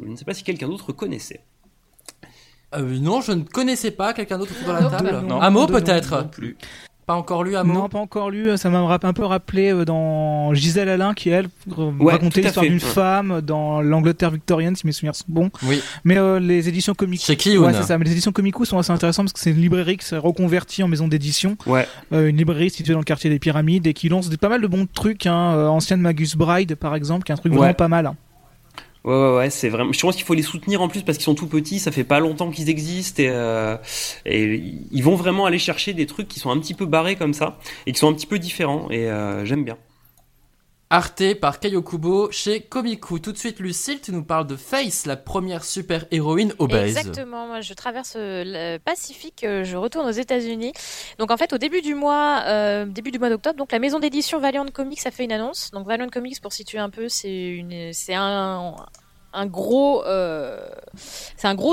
Je 0.02 0.08
ne 0.08 0.16
sais 0.16 0.24
pas 0.24 0.34
si 0.34 0.42
quelqu'un 0.44 0.68
d'autre 0.68 0.92
connaissait. 0.92 1.40
Euh, 2.74 2.98
non, 2.98 3.20
je 3.20 3.32
ne 3.32 3.42
connaissais 3.42 3.90
pas 3.92 4.12
quelqu'un 4.12 4.38
d'autre 4.38 4.52
autour 4.52 4.68
de 4.68 4.72
la 4.72 4.80
Non, 4.82 4.90
table. 4.90 5.22
non. 5.26 5.66
Peut-être 5.66 6.22
non 6.22 6.28
plus. 6.28 6.56
Pas 7.06 7.14
encore 7.14 7.44
lu 7.44 7.54
un 7.54 7.64
mot 7.64 7.74
Non, 7.74 7.88
pas 7.90 7.98
encore 7.98 8.30
lu. 8.30 8.56
Ça 8.56 8.70
m'a 8.70 8.78
un 8.80 9.12
peu 9.12 9.26
rappelé 9.26 9.70
euh, 9.74 9.84
dans 9.84 10.54
Gisèle 10.54 10.88
Alain 10.88 11.12
qui, 11.12 11.28
elle, 11.28 11.48
Ouais, 11.76 12.12
racontait 12.12 12.40
l'histoire 12.40 12.64
d'une 12.64 12.74
Ouais. 12.76 12.80
femme 12.80 13.42
dans 13.42 13.82
l'Angleterre 13.82 14.30
victorienne, 14.30 14.74
si 14.74 14.86
mes 14.86 14.92
souvenirs 14.92 15.14
sont 15.14 15.26
bons. 15.28 15.50
Oui. 15.64 15.82
Mais 16.04 16.16
euh, 16.16 16.40
les 16.40 16.66
éditions 16.70 16.94
Comic 16.94 17.20
Chez 17.20 17.36
Kiyun. 17.36 17.60
Ouais, 17.62 17.74
c'est 17.74 17.82
ça. 17.82 17.98
Mais 17.98 18.06
les 18.06 18.12
éditions 18.12 18.32
Komiku 18.32 18.64
sont 18.64 18.78
assez 18.78 18.90
intéressantes 18.90 19.26
parce 19.26 19.34
que 19.34 19.40
c'est 19.40 19.50
une 19.50 19.60
librairie 19.60 19.98
qui 19.98 20.06
s'est 20.06 20.16
reconvertie 20.16 20.82
en 20.82 20.88
maison 20.88 21.06
d'édition. 21.06 21.58
Ouais. 21.66 21.86
Euh, 22.14 22.28
une 22.28 22.38
librairie 22.38 22.70
située 22.70 22.94
dans 22.94 23.00
le 23.00 23.04
quartier 23.04 23.28
des 23.28 23.38
Pyramides 23.38 23.86
et 23.86 23.92
qui 23.92 24.08
lance 24.08 24.30
des, 24.30 24.38
pas 24.38 24.48
mal 24.48 24.62
de 24.62 24.66
bons 24.66 24.86
trucs. 24.86 25.26
Hein. 25.26 25.68
Ancienne 25.68 26.00
Magus 26.00 26.36
Bride, 26.36 26.74
par 26.74 26.94
exemple, 26.94 27.24
qui 27.24 27.32
est 27.32 27.34
un 27.34 27.36
truc 27.36 27.52
Ouais. 27.52 27.58
vraiment 27.58 27.74
pas 27.74 27.88
mal. 27.88 28.06
hein. 28.06 28.16
Ouais, 29.04 29.12
ouais, 29.14 29.36
ouais, 29.36 29.50
c'est 29.50 29.68
vraiment. 29.68 29.92
Je 29.92 30.00
pense 30.00 30.16
qu'il 30.16 30.24
faut 30.24 30.32
les 30.32 30.42
soutenir 30.42 30.80
en 30.80 30.88
plus 30.88 31.02
parce 31.02 31.18
qu'ils 31.18 31.24
sont 31.26 31.34
tout 31.34 31.46
petits, 31.46 31.78
ça 31.78 31.92
fait 31.92 32.04
pas 32.04 32.20
longtemps 32.20 32.50
qu'ils 32.50 32.70
existent 32.70 33.22
et, 33.22 33.28
euh, 33.28 33.76
et 34.24 34.54
ils 34.90 35.02
vont 35.04 35.14
vraiment 35.14 35.44
aller 35.44 35.58
chercher 35.58 35.92
des 35.92 36.06
trucs 36.06 36.26
qui 36.26 36.40
sont 36.40 36.50
un 36.50 36.58
petit 36.58 36.72
peu 36.72 36.86
barrés 36.86 37.14
comme 37.16 37.34
ça 37.34 37.58
et 37.84 37.92
qui 37.92 37.98
sont 37.98 38.08
un 38.08 38.14
petit 38.14 38.26
peu 38.26 38.38
différents 38.38 38.90
et 38.90 39.10
euh, 39.10 39.44
j'aime 39.44 39.62
bien. 39.64 39.76
Arte 40.94 41.34
par 41.34 41.58
Kayokubo 41.58 42.30
chez 42.30 42.60
Komiku. 42.60 43.18
Tout 43.18 43.32
de 43.32 43.36
suite, 43.36 43.58
Lucille, 43.58 44.00
tu 44.00 44.12
nous 44.12 44.22
parles 44.22 44.46
de 44.46 44.54
Face, 44.54 45.06
la 45.06 45.16
première 45.16 45.64
super-héroïne 45.64 46.54
obèse. 46.60 46.96
Exactement, 46.96 47.48
moi 47.48 47.60
je 47.62 47.74
traverse 47.74 48.14
euh, 48.16 48.44
le 48.46 48.78
Pacifique, 48.78 49.42
euh, 49.42 49.64
je 49.64 49.76
retourne 49.76 50.06
aux 50.06 50.12
États-Unis. 50.12 50.72
Donc 51.18 51.32
en 51.32 51.36
fait 51.36 51.52
au 51.52 51.58
début 51.58 51.82
du 51.82 51.96
mois, 51.96 52.44
euh, 52.46 52.84
début 52.86 53.10
du 53.10 53.18
mois 53.18 53.28
d'octobre, 53.28 53.56
donc 53.56 53.72
la 53.72 53.80
maison 53.80 53.98
d'édition 53.98 54.38
Valiant 54.38 54.66
Comics 54.72 55.04
a 55.04 55.10
fait 55.10 55.24
une 55.24 55.32
annonce. 55.32 55.72
Donc 55.72 55.84
Valiant 55.84 56.08
Comics 56.08 56.40
pour 56.40 56.52
situer 56.52 56.78
un 56.78 56.90
peu, 56.90 57.08
c'est 57.08 57.64
un 58.14 58.76
c'est 59.34 59.34
un 59.34 59.46
gros 59.48 60.04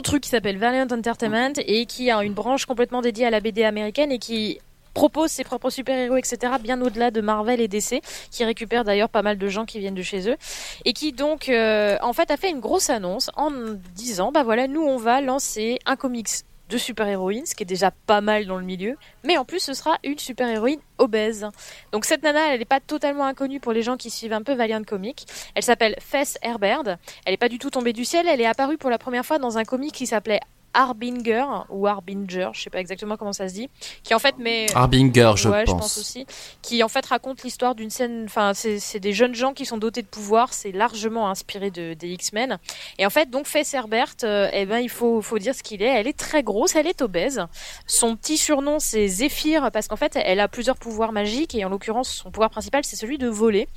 truc 0.02 0.24
qui 0.24 0.30
s'appelle 0.30 0.58
Valiant 0.58 0.88
Entertainment 0.92 1.54
et 1.58 1.86
qui 1.86 2.10
a 2.10 2.24
une 2.24 2.34
branche 2.34 2.66
complètement 2.66 3.04
dédiée 3.04 3.28
à 3.28 3.30
la 3.30 3.40
BD 3.40 3.64
américaine 3.66 4.12
et 4.12 4.18
qui 4.18 4.58
propose 4.94 5.32
ses 5.32 5.44
propres 5.44 5.70
super-héros, 5.70 6.18
etc., 6.18 6.54
bien 6.62 6.82
au-delà 6.82 7.12
de 7.12 7.22
Marvel 7.22 7.62
et 7.62 7.68
DC, 7.68 8.02
qui 8.32 8.44
récupère 8.44 8.84
d'ailleurs 8.84 9.10
pas 9.10 9.22
mal 9.22 9.38
de 9.38 9.48
gens 9.48 9.66
qui 9.66 9.80
viennent 9.80 9.96
de 9.96 10.02
chez 10.02 10.30
eux, 10.30 10.38
et 10.86 10.94
qui 10.94 11.12
donc, 11.12 11.50
euh, 11.50 11.98
en 12.02 12.14
fait, 12.14 12.32
a 12.32 12.38
fait 12.38 12.50
une 12.50 12.60
grosse 12.60 12.90
annonce 12.90 13.30
en 13.36 13.52
disant, 13.96 14.32
bah 14.32 14.44
voilà, 14.44 14.68
nous, 14.68 14.82
on 14.82 14.98
va 14.98 15.22
lancer 15.22 15.80
un 15.86 15.96
comics 15.96 16.30
de 16.72 16.78
super-héroïne, 16.78 17.46
ce 17.46 17.54
qui 17.54 17.64
est 17.64 17.66
déjà 17.66 17.92
pas 17.92 18.22
mal 18.22 18.46
dans 18.46 18.58
le 18.58 18.64
milieu, 18.64 18.98
mais 19.24 19.38
en 19.38 19.46
plus, 19.46 19.60
ce 19.60 19.74
sera 19.74 19.98
une 20.04 20.18
super-héroïne 20.18 20.80
obèse. 20.98 21.46
Donc 21.92 22.06
cette 22.06 22.24
nana, 22.24 22.54
elle 22.54 22.60
n'est 22.60 22.66
pas 22.66 22.80
totalement 22.80 23.26
inconnue 23.26 23.60
pour 23.60 23.74
les 23.74 23.82
gens 23.82 23.98
qui 23.98 24.10
suivent 24.10 24.34
un 24.34 24.42
peu 24.42 24.54
Valiant 24.54 24.84
Comics. 24.84 25.26
Elle 25.54 25.64
s'appelle 25.64 25.96
Fess 26.00 26.38
Herbert. 26.42 26.98
Elle 27.26 27.34
n'est 27.34 27.38
pas 27.38 27.50
du 27.50 27.60
tout 27.60 27.70
tombée 27.70 27.94
du 27.94 28.06
ciel, 28.06 28.26
elle 28.28 28.40
est 28.40 28.46
apparue 28.46 28.78
pour 28.78 28.90
la 28.90 28.98
première 28.98 29.26
fois 29.26 29.38
dans 29.38 29.58
un 29.58 29.66
comic 29.66 29.94
qui 29.94 30.08
s'appelait 30.08 30.40
Harbinger 30.74 31.46
ou 31.70 31.88
Harbinger, 31.88 32.50
je 32.54 32.62
sais 32.62 32.70
pas 32.70 32.80
exactement 32.80 33.18
comment 33.18 33.34
ça 33.34 33.48
se 33.50 33.54
dit, 33.54 33.70
qui 34.04 34.14
en 34.14 34.20
fait 34.20 34.38
met 34.38 34.68
Harbinger, 34.74 35.34
je 35.36 35.50
ouais, 35.50 35.66
je 35.66 35.72
pense. 35.72 35.82
pense 35.82 35.98
aussi, 35.98 36.26
qui 36.62 36.84
en 36.84 36.88
fait 36.88 37.06
raconte 37.06 37.44
l'histoire 37.44 37.76
d'une 37.76 37.90
scène, 37.90 38.24
enfin 38.26 38.54
c'est 38.54 39.00
des 39.00 39.14
jeunes 39.14 39.36
gens 39.36 39.54
qui 39.54 39.66
sont 39.66 39.78
dotés 39.78 40.02
de 40.02 40.08
pouvoir, 40.08 40.54
c'est 40.54 40.72
largement 40.72 41.30
inspiré 41.30 41.72
de 41.72 41.94
des 41.94 42.10
X-Men. 42.10 42.58
Et 42.98 43.06
en 43.06 43.10
fait 43.10 43.30
donc 43.30 43.48
Fess 43.48 43.74
Herbert, 43.74 44.16
euh, 44.24 44.50
eh 44.54 44.66
ben 44.66 44.80
il 44.80 44.90
faut 44.90 45.22
faut 45.22 45.40
dire 45.40 45.56
ce 45.56 45.64
qu'il 45.64 45.82
est, 45.82 45.88
elle 45.88 46.08
est 46.08 46.18
très 46.18 46.44
grosse, 46.44 46.76
elle 46.76 46.88
est 46.88 47.02
obèse. 47.02 47.46
Son 47.88 48.16
petit 48.16 48.38
surnom 48.38 48.80
c'est 48.80 49.08
Zéphyr 49.08 49.72
parce 49.72 49.88
qu'en 49.88 49.98
fait 49.98 50.16
elle 50.16 50.40
a 50.40 50.48
plusieurs 50.48 50.78
pouvoirs 50.78 51.12
magiques 51.12 51.56
et 51.56 51.66
en 51.66 51.70
l'occurrence 51.70 52.10
son 52.10 52.32
pouvoir 52.32 52.50
principal 52.50 52.84
c'est 52.84 52.96
celui 52.96 53.18
de 53.18 53.28
voler. 53.28 53.68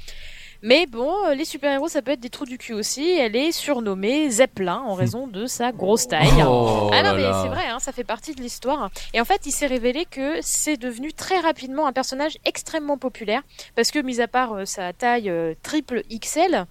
Mais 0.66 0.86
bon, 0.86 1.12
euh, 1.26 1.34
les 1.34 1.44
super-héros, 1.44 1.88
ça 1.88 2.00
peut 2.00 2.12
être 2.12 2.20
des 2.20 2.30
trous 2.30 2.46
du 2.46 2.56
cul 2.56 2.72
aussi. 2.72 3.06
Elle 3.10 3.36
est 3.36 3.52
surnommée 3.52 4.30
Zeppelin 4.30 4.78
en 4.78 4.94
raison 4.94 5.26
de 5.26 5.44
sa 5.44 5.72
grosse 5.72 6.08
taille. 6.08 6.42
Oh 6.48 6.90
ah 6.90 7.02
non, 7.02 7.14
mais 7.14 7.30
c'est 7.42 7.48
vrai, 7.48 7.66
hein, 7.66 7.78
ça 7.80 7.92
fait 7.92 8.02
partie 8.02 8.34
de 8.34 8.40
l'histoire. 8.40 8.90
Et 9.12 9.20
en 9.20 9.26
fait, 9.26 9.42
il 9.44 9.52
s'est 9.52 9.66
révélé 9.66 10.06
que 10.10 10.38
c'est 10.40 10.78
devenu 10.78 11.12
très 11.12 11.38
rapidement 11.38 11.86
un 11.86 11.92
personnage 11.92 12.38
extrêmement 12.46 12.96
populaire 12.96 13.42
parce 13.76 13.90
que, 13.90 13.98
mis 13.98 14.22
à 14.22 14.26
part 14.26 14.54
euh, 14.54 14.64
sa 14.64 14.94
taille 14.94 15.28
euh, 15.28 15.52
triple 15.62 16.02
XL, 16.10 16.64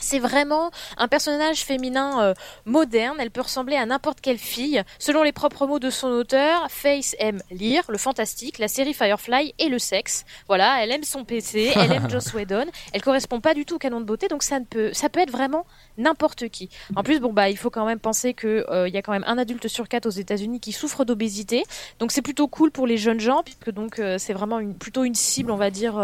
C'est 0.00 0.18
vraiment 0.18 0.70
un 0.96 1.08
personnage 1.08 1.64
féminin 1.64 2.22
euh, 2.22 2.34
moderne. 2.64 3.16
Elle 3.20 3.30
peut 3.30 3.40
ressembler 3.40 3.76
à 3.76 3.86
n'importe 3.86 4.20
quelle 4.20 4.38
fille. 4.38 4.82
Selon 4.98 5.22
les 5.22 5.32
propres 5.32 5.66
mots 5.66 5.78
de 5.78 5.90
son 5.90 6.08
auteur, 6.08 6.70
Face 6.70 7.14
aime 7.18 7.40
lire, 7.50 7.82
le 7.88 7.98
fantastique, 7.98 8.58
la 8.58 8.68
série 8.68 8.94
Firefly 8.94 9.54
et 9.58 9.68
le 9.68 9.78
sexe. 9.78 10.24
Voilà, 10.48 10.82
elle 10.82 10.90
aime 10.90 11.04
son 11.04 11.24
PC, 11.24 11.72
elle 11.76 11.92
aime 11.92 12.10
Joss 12.10 12.34
Whedon. 12.34 12.66
Elle 12.92 13.02
correspond 13.02 13.40
pas 13.40 13.54
du 13.54 13.64
tout 13.64 13.76
au 13.76 13.78
canon 13.78 14.00
de 14.00 14.04
beauté, 14.04 14.28
donc 14.28 14.42
ça 14.42 14.58
ne 14.58 14.64
peut, 14.64 14.92
ça 14.92 15.08
peut 15.08 15.20
être 15.20 15.30
vraiment 15.30 15.66
n'importe 15.96 16.48
qui. 16.48 16.68
En 16.96 17.02
plus, 17.02 17.20
bon 17.20 17.32
bah, 17.32 17.48
il 17.50 17.56
faut 17.56 17.70
quand 17.70 17.86
même 17.86 18.00
penser 18.00 18.34
que 18.34 18.66
euh, 18.70 18.88
y 18.88 18.96
a 18.96 19.02
quand 19.02 19.12
même 19.12 19.24
un 19.26 19.38
adulte 19.38 19.68
sur 19.68 19.88
quatre 19.88 20.06
aux 20.06 20.10
États-Unis 20.10 20.60
qui 20.60 20.72
souffre 20.72 21.04
d'obésité. 21.04 21.64
Donc 21.98 22.12
c'est 22.12 22.22
plutôt 22.22 22.48
cool 22.48 22.70
pour 22.70 22.86
les 22.86 22.96
jeunes 22.96 23.20
gens, 23.20 23.42
puisque 23.42 23.70
donc 23.70 23.98
euh, 23.98 24.18
c'est 24.18 24.32
vraiment 24.32 24.58
une, 24.58 24.74
plutôt 24.74 25.04
une 25.04 25.14
cible, 25.14 25.50
on 25.50 25.56
va 25.56 25.70
dire 25.70 25.98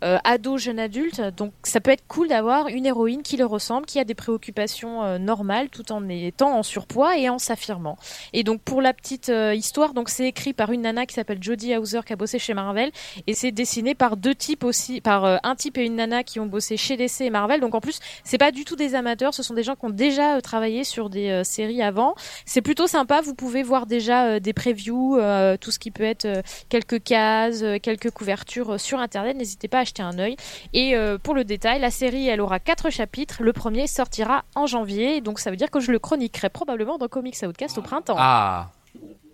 ado 0.00 0.58
jeune 0.58 0.78
adulte. 0.78 1.20
Donc 1.36 1.52
ça 1.62 1.80
peut 1.80 1.90
être 1.90 2.06
cool 2.08 2.28
d'avoir 2.28 2.68
une 2.68 2.86
héroïne 2.86 3.22
qui 3.26 3.36
le 3.36 3.44
ressemble, 3.44 3.86
qui 3.86 3.98
a 3.98 4.04
des 4.04 4.14
préoccupations 4.14 5.02
euh, 5.02 5.18
normales, 5.18 5.68
tout 5.68 5.90
en 5.90 6.08
étant 6.08 6.56
en 6.56 6.62
surpoids 6.62 7.18
et 7.18 7.28
en 7.28 7.38
s'affirmant. 7.38 7.98
Et 8.32 8.44
donc 8.44 8.60
pour 8.62 8.80
la 8.80 8.94
petite 8.94 9.30
euh, 9.30 9.52
histoire, 9.52 9.94
donc 9.94 10.08
c'est 10.10 10.28
écrit 10.28 10.52
par 10.52 10.70
une 10.70 10.82
nana 10.82 11.06
qui 11.06 11.14
s'appelle 11.14 11.42
Jodie 11.42 11.76
Hauser 11.76 12.00
qui 12.06 12.12
a 12.12 12.16
bossé 12.16 12.38
chez 12.38 12.54
Marvel 12.54 12.92
et 13.26 13.34
c'est 13.34 13.50
dessiné 13.50 13.96
par 13.96 14.16
deux 14.16 14.34
types 14.34 14.62
aussi, 14.62 15.00
par 15.00 15.24
euh, 15.24 15.38
un 15.42 15.56
type 15.56 15.76
et 15.76 15.84
une 15.84 15.96
nana 15.96 16.22
qui 16.22 16.38
ont 16.38 16.46
bossé 16.46 16.76
chez 16.76 16.96
DC 16.96 17.22
et 17.22 17.30
Marvel. 17.30 17.60
Donc 17.60 17.74
en 17.74 17.80
plus, 17.80 17.98
c'est 18.22 18.38
pas 18.38 18.52
du 18.52 18.64
tout 18.64 18.76
des 18.76 18.94
amateurs, 18.94 19.34
ce 19.34 19.42
sont 19.42 19.54
des 19.54 19.64
gens 19.64 19.74
qui 19.74 19.86
ont 19.86 19.90
déjà 19.90 20.40
travaillé 20.40 20.84
sur 20.84 21.10
des 21.10 21.42
séries 21.42 21.82
avant. 21.82 22.14
C'est 22.44 22.62
plutôt 22.62 22.86
sympa, 22.86 23.20
vous 23.20 23.34
pouvez 23.34 23.64
voir 23.64 23.86
déjà 23.86 24.38
des 24.38 24.52
previews, 24.52 25.18
tout 25.60 25.70
ce 25.70 25.78
qui 25.78 25.90
peut 25.90 26.04
être 26.04 26.42
quelques 26.68 27.02
cases, 27.02 27.64
quelques 27.82 28.10
couvertures 28.10 28.78
sur 28.78 29.00
internet, 29.00 29.36
n'hésitez 29.36 29.68
pas 29.68 29.78
à 29.78 29.80
acheter 29.80 30.02
un 30.02 30.18
œil. 30.18 30.36
Et 30.72 30.94
pour 31.22 31.34
le 31.34 31.44
détail, 31.44 31.80
la 31.80 31.90
série 31.90 32.28
elle 32.28 32.40
aura 32.40 32.60
quatre 32.60 32.90
chapitres, 32.90 33.15
le 33.40 33.52
premier 33.52 33.86
sortira 33.86 34.44
en 34.54 34.66
janvier, 34.66 35.20
donc 35.20 35.38
ça 35.38 35.50
veut 35.50 35.56
dire 35.56 35.70
que 35.70 35.80
je 35.80 35.92
le 35.92 35.98
chroniquerai 35.98 36.48
probablement 36.50 36.98
dans 36.98 37.08
Comics 37.08 37.36
Outcast 37.46 37.78
au 37.78 37.82
printemps. 37.82 38.16
Ah 38.18 38.70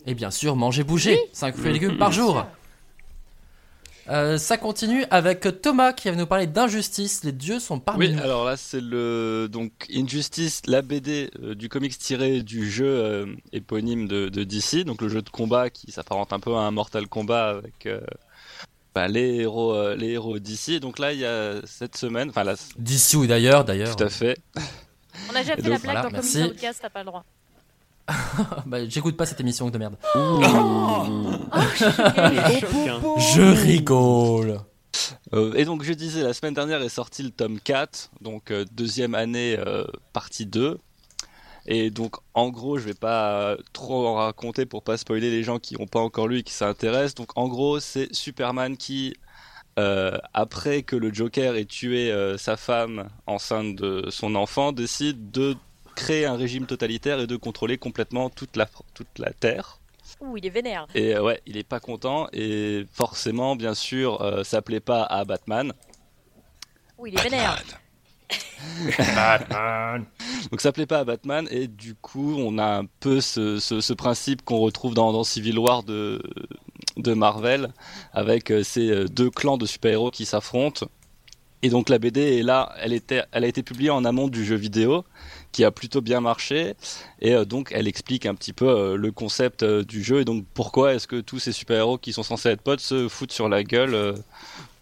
Et 0.07 0.15
bien 0.15 0.31
sûr, 0.31 0.57
manger, 0.57 0.85
bouger 0.85 1.19
5 1.33 1.55
fruits 1.57 1.71
et 1.71 1.73
légumes 1.73 1.99
par 1.99 2.13
jour 2.13 2.45
Euh, 4.09 4.37
ça 4.37 4.57
continue 4.57 5.05
avec 5.13 5.47
Thomas 5.63 5.93
qui 5.93 6.11
va 6.11 6.17
nous 6.17 6.27
parler 6.27 6.49
d'injustice. 6.49 7.23
Les 7.23 7.31
dieux 7.31 7.61
sont 7.61 7.79
parmi 7.79 8.09
Oui, 8.09 8.13
nous. 8.15 8.21
alors 8.21 8.45
là 8.45 8.57
c'est 8.57 8.81
le 8.81 9.47
donc 9.49 9.71
Injustice, 9.95 10.63
la 10.67 10.83
BD 10.83 11.31
euh, 11.41 11.55
du 11.55 11.69
comics 11.69 11.97
tiré 11.97 12.43
du 12.43 12.69
jeu 12.69 12.85
euh, 12.89 13.27
éponyme 13.53 14.09
de, 14.09 14.29
de 14.29 14.43
DC, 14.43 14.85
donc 14.85 15.01
le 15.03 15.09
jeu 15.09 15.23
de 15.23 15.31
combat 15.31 15.71
qui 15.71 15.93
s'apparente 15.93 16.33
un 16.33 16.41
peu 16.41 16.53
à 16.57 16.63
un 16.63 16.73
Mortal 16.73 17.07
Kombat 17.07 17.51
avec 17.51 17.87
euh, 17.87 18.01
bah, 18.95 19.09
les 19.09 19.37
héros 19.37 19.75
euh, 19.75 19.97
les 19.97 20.11
héros 20.11 20.39
DC. 20.39 20.81
Donc 20.81 20.99
là 20.99 21.13
il 21.13 21.21
y 21.21 21.27
a 21.27 21.61
cette 21.65 21.97
semaine, 21.97 22.31
enfin 22.31 22.45
là 22.45 22.55
D'ici 22.77 23.17
ou 23.17 23.27
d'ailleurs, 23.27 23.65
d'ailleurs. 23.65 23.97
tout 23.97 24.05
à 24.05 24.09
fait. 24.09 24.39
On 25.31 25.35
a 25.35 25.41
déjà 25.41 25.57
fait 25.57 25.63
la 25.63 25.79
blague 25.79 25.83
voilà, 25.83 26.03
dans. 26.03 26.11
Comics 26.11 26.51
Outcast, 26.51 26.79
t'as 26.83 26.91
pas 26.91 27.01
le 27.01 27.07
droit. 27.07 27.25
bah, 28.67 28.87
J'écoute 28.89 29.17
pas 29.17 29.27
cette 29.27 29.41
émission 29.41 29.69
de 29.71 29.79
merde. 29.79 29.97
Choc, 31.77 31.93
hein. 32.89 33.01
Je 33.19 33.43
rigole. 33.43 34.61
Euh, 35.35 35.55
et 35.55 35.65
donc 35.65 35.83
je 35.83 35.93
disais, 35.93 36.23
la 36.23 36.35
semaine 36.35 36.55
dernière 36.55 36.83
est 36.83 36.89
sorti 36.89 37.23
le 37.23 37.31
tome 37.31 37.59
4, 37.61 38.11
donc 38.21 38.51
euh, 38.51 38.65
deuxième 38.73 39.15
année, 39.15 39.57
euh, 39.59 39.85
partie 40.13 40.47
2. 40.47 40.79
Et 41.67 41.91
donc 41.91 42.17
en 42.35 42.51
gros, 42.51 42.79
je 42.79 42.85
vais 42.85 42.95
pas 42.95 43.57
trop 43.73 44.07
en 44.07 44.15
raconter 44.15 44.67
pour 44.67 44.83
pas 44.83 44.97
spoiler 44.97 45.31
les 45.31 45.43
gens 45.43 45.59
qui 45.59 45.77
n'ont 45.79 45.87
pas 45.87 46.01
encore 46.01 46.29
lu 46.29 46.39
et 46.39 46.43
qui 46.43 46.53
s'intéressent. 46.53 47.15
Donc 47.15 47.31
en 47.37 47.49
gros, 47.49 47.81
c'est 47.81 48.13
Superman 48.15 48.77
qui, 48.77 49.15
euh, 49.79 50.19
après 50.35 50.83
que 50.83 50.97
le 50.97 51.13
Joker 51.13 51.55
ait 51.57 51.65
tué 51.65 52.11
euh, 52.11 52.37
sa 52.37 52.57
femme 52.57 53.09
enceinte 53.27 53.77
de 53.77 54.11
son 54.11 54.35
enfant, 54.35 54.73
décide 54.73 55.31
de 55.31 55.57
créer 55.95 56.27
un 56.27 56.37
régime 56.37 56.67
totalitaire 56.67 57.21
et 57.21 57.27
de 57.27 57.37
contrôler 57.37 57.79
complètement 57.79 58.29
toute 58.31 58.57
la, 58.57 58.67
toute 58.95 59.19
la 59.19 59.33
Terre. 59.33 59.79
Ouh, 60.21 60.37
il 60.37 60.47
est 60.47 60.51
vénère. 60.51 60.87
Et 60.95 61.15
euh, 61.15 61.23
ouais, 61.23 61.41
il 61.47 61.57
est 61.57 61.69
pas 61.69 61.81
content 61.81 62.29
et 62.33 62.87
forcément, 62.93 63.57
bien 63.57 63.75
sûr, 63.75 64.43
ça 64.45 64.63
plaît 64.63 64.81
pas 64.81 65.05
à 65.05 65.25
Batman. 65.25 65.73
Ouh, 66.99 67.07
il 67.07 67.19
est 67.19 67.23
vénère. 67.23 67.63
Donc 70.51 70.61
ça 70.61 70.73
plaît 70.73 70.87
pas 70.87 71.01
à 71.01 71.05
Batman 71.05 71.47
et 71.51 71.69
du 71.69 71.95
coup, 71.95 72.37
on 72.39 72.59
a 72.59 72.79
un 72.79 72.87
peu 73.01 73.21
ce, 73.21 73.93
principe 73.93 74.43
qu'on 74.45 74.59
retrouve 74.59 74.95
dans, 74.95 75.25
Civil 75.25 75.59
War 75.59 75.83
de 75.83 76.21
Marvel 77.15 77.73
avec 78.13 78.51
euh, 78.51 78.63
ces 78.63 78.91
euh, 78.91 79.09
deux 79.09 79.31
clans 79.31 79.57
de 79.57 79.67
super-héros 79.67 80.11
qui 80.11 80.25
s'affrontent. 80.25 80.87
Et 81.65 81.71
donc 81.71 81.89
la 81.89 82.01
BD 82.01 82.39
est 82.39 82.43
là, 82.43 82.75
elle 82.81 82.99
elle 83.09 83.45
a 83.45 83.47
été 83.47 83.63
publiée 83.63 83.91
en 83.91 84.05
amont 84.05 84.27
du 84.27 84.45
jeu 84.45 84.57
vidéo, 84.57 85.05
qui 85.53 85.65
a 85.65 85.71
plutôt 85.71 86.01
bien 86.01 86.21
marché, 86.21 86.75
et 87.21 87.35
euh, 87.35 87.45
donc 87.45 87.71
elle 87.73 87.87
explique 87.87 88.27
un 88.27 88.35
petit 88.35 88.53
peu 88.53 88.97
le 88.97 89.13
concept 89.13 89.65
du 89.65 90.03
jeu 90.03 90.23
et 90.23 90.25
donc 90.25 90.45
pourquoi 90.55 90.95
est-ce 90.95 91.07
que 91.07 91.21
tous 91.21 91.39
ces 91.39 91.53
super-héros 91.53 91.99
qui 91.99 92.13
sont 92.13 92.25
censés 92.25 92.49
être 92.49 92.63
potes 92.63 92.81
se 92.81 93.07
foutent 93.07 93.31
sur 93.31 93.49
la 93.49 93.63
gueule 93.63 94.17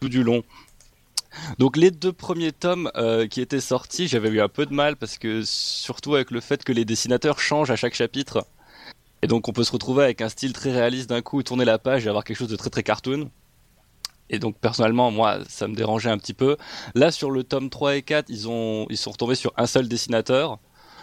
tout 0.00 0.08
du 0.08 0.22
long. 0.22 0.42
Donc 1.58 1.76
les 1.76 1.90
deux 1.90 2.12
premiers 2.12 2.52
tomes 2.52 2.90
euh, 2.96 3.26
qui 3.26 3.40
étaient 3.40 3.60
sortis, 3.60 4.08
j'avais 4.08 4.28
eu 4.28 4.40
un 4.40 4.48
peu 4.48 4.66
de 4.66 4.72
mal 4.72 4.96
parce 4.96 5.18
que 5.18 5.42
surtout 5.44 6.14
avec 6.14 6.30
le 6.30 6.40
fait 6.40 6.64
que 6.64 6.72
les 6.72 6.84
dessinateurs 6.84 7.38
changent 7.40 7.70
à 7.70 7.76
chaque 7.76 7.94
chapitre. 7.94 8.46
Et 9.22 9.26
donc 9.26 9.48
on 9.48 9.52
peut 9.52 9.64
se 9.64 9.72
retrouver 9.72 10.04
avec 10.04 10.20
un 10.20 10.28
style 10.28 10.52
très 10.52 10.72
réaliste 10.72 11.10
d'un 11.10 11.22
coup, 11.22 11.42
tourner 11.42 11.64
la 11.64 11.78
page 11.78 12.06
et 12.06 12.08
avoir 12.08 12.24
quelque 12.24 12.38
chose 12.38 12.48
de 12.48 12.56
très 12.56 12.70
très 12.70 12.82
cartoon. 12.82 13.30
Et 14.30 14.38
donc 14.38 14.58
personnellement, 14.58 15.10
moi, 15.10 15.40
ça 15.48 15.66
me 15.68 15.74
dérangeait 15.74 16.10
un 16.10 16.18
petit 16.18 16.34
peu. 16.34 16.56
Là, 16.94 17.10
sur 17.10 17.30
le 17.30 17.42
tome 17.44 17.68
3 17.68 17.96
et 17.96 18.02
4, 18.02 18.26
ils, 18.28 18.48
ont, 18.48 18.86
ils 18.88 18.96
sont 18.96 19.10
retombés 19.10 19.34
sur 19.34 19.52
un 19.56 19.66
seul 19.66 19.88
dessinateur. 19.88 20.58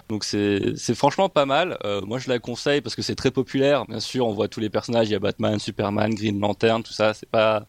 Donc 0.09 0.23
c'est 0.23 0.95
franchement 0.95 1.27
pas 1.27 1.45
mal. 1.45 1.77
Euh, 1.83 2.01
moi, 2.01 2.17
je 2.17 2.29
la 2.29 2.39
conseille 2.39 2.79
parce 2.79 2.95
que 2.95 3.01
c'est 3.01 3.15
très 3.15 3.31
populaire. 3.31 3.85
Bien 3.85 3.99
sûr, 3.99 4.25
on 4.25 4.33
voit 4.33 4.47
tous 4.47 4.61
les 4.61 4.69
personnages. 4.69 5.09
Il 5.09 5.11
y 5.11 5.15
a 5.15 5.19
Batman, 5.19 5.59
Superman, 5.59 6.13
Green 6.15 6.39
Lantern, 6.39 6.81
tout 6.81 6.93
ça. 6.93 7.13
C'est 7.13 7.29
pas 7.29 7.67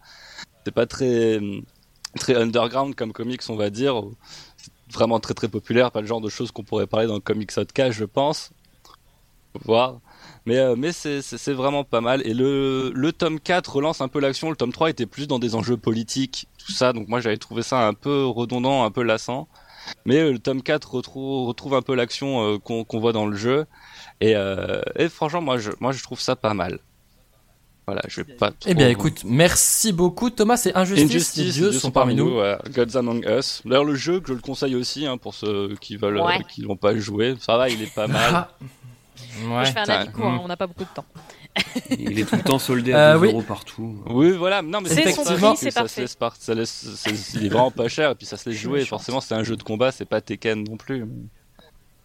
c'est 0.65 0.75
pas 0.75 0.87
très 0.87 1.41
très 2.19 2.35
underground 2.37 2.95
comme 2.95 3.13
comics, 3.13 3.43
on 3.49 3.57
va 3.57 3.71
dire. 3.71 4.03
Vraiment 4.93 5.21
très 5.21 5.35
très 5.35 5.49
populaire. 5.49 5.91
Pas 5.91 6.01
le 6.01 6.07
genre 6.07 6.21
de 6.21 6.29
choses 6.31 6.51
qu'on 6.51 6.63
pourrait 6.65 6.87
parler 6.87 7.07
dans 7.07 7.15
le 7.15 7.21
Comics 7.21 7.51
Outcast, 7.57 7.93
je 7.99 8.05
pense. 8.05 8.51
Voir. 9.65 10.01
Mais, 10.47 10.59
euh, 10.59 10.77
mais 10.77 10.93
c'est- 10.93 11.53
vraiment 11.53 11.85
pas 11.85 12.01
mal. 12.01 12.27
Et 12.27 12.35
le, 12.35 12.91
le 12.95 13.13
tome 13.13 13.41
4 13.41 13.75
relance 13.77 14.01
un 14.01 14.09
peu 14.09 14.21
l'action. 14.21 14.51
Le 14.51 14.57
tome 14.57 14.73
3 14.73 14.91
était 14.91 15.07
plus 15.07 15.27
dans 15.27 15.39
des 15.39 15.55
enjeux 15.55 15.77
politiques, 15.77 16.47
tout 16.59 16.73
ça. 16.73 16.93
Donc 16.93 17.09
moi 17.09 17.21
j'avais 17.21 17.37
trouvé 17.39 17.63
ça 17.63 17.87
un 17.87 17.95
peu 17.95 18.27
redondant, 18.27 18.85
un 18.85 18.91
peu 18.91 19.03
lassant. 19.03 19.49
Mais 20.07 20.19
euh, 20.19 20.33
le 20.33 20.39
tome 20.39 20.63
4 20.63 20.95
retrouve, 20.95 21.75
un 21.75 21.83
peu 21.83 21.95
l'action 21.95 22.55
euh, 22.55 22.59
qu'on 22.59 22.85
voit 23.01 23.13
dans 23.13 23.27
le 23.27 23.37
jeu. 23.37 23.67
Et, 24.21 24.35
et 24.97 25.09
franchement, 25.09 25.43
moi 25.43 25.59
je, 25.59 25.71
moi 25.81 25.93
je 25.93 26.03
trouve 26.03 26.21
ça 26.21 26.37
pas 26.37 26.55
mal. 26.55 26.81
Voilà, 27.89 28.03
je 28.07 28.21
vais 28.21 28.35
pas 28.35 28.51
trop... 28.51 28.69
Eh 28.71 28.75
bien, 28.75 28.89
écoute, 28.91 29.23
merci 29.25 29.93
beaucoup, 29.95 30.29
Thomas. 30.29 30.59
C'est 30.59 30.77
Injustice. 30.77 31.05
Injustice, 31.11 31.45
les 31.47 31.53
dieux 31.53 31.73
sont 31.73 31.91
parmi 31.91 32.15
nous. 32.15 32.39
ouais. 32.39 32.59
Gods 32.75 32.99
Among 32.99 33.25
Us. 33.27 33.63
D'ailleurs, 33.65 33.85
le 33.85 33.95
jeu 33.95 34.21
que 34.21 34.29
je 34.29 34.35
le 34.35 34.41
conseille 34.41 34.75
aussi 34.75 35.07
hein, 35.07 35.17
pour 35.17 35.35
ceux 35.35 35.75
qui 35.81 35.97
veulent, 35.97 36.19
Ouais. 36.21 36.37
euh, 36.39 36.43
qui 36.51 36.61
l'ont 36.61 36.77
pas 36.77 36.95
joué. 36.95 37.35
Ça 37.41 37.57
va, 37.57 37.71
il 37.71 37.81
est 37.83 37.95
pas 37.95 38.07
mal. 38.07 38.31
Ah. 38.35 38.51
Moi, 39.43 39.65
je 39.65 39.73
fais 39.73 39.79
un 39.79 39.85
avis 39.85 40.13
court, 40.13 40.27
hein, 40.27 40.41
on 40.45 40.49
n'a 40.49 40.57
pas 40.59 40.67
beaucoup 40.67 40.85
de 40.85 40.89
temps. 40.95 41.07
Il 41.99 42.19
est 42.21 42.25
tout 42.25 42.37
le 42.37 42.43
temps 42.43 42.59
soldé 42.59 42.93
à 42.93 43.13
Euh, 43.13 43.15
2 43.15 43.21
oui. 43.21 43.29
euros 43.31 43.43
partout. 43.43 43.97
Oui, 44.07 44.33
voilà. 44.33 44.61
Non, 44.63 44.81
mais 44.83 44.91
C'est 44.91 45.11
son 45.13 45.25
prix, 45.25 45.57
c'est 45.57 45.71
ça 45.71 45.81
se 45.81 45.85
parfait. 45.85 46.01
laisse 46.03 46.15
par- 46.15 46.37
ça 46.37 46.55
laisse- 46.55 47.33
il 47.35 47.47
est 47.47 47.49
vraiment 47.49 47.71
pas 47.71 47.89
cher 47.89 48.11
et 48.11 48.15
puis 48.15 48.27
ça 48.27 48.37
se 48.37 48.51
laisse 48.51 48.59
jouer. 48.59 48.85
Forcément, 48.85 49.21
c'est 49.23 49.35
un 49.35 49.43
jeu 49.45 49.57
de 49.57 49.63
combat, 49.63 49.93
c'est 49.93 50.05
pas 50.05 50.21
Tekken 50.21 50.63
non 50.69 50.77
plus. 50.77 51.07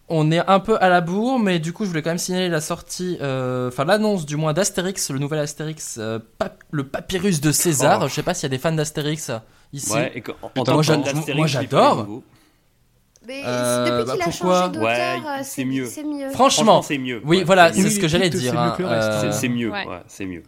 On 0.08 0.30
est 0.30 0.46
un 0.46 0.60
peu 0.60 0.76
à 0.82 0.90
la 0.90 1.00
bourre, 1.00 1.38
mais 1.38 1.58
du 1.58 1.72
coup, 1.72 1.84
je 1.84 1.88
voulais 1.88 2.02
quand 2.02 2.10
même 2.10 2.18
signaler 2.18 2.50
la 2.50 2.60
sortie, 2.60 3.16
euh, 3.22 3.68
enfin 3.68 3.86
l'annonce 3.86 4.26
du 4.26 4.36
moins 4.36 4.52
d'Astérix, 4.52 5.10
le 5.10 5.18
nouvel 5.18 5.38
Astérix, 5.38 5.96
euh, 5.98 6.18
pap- 6.38 6.62
le 6.70 6.86
papyrus 6.86 7.40
de 7.40 7.50
César. 7.52 8.00
Oh. 8.02 8.08
Je 8.08 8.12
sais 8.14 8.22
pas 8.22 8.34
s'il 8.34 8.42
y 8.42 8.46
a 8.46 8.50
des 8.50 8.58
fans 8.58 8.72
d'Astérix 8.72 9.30
euh, 9.30 9.38
ici. 9.72 9.92
Ouais, 9.94 10.12
et 10.14 10.20
quand- 10.20 10.34
en 10.42 10.48
Putain, 10.48 10.64
tant 10.64 10.72
moi, 10.74 11.46
j'adore. 11.46 12.06
Mais 13.26 13.40
Euh, 13.46 13.84
depuis 13.86 14.04
bah, 14.06 14.12
qu'il 14.12 14.22
a 14.22 14.24
pourquoi 14.26 14.60
changé 14.60 14.68
d'auteur, 14.72 14.84
Ouais, 15.24 15.42
c'est 15.44 15.64
mieux. 15.64 15.86
C'est 15.86 16.04
mieux. 16.04 16.28
Franchement, 16.32 16.82
c'est 16.82 16.98
mieux. 16.98 17.22
Oui, 17.24 17.38
Ouais, 17.38 17.44
voilà, 17.44 17.72
c'est 17.72 17.88
ce 17.88 17.98
que 17.98 18.06
j'allais 18.06 18.28
dire. 18.28 18.52
c'est 18.52 18.58
mieux 18.58 18.76
que 18.76 18.82
le 18.82 18.88
reste. 18.88 19.32
C'est 19.40 19.48
mieux. 19.48 19.70
Ouais. 19.70 19.86
Ouais, 19.86 20.02
c'est 20.06 20.26
mieux. 20.26 20.42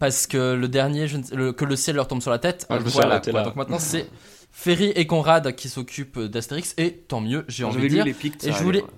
parce 0.00 0.26
que 0.26 0.54
le 0.54 0.66
dernier, 0.68 1.08
je 1.08 1.16
ne 1.18 1.22
sais- 1.24 1.34
le- 1.34 1.52
que 1.52 1.64
le 1.66 1.76
ciel 1.76 1.96
leur 1.96 2.08
tombe 2.08 2.22
sur 2.22 2.30
la 2.30 2.38
tête. 2.38 2.66
Euh, 2.70 2.78
je 2.78 2.84
me 2.84 2.88
suis 2.88 2.94
voilà, 2.94 3.16
arrêté 3.16 3.32
quoi. 3.32 3.40
là. 3.40 3.46
Donc 3.46 3.56
maintenant, 3.56 3.78
c'est 3.78 4.06
Ferry 4.56 4.92
et 4.94 5.06
Conrad 5.06 5.54
qui 5.56 5.68
s'occupent 5.68 6.20
d'Astérix, 6.20 6.74
et 6.78 6.92
tant 6.92 7.20
mieux, 7.20 7.44
j'ai 7.48 7.64
envie 7.64 7.82
de 7.82 7.88
dire. 7.88 8.04
les 8.04 8.14
pics, 8.14 8.42
Et 8.44 8.52
je 8.52 8.62
voulais- 8.62 8.82
ouais. 8.82 8.88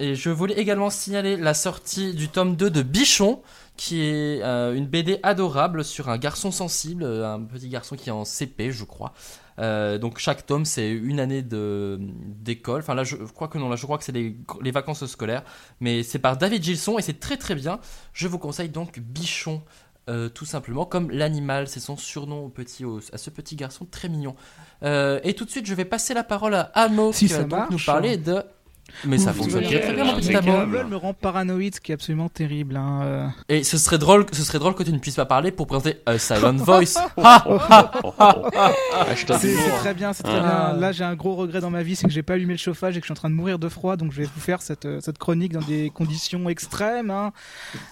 Et 0.00 0.14
je 0.14 0.30
voulais 0.30 0.54
également 0.54 0.90
signaler 0.90 1.36
la 1.36 1.54
sortie 1.54 2.12
du 2.14 2.28
tome 2.28 2.54
2 2.54 2.70
de 2.70 2.82
Bichon, 2.82 3.40
qui 3.76 4.02
est 4.02 4.42
euh, 4.42 4.74
une 4.74 4.86
BD 4.86 5.18
adorable 5.24 5.84
sur 5.84 6.08
un 6.08 6.18
garçon 6.18 6.50
sensible, 6.52 7.02
euh, 7.04 7.32
un 7.34 7.40
petit 7.40 7.68
garçon 7.68 7.96
qui 7.96 8.08
est 8.08 8.12
en 8.12 8.24
CP, 8.24 8.70
je 8.72 8.84
crois. 8.84 9.12
Euh, 9.58 9.98
donc 9.98 10.18
chaque 10.18 10.46
tome, 10.46 10.64
c'est 10.64 10.88
une 10.90 11.18
année 11.18 11.42
de 11.42 11.98
d'école. 12.00 12.80
Enfin 12.80 12.94
là, 12.94 13.02
je 13.02 13.16
crois 13.16 13.48
que 13.48 13.58
non, 13.58 13.68
là, 13.68 13.74
je 13.76 13.82
crois 13.84 13.98
que 13.98 14.04
c'est 14.04 14.12
les, 14.12 14.36
les 14.62 14.70
vacances 14.70 15.04
scolaires. 15.06 15.42
Mais 15.80 16.04
c'est 16.04 16.20
par 16.20 16.36
David 16.36 16.62
Gilson 16.62 16.96
et 16.98 17.02
c'est 17.02 17.18
très 17.18 17.36
très 17.36 17.56
bien. 17.56 17.80
Je 18.12 18.28
vous 18.28 18.38
conseille 18.38 18.68
donc 18.68 19.00
Bichon. 19.00 19.62
Euh, 20.08 20.28
tout 20.28 20.44
simplement 20.46 20.84
comme 20.86 21.10
l'animal, 21.10 21.68
c'est 21.68 21.80
son 21.80 21.96
surnom 21.96 22.44
au 22.46 22.48
petit, 22.48 22.84
au- 22.84 23.00
à 23.12 23.18
ce 23.18 23.30
petit 23.30 23.56
garçon 23.56 23.86
très 23.90 24.08
mignon. 24.08 24.34
Euh, 24.82 25.20
et 25.24 25.34
tout 25.34 25.44
de 25.44 25.50
suite, 25.50 25.66
je 25.66 25.74
vais 25.74 25.84
passer 25.84 26.14
la 26.14 26.24
parole 26.24 26.54
à 26.54 26.70
Amo 26.74 27.12
Si 27.12 27.26
qui 27.26 27.32
va 27.32 27.38
donc 27.44 27.70
nous 27.70 27.78
parler 27.86 28.16
de. 28.16 28.42
Mais 29.04 29.18
ça 29.18 29.32
fonctionne 29.32 29.64
très 29.64 29.80
très 29.80 29.92
bien, 29.94 30.04
mon 30.04 30.16
petit 30.16 30.32
le 30.32 30.38
Amo. 30.38 30.60
level 30.60 30.86
me 30.86 30.96
rend 30.96 31.14
paranoïde, 31.14 31.74
ce 31.74 31.80
qui 31.80 31.92
est 31.92 31.94
absolument 31.94 32.28
terrible. 32.28 32.76
hein, 32.76 33.00
euh. 33.02 33.26
Et 33.48 33.64
ce 33.64 33.78
serait 33.78 33.98
drôle, 33.98 34.26
ce 34.32 34.42
serait 34.42 34.58
drôle 34.58 34.74
que 34.74 34.82
tu 34.82 34.92
ne 34.92 34.98
puisses 34.98 35.16
pas 35.16 35.26
parler 35.26 35.50
pour 35.52 35.66
présenter 35.66 35.98
a 36.06 36.18
Silent 36.18 36.54
Voice. 36.56 36.98
C'est 39.38 39.54
très 39.80 39.94
bien, 39.94 40.12
c'est 40.12 40.22
très 40.22 40.38
Ah. 40.42 40.70
bien. 40.72 40.80
Là, 40.80 40.92
j'ai 40.92 41.04
un 41.04 41.14
gros 41.14 41.34
regret 41.34 41.60
dans 41.60 41.70
ma 41.70 41.82
vie, 41.82 41.96
c'est 41.96 42.06
que 42.06 42.12
j'ai 42.12 42.22
pas 42.22 42.34
allumé 42.34 42.54
le 42.54 42.58
chauffage 42.58 42.96
et 42.96 43.00
que 43.00 43.04
je 43.04 43.08
suis 43.08 43.12
en 43.12 43.16
train 43.16 43.30
de 43.30 43.34
mourir 43.34 43.58
de 43.58 43.68
froid, 43.68 43.96
donc 43.96 44.12
je 44.12 44.18
vais 44.22 44.28
vous 44.32 44.40
faire 44.40 44.62
cette, 44.62 44.86
euh, 44.86 45.00
cette 45.00 45.18
chronique 45.18 45.52
dans 45.52 45.60
des 45.62 45.90
conditions 45.90 46.48
extrêmes. 46.48 47.10
hein. 47.10 47.32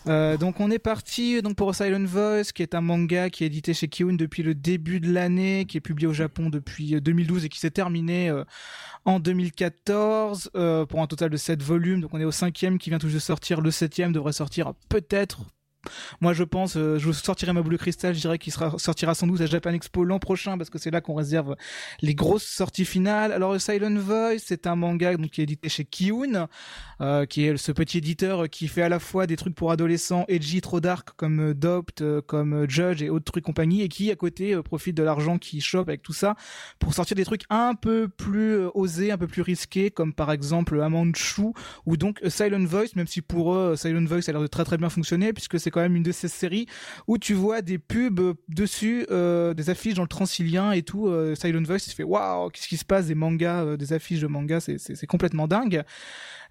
Euh, 0.08 0.36
donc, 0.36 0.60
on 0.60 0.70
est 0.70 0.78
parti 0.78 1.42
donc 1.42 1.56
pour 1.56 1.74
Silent 1.74 2.04
Voice, 2.04 2.52
qui 2.54 2.62
est 2.62 2.74
un 2.74 2.80
manga 2.80 3.30
qui 3.30 3.44
est 3.44 3.48
édité 3.48 3.74
chez 3.74 3.88
Kiun 3.88 4.14
depuis 4.14 4.42
le 4.42 4.54
début 4.54 5.00
de 5.00 5.12
l'année, 5.12 5.64
qui 5.66 5.76
est 5.76 5.80
publié 5.80 6.06
au 6.08 6.12
Japon 6.12 6.48
depuis 6.50 6.94
euh, 6.94 7.00
2012 7.00 7.44
et 7.44 7.48
qui 7.48 7.58
s'est 7.60 7.70
terminé 7.70 8.28
euh, 8.30 8.44
en 9.06 9.20
2014 9.20 10.50
euh, 10.56 10.84
pour 10.84 11.00
un 11.00 11.06
total 11.06 11.30
de 11.30 11.36
7 11.36 11.62
volumes. 11.62 12.02
Donc, 12.02 12.12
on 12.12 12.20
est 12.20 12.24
au 12.24 12.32
cinquième 12.32 12.78
qui 12.78 12.90
vient 12.90 12.98
tout 12.98 13.08
de 13.08 13.18
sortir. 13.18 13.60
Le 13.62 13.70
septième 13.70 14.12
devrait 14.12 14.32
sortir 14.32 14.74
peut-être 14.88 15.40
moi, 16.20 16.32
je 16.32 16.44
pense, 16.44 16.76
euh, 16.76 16.98
je 16.98 17.12
sortirai 17.12 17.52
ma 17.52 17.62
boule 17.62 17.72
de 17.72 17.78
cristal. 17.78 18.14
Je 18.14 18.20
dirais 18.20 18.38
qu'il 18.38 18.52
sera, 18.52 18.78
sortira 18.78 19.14
sans 19.14 19.26
doute 19.26 19.40
à 19.40 19.46
Japan 19.46 19.72
Expo 19.72 20.04
l'an 20.04 20.18
prochain 20.18 20.58
parce 20.58 20.70
que 20.70 20.78
c'est 20.78 20.90
là 20.90 21.00
qu'on 21.00 21.14
réserve 21.14 21.56
les 22.00 22.14
grosses 22.14 22.46
sorties 22.46 22.84
finales. 22.84 23.32
Alors, 23.32 23.60
Silent 23.60 23.98
Voice, 23.98 24.38
c'est 24.44 24.66
un 24.66 24.76
manga 24.76 25.16
donc 25.16 25.30
qui 25.30 25.40
est 25.40 25.44
édité 25.44 25.68
chez 25.68 25.84
Kiun, 25.84 26.48
euh, 27.00 27.26
qui 27.26 27.44
est 27.44 27.56
ce 27.56 27.72
petit 27.72 27.98
éditeur 27.98 28.48
qui 28.48 28.68
fait 28.68 28.82
à 28.82 28.88
la 28.88 28.98
fois 28.98 29.26
des 29.26 29.36
trucs 29.36 29.54
pour 29.54 29.70
adolescents 29.70 30.24
edgy, 30.28 30.60
trop 30.60 30.80
dark 30.80 31.10
comme 31.16 31.50
euh, 31.50 31.54
Dopt, 31.54 32.02
euh, 32.02 32.20
comme 32.22 32.68
Judge 32.68 33.02
et 33.02 33.10
autres 33.10 33.30
trucs 33.30 33.44
compagnie, 33.44 33.82
et 33.82 33.88
qui 33.88 34.10
à 34.10 34.16
côté 34.16 34.60
profite 34.62 34.96
de 34.96 35.02
l'argent 35.02 35.38
qu'il 35.38 35.62
chope 35.62 35.88
avec 35.88 36.02
tout 36.02 36.12
ça 36.12 36.36
pour 36.78 36.94
sortir 36.94 37.16
des 37.16 37.24
trucs 37.24 37.42
un 37.50 37.74
peu 37.74 38.08
plus 38.08 38.66
osés, 38.74 39.10
un 39.10 39.18
peu 39.18 39.26
plus 39.26 39.42
risqués, 39.42 39.90
comme 39.90 40.12
par 40.12 40.32
exemple 40.32 40.80
Amanchu 40.80 41.52
ou 41.84 41.96
donc 41.96 42.20
Silent 42.28 42.64
Voice, 42.64 42.94
même 42.96 43.06
si 43.06 43.22
pour 43.22 43.54
eux 43.54 43.76
Silent 43.76 44.04
Voice 44.04 44.28
a 44.28 44.32
l'air 44.32 44.40
de 44.40 44.46
très 44.46 44.64
très 44.64 44.78
bien 44.78 44.88
fonctionner 44.88 45.32
puisque 45.32 45.60
c'est 45.60 45.70
quand 45.76 45.82
même 45.82 45.96
une 45.96 46.02
de 46.02 46.12
ces 46.12 46.28
séries 46.28 46.66
où 47.06 47.18
tu 47.18 47.34
vois 47.34 47.60
des 47.60 47.76
pubs 47.76 48.34
dessus, 48.48 49.06
euh, 49.10 49.52
des 49.52 49.68
affiches 49.68 49.92
dans 49.92 50.02
le 50.02 50.08
Transilien 50.08 50.72
et 50.72 50.82
tout. 50.82 51.08
euh, 51.08 51.34
Silent 51.34 51.62
Voice, 51.64 51.80
tu 51.80 51.90
fais 51.90 52.02
waouh, 52.02 52.48
qu'est-ce 52.48 52.66
qui 52.66 52.78
se 52.78 52.84
passe 52.86 53.08
Des 53.08 53.14
mangas, 53.14 53.62
euh, 53.64 53.76
des 53.76 53.92
affiches 53.92 54.20
de 54.20 54.26
mangas, 54.26 54.70
c'est 54.78 55.06
complètement 55.06 55.46
dingue. 55.46 55.84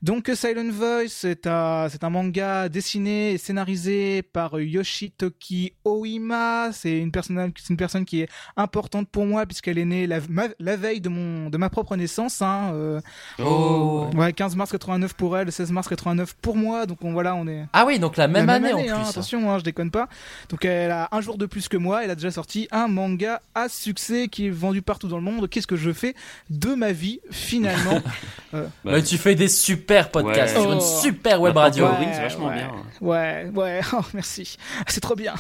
Donc 0.06 0.30
Silent 0.36 0.70
Voice, 0.72 1.08
c'est 1.10 1.48
un, 1.48 1.88
c'est 1.90 2.04
un 2.04 2.12
manga 2.12 2.70
dessiné 2.70 3.32
et 3.32 3.38
scénarisé 3.40 4.22
par 4.22 4.60
Yoshitoki 4.60 5.74
Oima. 5.84 6.70
C'est 6.74 7.00
une 7.00 7.12
personne, 7.12 7.52
c'est 7.58 7.70
une 7.72 7.78
personne 7.78 8.06
qui 8.06 8.22
est 8.22 8.30
importante 8.56 9.10
pour 9.10 9.26
moi 9.26 9.48
puisqu'elle 9.48 9.80
est 9.80 9.86
née 9.86 10.06
la, 10.06 10.20
ma- 10.30 10.50
la 10.60 10.76
veille 10.76 11.02
de 11.02 11.10
mon, 11.10 11.50
de 11.50 11.58
ma 11.58 11.72
propre 11.72 11.96
naissance. 11.96 12.44
Hein, 12.44 12.70
euh, 12.76 13.02
Oh. 13.40 14.08
Ouais, 14.14 14.32
15 14.32 14.56
mars 14.56 14.72
89 14.72 15.16
pour 15.16 15.36
elle, 15.40 15.52
16 15.52 15.72
mars 15.72 15.88
89 15.88 16.36
pour 16.36 16.56
moi. 16.56 16.86
Donc 16.86 17.00
on, 17.04 17.12
voilà, 17.12 17.34
on 17.34 17.48
est. 17.48 17.66
Ah 17.74 17.84
oui, 17.88 17.98
donc 17.98 18.16
la 18.16 18.28
même 18.28 18.48
année, 18.48 18.74
en 18.74 18.78
hein, 18.78 19.00
plus. 19.02 19.10
attention, 19.10 19.52
hein, 19.52 19.58
je 19.58 19.64
déconne 19.64 19.90
pas. 19.90 20.08
Donc 20.50 20.66
elle 20.66 20.92
a 20.92 21.10
un 21.14 21.22
jour 21.22 21.40
de 21.40 21.48
plus 21.48 21.68
que 21.68 21.78
moi. 21.78 22.04
Elle 22.04 22.12
a 22.12 22.16
déjà 22.16 22.30
sorti 22.30 22.68
un 22.70 22.88
manga 22.88 23.42
à 23.56 23.70
succès 23.70 24.28
qui 24.28 24.46
est 24.46 24.52
vendu 24.52 24.84
partout 24.84 25.08
dans 25.08 25.18
le 25.18 25.24
monde. 25.24 25.50
Qu'est-ce 25.50 25.66
que 25.66 25.76
je 25.76 25.92
fais 25.92 26.14
de 26.52 26.76
ma 26.76 26.92
vie 26.92 27.22
finalement 27.32 28.02
Euh, 28.54 28.68
Mais 28.86 29.04
tu 29.04 29.18
fais 29.18 29.36
des 29.36 29.50
super 29.50 29.95
podcasts 30.04 30.56
Ouais. 30.56 30.62
sur 30.62 30.72
une 30.72 30.80
Oh. 30.80 31.00
super 31.02 31.42
web 31.42 31.56
radio. 31.58 31.86
Ouais, 31.86 31.92
ouais. 31.92 32.66
Ouais, 33.02 33.50
ouais, 33.56 33.82
oh, 33.94 34.02
merci. 34.14 34.58
C'est 34.88 35.00
trop 35.02 35.16
bien. 35.16 35.34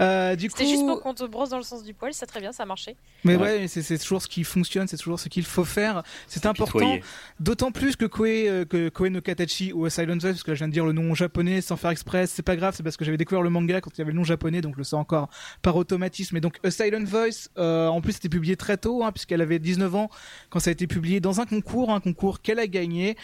Euh, 0.00 0.36
du 0.36 0.48
coup. 0.48 0.56
C'était 0.56 0.70
juste 0.70 0.86
pour 0.86 1.00
qu'on 1.00 1.14
te 1.14 1.24
brosse 1.24 1.50
dans 1.50 1.56
le 1.56 1.62
sens 1.62 1.82
du 1.84 1.94
poil, 1.94 2.12
c'est 2.14 2.26
très 2.26 2.40
bien, 2.40 2.52
ça 2.52 2.62
a 2.62 2.66
marché. 2.66 2.96
Mais 3.24 3.36
ouais, 3.36 3.66
c'est 3.68 3.82
c'est 3.82 3.98
toujours 3.98 4.22
ce 4.22 4.28
qui 4.28 4.44
fonctionne, 4.44 4.86
c'est 4.88 4.96
toujours 4.96 5.18
ce 5.20 5.28
qu'il 5.28 5.44
faut 5.44 5.64
faire. 5.64 6.02
C'est 6.26 6.46
important. 6.46 6.96
D'autant 7.40 7.70
plus 7.72 7.96
que 7.96 8.04
Koei, 8.06 8.48
euh, 8.48 8.64
que 8.64 8.88
Koei 8.88 9.10
no 9.10 9.20
Katachi 9.20 9.72
ou 9.72 9.88
Silent 9.88 10.18
Voice, 10.18 10.30
parce 10.32 10.42
que 10.42 10.50
là, 10.50 10.54
je 10.54 10.58
viens 10.58 10.68
de 10.68 10.72
dire 10.72 10.84
le 10.86 10.92
nom 10.92 11.14
japonais 11.14 11.60
sans 11.60 11.76
faire 11.76 11.90
exprès, 11.90 12.26
c'est 12.26 12.42
pas 12.42 12.56
grave, 12.56 12.74
c'est 12.76 12.82
parce 12.82 12.96
que 12.96 13.04
j'avais 13.04 13.16
découvert 13.16 13.42
le 13.42 13.50
manga 13.50 13.80
quand 13.80 13.90
il 13.96 13.98
y 13.98 14.02
avait 14.02 14.12
le 14.12 14.16
nom 14.18 14.24
japonais, 14.24 14.60
donc 14.60 14.74
je 14.74 14.78
le 14.78 14.84
sais 14.84 14.96
encore 14.96 15.28
par 15.62 15.76
automatisme. 15.76 16.36
Et 16.36 16.40
donc 16.40 16.58
A 16.64 16.70
Silent 16.70 17.04
Voice, 17.04 17.48
euh, 17.58 17.88
en 17.88 18.00
plus, 18.00 18.12
c'était 18.12 18.28
publié 18.28 18.56
très 18.56 18.76
tôt, 18.76 19.02
hein, 19.04 19.12
puisqu'elle 19.12 19.40
avait 19.40 19.58
19 19.58 19.94
ans 19.94 20.10
quand 20.50 20.60
ça 20.60 20.70
a 20.70 20.72
été 20.72 20.86
publié 20.86 21.20
dans 21.20 21.40
un 21.40 21.46
concours, 21.46 21.90
un 21.90 22.00
concours 22.00 22.40
qu'elle 22.40 22.58
a 22.58 22.66
gagné. 22.66 23.16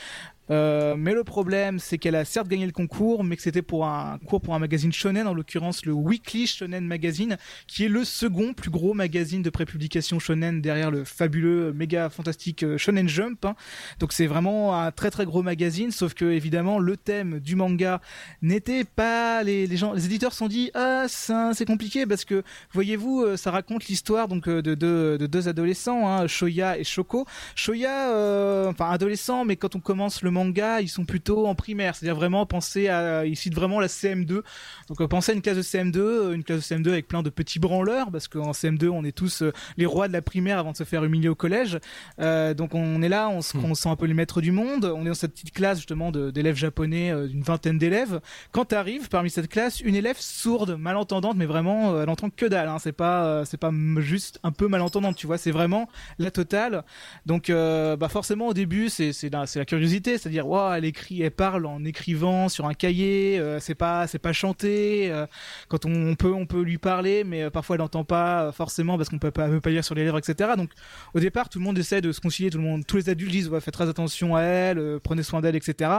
Euh, 0.50 0.94
mais 0.96 1.14
le 1.14 1.24
problème, 1.24 1.78
c'est 1.78 1.98
qu'elle 1.98 2.14
a 2.16 2.24
certes 2.24 2.48
gagné 2.48 2.66
le 2.66 2.72
concours, 2.72 3.24
mais 3.24 3.36
que 3.36 3.42
c'était 3.42 3.62
pour 3.62 3.86
un 3.86 4.18
cours 4.26 4.40
pour 4.40 4.54
un 4.54 4.58
magazine 4.58 4.92
shonen, 4.92 5.26
en 5.26 5.34
l'occurrence 5.34 5.86
le 5.86 5.92
Weekly 5.92 6.46
Shonen 6.46 6.86
Magazine, 6.86 7.38
qui 7.66 7.84
est 7.84 7.88
le 7.88 8.04
second 8.04 8.52
plus 8.52 8.70
gros 8.70 8.94
magazine 8.94 9.42
de 9.42 9.50
prépublication 9.50 10.18
shonen 10.18 10.60
derrière 10.60 10.90
le 10.90 11.04
fabuleux, 11.04 11.72
méga 11.72 12.10
fantastique 12.10 12.62
euh, 12.62 12.78
Shonen 12.78 13.08
Jump. 13.08 13.44
hein. 13.44 13.54
Donc 14.00 14.12
c'est 14.12 14.26
vraiment 14.26 14.78
un 14.78 14.90
très 14.90 15.10
très 15.10 15.24
gros 15.24 15.42
magazine, 15.42 15.90
sauf 15.90 16.14
que 16.14 16.26
évidemment 16.26 16.78
le 16.78 16.96
thème 16.96 17.40
du 17.40 17.56
manga 17.56 18.00
n'était 18.42 18.84
pas 18.84 19.42
les, 19.42 19.66
les 19.66 19.76
gens, 19.76 19.92
les 19.92 20.04
éditeurs 20.04 20.32
se 20.32 20.38
sont 20.38 20.48
dit 20.48 20.70
ah 20.74 21.06
c'est 21.08 21.64
compliqué 21.66 22.06
parce 22.06 22.24
que 22.24 22.42
voyez-vous, 22.72 23.22
euh, 23.22 23.36
ça 23.36 23.50
raconte 23.50 23.86
l'histoire 23.86 24.28
donc 24.28 24.48
de 24.48 24.74
de 24.74 25.26
deux 25.26 25.48
adolescents, 25.48 26.08
hein, 26.08 26.26
Shoya 26.26 26.78
et 26.78 26.84
Shoko. 26.84 27.26
Shoya, 27.54 28.68
enfin 28.68 28.90
adolescent, 28.90 29.44
mais 29.44 29.56
quand 29.56 29.76
on 29.76 29.80
commence 29.80 30.22
le 30.22 30.30
manga, 30.34 30.80
ils 30.80 30.88
sont 30.88 31.04
plutôt 31.04 31.46
en 31.46 31.54
primaire, 31.54 31.96
c'est-à-dire 31.96 32.16
vraiment 32.16 32.44
penser 32.44 32.88
à, 32.88 33.24
ils 33.24 33.36
citent 33.36 33.54
vraiment 33.54 33.80
la 33.80 33.86
CM2. 33.86 34.42
Donc 34.88 35.00
euh, 35.00 35.08
pensez 35.08 35.32
à 35.32 35.34
une 35.34 35.42
classe 35.42 35.56
de 35.56 35.62
CM2, 35.62 35.96
euh, 35.96 36.32
une 36.34 36.44
classe 36.44 36.68
de 36.68 36.74
CM2 36.74 36.88
avec 36.88 37.08
plein 37.08 37.22
de 37.22 37.30
petits 37.30 37.58
branleurs, 37.58 38.10
parce 38.10 38.28
qu'en 38.28 38.52
CM2 38.52 38.88
on 38.88 39.04
est 39.04 39.12
tous 39.12 39.42
euh, 39.42 39.52
les 39.76 39.86
rois 39.86 40.08
de 40.08 40.12
la 40.12 40.22
primaire 40.22 40.58
avant 40.58 40.72
de 40.72 40.76
se 40.76 40.84
faire 40.84 41.04
humilier 41.04 41.28
au 41.28 41.34
collège. 41.34 41.78
Euh, 42.20 42.52
donc 42.52 42.74
on 42.74 43.00
est 43.00 43.08
là, 43.08 43.28
on 43.30 43.40
se, 43.40 43.56
on 43.56 43.74
se 43.74 43.82
sent 43.82 43.88
un 43.88 43.96
peu 43.96 44.06
les 44.06 44.14
maîtres 44.14 44.40
du 44.40 44.52
monde. 44.52 44.84
On 44.84 45.02
est 45.06 45.08
dans 45.08 45.14
cette 45.14 45.32
petite 45.32 45.52
classe 45.52 45.78
justement 45.78 46.10
d'élèves 46.10 46.56
japonais, 46.56 47.12
d'une 47.28 47.42
vingtaine 47.42 47.78
d'élèves. 47.78 48.20
Quand 48.52 48.72
arrive 48.72 49.08
parmi 49.08 49.30
cette 49.30 49.48
classe 49.48 49.80
une 49.80 49.94
élève 49.94 50.16
sourde, 50.18 50.76
malentendante, 50.78 51.36
mais 51.36 51.46
vraiment 51.46 52.02
elle 52.02 52.10
entend 52.10 52.30
que 52.30 52.46
dalle. 52.46 52.68
Hein. 52.68 52.78
C'est 52.78 52.92
pas, 52.92 53.44
c'est 53.44 53.56
pas 53.56 53.70
juste 53.98 54.40
un 54.42 54.52
peu 54.52 54.68
malentendante, 54.68 55.16
tu 55.16 55.26
vois. 55.26 55.38
C'est 55.38 55.50
vraiment 55.50 55.88
la 56.18 56.30
totale. 56.30 56.84
Donc 57.26 57.50
euh, 57.50 57.96
bah 57.96 58.08
forcément 58.08 58.48
au 58.48 58.54
début 58.54 58.88
c'est 58.88 59.12
c'est 59.12 59.30
la, 59.30 59.46
c'est 59.46 59.58
la 59.58 59.64
curiosité, 59.64 60.18
c'est-à-dire 60.24 60.48
waouh 60.48 60.72
elle 60.72 60.86
écrit, 60.86 61.20
elle 61.20 61.30
parle 61.30 61.66
en 61.66 61.84
écrivant 61.84 62.48
sur 62.48 62.66
un 62.66 62.72
cahier. 62.72 63.38
euh, 63.38 63.60
c'est 63.60 63.74
pas 63.74 64.06
c'est 64.06 64.18
pas 64.18 64.32
chanté. 64.32 65.10
euh, 65.12 65.26
quand 65.68 65.84
on, 65.84 66.14
peut 66.14 66.32
on 66.32 66.46
peut 66.46 66.62
lui 66.62 66.78
parler, 66.78 67.24
mais 67.24 67.42
euh, 67.42 67.50
parfois 67.50 67.76
elle 67.76 67.82
n'entend 67.82 68.04
pas 68.04 68.52
forcément 68.52 68.96
parce 68.96 69.10
qu'on 69.10 69.18
peut 69.18 69.30
pas, 69.30 69.48
peut 69.48 69.60
pas 69.60 69.68
lire 69.68 69.84
sur 69.84 69.94
les 69.94 70.04
lèvres, 70.04 70.16
etc. 70.16 70.52
Donc 70.56 70.70
au 71.12 71.20
départ, 71.20 71.50
tout 71.50 71.58
le 71.58 71.64
monde 71.64 71.76
essaie 71.78 72.00
de 72.00 72.10
se 72.10 72.22
concilier, 72.22 72.48
tout 72.48 72.56
le 72.56 72.64
monde, 72.64 72.86
tous 72.86 72.96
les 72.96 73.10
adultes 73.10 73.32
disent 73.32 73.48
ouais, 73.50 73.60
faites 73.60 73.74
très 73.74 73.88
attention 73.88 74.34
à 74.34 74.40
elle, 74.42 74.98
prenez 75.02 75.22
soin 75.22 75.42
d'elle, 75.42 75.56
etc. 75.56 75.90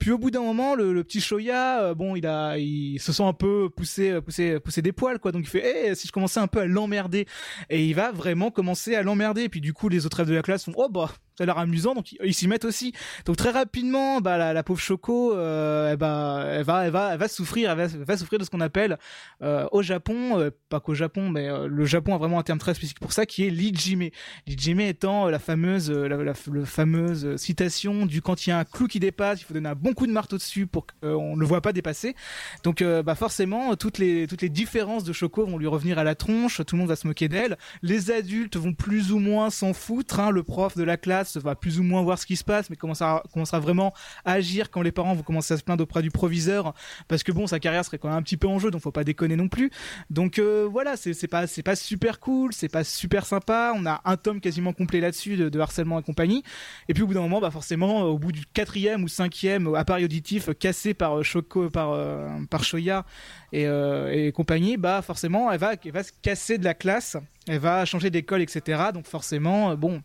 Puis 0.00 0.10
au 0.10 0.18
bout 0.18 0.32
d'un 0.32 0.42
moment, 0.42 0.74
le, 0.74 1.04
petit 1.04 1.20
Shoya, 1.20 1.94
bon, 1.94 2.16
il 2.16 2.26
a, 2.26 2.58
il 2.58 2.98
se 2.98 3.12
sent 3.12 3.22
un 3.22 3.32
peu 3.32 3.70
poussé, 3.70 4.20
poussé, 4.20 4.58
poussé 4.58 4.82
des 4.82 4.92
poils, 4.92 5.20
quoi. 5.20 5.30
Donc 5.30 5.42
il 5.44 5.48
fait, 5.48 5.90
eh, 5.90 5.94
si 5.94 6.08
je 6.08 6.12
commençais 6.12 6.40
un 6.40 6.48
peu 6.48 6.60
à 6.60 6.66
l'emmerder, 6.66 7.26
et 7.70 7.86
il 7.86 7.94
va 7.94 8.10
vraiment 8.10 8.50
commencer 8.50 8.96
à 8.96 9.02
l'emmerder. 9.02 9.48
Puis 9.48 9.60
du 9.60 9.72
coup, 9.72 9.88
les 9.88 10.04
autres 10.04 10.18
élèves 10.20 10.30
de 10.30 10.34
la 10.34 10.42
classe 10.42 10.64
font, 10.64 10.72
oh 10.76 10.88
bah, 10.88 11.10
ça 11.38 11.44
a 11.44 11.46
l'air 11.46 11.58
amusant, 11.58 11.94
donc 11.94 12.12
ils 12.12 12.34
s'y 12.34 12.48
mettent 12.48 12.64
aussi. 12.64 12.92
Donc 13.24 13.36
très 13.36 13.50
rapidement, 13.50 14.20
bah 14.20 14.52
la, 14.52 14.62
pauvre 14.64 14.80
Choco, 14.80 15.34
bah, 15.34 16.44
elle 16.48 16.64
va, 16.64 16.84
elle 16.84 16.90
va, 16.90 17.12
elle 17.12 17.18
va 17.18 17.28
souffrir, 17.28 17.70
elle 17.70 17.88
va, 18.04 18.16
souffrir 18.16 18.40
de 18.40 18.44
ce 18.44 18.50
qu'on 18.50 18.60
appelle 18.60 18.98
euh, 19.42 19.68
au 19.70 19.82
Japon, 19.82 20.40
euh, 20.40 20.50
pas 20.68 20.80
qu'au 20.80 20.94
Japon, 20.94 21.30
mais 21.30 21.48
le 21.68 21.84
Japon 21.84 22.14
a 22.14 22.18
vraiment 22.18 22.40
un 22.40 22.42
terme 22.42 22.58
très 22.58 22.74
spécifique 22.74 22.98
pour 22.98 23.12
ça, 23.12 23.24
qui 23.24 23.46
est 23.46 23.50
l'ijime. 23.50 24.08
L'ijime 24.48 24.80
étant 24.80 25.28
la 25.28 25.38
fameuse, 25.38 25.90
la, 25.90 26.34
fameuse 26.64 27.36
citation 27.36 28.04
du 28.04 28.20
quand 28.20 28.46
il 28.46 28.50
y 28.50 28.52
a 28.52 28.58
un 28.58 28.64
clou 28.64 28.88
qui 28.88 28.98
dépasse, 28.98 29.40
il 29.40 29.44
faut 29.44 29.54
donner 29.54 29.68
un 29.68 29.76
bon 29.76 29.92
coup 29.92 30.08
de 30.08 30.12
marteau 30.12 30.38
dessus 30.38 30.66
pour 30.66 30.86
qu'on 30.86 31.36
ne 31.36 31.40
le 31.40 31.46
voit 31.46 31.60
pas 31.60 31.72
dépasser. 31.72 32.16
Donc, 32.64 32.82
bah 32.82 33.14
forcément, 33.14 33.76
toutes 33.76 33.98
les 33.98 34.26
toutes 34.26 34.42
les 34.42 34.48
différences 34.48 35.04
de 35.04 35.12
Choco 35.12 35.46
vont 35.46 35.58
lui 35.58 35.68
revenir 35.68 35.98
à 35.98 36.04
la 36.04 36.16
tronche. 36.16 36.60
Tout 36.66 36.74
le 36.74 36.80
monde 36.80 36.88
va 36.88 36.96
se 36.96 37.06
moquer 37.06 37.28
d'elle. 37.28 37.56
Les 37.82 38.10
adultes 38.10 38.56
vont 38.56 38.74
plus 38.74 39.12
ou 39.12 39.18
moins 39.18 39.50
s'en 39.50 39.72
foutre. 39.72 40.20
hein. 40.20 40.30
Le 40.30 40.42
prof 40.42 40.76
de 40.76 40.82
la 40.82 40.96
classe 40.96 41.27
va 41.36 41.54
plus 41.54 41.78
ou 41.78 41.82
moins 41.82 42.02
voir 42.02 42.18
ce 42.18 42.26
qui 42.26 42.36
se 42.36 42.44
passe, 42.44 42.70
mais 42.70 42.76
commencera 42.76 43.22
commencera 43.32 43.60
vraiment 43.60 43.92
à 44.24 44.32
agir 44.32 44.70
quand 44.70 44.82
les 44.82 44.92
parents 44.92 45.14
vont 45.14 45.22
commencer 45.22 45.54
à 45.54 45.56
se 45.56 45.62
plaindre 45.62 45.82
auprès 45.82 46.02
du 46.02 46.10
proviseur, 46.10 46.74
parce 47.08 47.22
que 47.22 47.32
bon, 47.32 47.46
sa 47.46 47.60
carrière 47.60 47.84
serait 47.84 47.98
quand 47.98 48.08
même 48.08 48.18
un 48.18 48.22
petit 48.22 48.36
peu 48.36 48.48
en 48.48 48.58
jeu, 48.58 48.70
donc 48.70 48.80
faut 48.80 48.92
pas 48.92 49.04
déconner 49.04 49.36
non 49.36 49.48
plus. 49.48 49.70
Donc 50.10 50.38
euh, 50.38 50.68
voilà, 50.70 50.96
c'est 50.96 51.28
pas 51.28 51.46
super 51.76 52.20
cool, 52.20 52.52
c'est 52.52 52.68
pas 52.68 52.84
super 52.84 53.26
sympa. 53.26 53.72
On 53.76 53.86
a 53.86 54.00
un 54.04 54.16
tome 54.16 54.40
quasiment 54.40 54.72
complet 54.72 55.00
là-dessus 55.00 55.36
de, 55.36 55.60
harcèlement 55.60 55.98
et 55.98 56.02
compagnie. 56.02 56.42
Et 56.88 56.94
puis 56.94 57.02
au 57.02 57.06
bout 57.06 57.14
d'un 57.14 57.20
moment, 57.20 57.40
bah 57.40 57.50
forcément, 57.50 58.02
euh, 58.02 58.06
au 58.06 58.18
bout 58.18 58.32
du 58.32 58.44
quatrième 58.46 59.04
ou 59.04 59.08
cinquième 59.08 59.68
euh, 59.68 59.74
appareil 59.74 60.04
auditif 60.04 60.50
cassé 60.58 60.94
par 60.94 61.22
Choco, 61.24 61.70
par 61.70 61.92
euh, 61.92 62.28
Shoya 62.62 63.04
et, 63.52 64.32
compagnie, 64.34 64.76
bah 64.76 65.02
forcément, 65.02 65.50
elle 65.50 65.58
va 65.58 65.76
se 66.02 66.12
casser 66.22 66.58
de 66.58 66.64
la 66.64 66.74
classe, 66.74 67.16
elle 67.46 67.58
va 67.58 67.84
changer 67.84 68.10
d'école, 68.10 68.42
etc. 68.42 68.82
Donc 68.92 69.06
forcément, 69.06 69.74
bon 69.74 70.02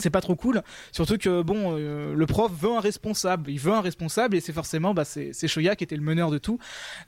c'est 0.00 0.10
pas 0.10 0.20
trop 0.20 0.36
cool. 0.36 0.62
Surtout 0.92 1.18
que 1.18 1.42
bon 1.42 1.76
euh, 1.76 2.14
le 2.14 2.26
prof 2.26 2.50
veut 2.52 2.70
un 2.70 2.80
responsable. 2.80 3.50
Il 3.50 3.58
veut 3.58 3.72
un 3.72 3.80
responsable 3.80 4.36
et 4.36 4.40
c'est 4.40 4.52
forcément 4.52 4.94
bah 4.94 5.04
c'est 5.04 5.48
Shoya 5.48 5.76
qui 5.76 5.84
était 5.84 5.96
le 5.96 6.02
meneur 6.02 6.30
de 6.30 6.38
tout. 6.38 6.58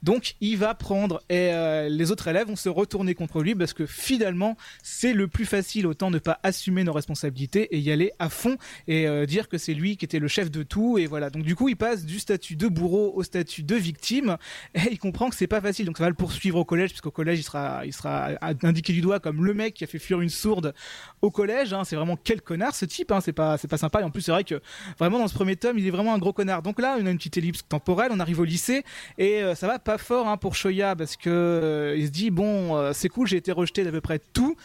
Donc 0.03 0.35
il 0.41 0.57
va 0.57 0.75
prendre 0.75 1.23
et 1.29 1.53
euh, 1.53 1.89
les 1.89 2.11
autres 2.11 2.29
élèves 2.29 2.49
vont 2.49 2.57
se 2.57 2.69
retourner 2.69 3.15
contre 3.15 3.43
lui 3.43 3.55
parce 3.55 3.73
que 3.73 3.87
finalement 3.87 4.57
c'est 4.83 5.13
le 5.13 5.29
plus 5.29 5.47
facile 5.47 5.87
autant 5.87 6.11
ne 6.11 6.19
pas 6.19 6.39
assumer 6.43 6.85
nos 6.85 6.93
responsabilités 6.93 7.75
et 7.75 7.79
y 7.79 7.91
aller 7.91 8.13
à 8.19 8.29
fond 8.29 8.57
et 8.87 9.07
euh, 9.07 9.27
dire 9.27 9.49
que 9.49 9.59
c'est 9.59 9.75
lui 9.75 9.97
qui 9.97 10.05
était 10.05 10.19
le 10.19 10.29
chef 10.29 10.51
de 10.51 10.63
tout 10.63 10.99
et 10.99 11.07
voilà. 11.07 11.31
Donc 11.31 11.43
du 11.43 11.57
coup 11.57 11.69
il 11.69 11.77
passe 11.77 12.05
du 12.05 12.19
statut 12.19 12.57
de 12.57 12.69
bourreau 12.69 13.13
au 13.15 13.23
statut 13.23 13.63
de 13.63 13.77
victime 13.77 14.37
et 14.75 14.91
il 14.91 14.99
comprend 14.99 15.31
que 15.31 15.37
c'est 15.37 15.47
pas 15.47 15.61
facile. 15.61 15.87
Donc 15.87 15.99
ça 15.99 16.05
va 16.05 16.11
le 16.11 16.15
poursuivre 16.15 16.59
au 16.59 16.65
collège 16.65 16.91
puisqu'au 16.91 17.11
collège 17.11 17.39
il 17.39 17.45
sera 17.45 17.85
il 17.87 17.93
sera 17.93 18.31
indiqué 18.63 18.93
du 18.93 19.01
doigt 19.01 19.21
comme 19.21 19.45
le 19.45 19.55
mec 19.55 19.75
qui 19.75 19.85
a 19.85 19.87
fait 19.87 19.99
fuir 19.99 20.21
une 20.21 20.29
sourde 20.29 20.75
au 21.21 21.31
collège 21.31 21.73
hein, 21.73 21.85
c'est 21.85 21.97
vraiment 21.97 22.17
quel 22.23 22.41
connard 22.41 22.75
ce 22.83 22.87
type 22.87 23.13
hein, 23.13 23.21
c'est 23.21 23.33
pas 23.33 23.57
c'est 23.59 23.69
pas 23.69 23.77
sympa 23.79 24.01
et 24.01 24.05
en 24.05 24.11
plus 24.11 24.23
c'est 24.23 24.33
vrai 24.33 24.45
que 24.45 24.61
vraiment 24.99 25.19
dans 25.19 25.29
ce 25.29 25.35
premier 25.35 25.57
tome 25.57 25.79
il 25.79 25.87
est 25.87 25.91
vraiment 25.91 26.15
un 26.15 26.19
gros 26.19 26.33
connard 26.33 26.63
donc 26.63 26.81
là 26.81 26.97
on 27.01 27.07
a 27.07 27.11
une 27.11 27.17
petite 27.17 27.37
ellipse 27.37 27.63
temporelle 27.69 28.11
on 28.13 28.19
arrive 28.21 28.41
au 28.41 28.45
lycée 28.45 28.85
et 29.19 29.43
euh, 29.43 29.55
ça 29.55 29.67
va 29.69 29.79
pas 29.79 29.99
fort 29.99 30.27
hein, 30.29 30.37
pour 30.37 30.55
Shoya 30.57 30.97
parce 30.97 31.17
que 31.17 31.31
euh, 31.31 31.97
il 31.97 32.07
se 32.07 32.11
dit 32.11 32.31
bon 32.31 32.77
euh, 32.77 32.93
c'est 32.93 33.09
cool 33.09 33.29
j'ai 33.29 33.37
été 33.37 33.53
rejeté 33.53 33.85
d'à 33.85 33.93
peu 33.93 34.01
près 34.01 34.19
tout 34.19 34.57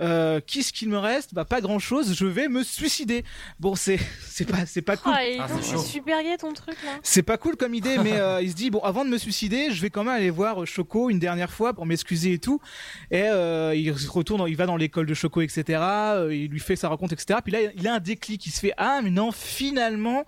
euh, 0.00 0.40
qu'est-ce 0.46 0.74
qu'il 0.74 0.90
me 0.90 0.98
reste? 0.98 1.32
Bah 1.34 1.44
pas 1.44 1.60
grand 1.60 1.78
chose 1.78 2.14
je 2.14 2.26
vais 2.26 2.48
me 2.48 2.62
suicider 2.62 3.24
bon 3.60 3.74
c'est 3.74 3.98
c'est 4.26 4.48
pas 4.48 4.66
c'est 4.66 4.82
pas 4.82 4.96
cool 4.96 5.12
Ah, 5.14 5.48
donc, 5.48 5.58
c'est 5.62 5.78
super 5.78 6.22
gay 6.22 6.36
ton 6.36 6.52
truc 6.52 6.76
là. 6.84 6.92
c'est 7.02 7.22
pas 7.22 7.36
cool 7.38 7.56
comme 7.56 7.74
idée, 7.74 7.98
mais 7.98 8.12
euh, 8.18 8.40
il 8.42 8.50
se 8.50 8.56
dit 8.56 8.70
bon, 8.70 8.80
avant 8.80 9.04
de 9.04 9.10
me 9.10 9.18
suicider, 9.18 9.70
je 9.70 9.80
vais 9.82 9.90
quand 9.90 10.04
même 10.04 10.14
aller 10.14 10.30
voir 10.30 10.66
Choco 10.66 11.10
une 11.10 11.18
dernière 11.18 11.50
fois 11.50 11.74
pour 11.74 11.86
m'excuser 11.86 12.34
et 12.34 12.38
tout. 12.38 12.60
Et 13.10 13.22
euh, 13.22 13.74
il 13.74 13.96
se 13.98 14.10
retourne, 14.10 14.48
il 14.48 14.56
va 14.56 14.66
dans 14.66 14.76
l'école 14.76 15.06
de 15.06 15.14
Choco, 15.14 15.40
etc. 15.40 15.80
il 16.30 16.48
lui 16.48 16.60
fait 16.60 16.76
sa 16.76 16.88
rencontre, 16.88 17.12
etc. 17.12 17.40
Puis 17.42 17.52
là, 17.52 17.58
il 17.74 17.88
a 17.88 17.94
un 17.94 18.00
déclic, 18.00 18.46
il 18.46 18.50
se 18.50 18.60
fait 18.60 18.72
ah 18.76 19.00
mais 19.02 19.10
non, 19.10 19.32
finalement. 19.32 20.24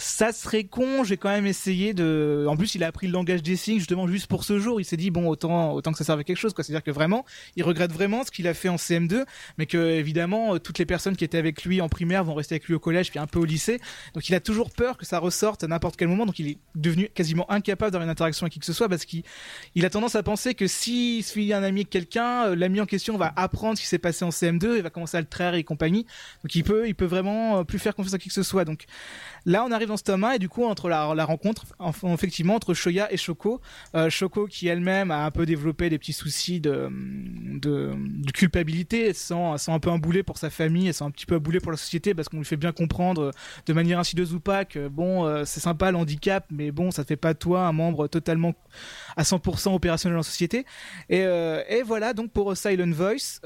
Ça 0.00 0.32
serait 0.32 0.64
con, 0.64 1.02
j'ai 1.02 1.16
quand 1.16 1.28
même 1.28 1.46
essayé 1.46 1.92
de. 1.92 2.46
En 2.48 2.56
plus, 2.56 2.76
il 2.76 2.84
a 2.84 2.86
appris 2.86 3.08
le 3.08 3.12
langage 3.12 3.42
des 3.42 3.56
signes 3.56 3.78
justement 3.78 4.06
juste 4.06 4.28
pour 4.28 4.44
ce 4.44 4.60
jour. 4.60 4.80
Il 4.80 4.84
s'est 4.84 4.96
dit 4.96 5.10
bon, 5.10 5.26
autant 5.26 5.72
autant 5.72 5.90
que 5.90 5.98
ça 5.98 6.04
serve 6.04 6.20
à 6.20 6.24
quelque 6.24 6.36
chose. 6.38 6.54
quoi. 6.54 6.62
C'est-à-dire 6.62 6.84
que 6.84 6.90
vraiment, 6.90 7.24
il 7.56 7.64
regrette 7.64 7.92
vraiment 7.92 8.24
ce 8.24 8.30
qu'il 8.30 8.46
a 8.46 8.54
fait 8.54 8.68
en 8.68 8.76
CM2, 8.76 9.24
mais 9.58 9.66
que 9.66 9.76
évidemment 9.76 10.54
euh, 10.54 10.58
toutes 10.58 10.78
les 10.78 10.86
personnes 10.86 11.16
qui 11.16 11.24
étaient 11.24 11.38
avec 11.38 11.64
lui 11.64 11.80
en 11.80 11.88
primaire 11.88 12.22
vont 12.22 12.34
rester 12.34 12.54
avec 12.54 12.68
lui 12.68 12.74
au 12.74 12.78
collège 12.78 13.10
puis 13.10 13.18
un 13.18 13.26
peu 13.26 13.40
au 13.40 13.44
lycée. 13.44 13.80
Donc 14.14 14.28
il 14.28 14.34
a 14.34 14.40
toujours 14.40 14.70
peur 14.70 14.96
que 14.96 15.04
ça 15.04 15.18
ressorte 15.18 15.64
à 15.64 15.66
n'importe 15.66 15.96
quel 15.96 16.06
moment. 16.06 16.26
Donc 16.26 16.38
il 16.38 16.48
est 16.48 16.58
devenu 16.76 17.08
quasiment 17.08 17.50
incapable 17.50 17.90
d'avoir 17.90 18.04
une 18.04 18.10
interaction 18.10 18.44
avec 18.44 18.52
qui 18.52 18.60
que 18.60 18.66
ce 18.66 18.72
soit 18.72 18.88
parce 18.88 19.04
qu'il 19.04 19.24
il 19.74 19.84
a 19.84 19.90
tendance 19.90 20.14
à 20.14 20.22
penser 20.22 20.54
que 20.54 20.68
se 20.68 21.22
fait 21.32 21.52
un 21.52 21.62
ami 21.62 21.80
avec 21.80 21.90
quelqu'un, 21.90 22.46
euh, 22.46 22.56
l'ami 22.56 22.80
en 22.80 22.86
question 22.86 23.16
va 23.16 23.32
apprendre 23.34 23.76
ce 23.76 23.82
qui 23.82 23.88
s'est 23.88 23.98
passé 23.98 24.24
en 24.24 24.30
CM2 24.30 24.76
et 24.76 24.80
va 24.80 24.90
commencer 24.90 25.16
à 25.16 25.20
le 25.20 25.26
traire 25.26 25.54
et 25.54 25.64
compagnie. 25.64 26.06
Donc 26.44 26.54
il 26.54 26.62
peut, 26.62 26.86
il 26.86 26.94
peut 26.94 27.04
vraiment 27.04 27.58
euh, 27.58 27.64
plus 27.64 27.78
faire 27.78 27.94
confiance 27.94 28.14
à 28.14 28.18
qui 28.18 28.28
que 28.28 28.34
ce 28.34 28.42
soit. 28.42 28.64
Donc 28.64 28.84
là, 29.44 29.64
on 29.64 29.72
arrive 29.72 29.87
dans 29.88 29.96
ce 29.96 30.04
tome 30.04 30.24
1 30.24 30.32
et 30.32 30.38
du 30.38 30.48
coup 30.48 30.64
entre 30.64 30.88
la, 30.88 31.24
rencontre, 31.24 31.64
en- 31.78 31.92
effectivement, 32.14 32.54
entre 32.54 32.74
Shoya 32.74 33.12
et 33.12 33.16
Shoko, 33.16 33.60
euh, 33.94 34.10
Shoko 34.10 34.46
qui 34.46 34.68
elle-même 34.68 35.10
a 35.10 35.24
un 35.24 35.30
peu 35.30 35.46
développé 35.46 35.90
des 35.90 35.98
petits 35.98 36.12
soucis 36.12 36.60
de, 36.60 36.88
culpabilité, 38.34 39.12
se 39.12 39.34
sent, 39.56 39.70
un 39.72 39.78
peu 39.80 39.90
un 39.90 39.98
boulet 39.98 40.22
pour 40.22 40.38
sa 40.38 40.50
famille, 40.50 40.88
se 40.88 40.98
sent 40.98 41.04
un 41.04 41.10
petit 41.10 41.26
peu 41.26 41.36
un 41.36 41.38
boulet 41.40 41.60
pour 41.60 41.72
la 41.72 41.76
société 41.78 42.14
parce 42.14 42.28
qu'on 42.28 42.38
lui 42.38 42.44
fait 42.44 42.56
bien 42.56 42.72
comprendre 42.72 43.22
euh, 43.22 43.30
de 43.66 43.72
manière 43.72 43.98
insidieuse 43.98 44.34
ou 44.34 44.40
pas 44.40 44.64
que 44.64 44.88
bon, 44.88 45.26
euh, 45.26 45.44
c'est 45.44 45.60
sympa 45.60 45.90
le 45.90 45.96
handicap, 45.96 46.46
mais 46.50 46.70
bon, 46.70 46.90
ça 46.90 47.04
fait 47.04 47.16
pas 47.16 47.34
toi 47.34 47.66
un 47.66 47.72
membre 47.72 48.06
totalement 48.06 48.54
à 49.16 49.22
100% 49.22 49.74
opérationnel 49.74 50.18
en 50.18 50.22
société. 50.22 50.64
Et, 51.08 51.22
euh, 51.22 51.62
et 51.68 51.82
voilà 51.82 52.12
donc 52.12 52.30
pour 52.32 52.56
Silent 52.56 52.90
Voice, 52.90 53.40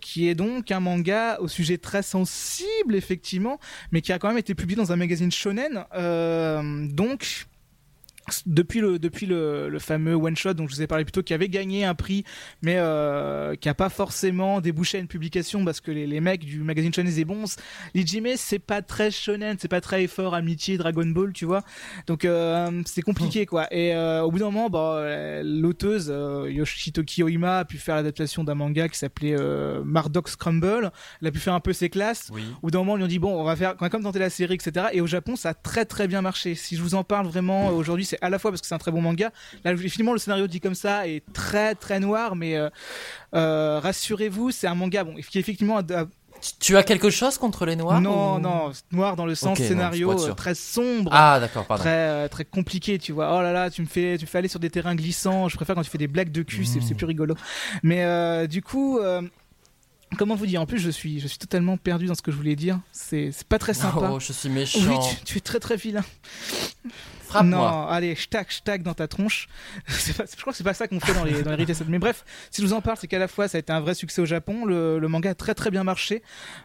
qui 0.00 0.28
est 0.28 0.34
donc 0.34 0.70
un 0.70 0.80
manga 0.80 1.38
au 1.40 1.48
sujet 1.48 1.78
très 1.78 2.02
sensible 2.02 2.94
effectivement, 2.94 3.58
mais 3.92 4.00
qui 4.00 4.12
a 4.12 4.18
quand 4.18 4.28
même 4.28 4.38
été 4.38 4.54
publié 4.54 4.76
dans 4.76 4.92
un 4.92 4.96
magazine 4.96 5.30
shonen. 5.30 5.57
Euh, 5.94 6.86
donc 6.88 7.46
depuis 8.46 8.80
le 8.80 8.98
depuis 8.98 9.26
le, 9.26 9.68
le 9.68 9.78
fameux 9.78 10.14
one 10.14 10.36
shot 10.36 10.54
dont 10.54 10.66
je 10.66 10.74
vous 10.74 10.82
ai 10.82 10.86
parlé 10.86 11.04
plus 11.04 11.12
tôt 11.12 11.22
qui 11.22 11.34
avait 11.34 11.48
gagné 11.48 11.84
un 11.84 11.94
prix 11.94 12.24
mais 12.62 12.76
euh, 12.78 13.54
qui 13.56 13.68
a 13.68 13.74
pas 13.74 13.88
forcément 13.88 14.60
débouché 14.60 14.98
à 14.98 15.00
une 15.00 15.06
publication 15.08 15.64
parce 15.64 15.80
que 15.80 15.90
les, 15.90 16.06
les 16.06 16.20
mecs 16.20 16.44
du 16.44 16.60
magazine 16.60 16.92
shonen 16.92 17.08
disaient 17.08 17.24
bon 17.24 17.44
l'Ijime 17.94 18.28
c'est 18.36 18.58
pas 18.58 18.82
très 18.82 19.10
shonen 19.10 19.56
c'est 19.58 19.68
pas 19.68 19.80
très 19.80 20.04
effort 20.04 20.34
amitié 20.34 20.76
Dragon 20.78 21.06
Ball 21.06 21.32
tu 21.32 21.44
vois 21.44 21.62
donc 22.06 22.24
euh, 22.24 22.82
c'est 22.86 23.02
compliqué 23.02 23.46
quoi 23.46 23.66
et 23.72 23.94
euh, 23.94 24.22
au 24.22 24.30
bout 24.30 24.38
d'un 24.38 24.50
moment 24.50 24.68
bah, 24.70 25.42
l'auteuse 25.42 26.08
euh, 26.10 26.50
Yoshitoki 26.50 27.22
Oima 27.22 27.58
a 27.58 27.64
pu 27.64 27.78
faire 27.78 27.96
l'adaptation 27.96 28.44
d'un 28.44 28.54
manga 28.54 28.88
qui 28.88 28.98
s'appelait 28.98 29.36
euh, 29.38 29.82
Mardock 29.84 30.28
Scramble 30.28 30.90
elle 31.20 31.28
a 31.28 31.30
pu 31.30 31.38
faire 31.38 31.54
un 31.54 31.60
peu 31.60 31.72
ses 31.72 31.88
classes 31.90 32.30
Oui. 32.32 32.42
au 32.62 32.66
bout 32.66 32.70
d'un 32.70 32.78
moment, 32.78 32.96
ils 32.96 32.98
lui 32.98 33.04
ont 33.04 33.08
dit 33.08 33.18
bon, 33.18 33.40
on 33.40 33.44
va 33.44 33.56
faire 33.56 33.74
on 33.80 33.84
va 33.84 33.90
comme 33.90 34.02
tenter 34.02 34.18
la 34.18 34.30
série, 34.30 34.54
etc. 34.54 34.86
Et 34.92 35.00
au 35.00 35.06
Japon, 35.06 35.36
ça 35.36 35.50
a 35.50 35.54
très 35.54 35.84
très 35.84 36.08
bien 36.08 36.22
marché. 36.22 36.54
Si 36.54 36.76
je 36.76 36.82
vous 36.82 36.94
en 36.94 37.04
parle 37.04 37.26
vraiment 37.26 37.68
euh, 37.68 37.72
aujourd'hui, 37.72 38.04
c'est 38.04 38.17
à 38.20 38.30
la 38.30 38.38
fois 38.38 38.50
parce 38.50 38.60
que 38.60 38.66
c'est 38.66 38.74
un 38.74 38.78
très 38.78 38.90
bon 38.90 39.00
manga. 39.02 39.30
Là, 39.64 39.76
finalement, 39.76 40.12
le 40.12 40.18
scénario 40.18 40.46
dit 40.46 40.60
comme 40.60 40.74
ça 40.74 41.06
est 41.08 41.22
très 41.32 41.74
très 41.74 42.00
noir, 42.00 42.36
mais 42.36 42.56
euh, 42.56 42.68
euh, 43.34 43.80
rassurez-vous, 43.82 44.50
c'est 44.50 44.66
un 44.66 44.74
manga 44.74 45.04
bon 45.04 45.14
qui 45.16 45.38
effectivement 45.38 45.78
a- 45.78 45.80
a- 45.94 46.06
Tu 46.60 46.76
as 46.76 46.84
quelque 46.84 47.10
chose 47.10 47.36
contre 47.36 47.66
les 47.66 47.74
noirs 47.74 48.00
non, 48.00 48.36
ou- 48.36 48.38
non, 48.38 48.72
noir 48.92 49.16
dans 49.16 49.26
le 49.26 49.34
sens 49.34 49.58
scénario 49.68 50.08
très 50.36 50.54
sombre. 50.54 51.10
Ah, 51.12 51.40
d'accord, 51.40 51.66
pardon. 51.66 51.82
Très, 51.82 51.90
euh, 51.90 52.28
très 52.28 52.44
compliqué, 52.44 52.98
tu 52.98 53.10
vois. 53.12 53.36
Oh 53.36 53.42
là 53.42 53.52
là, 53.52 53.70
tu 53.70 53.82
me 53.82 53.86
fais, 53.88 54.16
tu 54.18 54.24
me 54.24 54.28
fais 54.28 54.38
aller 54.38 54.46
sur 54.48 54.60
des 54.60 54.70
terrains 54.70 54.94
glissants. 54.94 55.48
Je 55.48 55.56
préfère 55.56 55.74
quand 55.74 55.82
tu 55.82 55.90
fais 55.90 55.98
des 55.98 56.06
blagues 56.06 56.30
de 56.30 56.42
cul, 56.42 56.64
c'est- 56.64 56.80
c'est 56.80 56.94
plus 56.94 57.06
rigolo. 57.06 57.34
Mais 57.82 58.04
euh, 58.04 58.46
du 58.46 58.62
coup, 58.62 58.98
euh, 58.98 59.20
comment 60.16 60.36
vous 60.36 60.46
dire 60.46 60.60
En 60.62 60.66
plus, 60.66 60.78
je 60.78 60.90
suis, 60.90 61.18
je 61.18 61.26
suis 61.26 61.38
totalement 61.38 61.76
perdu 61.76 62.06
dans 62.06 62.14
ce 62.14 62.22
que 62.22 62.30
je 62.30 62.36
voulais 62.36 62.54
dire. 62.56 62.78
C'est, 62.92 63.30
c'est 63.32 63.46
pas 63.48 63.58
très 63.58 63.74
sympa. 63.74 64.10
Oh, 64.12 64.20
je 64.20 64.32
suis 64.32 64.48
méchant. 64.48 64.78
Oui, 64.88 64.96
tu, 65.18 65.24
tu 65.24 65.38
es 65.38 65.40
très 65.40 65.58
très 65.58 65.74
vilain. 65.76 66.04
Frappe-moi. 67.28 67.58
Non, 67.70 67.86
allez, 67.88 68.14
je 68.16 68.26
tac, 68.28 68.52
je 68.52 68.60
tac 68.62 68.82
dans 68.82 68.94
ta 68.94 69.06
tronche. 69.08 69.48
Pas- 69.86 70.24
je 70.30 70.40
crois 70.40 70.52
que 70.52 70.56
c'est 70.56 70.64
pas 70.64 70.74
ça 70.74 70.88
qu'on 70.88 70.98
fait 71.00 71.14
dans 71.14 71.24
les 71.24 71.42
dans 71.42 71.54
les. 71.54 71.66
Mais 71.88 71.98
bref, 71.98 72.24
si 72.50 72.62
je 72.62 72.66
vous 72.66 72.72
en 72.72 72.80
parle, 72.80 72.96
c'est 73.00 73.06
qu'à 73.06 73.18
la 73.18 73.28
fois 73.28 73.46
ça 73.48 73.56
a 73.56 73.60
été 73.60 73.72
un 73.72 73.80
vrai 73.80 73.94
succès 73.94 74.20
au 74.20 74.26
Japon. 74.26 74.64
Le, 74.64 74.98
le 74.98 75.08
manga 75.08 75.30
a 75.30 75.34
très 75.34 75.54
très 75.54 75.70
bien 75.70 75.84
marché. 75.84 76.22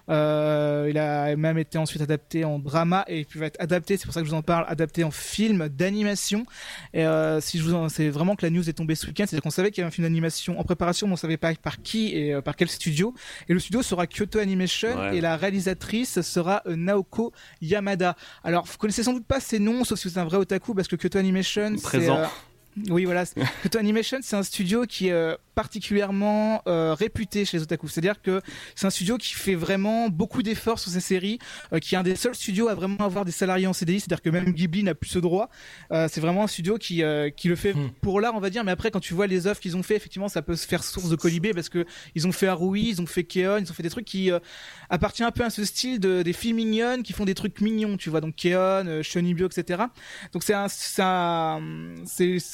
Euh, 0.10 0.88
il 0.90 0.98
a 0.98 1.36
même 1.36 1.58
été 1.58 1.78
ensuite 1.78 2.02
adapté 2.02 2.46
en 2.46 2.60
drama 2.60 3.04
et 3.08 3.26
puis 3.26 3.40
va 3.40 3.48
être 3.48 3.62
adapté. 3.62 3.98
C'est 3.98 4.06
pour 4.06 4.14
ça 4.14 4.22
que 4.22 4.26
je 4.26 4.32
vous 4.32 4.38
en 4.38 4.42
parle, 4.42 4.66
adapté 4.68 5.04
en 5.04 5.12
film 5.12 5.70
d'animation. 5.70 6.46
Et 6.94 7.06
euh, 7.06 7.40
si 7.42 7.58
je 7.60 7.64
vous 7.64 7.74
en, 7.74 7.90
c'est 7.90 8.10
vraiment 8.10 8.36
que 8.36 8.46
la 8.46 8.50
news 8.50 8.68
est 8.70 8.74
tombée 8.74 8.96
ce 8.96 9.06
week-end, 9.08 9.26
c'est-à-dire 9.28 9.44
qu'on 9.44 9.50
savait 9.50 9.72
qu'il 9.72 9.82
y 9.82 9.84
avait 9.84 9.90
un 9.90 9.92
film 9.92 10.06
d'animation 10.08 10.60
en 10.60 10.64
préparation, 10.64 11.08
mais 11.08 11.14
on 11.14 11.18
savait 11.18 11.38
pas 11.38 11.54
par 11.56 11.82
qui 11.82 12.16
et 12.16 12.34
euh, 12.34 12.42
par 12.42 12.56
quel 12.56 12.70
studio. 12.70 13.14
Et 13.50 13.54
le 13.54 13.60
studio 13.60 13.82
sera 13.82 14.08
Kyoto 14.08 14.40
Animation 14.40 14.84
Ouais. 14.94 15.18
et 15.18 15.22
la 15.22 15.38
réalisatrice 15.38 16.22
sera 16.22 16.62
euh, 16.68 16.76
Naoko 16.76 17.32
Yamada. 17.62 18.16
Alors, 18.44 18.66
vous 18.66 18.78
connaissez 18.78 19.04
sans 19.04 19.14
doute 19.14 19.26
pas 19.26 19.40
ces 19.40 19.60
noms, 19.60 19.84
sauf 19.84 19.98
si 20.00 20.08
vous 20.08 20.14
êtes 20.14 20.18
un 20.18 20.26
vrai 20.26 20.38
parce 20.74 20.88
que 20.88 20.96
Kyoto 20.96 21.18
Animation, 21.18 21.74
c'est 21.78 21.84
Présent. 21.84 22.18
euh, 22.18 22.26
oui, 22.90 23.06
voilà. 23.06 23.26
Kyoto 23.26 23.78
Animation, 23.80 24.20
c'est 24.22 24.36
un 24.36 24.44
studio 24.44 24.86
qui 24.86 25.12
euh, 25.12 25.36
particulièrement 25.56 26.62
euh, 26.68 26.94
réputé 26.94 27.46
chez 27.46 27.58
les 27.58 27.64
otaku. 27.64 27.88
C'est-à-dire 27.88 28.22
que 28.22 28.42
c'est 28.76 28.88
un 28.88 28.90
studio 28.90 29.18
qui 29.18 29.34
fait 29.34 29.56
vraiment 29.56 30.10
beaucoup 30.10 30.44
d'efforts 30.44 30.80
sur 30.80 30.92
ses 30.92 31.00
séries, 31.00 31.40
euh, 31.72 31.80
qui 31.80 31.96
est 31.96 31.98
un 31.98 32.04
des 32.04 32.16
seuls 32.16 32.36
studios 32.36 32.68
à 32.68 32.76
vraiment 32.76 33.06
avoir 33.06 33.26
des 33.26 33.32
salariés 33.32 33.68
en 33.68 33.74
CDI. 33.74 34.00
C'est-à-dire 34.00 34.22
que 34.22 34.30
même 34.30 34.52
Ghibli 34.52 34.84
n'a 34.84 34.96
plus 34.96 35.10
ce 35.10 35.20
droit. 35.20 35.50
Euh, 35.92 36.08
c'est 36.12 36.22
vraiment 36.22 36.44
un 36.44 36.48
studio 36.48 36.78
qui 36.78 37.04
qui 37.38 37.48
le 37.48 37.56
fait 37.56 37.74
pour 38.02 38.22
l'art, 38.22 38.36
on 38.36 38.40
va 38.40 38.50
dire. 38.50 38.64
Mais 38.64 38.72
après, 38.72 38.92
quand 38.92 39.00
tu 39.00 39.14
vois 39.14 39.28
les 39.28 39.48
œuvres 39.48 39.60
qu'ils 39.60 39.76
ont 39.76 39.84
fait, 39.84 39.96
effectivement, 39.96 40.30
ça 40.30 40.42
peut 40.42 40.56
se 40.56 40.68
faire 40.68 40.84
source 40.84 41.10
de 41.10 41.16
colibé 41.16 41.54
parce 41.54 41.70
que 41.70 41.86
ils 42.16 42.28
ont 42.28 42.32
fait 42.32 42.48
Harui, 42.48 42.90
ils 42.90 43.02
ont 43.02 43.06
fait 43.06 43.24
Keon, 43.24 43.60
ils 43.60 43.70
ont 43.70 43.74
fait 43.74 43.84
des 43.84 43.90
trucs 43.90 44.06
qui 44.06 44.32
appartiennent 44.90 45.28
un 45.28 45.32
peu 45.32 45.44
à 45.44 45.50
ce 45.50 45.66
style 45.66 46.00
de 46.00 46.22
des 46.22 46.34
filles 46.34 46.54
mignonnes 46.54 47.04
qui 47.04 47.14
font 47.14 47.26
des 47.26 47.34
trucs 47.34 47.62
mignons, 47.62 47.98
tu 47.98 48.10
vois. 48.10 48.22
Donc 48.22 48.36
Keon, 48.36 49.02
Shonibyo, 49.02 49.48
etc. 49.48 49.84
Donc 50.32 50.44
c'est 50.44 50.54
un, 50.54 50.68
c'est 50.68 51.02
un, 51.02 51.62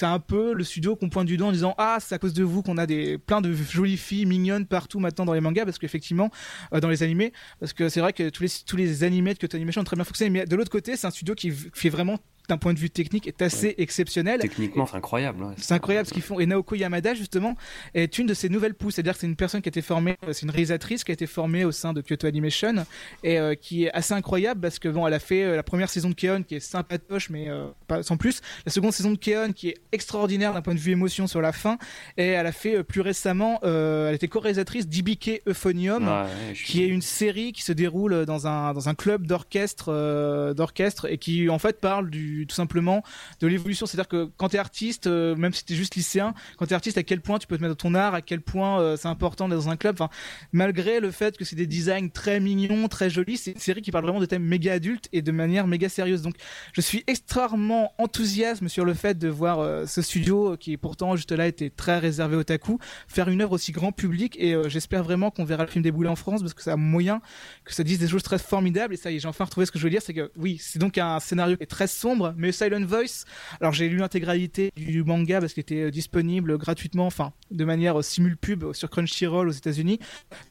un 0.01 0.19
peu 0.19 0.53
le 0.53 0.63
studio 0.63 0.95
qu'on 0.95 1.09
pointe 1.09 1.27
du 1.27 1.37
doigt 1.37 1.47
en 1.47 1.51
disant 1.51 1.75
ah 1.77 1.97
c'est 1.99 2.15
à 2.15 2.17
cause 2.17 2.33
de 2.33 2.43
vous 2.43 2.61
qu'on 2.63 2.77
a 2.77 2.85
des 2.89 3.17
plein 3.17 3.41
de 3.41 3.53
jolies 3.53 3.97
filles 3.97 4.25
mignonnes 4.25 4.65
partout 4.65 4.99
maintenant 4.99 5.25
dans 5.25 5.33
les 5.33 5.41
mangas 5.41 5.65
parce 5.65 5.77
qu'effectivement 5.77 6.29
euh, 6.73 6.79
dans 6.79 6.89
les 6.89 7.03
animés 7.03 7.31
parce 7.59 7.73
que 7.73 7.87
c'est 7.89 8.01
vrai 8.01 8.13
que 8.13 8.29
tous 8.29 8.43
les 8.43 8.49
tous 8.65 8.75
les 8.75 9.03
animés 9.03 9.33
de 9.33 9.39
Kyoto 9.39 9.55
Animation 9.57 9.81
ont 9.81 9.85
très 9.85 9.95
bien 9.95 10.03
fonctionné 10.03 10.29
mais 10.29 10.45
de 10.45 10.55
l'autre 10.55 10.71
côté 10.71 10.97
c'est 10.97 11.07
un 11.07 11.11
studio 11.11 11.35
qui 11.35 11.51
fait 11.51 11.89
vraiment 11.89 12.19
d'un 12.49 12.57
point 12.57 12.73
de 12.73 12.79
vue 12.79 12.89
technique 12.89 13.27
est 13.27 13.41
assez 13.41 13.75
exceptionnel 13.77 14.39
Techniquement, 14.41 14.85
c'est 14.85 14.97
incroyable. 14.97 15.43
ouais. 15.43 15.53
c'est 15.57 15.73
incroyable 15.73 16.07
ce 16.07 16.13
qu'ils 16.13 16.21
font. 16.23 16.39
Et 16.39 16.45
Naoko 16.45 16.75
Yamada, 16.75 17.13
justement, 17.13 17.55
est 17.93 18.17
une 18.19 18.27
de 18.27 18.33
ces 18.33 18.49
nouvelles 18.49 18.73
pousses. 18.73 18.95
C'est-à-dire 18.95 19.13
que 19.13 19.19
c'est 19.19 19.27
une 19.27 19.35
personne 19.35 19.61
qui 19.61 19.69
a 19.69 19.71
été 19.71 19.81
formée, 19.81 20.17
euh, 20.27 20.33
c'est 20.33 20.43
une 20.43 20.49
réalisatrice 20.51 21.03
qui 21.03 21.11
a 21.11 21.13
été 21.13 21.27
formée 21.27 21.63
au 21.65 21.71
sein 21.71 21.93
de 21.93 22.01
Kyoto 22.01 22.27
Animation 22.27 22.85
et 23.23 23.39
euh, 23.39 23.55
qui 23.55 23.85
est 23.85 23.91
assez 23.93 24.13
incroyable 24.13 24.61
parce 24.61 24.79
que 24.79 24.89
bon, 24.89 25.07
elle 25.07 25.13
a 25.13 25.19
fait 25.19 25.43
euh, 25.43 25.55
la 25.55 25.63
première 25.63 25.89
saison 25.89 26.09
de 26.09 26.15
Keon 26.15 26.43
qui 26.43 26.55
est 26.55 26.59
sympatoche, 26.59 27.29
mais 27.29 27.47
euh, 27.49 27.67
pas 27.87 28.03
sans 28.03 28.17
plus. 28.17 28.41
La 28.65 28.71
seconde 28.71 28.91
saison 28.93 29.11
de 29.11 29.17
Keon 29.17 29.53
qui 29.53 29.69
est 29.69 29.77
extraordinaire 29.91 30.53
d'un 30.53 30.61
point 30.61 30.73
de 30.75 30.79
vue 30.79 30.91
émotion 30.91 31.27
sur 31.27 31.41
la 31.41 31.51
fin. 31.51 31.77
Et 32.17 32.25
elle 32.27 32.47
a 32.47 32.51
fait 32.51 32.83
plus 32.83 33.01
récemment, 33.01 33.59
elle 33.63 34.15
était 34.15 34.27
co-réalisatrice 34.27 34.87
d'Ibike 34.87 35.41
Euphonium, 35.47 36.07
ouais, 36.07 36.55
suis- 36.55 36.65
qui 36.65 36.83
est 36.83 36.87
une 36.87 37.01
série 37.01 37.51
qui 37.53 37.61
se 37.63 37.71
déroule 37.71 38.25
dans 38.25 38.47
un 38.47 38.73
dans 38.73 38.89
un 38.89 38.95
club 38.95 39.27
d'orchestre 39.27 40.53
d'orchestre 40.53 41.05
et 41.11 41.17
qui 41.17 41.49
en 41.49 41.59
fait 41.59 41.79
parle 41.79 42.09
du 42.09 42.38
tout 42.45 42.55
simplement 42.55 43.03
de 43.39 43.47
l'évolution. 43.47 43.85
C'est-à-dire 43.85 44.07
que 44.07 44.29
quand 44.37 44.49
t'es 44.49 44.57
artiste, 44.57 45.07
euh, 45.07 45.35
même 45.35 45.53
si 45.53 45.65
t'es 45.65 45.75
juste 45.75 45.95
lycéen, 45.95 46.33
quand 46.57 46.65
t'es 46.65 46.75
artiste, 46.75 46.97
à 46.97 47.03
quel 47.03 47.21
point 47.21 47.39
tu 47.39 47.47
peux 47.47 47.57
te 47.57 47.61
mettre 47.61 47.75
dans 47.75 47.89
ton 47.89 47.95
art, 47.95 48.13
à 48.13 48.21
quel 48.21 48.41
point 48.41 48.79
euh, 48.79 48.97
c'est 48.97 49.07
important 49.07 49.47
d'être 49.47 49.59
dans 49.59 49.69
un 49.69 49.77
club. 49.77 49.95
Enfin, 49.95 50.09
malgré 50.51 50.99
le 50.99 51.11
fait 51.11 51.37
que 51.37 51.45
c'est 51.45 51.55
des 51.55 51.67
designs 51.67 52.09
très 52.09 52.39
mignons, 52.39 52.87
très 52.87 53.09
jolis, 53.09 53.37
c'est 53.37 53.51
une 53.51 53.59
série 53.59 53.81
qui 53.81 53.91
parle 53.91 54.03
vraiment 54.03 54.19
de 54.19 54.25
thèmes 54.25 54.43
méga 54.43 54.73
adultes 54.73 55.09
et 55.13 55.21
de 55.21 55.31
manière 55.31 55.67
méga 55.67 55.89
sérieuse. 55.89 56.21
Donc, 56.21 56.35
je 56.73 56.81
suis 56.81 57.03
extrêmement 57.07 57.93
enthousiaste 57.97 58.67
sur 58.67 58.85
le 58.85 58.93
fait 58.93 59.17
de 59.17 59.27
voir 59.29 59.59
euh, 59.59 59.85
ce 59.85 60.01
studio 60.01 60.57
qui 60.57 60.77
pourtant 60.77 61.15
juste 61.15 61.31
là 61.31 61.47
était 61.47 61.69
très 61.69 61.97
réservé 61.99 62.35
au 62.35 62.43
taku 62.43 62.77
faire 63.07 63.29
une 63.29 63.41
œuvre 63.41 63.53
aussi 63.53 63.71
grand 63.71 63.91
public 63.91 64.35
et 64.39 64.55
j'espère 64.67 65.03
vraiment 65.03 65.31
qu'on 65.31 65.45
verra 65.45 65.63
le 65.63 65.69
film 65.69 65.83
débouler 65.83 66.09
en 66.09 66.15
France 66.15 66.41
parce 66.41 66.53
que 66.53 66.61
ça 66.61 66.73
a 66.73 66.75
moyen 66.75 67.21
que 67.63 67.73
ça 67.73 67.83
dise 67.83 67.99
des 67.99 68.07
choses 68.07 68.23
très 68.23 68.37
formidables 68.37 68.93
et 68.93 68.97
ça 68.97 69.11
y 69.11 69.15
est 69.15 69.19
j'ai 69.19 69.27
enfin 69.27 69.45
retrouvé 69.45 69.65
ce 69.65 69.71
que 69.71 69.79
je 69.79 69.83
veux 69.83 69.89
dire 69.89 70.01
c'est 70.01 70.13
que 70.13 70.31
oui 70.35 70.57
c'est 70.59 70.79
donc 70.79 70.97
un 70.97 71.19
scénario 71.19 71.57
qui 71.57 71.63
est 71.63 71.67
très 71.67 71.87
sombre 71.87 72.28
mais 72.37 72.51
Silent 72.51 72.85
Voice 72.85 73.25
alors 73.61 73.73
j'ai 73.73 73.89
lu 73.89 73.97
l'intégralité 73.97 74.71
du 74.75 75.03
manga 75.03 75.39
parce 75.39 75.53
qu'il 75.53 75.61
était 75.61 75.83
euh, 75.83 75.91
disponible 75.91 76.57
gratuitement 76.57 77.05
enfin 77.05 77.33
de 77.51 77.65
manière 77.65 77.99
euh, 77.99 78.01
simulpub 78.01 78.73
sur 78.73 78.89
Crunchyroll 78.89 79.49
aux 79.49 79.53
États-Unis. 79.53 79.99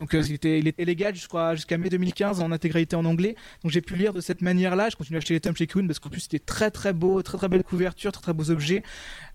Donc 0.01 0.15
euh, 0.15 0.23
il 0.27 0.35
était 0.35 0.59
il 0.59 0.69
était 0.69 0.85
légal 0.85 1.15
jusqu'à 1.15 1.79
mai 1.79 1.89
2015 1.89 2.41
en 2.41 2.53
intégralité 2.53 2.97
en 2.97 3.05
anglais. 3.05 3.37
Donc 3.63 3.73
j'ai 3.73 3.81
pu 3.81 3.97
lire 3.97 4.13
de 4.13 4.21
cette 4.21 4.43
manière 4.43 4.77
là 4.77 4.89
je 4.91 4.97
continue 4.97 5.17
à 5.17 5.19
acheter 5.19 5.35
les 5.35 5.41
tomes 5.41 5.57
chez 5.57 5.67
parce 5.67 5.99
qu'en 5.99 6.11
plus 6.11 6.21
c'était 6.21 6.39
très 6.39 6.71
très 6.71 6.93
beau 6.93 7.23
très 7.23 7.39
très 7.39 7.49
belle 7.49 7.65
couverture 7.65 8.13
très 8.13 8.23
très 8.23 8.33
beaux 8.33 8.51
objets 8.51 8.83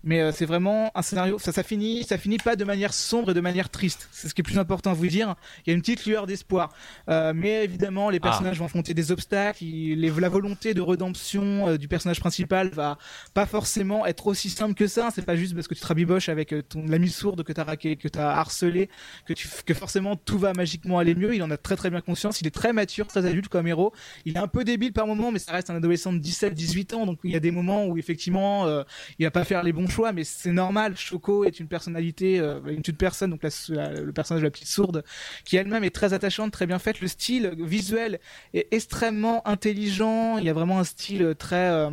mais 0.04 0.20
euh, 0.20 0.32
c'est 0.32 0.46
vraiment 0.46 0.90
un 0.94 1.02
scénario 1.02 1.38
ça 1.38 1.52
ça 1.52 1.62
finit 1.62 2.04
ça 2.04 2.18
finit 2.18 2.36
pas 2.38 2.56
de 2.56 2.64
manière 2.64 2.92
sombre 2.94 3.30
et 3.30 3.34
de 3.34 3.40
manière 3.40 3.70
triste. 3.70 4.08
C'est 4.12 4.28
ce 4.28 4.34
qui 4.34 4.40
est 4.40 4.44
plus 4.44 4.58
important 4.58 4.90
à 4.90 4.94
vous 4.94 5.06
dire. 5.06 5.34
Il 5.66 5.70
y 5.70 5.72
a 5.72 5.74
une 5.74 5.80
petite 5.80 6.06
lueur 6.06 6.26
d'espoir. 6.26 6.72
Euh, 7.08 7.32
mais 7.34 7.64
évidemment 7.64 8.10
les 8.10 8.20
personnages 8.20 8.58
vont 8.58 8.66
affronter 8.66 8.94
des 8.94 9.10
obstacles. 9.12 9.64
Il- 9.64 10.00
les- 10.00 10.10
la 10.10 10.28
volonté 10.28 10.74
de 10.74 10.80
rédemption 10.80 11.68
euh, 11.68 11.76
du 11.78 11.88
personnage 11.88 12.20
principal 12.20 12.68
va 12.70 12.98
pas 13.34 13.46
forcément 13.46 14.06
être 14.06 14.26
aussi 14.26 14.50
simple 14.50 14.74
que 14.74 14.86
ça. 14.86 15.08
C'est 15.14 15.24
pas 15.24 15.36
juste 15.36 15.54
parce 15.54 15.68
que 15.68 15.74
tu 15.74 15.80
te 15.80 15.86
rabiboches 15.86 16.28
avec 16.28 16.52
euh, 16.52 16.62
ton 16.62 16.84
l'ami 16.86 17.08
sourde 17.08 17.42
que 17.42 17.52
t'as 17.52 17.64
raqué 17.64 17.96
que 17.96 18.08
t'as 18.08 18.30
harcelé 18.32 18.88
que 19.26 19.32
tu 19.32 19.48
que 19.66 19.74
forcément 19.74 20.16
tout 20.16 20.38
va 20.38 20.52
magiquement 20.52 20.98
aller 20.98 21.14
mieux. 21.14 21.34
Il 21.34 21.42
en 21.42 21.50
a 21.50 21.56
très 21.56 21.76
très 21.76 21.90
bien 21.90 22.00
conscience. 22.00 22.40
Il 22.40 22.46
est 22.46 22.50
très 22.54 22.72
mature 22.72 23.06
très 23.06 23.24
adulte 23.26 23.48
comme 23.48 23.66
héros. 23.66 23.92
Il 24.24 24.36
est 24.36 24.40
un 24.40 24.48
peu 24.48 24.64
débile 24.64 24.92
par 24.92 25.06
moment 25.06 25.32
mais 25.32 25.38
ça 25.38 25.52
reste 25.52 25.70
un 25.70 25.76
adolescent 25.76 26.12
de 26.12 26.18
17 26.18 26.54
18 26.54 26.94
ans. 26.94 27.06
Donc 27.06 27.18
il 27.24 27.30
y 27.32 27.36
a 27.36 27.40
des 27.40 27.50
moments 27.50 27.86
où 27.86 27.96
effectivement 27.98 28.66
euh, 28.66 28.82
il 29.18 29.24
va 29.24 29.30
pas 29.30 29.44
faire 29.44 29.62
les 29.62 29.72
bons 29.72 29.86
mais 30.12 30.24
c'est 30.24 30.52
normal. 30.52 30.96
Choco 30.96 31.44
est 31.44 31.60
une 31.60 31.68
personnalité 31.68 32.38
euh, 32.40 32.60
une 32.66 32.82
personne 32.82 33.30
donc 33.30 33.42
le 33.42 34.10
personnage 34.12 34.42
de 34.42 34.46
la 34.46 34.50
petite 34.50 34.68
sourde 34.68 35.04
qui 35.44 35.56
elle-même 35.56 35.84
est 35.84 35.94
très 35.94 36.12
attachante 36.12 36.52
très 36.52 36.66
bien 36.66 36.78
faite. 36.78 37.00
Le 37.00 37.08
style 37.08 37.54
visuel 37.58 38.20
est 38.52 38.68
extrêmement 38.72 39.46
intelligent. 39.46 40.38
Il 40.38 40.44
y 40.44 40.50
a 40.50 40.52
vraiment 40.52 40.78
un 40.78 40.84
style 40.84 41.34
très 41.38 41.70
euh, 41.70 41.90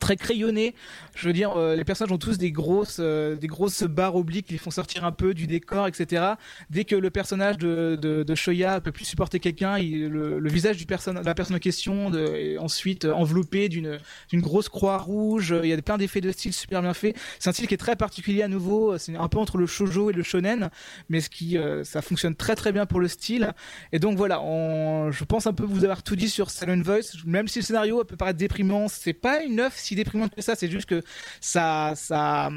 très 0.00 0.16
crayonné. 0.16 0.74
Je 1.14 1.26
veux 1.26 1.32
dire, 1.32 1.52
euh, 1.56 1.76
les 1.76 1.84
personnages 1.84 2.12
ont 2.12 2.18
tous 2.18 2.38
des 2.38 2.52
grosses, 2.52 2.98
euh, 3.00 3.36
des 3.36 3.46
grosses 3.46 3.82
barres 3.82 4.16
obliques 4.16 4.46
qui 4.46 4.52
les 4.52 4.58
font 4.58 4.70
sortir 4.70 5.04
un 5.04 5.12
peu 5.12 5.34
du 5.34 5.46
décor, 5.46 5.86
etc. 5.86 6.34
Dès 6.70 6.84
que 6.84 6.94
le 6.94 7.10
personnage 7.10 7.58
de, 7.58 7.98
de, 8.00 8.22
de 8.22 8.34
Shoya 8.34 8.80
peut 8.80 8.92
plus 8.92 9.04
supporter 9.04 9.40
quelqu'un, 9.40 9.78
le, 9.78 10.48
visage 10.48 10.76
du 10.76 10.86
la 10.88 11.34
personne 11.34 11.56
en 11.56 11.58
question 11.58 12.12
est 12.14 12.58
ensuite 12.58 13.04
enveloppé 13.04 13.68
d'une 13.68 13.98
d'une 14.30 14.40
grosse 14.40 14.68
croix 14.68 14.98
rouge. 14.98 15.54
Il 15.62 15.68
y 15.68 15.72
a 15.72 15.80
plein 15.82 15.98
d'effets 15.98 16.20
de 16.20 16.30
style 16.32 16.52
super 16.52 16.82
bien 16.82 16.94
faits. 16.94 17.16
C'est 17.38 17.50
un 17.50 17.52
style 17.52 17.66
qui 17.66 17.74
est 17.74 17.78
très 17.78 17.96
particulier 17.96 18.42
à 18.42 18.48
nouveau. 18.48 18.98
C'est 18.98 19.16
un 19.16 19.28
peu 19.28 19.38
entre 19.38 19.58
le 19.58 19.66
shojo 19.66 20.10
et 20.10 20.12
le 20.12 20.22
shonen, 20.22 20.70
mais 21.08 21.20
ce 21.20 21.30
qui, 21.30 21.56
euh, 21.56 21.84
ça 21.84 22.02
fonctionne 22.02 22.34
très 22.34 22.56
très 22.56 22.72
bien 22.72 22.86
pour 22.86 23.00
le 23.00 23.08
style. 23.08 23.52
Et 23.92 23.98
donc 23.98 24.16
voilà, 24.16 24.38
je 25.10 25.24
pense 25.24 25.46
un 25.46 25.52
peu 25.52 25.64
vous 25.64 25.84
avoir 25.84 26.02
tout 26.02 26.16
dit 26.16 26.28
sur 26.28 26.50
Silent 26.50 26.80
Voice. 26.82 27.16
Même 27.24 27.48
si 27.48 27.60
le 27.60 27.64
scénario 27.64 28.04
peut 28.04 28.16
paraître 28.16 28.38
déprimant, 28.38 28.88
c'est 28.88 29.12
pas 29.12 29.42
une 29.42 29.60
œuvre 29.60 29.77
si 29.78 29.94
déprimante 29.94 30.34
que 30.34 30.42
ça. 30.42 30.54
C'est 30.54 30.70
juste 30.70 30.88
que 30.88 31.02
ça, 31.40 31.92
ça, 31.96 32.50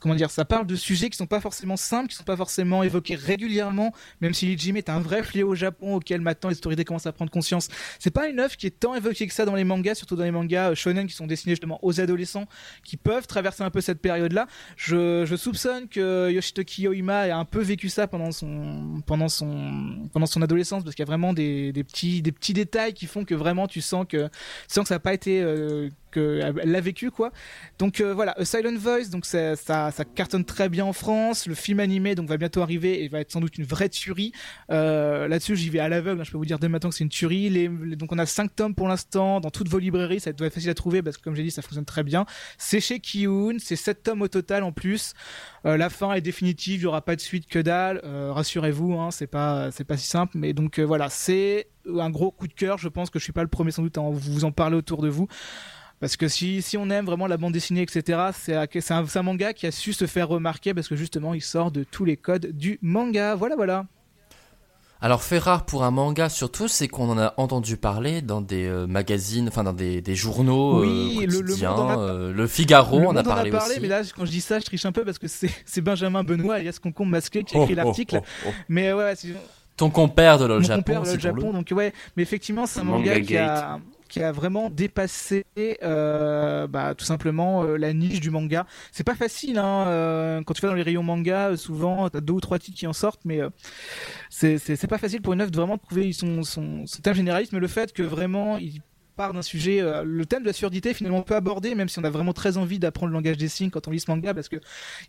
comment 0.00 0.14
dire, 0.14 0.30
ça 0.30 0.44
parle 0.44 0.66
de 0.66 0.76
sujets 0.76 1.10
qui 1.10 1.16
sont 1.16 1.26
pas 1.26 1.40
forcément 1.40 1.76
simples, 1.76 2.08
qui 2.08 2.16
sont 2.16 2.24
pas 2.24 2.36
forcément 2.36 2.82
évoqués 2.82 3.14
régulièrement. 3.14 3.92
Même 4.20 4.34
si 4.34 4.46
Lijime 4.46 4.76
est 4.76 4.88
un 4.88 5.00
vrai 5.00 5.22
fléau 5.22 5.50
au 5.50 5.54
Japon 5.54 5.96
auquel 5.96 6.20
maintenant 6.20 6.50
les 6.50 6.56
autorités 6.56 6.84
commencent 6.84 7.06
à 7.06 7.12
prendre 7.12 7.30
conscience. 7.30 7.68
C'est 7.98 8.10
pas 8.10 8.28
une 8.28 8.40
œuvre 8.40 8.56
qui 8.56 8.66
est 8.66 8.78
tant 8.78 8.94
évoquée 8.94 9.26
que 9.26 9.34
ça 9.34 9.44
dans 9.44 9.54
les 9.54 9.64
mangas, 9.64 9.94
surtout 9.94 10.16
dans 10.16 10.24
les 10.24 10.30
mangas 10.30 10.70
euh, 10.70 10.74
shonen 10.74 11.06
qui 11.06 11.14
sont 11.14 11.26
destinés 11.26 11.52
justement 11.52 11.78
aux 11.82 12.00
adolescents 12.00 12.46
qui 12.84 12.96
peuvent 12.96 13.26
traverser 13.26 13.62
un 13.62 13.70
peu 13.70 13.80
cette 13.80 14.00
période-là. 14.00 14.46
Je, 14.76 15.24
soupçonne 15.36 15.88
que 15.88 16.30
Yoshitoki 16.30 16.82
Yoima 16.82 17.20
a 17.22 17.36
un 17.36 17.44
peu 17.44 17.60
vécu 17.60 17.88
ça 17.88 18.06
pendant 18.06 18.30
son, 18.30 19.02
pendant 19.06 19.28
son, 19.28 20.08
pendant 20.12 20.26
son 20.26 20.42
adolescence 20.42 20.84
parce 20.84 20.94
qu'il 20.94 21.02
y 21.02 21.06
a 21.06 21.10
vraiment 21.10 21.32
des, 21.32 21.72
petits, 21.72 22.22
des 22.22 22.32
petits 22.32 22.52
détails 22.52 22.94
qui 22.94 23.06
font 23.06 23.24
que 23.24 23.34
vraiment 23.34 23.66
tu 23.66 23.80
sens 23.80 24.06
que, 24.08 24.28
sens 24.68 24.84
que 24.84 24.88
ça 24.88 24.96
n'a 24.96 25.00
pas 25.00 25.14
été, 25.14 25.40
euh, 25.42 25.88
elle 26.20 26.70
l'a 26.70 26.80
vécu 26.80 27.10
quoi. 27.10 27.30
Donc 27.78 28.00
euh, 28.00 28.12
voilà, 28.14 28.32
A 28.38 28.44
Silent 28.44 28.76
Voice, 28.76 29.08
donc 29.10 29.26
ça, 29.26 29.56
ça, 29.56 29.90
ça 29.90 30.04
cartonne 30.04 30.44
très 30.44 30.68
bien 30.68 30.84
en 30.84 30.92
France. 30.92 31.46
Le 31.46 31.54
film 31.54 31.80
animé 31.80 32.14
donc 32.14 32.28
va 32.28 32.36
bientôt 32.36 32.60
arriver 32.62 33.04
et 33.04 33.08
va 33.08 33.20
être 33.20 33.30
sans 33.32 33.40
doute 33.40 33.58
une 33.58 33.64
vraie 33.64 33.88
tuerie. 33.88 34.32
Euh, 34.70 35.28
Là-dessus, 35.28 35.56
j'y 35.56 35.70
vais 35.70 35.78
à 35.80 35.88
l'aveugle. 35.88 36.20
hein, 36.20 36.24
je 36.24 36.30
peux 36.30 36.38
vous 36.38 36.44
dire 36.44 36.58
dès 36.58 36.68
maintenant 36.68 36.90
que 36.90 36.96
c'est 36.96 37.04
une 37.04 37.10
tuerie. 37.10 37.50
Les, 37.50 37.68
donc 37.68 38.12
on 38.12 38.18
a 38.18 38.26
5 38.26 38.54
tomes 38.54 38.74
pour 38.74 38.88
l'instant 38.88 39.40
dans 39.40 39.50
toutes 39.50 39.68
vos 39.68 39.78
librairies. 39.78 40.20
Ça 40.20 40.32
doit 40.32 40.46
être 40.46 40.54
facile 40.54 40.70
à 40.70 40.74
trouver 40.74 41.02
parce 41.02 41.16
que 41.16 41.22
comme 41.22 41.34
j'ai 41.34 41.42
dit, 41.42 41.50
ça 41.50 41.62
fonctionne 41.62 41.84
très 41.84 42.02
bien. 42.02 42.26
C'est 42.58 42.80
chez 42.80 43.00
Kiun, 43.00 43.56
c'est 43.58 43.76
7 43.76 44.02
tomes 44.02 44.22
au 44.22 44.28
total 44.28 44.62
en 44.62 44.72
plus. 44.72 45.14
Euh, 45.66 45.76
la 45.76 45.90
fin 45.90 46.12
est 46.14 46.20
définitive, 46.20 46.80
il 46.80 46.84
y 46.84 46.86
aura 46.86 47.02
pas 47.02 47.16
de 47.16 47.20
suite 47.20 47.46
que 47.46 47.58
dalle. 47.58 48.00
Euh, 48.04 48.32
Rassurez-vous, 48.32 48.94
hein, 48.94 49.10
c'est 49.10 49.26
pas 49.26 49.70
c'est 49.70 49.84
pas 49.84 49.96
si 49.96 50.08
simple. 50.08 50.36
Mais 50.36 50.52
donc 50.52 50.78
euh, 50.78 50.82
voilà, 50.84 51.08
c'est 51.08 51.68
un 51.98 52.10
gros 52.10 52.30
coup 52.30 52.48
de 52.48 52.52
cœur. 52.52 52.78
Je 52.78 52.88
pense 52.88 53.10
que 53.10 53.18
je 53.18 53.24
suis 53.24 53.32
pas 53.32 53.42
le 53.42 53.48
premier 53.48 53.70
sans 53.70 53.82
doute 53.82 53.98
à 53.98 54.02
vous 54.02 54.44
en 54.44 54.52
parler 54.52 54.76
autour 54.76 55.02
de 55.02 55.08
vous. 55.08 55.28
Parce 56.02 56.16
que 56.16 56.26
si, 56.26 56.60
si 56.62 56.76
on 56.76 56.90
aime 56.90 57.06
vraiment 57.06 57.28
la 57.28 57.36
bande 57.36 57.52
dessinée, 57.52 57.80
etc., 57.82 58.18
c'est 58.34 58.90
un, 58.92 59.22
manga 59.22 59.52
qui 59.52 59.66
a 59.68 59.70
su 59.70 59.92
se 59.92 60.06
faire 60.08 60.26
remarquer 60.26 60.74
parce 60.74 60.88
que 60.88 60.96
justement 60.96 61.32
il 61.32 61.40
sort 61.40 61.70
de 61.70 61.84
tous 61.84 62.04
les 62.04 62.16
codes 62.16 62.46
du 62.48 62.78
manga. 62.82 63.36
Voilà, 63.36 63.54
voilà. 63.54 63.86
Alors, 65.00 65.22
fait 65.22 65.38
rare 65.38 65.64
pour 65.64 65.84
un 65.84 65.90
manga, 65.92 66.28
surtout, 66.28 66.66
c'est 66.68 66.86
qu'on 66.88 67.08
en 67.10 67.18
a 67.18 67.34
entendu 67.36 67.76
parler 67.76 68.20
dans 68.22 68.40
des 68.40 68.66
euh, 68.66 68.86
magazines, 68.86 69.46
enfin 69.48 69.62
dans 69.64 69.72
des, 69.72 70.00
des 70.00 70.14
journaux 70.16 70.80
Oui, 70.80 71.20
euh, 71.22 71.26
le- 71.26 71.40
le 71.40 71.64
a- 71.66 71.98
euh, 71.98 72.32
le 72.32 72.46
Figaro, 72.48 72.98
Le 72.98 73.06
on 73.06 73.10
a 73.10 73.14
monde 73.14 73.18
en 73.28 73.30
parlé, 73.30 73.50
aussi. 73.52 73.80
mais 73.80 73.88
là, 73.88 74.02
quand 74.16 74.24
je 74.24 74.30
dis 74.32 74.40
ça, 74.40 74.58
je 74.58 74.64
triche 74.64 74.84
un 74.84 74.92
peu 74.92 75.04
parce 75.04 75.18
que 75.20 75.26
c'est 75.28 75.50
Benjamin 75.80 76.22
Benoît, 76.24 76.56
alias 76.56 76.78
Concombre 76.82 77.10
Masqué, 77.12 77.42
qui 77.44 77.56
a 77.56 77.60
Oh, 77.60 77.62
écrit 77.64 77.74
oh, 77.74 77.84
l'article. 77.84 78.20
oh, 78.22 78.48
oh. 78.48 78.50
Mais 78.68 78.92
ouais, 78.92 79.14
c'est- 79.16 79.34
Ton 79.76 79.90
compère 79.90 80.38
de 80.38 80.44
LOL 80.46 80.58
mon 80.60 80.66
Japon, 80.66 80.82
compère, 80.82 81.00
le 81.00 81.06
citons-le. 81.06 81.20
Japon, 81.40 81.52
donc 81.52 81.68
ouais, 81.72 81.92
mais 82.16 82.22
effectivement, 82.22 82.66
c'est 82.66 82.80
un 82.80 82.84
Manga 82.84 83.10
manga 83.14 83.20
qui 83.20 83.36
a. 83.36 83.78
qui 84.12 84.22
a 84.22 84.30
vraiment 84.30 84.68
dépassé 84.68 85.46
euh, 85.58 86.66
bah, 86.66 86.94
tout 86.94 87.04
simplement 87.06 87.64
euh, 87.64 87.78
la 87.78 87.94
niche 87.94 88.20
du 88.20 88.30
manga. 88.30 88.66
C'est 88.92 89.04
pas 89.04 89.14
facile, 89.14 89.56
hein, 89.56 89.86
euh, 89.86 90.42
quand 90.44 90.52
tu 90.52 90.60
vas 90.60 90.68
dans 90.68 90.74
les 90.74 90.82
rayons 90.82 91.02
manga, 91.02 91.56
souvent 91.56 92.10
t'as 92.10 92.20
deux 92.20 92.34
ou 92.34 92.40
trois 92.40 92.58
titres 92.58 92.76
qui 92.76 92.86
en 92.86 92.92
sortent, 92.92 93.22
mais 93.24 93.40
c'est 94.28 94.86
pas 94.86 94.98
facile 94.98 95.22
pour 95.22 95.32
une 95.32 95.40
œuvre 95.40 95.50
de 95.50 95.56
vraiment 95.56 95.78
trouver 95.78 96.12
son, 96.12 96.42
son, 96.42 96.84
son 96.86 97.14
généraliste, 97.14 97.52
mais 97.52 97.58
le 97.58 97.68
fait 97.68 97.94
que 97.94 98.02
vraiment 98.02 98.58
part 99.16 99.32
d'un 99.32 99.42
sujet, 99.42 99.80
euh, 99.80 100.02
le 100.04 100.26
thème 100.26 100.42
de 100.42 100.46
la 100.46 100.52
surdité 100.52 100.94
finalement 100.94 101.22
peut 101.22 101.34
aborder, 101.36 101.74
même 101.74 101.88
si 101.88 101.98
on 101.98 102.04
a 102.04 102.10
vraiment 102.10 102.32
très 102.32 102.56
envie 102.56 102.78
d'apprendre 102.78 103.10
le 103.10 103.14
langage 103.14 103.36
des 103.36 103.48
signes 103.48 103.70
quand 103.70 103.88
on 103.88 103.90
lit 103.90 104.00
ce 104.00 104.10
manga, 104.10 104.34
parce 104.34 104.48
que 104.48 104.56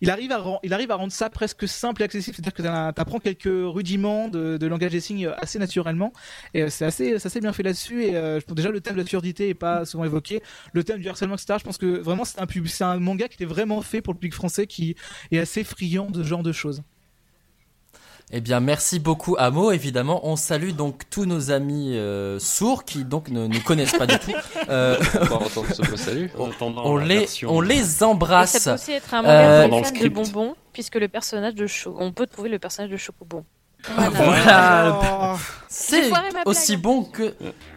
il 0.02 0.10
arrive 0.10 0.32
à, 0.32 0.44
il 0.64 0.74
arrive 0.74 0.92
à 0.92 0.96
rendre 0.96 1.12
ça 1.12 1.30
presque 1.30 1.68
simple 1.68 2.02
et 2.02 2.06
accessible, 2.06 2.36
c'est-à-dire 2.36 2.54
que 2.54 2.62
t'as- 2.62 2.94
t'apprends 2.94 3.20
quelques 3.20 3.44
rudiments 3.46 4.28
de, 4.28 4.66
langage 4.68 4.92
des 4.92 5.00
signes 5.00 5.28
assez 5.38 5.60
naturellement, 5.60 6.14
et 6.54 6.64
euh, 6.64 6.70
c'est 6.70 6.86
assez, 6.86 7.14
assez 7.16 7.40
bien 7.40 7.54
fait 7.54 7.64
là-dessus, 7.64 8.04
et 8.04 8.16
euh, 8.16 8.40
déjà 8.52 8.70
le 8.70 8.82
thème 8.82 8.96
de 8.96 9.02
la 9.02 9.08
surdité 9.08 9.50
est 9.50 9.54
pas 9.54 9.86
souvent 9.86 10.04
évoqué, 10.06 10.42
le 10.74 10.84
thème 10.84 11.00
du 11.00 11.10
harcèlement, 11.10 11.36
etc. 11.36 11.56
Je 11.60 11.64
pense 11.64 11.78
que 11.78 11.86
vraiment 11.86 12.26
c'est 12.26 12.40
un, 12.40 12.90
un 12.90 13.00
manga 13.00 13.28
qui 13.28 13.36
était 13.36 13.46
vraiment 13.46 13.82
fait 13.82 14.02
pour 14.02 14.14
le 14.14 14.20
public 14.20 14.34
français 14.34 14.68
qui 14.68 14.96
est 15.32 15.40
assez 15.40 15.64
friand 15.64 16.10
de 16.10 16.24
ce 16.24 16.28
genre 16.28 16.44
de 16.44 16.52
choses. 16.52 16.84
Eh 18.36 18.42
bien, 18.42 18.60
merci 18.60 18.98
beaucoup, 19.00 19.36
Amo. 19.38 19.72
Évidemment, 19.72 20.22
on 20.28 20.36
salue 20.36 20.72
donc 20.72 21.04
tous 21.12 21.26
nos 21.26 21.52
amis 21.52 21.96
euh, 21.96 22.40
sourds 22.40 22.84
qui 22.84 23.04
donc 23.06 23.30
ne 23.30 23.46
nous 23.46 23.60
connaissent 23.62 23.92
pas 23.96 24.08
du 24.08 24.18
tout. 24.18 24.32
Euh, 24.70 24.98
On 25.22 25.26
va 25.26 25.36
entendre 25.36 25.68
ce 25.74 25.82
mot 25.92 25.98
salut. 25.98 26.32
En 26.40 26.50
attendant 26.50 26.82
on 26.86 26.96
la 26.96 27.06
les, 27.06 27.20
version- 27.20 27.52
on 27.52 27.60
les 27.62 27.80
Et 27.80 27.84
ça 27.84 28.08
embrasse. 28.08 28.64
peut 28.64 28.72
aussi 28.74 28.94
être 28.94 29.14
un 29.14 29.24
Euh, 29.26 29.64
les 29.66 29.70
fans 29.70 29.80
de 29.82 29.86
script. 29.86 30.16
bonbons, 30.16 30.56
puisque 30.72 30.96
le 30.96 31.08
personnage 31.10 31.54
de 31.54 31.68
Cho... 31.68 31.96
on 32.00 32.12
peut 32.14 32.26
trouver 32.28 32.50
le 32.50 32.58
personnage 32.60 32.90
de 32.90 32.98
Chocobon. 32.98 33.44
Ah, 33.98 34.10
Voilà. 34.10 35.00
Oh. 35.36 35.38
C'est 35.68 36.10
aussi 36.46 36.78
bon 36.78 37.04
que 37.04 37.36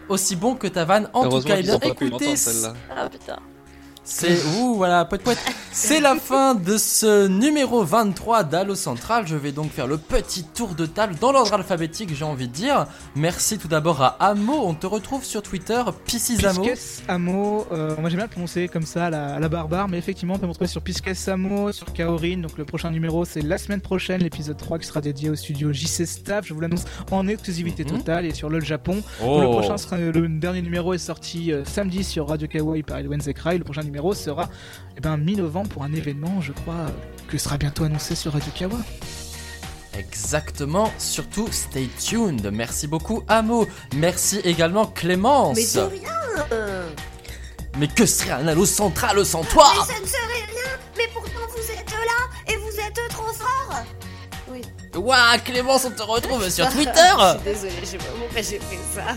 aussi 0.09 0.37
bon 0.37 0.55
que 0.55 0.69
ta 0.69 0.85
vanne. 0.85 1.11
En 1.13 1.29
tout 1.29 1.43
cas, 1.43 1.57
eh 1.59 1.63
bien, 1.65 1.75
ont 1.75 1.79
pas 1.81 1.95
pu 1.95 2.07
écoutez. 2.07 2.35
Ah 2.97 3.09
putain. 3.11 3.37
C'est 4.09 4.39
ouh 4.61 4.77
voilà 4.77 5.05
poète 5.05 5.23
poète. 5.23 5.39
C'est 5.73 6.01
la 6.01 6.15
fin 6.15 6.55
de 6.55 6.79
ce 6.79 7.27
numéro 7.27 7.83
23 7.83 8.45
d'Allo 8.45 8.75
Central. 8.75 9.27
Je 9.27 9.35
vais 9.37 9.51
donc 9.53 9.71
faire 9.73 9.87
le 9.87 9.99
petit 9.99 10.45
tour 10.45 10.75
de 10.75 10.87
table 10.87 11.17
dans 11.21 11.33
l'ordre 11.33 11.53
alphabétique, 11.53 12.15
j'ai 12.15 12.25
envie 12.25 12.47
de 12.49 12.53
dire. 12.53 12.87
Merci 13.17 13.59
tout 13.59 13.69
d'abord 13.69 14.01
à 14.01 14.17
Amo. 14.21 14.63
On 14.65 14.75
te 14.75 14.87
retrouve 14.87 15.25
sur 15.25 15.43
Twitter, 15.43 15.83
Piscisamo. 16.07 16.63
Pisces 16.63 17.03
Amo, 17.09 17.67
euh, 17.73 17.95
moi 18.01 18.09
j'aime 18.09 18.19
bien 18.19 18.27
le 18.27 18.31
prononcer 18.31 18.69
comme 18.69 18.85
ça 18.87 19.07
à 19.07 19.11
la, 19.11 19.35
à 19.35 19.39
la 19.41 19.49
barbare, 19.49 19.89
mais 19.89 19.99
effectivement 19.99 20.35
on 20.35 20.39
peut 20.39 20.47
me 20.47 20.53
retrouver 20.53 20.69
sur 20.71 20.83
Pisces 20.83 21.29
Amo, 21.29 21.73
sur 21.73 21.93
Kaorin, 21.93 22.39
donc 22.39 22.57
le 22.59 22.65
prochain 22.65 22.91
numéro 22.91 23.25
c'est 23.25 23.43
la 23.43 23.59
semaine 23.59 23.81
prochaine, 23.81 24.23
l'épisode 24.23 24.57
3 24.57 24.79
qui 24.79 24.87
sera 24.87 25.01
dédié 25.01 25.31
au 25.31 25.35
studio 25.37 25.73
JC 25.73 26.07
Staff, 26.07 26.47
je 26.47 26.55
vous 26.55 26.61
l'annonce 26.61 26.85
en 27.11 27.27
exclusivité 27.27 27.85
Mhm. 27.85 27.91
totale 27.99 28.25
et 28.27 28.33
sur 28.35 28.49
LOL 28.49 28.65
Japon. 28.65 29.03
Oh. 29.23 29.41
Le 29.41 29.49
prochain 29.49 29.77
sera, 29.77 29.99
le 29.99 30.29
dernier 30.29 30.63
numéro 30.63 30.95
est 30.95 30.99
sorti 30.99 31.53
euh, 31.53 31.65
samedi 31.65 32.05
sur 32.05 32.29
Radio 32.29 32.47
Kawaii 32.49 32.83
par 32.85 32.99
Wednesday 33.05 33.35
Cry, 33.35 33.59
le 33.59 33.65
prochain 33.65 33.83
numéro 33.83 33.96
sera 34.15 34.49
eh 34.97 35.01
ben, 35.01 35.17
mi-novembre 35.17 35.69
pour 35.69 35.83
un 35.83 35.93
événement 35.93 36.41
je 36.41 36.53
crois 36.53 36.87
que 37.29 37.39
sera 37.39 37.57
bientôt 37.59 37.85
annoncé 37.85 38.15
sur 38.15 38.33
Radio 38.33 38.53
Kawa. 38.55 38.79
Exactement, 39.99 40.93
surtout 40.99 41.49
stay 41.51 41.89
tuned. 41.99 42.49
Merci 42.53 42.87
beaucoup 42.87 43.23
Amo. 43.29 43.67
Merci 43.95 44.41
également 44.45 44.87
Clémence. 44.87 45.57
Mais 45.57 45.65
de 45.65 45.87
rien 45.89 46.87
Mais 47.79 47.89
que 47.89 48.05
serait 48.07 48.33
un 48.33 48.47
Allo 48.47 48.67
Central 48.67 49.25
sans 49.25 49.43
toi? 49.45 49.71
Mais 49.75 49.95
ça 49.95 50.01
ne 50.01 50.07
serait 50.07 50.45
rien 50.51 50.79
Mais 50.99 51.09
pourtant 51.13 51.41
vous 51.51 51.73
êtes 51.73 51.91
là 51.91 52.53
et 52.53 52.57
vous 52.57 52.81
êtes 52.81 53.09
trop 53.09 53.33
fort 53.33 53.83
Oui. 54.49 54.63
Ouah 54.97 55.39
Clémence, 55.45 55.87
on 55.87 55.91
te 55.91 56.03
retrouve 56.03 56.49
sur 56.51 56.69
Twitter. 56.71 56.93
Je 56.95 57.31
suis 57.31 57.45
désolée, 57.45 58.05
pas 58.35 58.43
j'ai 58.43 58.59
fait 58.59 58.79
ça. 58.95 59.17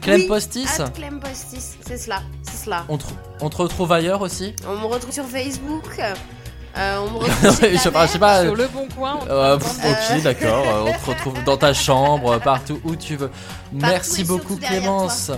Clem 0.00 0.20
Oui, 0.20 0.26
Postis. 0.28 0.80
at 0.80 0.90
Clem 0.90 1.20
Postis, 1.20 1.76
c'est 1.86 1.98
cela, 1.98 2.22
c'est 2.42 2.64
cela. 2.64 2.84
On 2.88 2.98
te, 2.98 3.04
on 3.40 3.48
te 3.50 3.56
retrouve 3.56 3.92
ailleurs 3.92 4.20
aussi 4.22 4.54
On 4.68 4.76
me 4.76 4.86
retrouve 4.86 5.12
sur 5.12 5.24
Facebook. 5.26 5.84
euh, 6.76 6.98
on 6.98 7.10
me 7.10 7.18
retrouve 7.24 7.60
chez 7.60 7.72
je 7.76 7.78
sais 7.78 8.18
pas. 8.18 8.42
Sur 8.42 8.54
le 8.56 8.68
bon 8.68 8.86
coin. 8.96 9.18
Euh, 9.28 9.56
ok, 9.56 10.22
d'accord. 10.22 10.64
euh, 10.66 10.84
on 10.88 10.92
te 11.04 11.10
retrouve 11.10 11.44
dans 11.44 11.56
ta 11.56 11.72
chambre, 11.72 12.38
partout 12.40 12.80
où 12.84 12.96
tu 12.96 13.16
veux. 13.16 13.30
Merci 13.72 14.24
beaucoup 14.24 14.56
Clémence. 14.56 15.30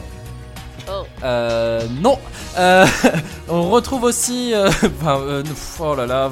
Oh. 0.89 1.03
Euh, 1.25 1.85
non. 2.01 2.19
Euh, 2.59 2.87
on 3.49 3.71
retrouve 3.71 4.05
aussi. 4.05 4.55
euh, 4.55 4.71
euh, 5.07 5.43
oh 5.81 5.95
là 5.97 6.07
là. 6.07 6.31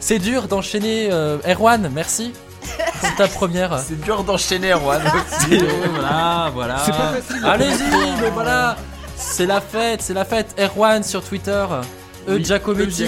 C'est 0.00 0.18
dur 0.18 0.48
d'enchaîner. 0.48 1.08
Euh, 1.12 1.36
Erwan, 1.46 1.90
merci. 1.92 2.32
C'est 3.00 3.16
ta 3.16 3.28
première. 3.28 3.78
C'est 3.78 4.00
dur 4.00 4.24
d'enchaîner, 4.24 4.72
Erwan. 4.72 5.00
C'est- 5.48 5.58
voilà, 5.92 6.50
voilà. 6.54 6.76
C'est 6.84 6.92
pas 6.92 7.12
facile. 7.20 7.44
Allez-y, 7.44 8.20
mais 8.20 8.30
voilà. 8.30 8.76
C'est 9.16 9.46
la 9.46 9.60
fête, 9.60 10.02
c'est 10.02 10.14
la 10.14 10.24
fête. 10.24 10.54
Erwan 10.58 11.02
sur 11.02 11.22
Twitter. 11.22 11.64
E 12.28 12.34
Oui, 12.34 12.44
Giacometti. 12.44 13.04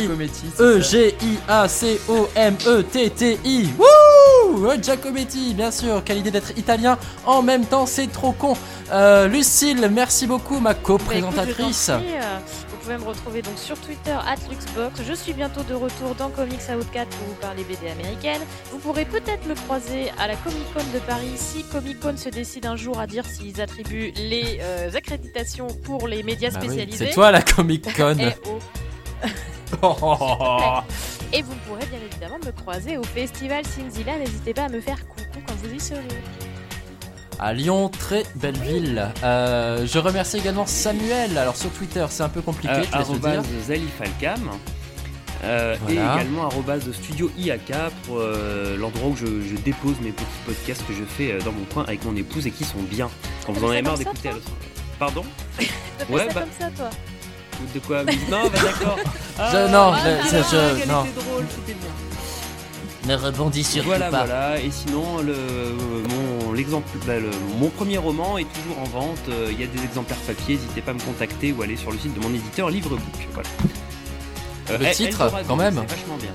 E. 0.61 0.63
E. 0.79 0.81
G 0.81 1.17
I 1.23 1.39
A 1.49 1.67
C 1.69 2.01
O 2.09 2.29
M 2.37 2.57
E 2.67 2.83
T 2.83 3.11
T 3.11 3.39
I. 3.45 3.69
Wouh 3.77 4.71
E 4.71 4.77
Giacometti, 4.81 5.55
bien 5.55 5.71
sûr. 5.73 6.03
Quelle 6.05 6.19
idée 6.19 6.31
d'être 6.31 6.57
italien 6.57 6.97
en 7.27 7.43
même 7.43 7.67
temps, 7.67 7.85
c'est 7.87 8.07
trop 8.13 8.31
con. 8.33 8.57
Euh, 8.93 9.27
Lucille, 9.27 9.91
merci 9.93 10.27
beaucoup, 10.29 10.61
ma 10.61 10.73
Bah, 10.73 10.79
co-présentatrice. 10.83 11.91
Vous 11.91 12.68
pouvez 12.89 13.05
me 13.05 13.09
retrouver 13.11 13.43
donc 13.43 13.59
sur 13.59 13.79
Twitter 13.79 14.17
@luxbox. 14.49 15.03
Je 15.07 15.13
suis 15.13 15.35
bientôt 15.35 15.63
de 15.63 15.75
retour 15.75 16.15
dans 16.15 16.31
Comics 16.31 16.63
Outcat 16.75 17.05
pour 17.05 17.27
vous 17.29 17.35
parler 17.35 17.63
BD 17.65 17.91
américaine. 17.91 18.41
Vous 18.73 18.79
pourrez 18.79 19.05
peut-être 19.05 19.47
me 19.47 19.55
croiser 19.55 20.11
à 20.19 20.27
la 20.27 20.37
Comic 20.37 20.65
Con 20.73 20.81
de 20.95 20.99
Paris 21.01 21.33
si 21.37 21.65
Comic 21.65 22.01
Con 22.01 22.17
se 22.17 22.31
décide 22.31 22.65
un 22.65 22.77
jour 22.77 22.99
à 22.99 23.07
dire 23.07 23.27
s'ils 23.27 23.61
attribuent 23.61 24.13
les 24.17 24.59
euh, 24.63 24.91
accréditations 24.95 25.67
pour 25.85 26.09
les 26.09 26.23
médias 26.23 26.49
Bah 26.49 26.61
oui, 26.63 26.69
spécialisés. 26.69 27.07
c'est 27.09 27.13
toi 27.13 27.31
la 27.31 27.43
Comic 27.43 27.95
Con. 27.95 28.17
Eh. 29.21 29.77
Oh. 29.83 29.95
Et 31.35 31.43
vous 31.43 31.55
pourrez 31.67 31.85
bien 31.85 31.99
évidemment 32.11 32.39
me 32.39 32.53
croiser 32.53 32.97
au 32.97 33.03
festival 33.03 33.67
Cinzilla. 33.67 34.17
N'hésitez 34.17 34.55
pas 34.55 34.65
à 34.65 34.69
me 34.71 34.81
faire 34.81 35.07
coucou 35.09 35.41
quand 35.47 35.55
vous 35.57 35.75
y 35.75 35.79
serez. 35.79 36.01
À 37.39 37.53
Lyon, 37.55 37.89
très 37.89 38.25
belle 38.37 38.57
ville. 38.59 39.13
Euh, 39.23 39.87
je 39.87 39.99
remercie 39.99 40.39
également 40.39 40.67
Samuel. 40.67 41.37
Alors 41.39 41.57
sur 41.57 41.71
Twitter, 41.71 42.05
c'est 42.11 42.23
un 42.23 42.29
peu 42.29 42.43
compliqué, 42.43 42.75
Euh, 42.75 42.85
arrobase 42.93 43.43
dire. 43.47 43.61
Zalifalcam. 43.67 44.51
Euh, 45.45 45.77
Voilà. 45.83 45.95
Et 46.01 46.15
également 46.21 46.47
arrobase 46.47 46.91
studio 46.93 47.31
IAK 47.39 47.73
pour 48.05 48.17
euh, 48.19 48.77
l'endroit 48.77 49.11
où 49.11 49.17
je, 49.17 49.27
je 49.27 49.57
dépose 49.63 49.95
mes 50.03 50.11
petits 50.11 50.27
podcasts 50.45 50.85
que 50.87 50.93
je 50.93 51.05
fais 51.05 51.33
euh, 51.33 51.41
dans 51.41 51.53
mon 51.53 51.65
coin 51.73 51.85
avec 51.85 52.05
mon 52.05 52.17
épouse 52.17 52.47
et 52.47 52.51
qui 52.51 52.65
sont 52.65 52.83
bien. 52.83 53.09
Quand 53.47 53.53
vous 53.53 53.65
en 53.65 53.71
avez 53.71 53.83
marre 53.83 53.99
d'écouter 53.99 54.31
à 54.31 54.33
l'autre. 54.33 54.51
Pardon 54.99 55.25
Ouais, 56.11 56.27
ça 56.29 56.35
bah- 56.35 56.41
comme 56.41 56.51
ça, 56.59 56.71
toi 56.77 56.91
De 57.75 57.79
quoi? 57.81 58.03
Non, 58.05 58.49
bah 58.51 58.59
d'accord. 58.65 58.99
Je- 59.37 59.73
non, 59.73 59.93
Ah, 59.95 60.01
je- 60.05 60.37
ah, 60.37 60.43
je- 60.51 60.79
qu'elle 60.81 60.89
non. 60.89 60.95
drôle, 61.03 61.47
c'était 61.51 61.79
bien. 61.79 61.91
Ne 63.09 63.15
rebondis 63.17 63.65
surtout 63.65 63.89
Voilà, 63.89 64.11
pas. 64.11 64.25
voilà. 64.27 64.61
Et 64.61 64.71
sinon, 64.71 65.19
le, 65.23 65.35
mon, 66.45 66.53
l'exemple, 66.53 66.87
bah, 67.07 67.19
le- 67.19 67.31
mon 67.59 67.71
premier 67.71 67.97
roman 67.99 68.37
est 68.39 68.47
toujours 68.53 68.79
en 68.79 68.85
vente. 68.85 69.19
Euh, 69.31 69.49
Il 69.51 69.59
y 69.59 69.65
a 69.65 69.67
des 69.67 69.83
exemplaires 69.83 70.19
papier. 70.19 70.57
N'hésitez 70.57 70.83
pas 70.83 70.91
à 70.91 70.95
me 70.95 71.01
contacter 71.01 71.53
ou 71.53 71.63
aller 71.63 71.77
sur 71.77 71.91
le 71.91 71.99
site 71.99 72.13
de 72.15 72.21
mon 72.21 72.29
éditeur 72.35 72.69
Livrebook. 72.71 73.01
Voilà. 73.33 73.49
Le 74.79 74.85
El- 74.87 74.95
titre, 74.95 75.23
Eldorado, 75.23 75.45
quand 75.49 75.57
même. 75.57 75.83
C'est 75.89 75.97
vachement 75.97 76.17
bien. 76.19 76.31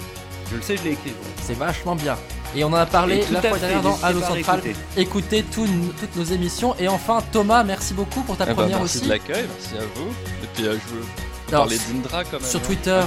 Je 0.51 0.55
le 0.57 0.61
sais, 0.63 0.77
je 0.77 0.83
l'ai 0.83 0.91
écrit. 0.91 1.11
bon. 1.11 1.29
C'est 1.43 1.57
vachement 1.57 1.95
bien. 1.95 2.17
Et 2.55 2.63
on 2.63 2.67
en 2.67 2.73
a 2.73 2.85
parlé 2.87 3.23
la 3.31 3.41
fois 3.41 3.57
dernière 3.59 3.81
dans 3.81 3.99
Allo 4.03 4.19
Central. 4.21 4.61
Écoutez 4.97 5.43
tout- 5.43 5.67
toutes 5.99 6.15
nos 6.15 6.23
émissions. 6.23 6.75
Et 6.79 6.87
enfin, 6.87 7.19
Thomas, 7.31 7.63
merci 7.63 7.93
beaucoup 7.93 8.21
pour 8.21 8.35
ta 8.37 8.45
Eh 8.45 8.47
ben, 8.47 8.53
première 8.55 8.79
merci 8.79 8.97
aussi. 8.97 9.05
de 9.05 9.09
l'accueil, 9.11 9.45
merci 9.47 9.75
à 9.83 9.85
vous. 9.95 10.09
Et 10.43 10.47
puis 10.55 10.65
euh, 10.65 10.73
je 10.73 10.95
veux 10.95 11.03
Alors, 11.49 11.65
parler 11.65 11.77
d'Indra 11.77 12.23
quand 12.23 12.39
même. 12.39 12.49
Sur 12.49 12.59
hein. 12.59 12.63
Twitter, 12.65 13.01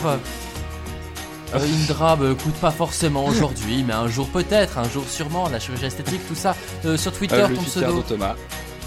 euh, 1.54 1.58
euh, 1.58 1.82
Indra, 1.84 2.16
bah, 2.16 2.26
écoute 2.32 2.54
pas 2.54 2.70
forcément 2.70 3.24
aujourd'hui, 3.26 3.84
mais 3.86 3.94
un 3.94 4.08
jour 4.08 4.28
peut-être, 4.28 4.78
un 4.78 4.88
jour 4.88 5.04
sûrement, 5.08 5.48
la 5.48 5.58
chirurgie 5.60 5.86
esthétique, 5.86 6.26
tout 6.28 6.34
ça. 6.34 6.54
Euh, 6.84 6.96
sur 6.96 7.12
Twitter, 7.12 7.36
Euh, 7.36 7.48
le 7.48 7.56
ton 7.56 7.62
Twitter 7.62 7.80
pseudo. 7.80 7.96
de 7.98 8.02
Thomas, 8.02 8.34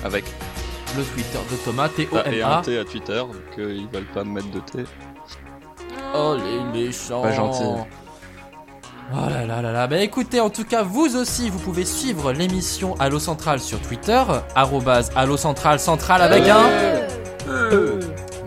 avec 0.03 0.25
Le 0.97 1.03
Twitter 1.03 1.37
de 1.51 1.55
Thomas, 1.57 1.87
Ah, 1.87 2.01
et 2.01 2.05
T-O-M-A. 2.05 2.57
un 2.57 2.61
T 2.61 2.77
à 2.79 2.83
Twitter, 2.85 3.17
donc 3.19 3.35
euh, 3.59 3.75
ils 3.77 3.87
veulent 3.87 4.11
pas 4.13 4.23
me 4.23 4.31
mettre 4.33 4.51
de 4.51 4.59
T. 4.59 4.83
Oh 6.15 6.35
les 6.37 6.81
méchants. 6.85 7.21
Pas 7.21 7.33
gentil. 7.33 7.63
Oh 9.11 9.29
là 9.29 9.45
là 9.45 9.61
là 9.61 9.71
là. 9.71 9.87
Bah 9.87 9.97
écoutez, 9.99 10.39
en 10.39 10.49
tout 10.51 10.65
cas, 10.65 10.83
vous 10.83 11.15
aussi, 11.15 11.49
vous 11.49 11.57
pouvez 11.59 11.83
suivre 11.85 12.31
l'émission 12.31 12.95
Allo 12.99 13.17
Central 13.19 13.59
sur 13.59 13.79
Twitter, 13.81 14.21
arrobase 14.55 15.11
Allo 15.15 15.35
Central 15.37 15.79
Central 15.79 16.21
avec 16.21 16.47
un. 16.47 16.59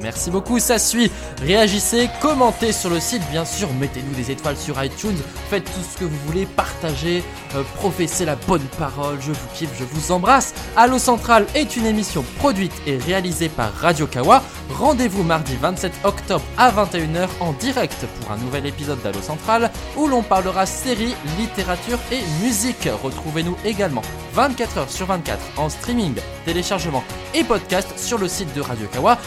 Merci 0.02 0.30
beaucoup, 0.30 0.58
ça 0.58 0.78
suit. 0.78 1.10
Réagissez, 1.40 2.08
commentez 2.20 2.72
sur 2.72 2.90
le 2.90 3.00
site, 3.00 3.22
bien 3.30 3.44
sûr, 3.44 3.72
mettez-nous 3.74 4.14
des 4.14 4.30
étoiles 4.30 4.56
sur 4.56 4.82
iTunes, 4.82 5.16
faites 5.48 5.64
tout 5.64 5.80
ce 5.80 5.98
que 5.98 6.04
vous 6.04 6.18
voulez, 6.26 6.46
partagez, 6.46 7.22
euh, 7.54 7.62
professez 7.76 8.24
la 8.24 8.36
bonne 8.36 8.66
parole, 8.78 9.18
je 9.20 9.30
vous 9.30 9.48
kiffe, 9.54 9.70
je 9.78 9.84
vous 9.84 10.12
embrasse. 10.12 10.54
Allo 10.76 10.98
Central 10.98 11.46
est 11.54 11.76
une 11.76 11.86
émission 11.86 12.24
produite 12.38 12.72
et 12.86 12.96
réalisée 12.98 13.48
par 13.48 13.72
Radio 13.74 14.06
Kawa. 14.06 14.42
Rendez-vous 14.70 15.22
mardi 15.22 15.56
27 15.60 15.92
octobre 16.04 16.44
à 16.56 16.70
21h 16.70 17.28
en 17.40 17.52
direct 17.52 18.06
pour 18.20 18.32
un 18.32 18.38
nouvel 18.38 18.66
épisode 18.66 19.00
d'Allo 19.02 19.20
Central 19.20 19.70
où 19.96 20.08
l'on 20.08 20.22
parlera 20.22 20.66
séries, 20.66 21.14
littérature 21.38 21.98
et 22.10 22.20
musique. 22.42 22.88
Retrouvez-nous 23.02 23.56
également 23.64 24.02
24 24.34 24.86
h 24.86 24.88
sur 24.88 25.06
24 25.06 25.38
en 25.58 25.68
streaming, 25.68 26.14
téléchargement 26.44 27.04
et 27.34 27.44
podcast 27.44 27.92
sur 27.98 28.18
le 28.18 28.28
site 28.28 28.54
de 28.54 28.60
Radio 28.60 28.86
Kawa, 28.88 29.18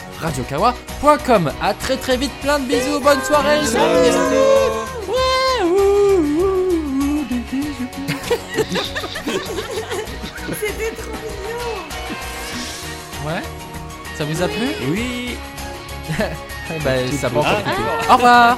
radiokawa.com. 0.73 1.51
À 1.61 1.73
très 1.73 1.97
très 1.97 2.17
vite, 2.17 2.31
plein 2.41 2.59
de 2.59 2.65
bisous, 2.65 2.99
bonne 2.99 3.21
soirée, 3.21 3.59
bisous. 3.59 3.77
C'était 10.59 10.91
trop 10.95 11.11
mignon. 11.23 11.75
Ouais. 13.25 13.41
Ça 14.17 14.25
vous 14.25 14.41
a 14.41 14.47
plu? 14.47 14.67
Oui. 14.89 15.37
Ben, 16.83 17.11
ça 17.11 17.29
va 17.29 17.41
Ah, 17.45 17.57
encore. 17.59 18.09
Au 18.09 18.13
revoir 18.15 18.57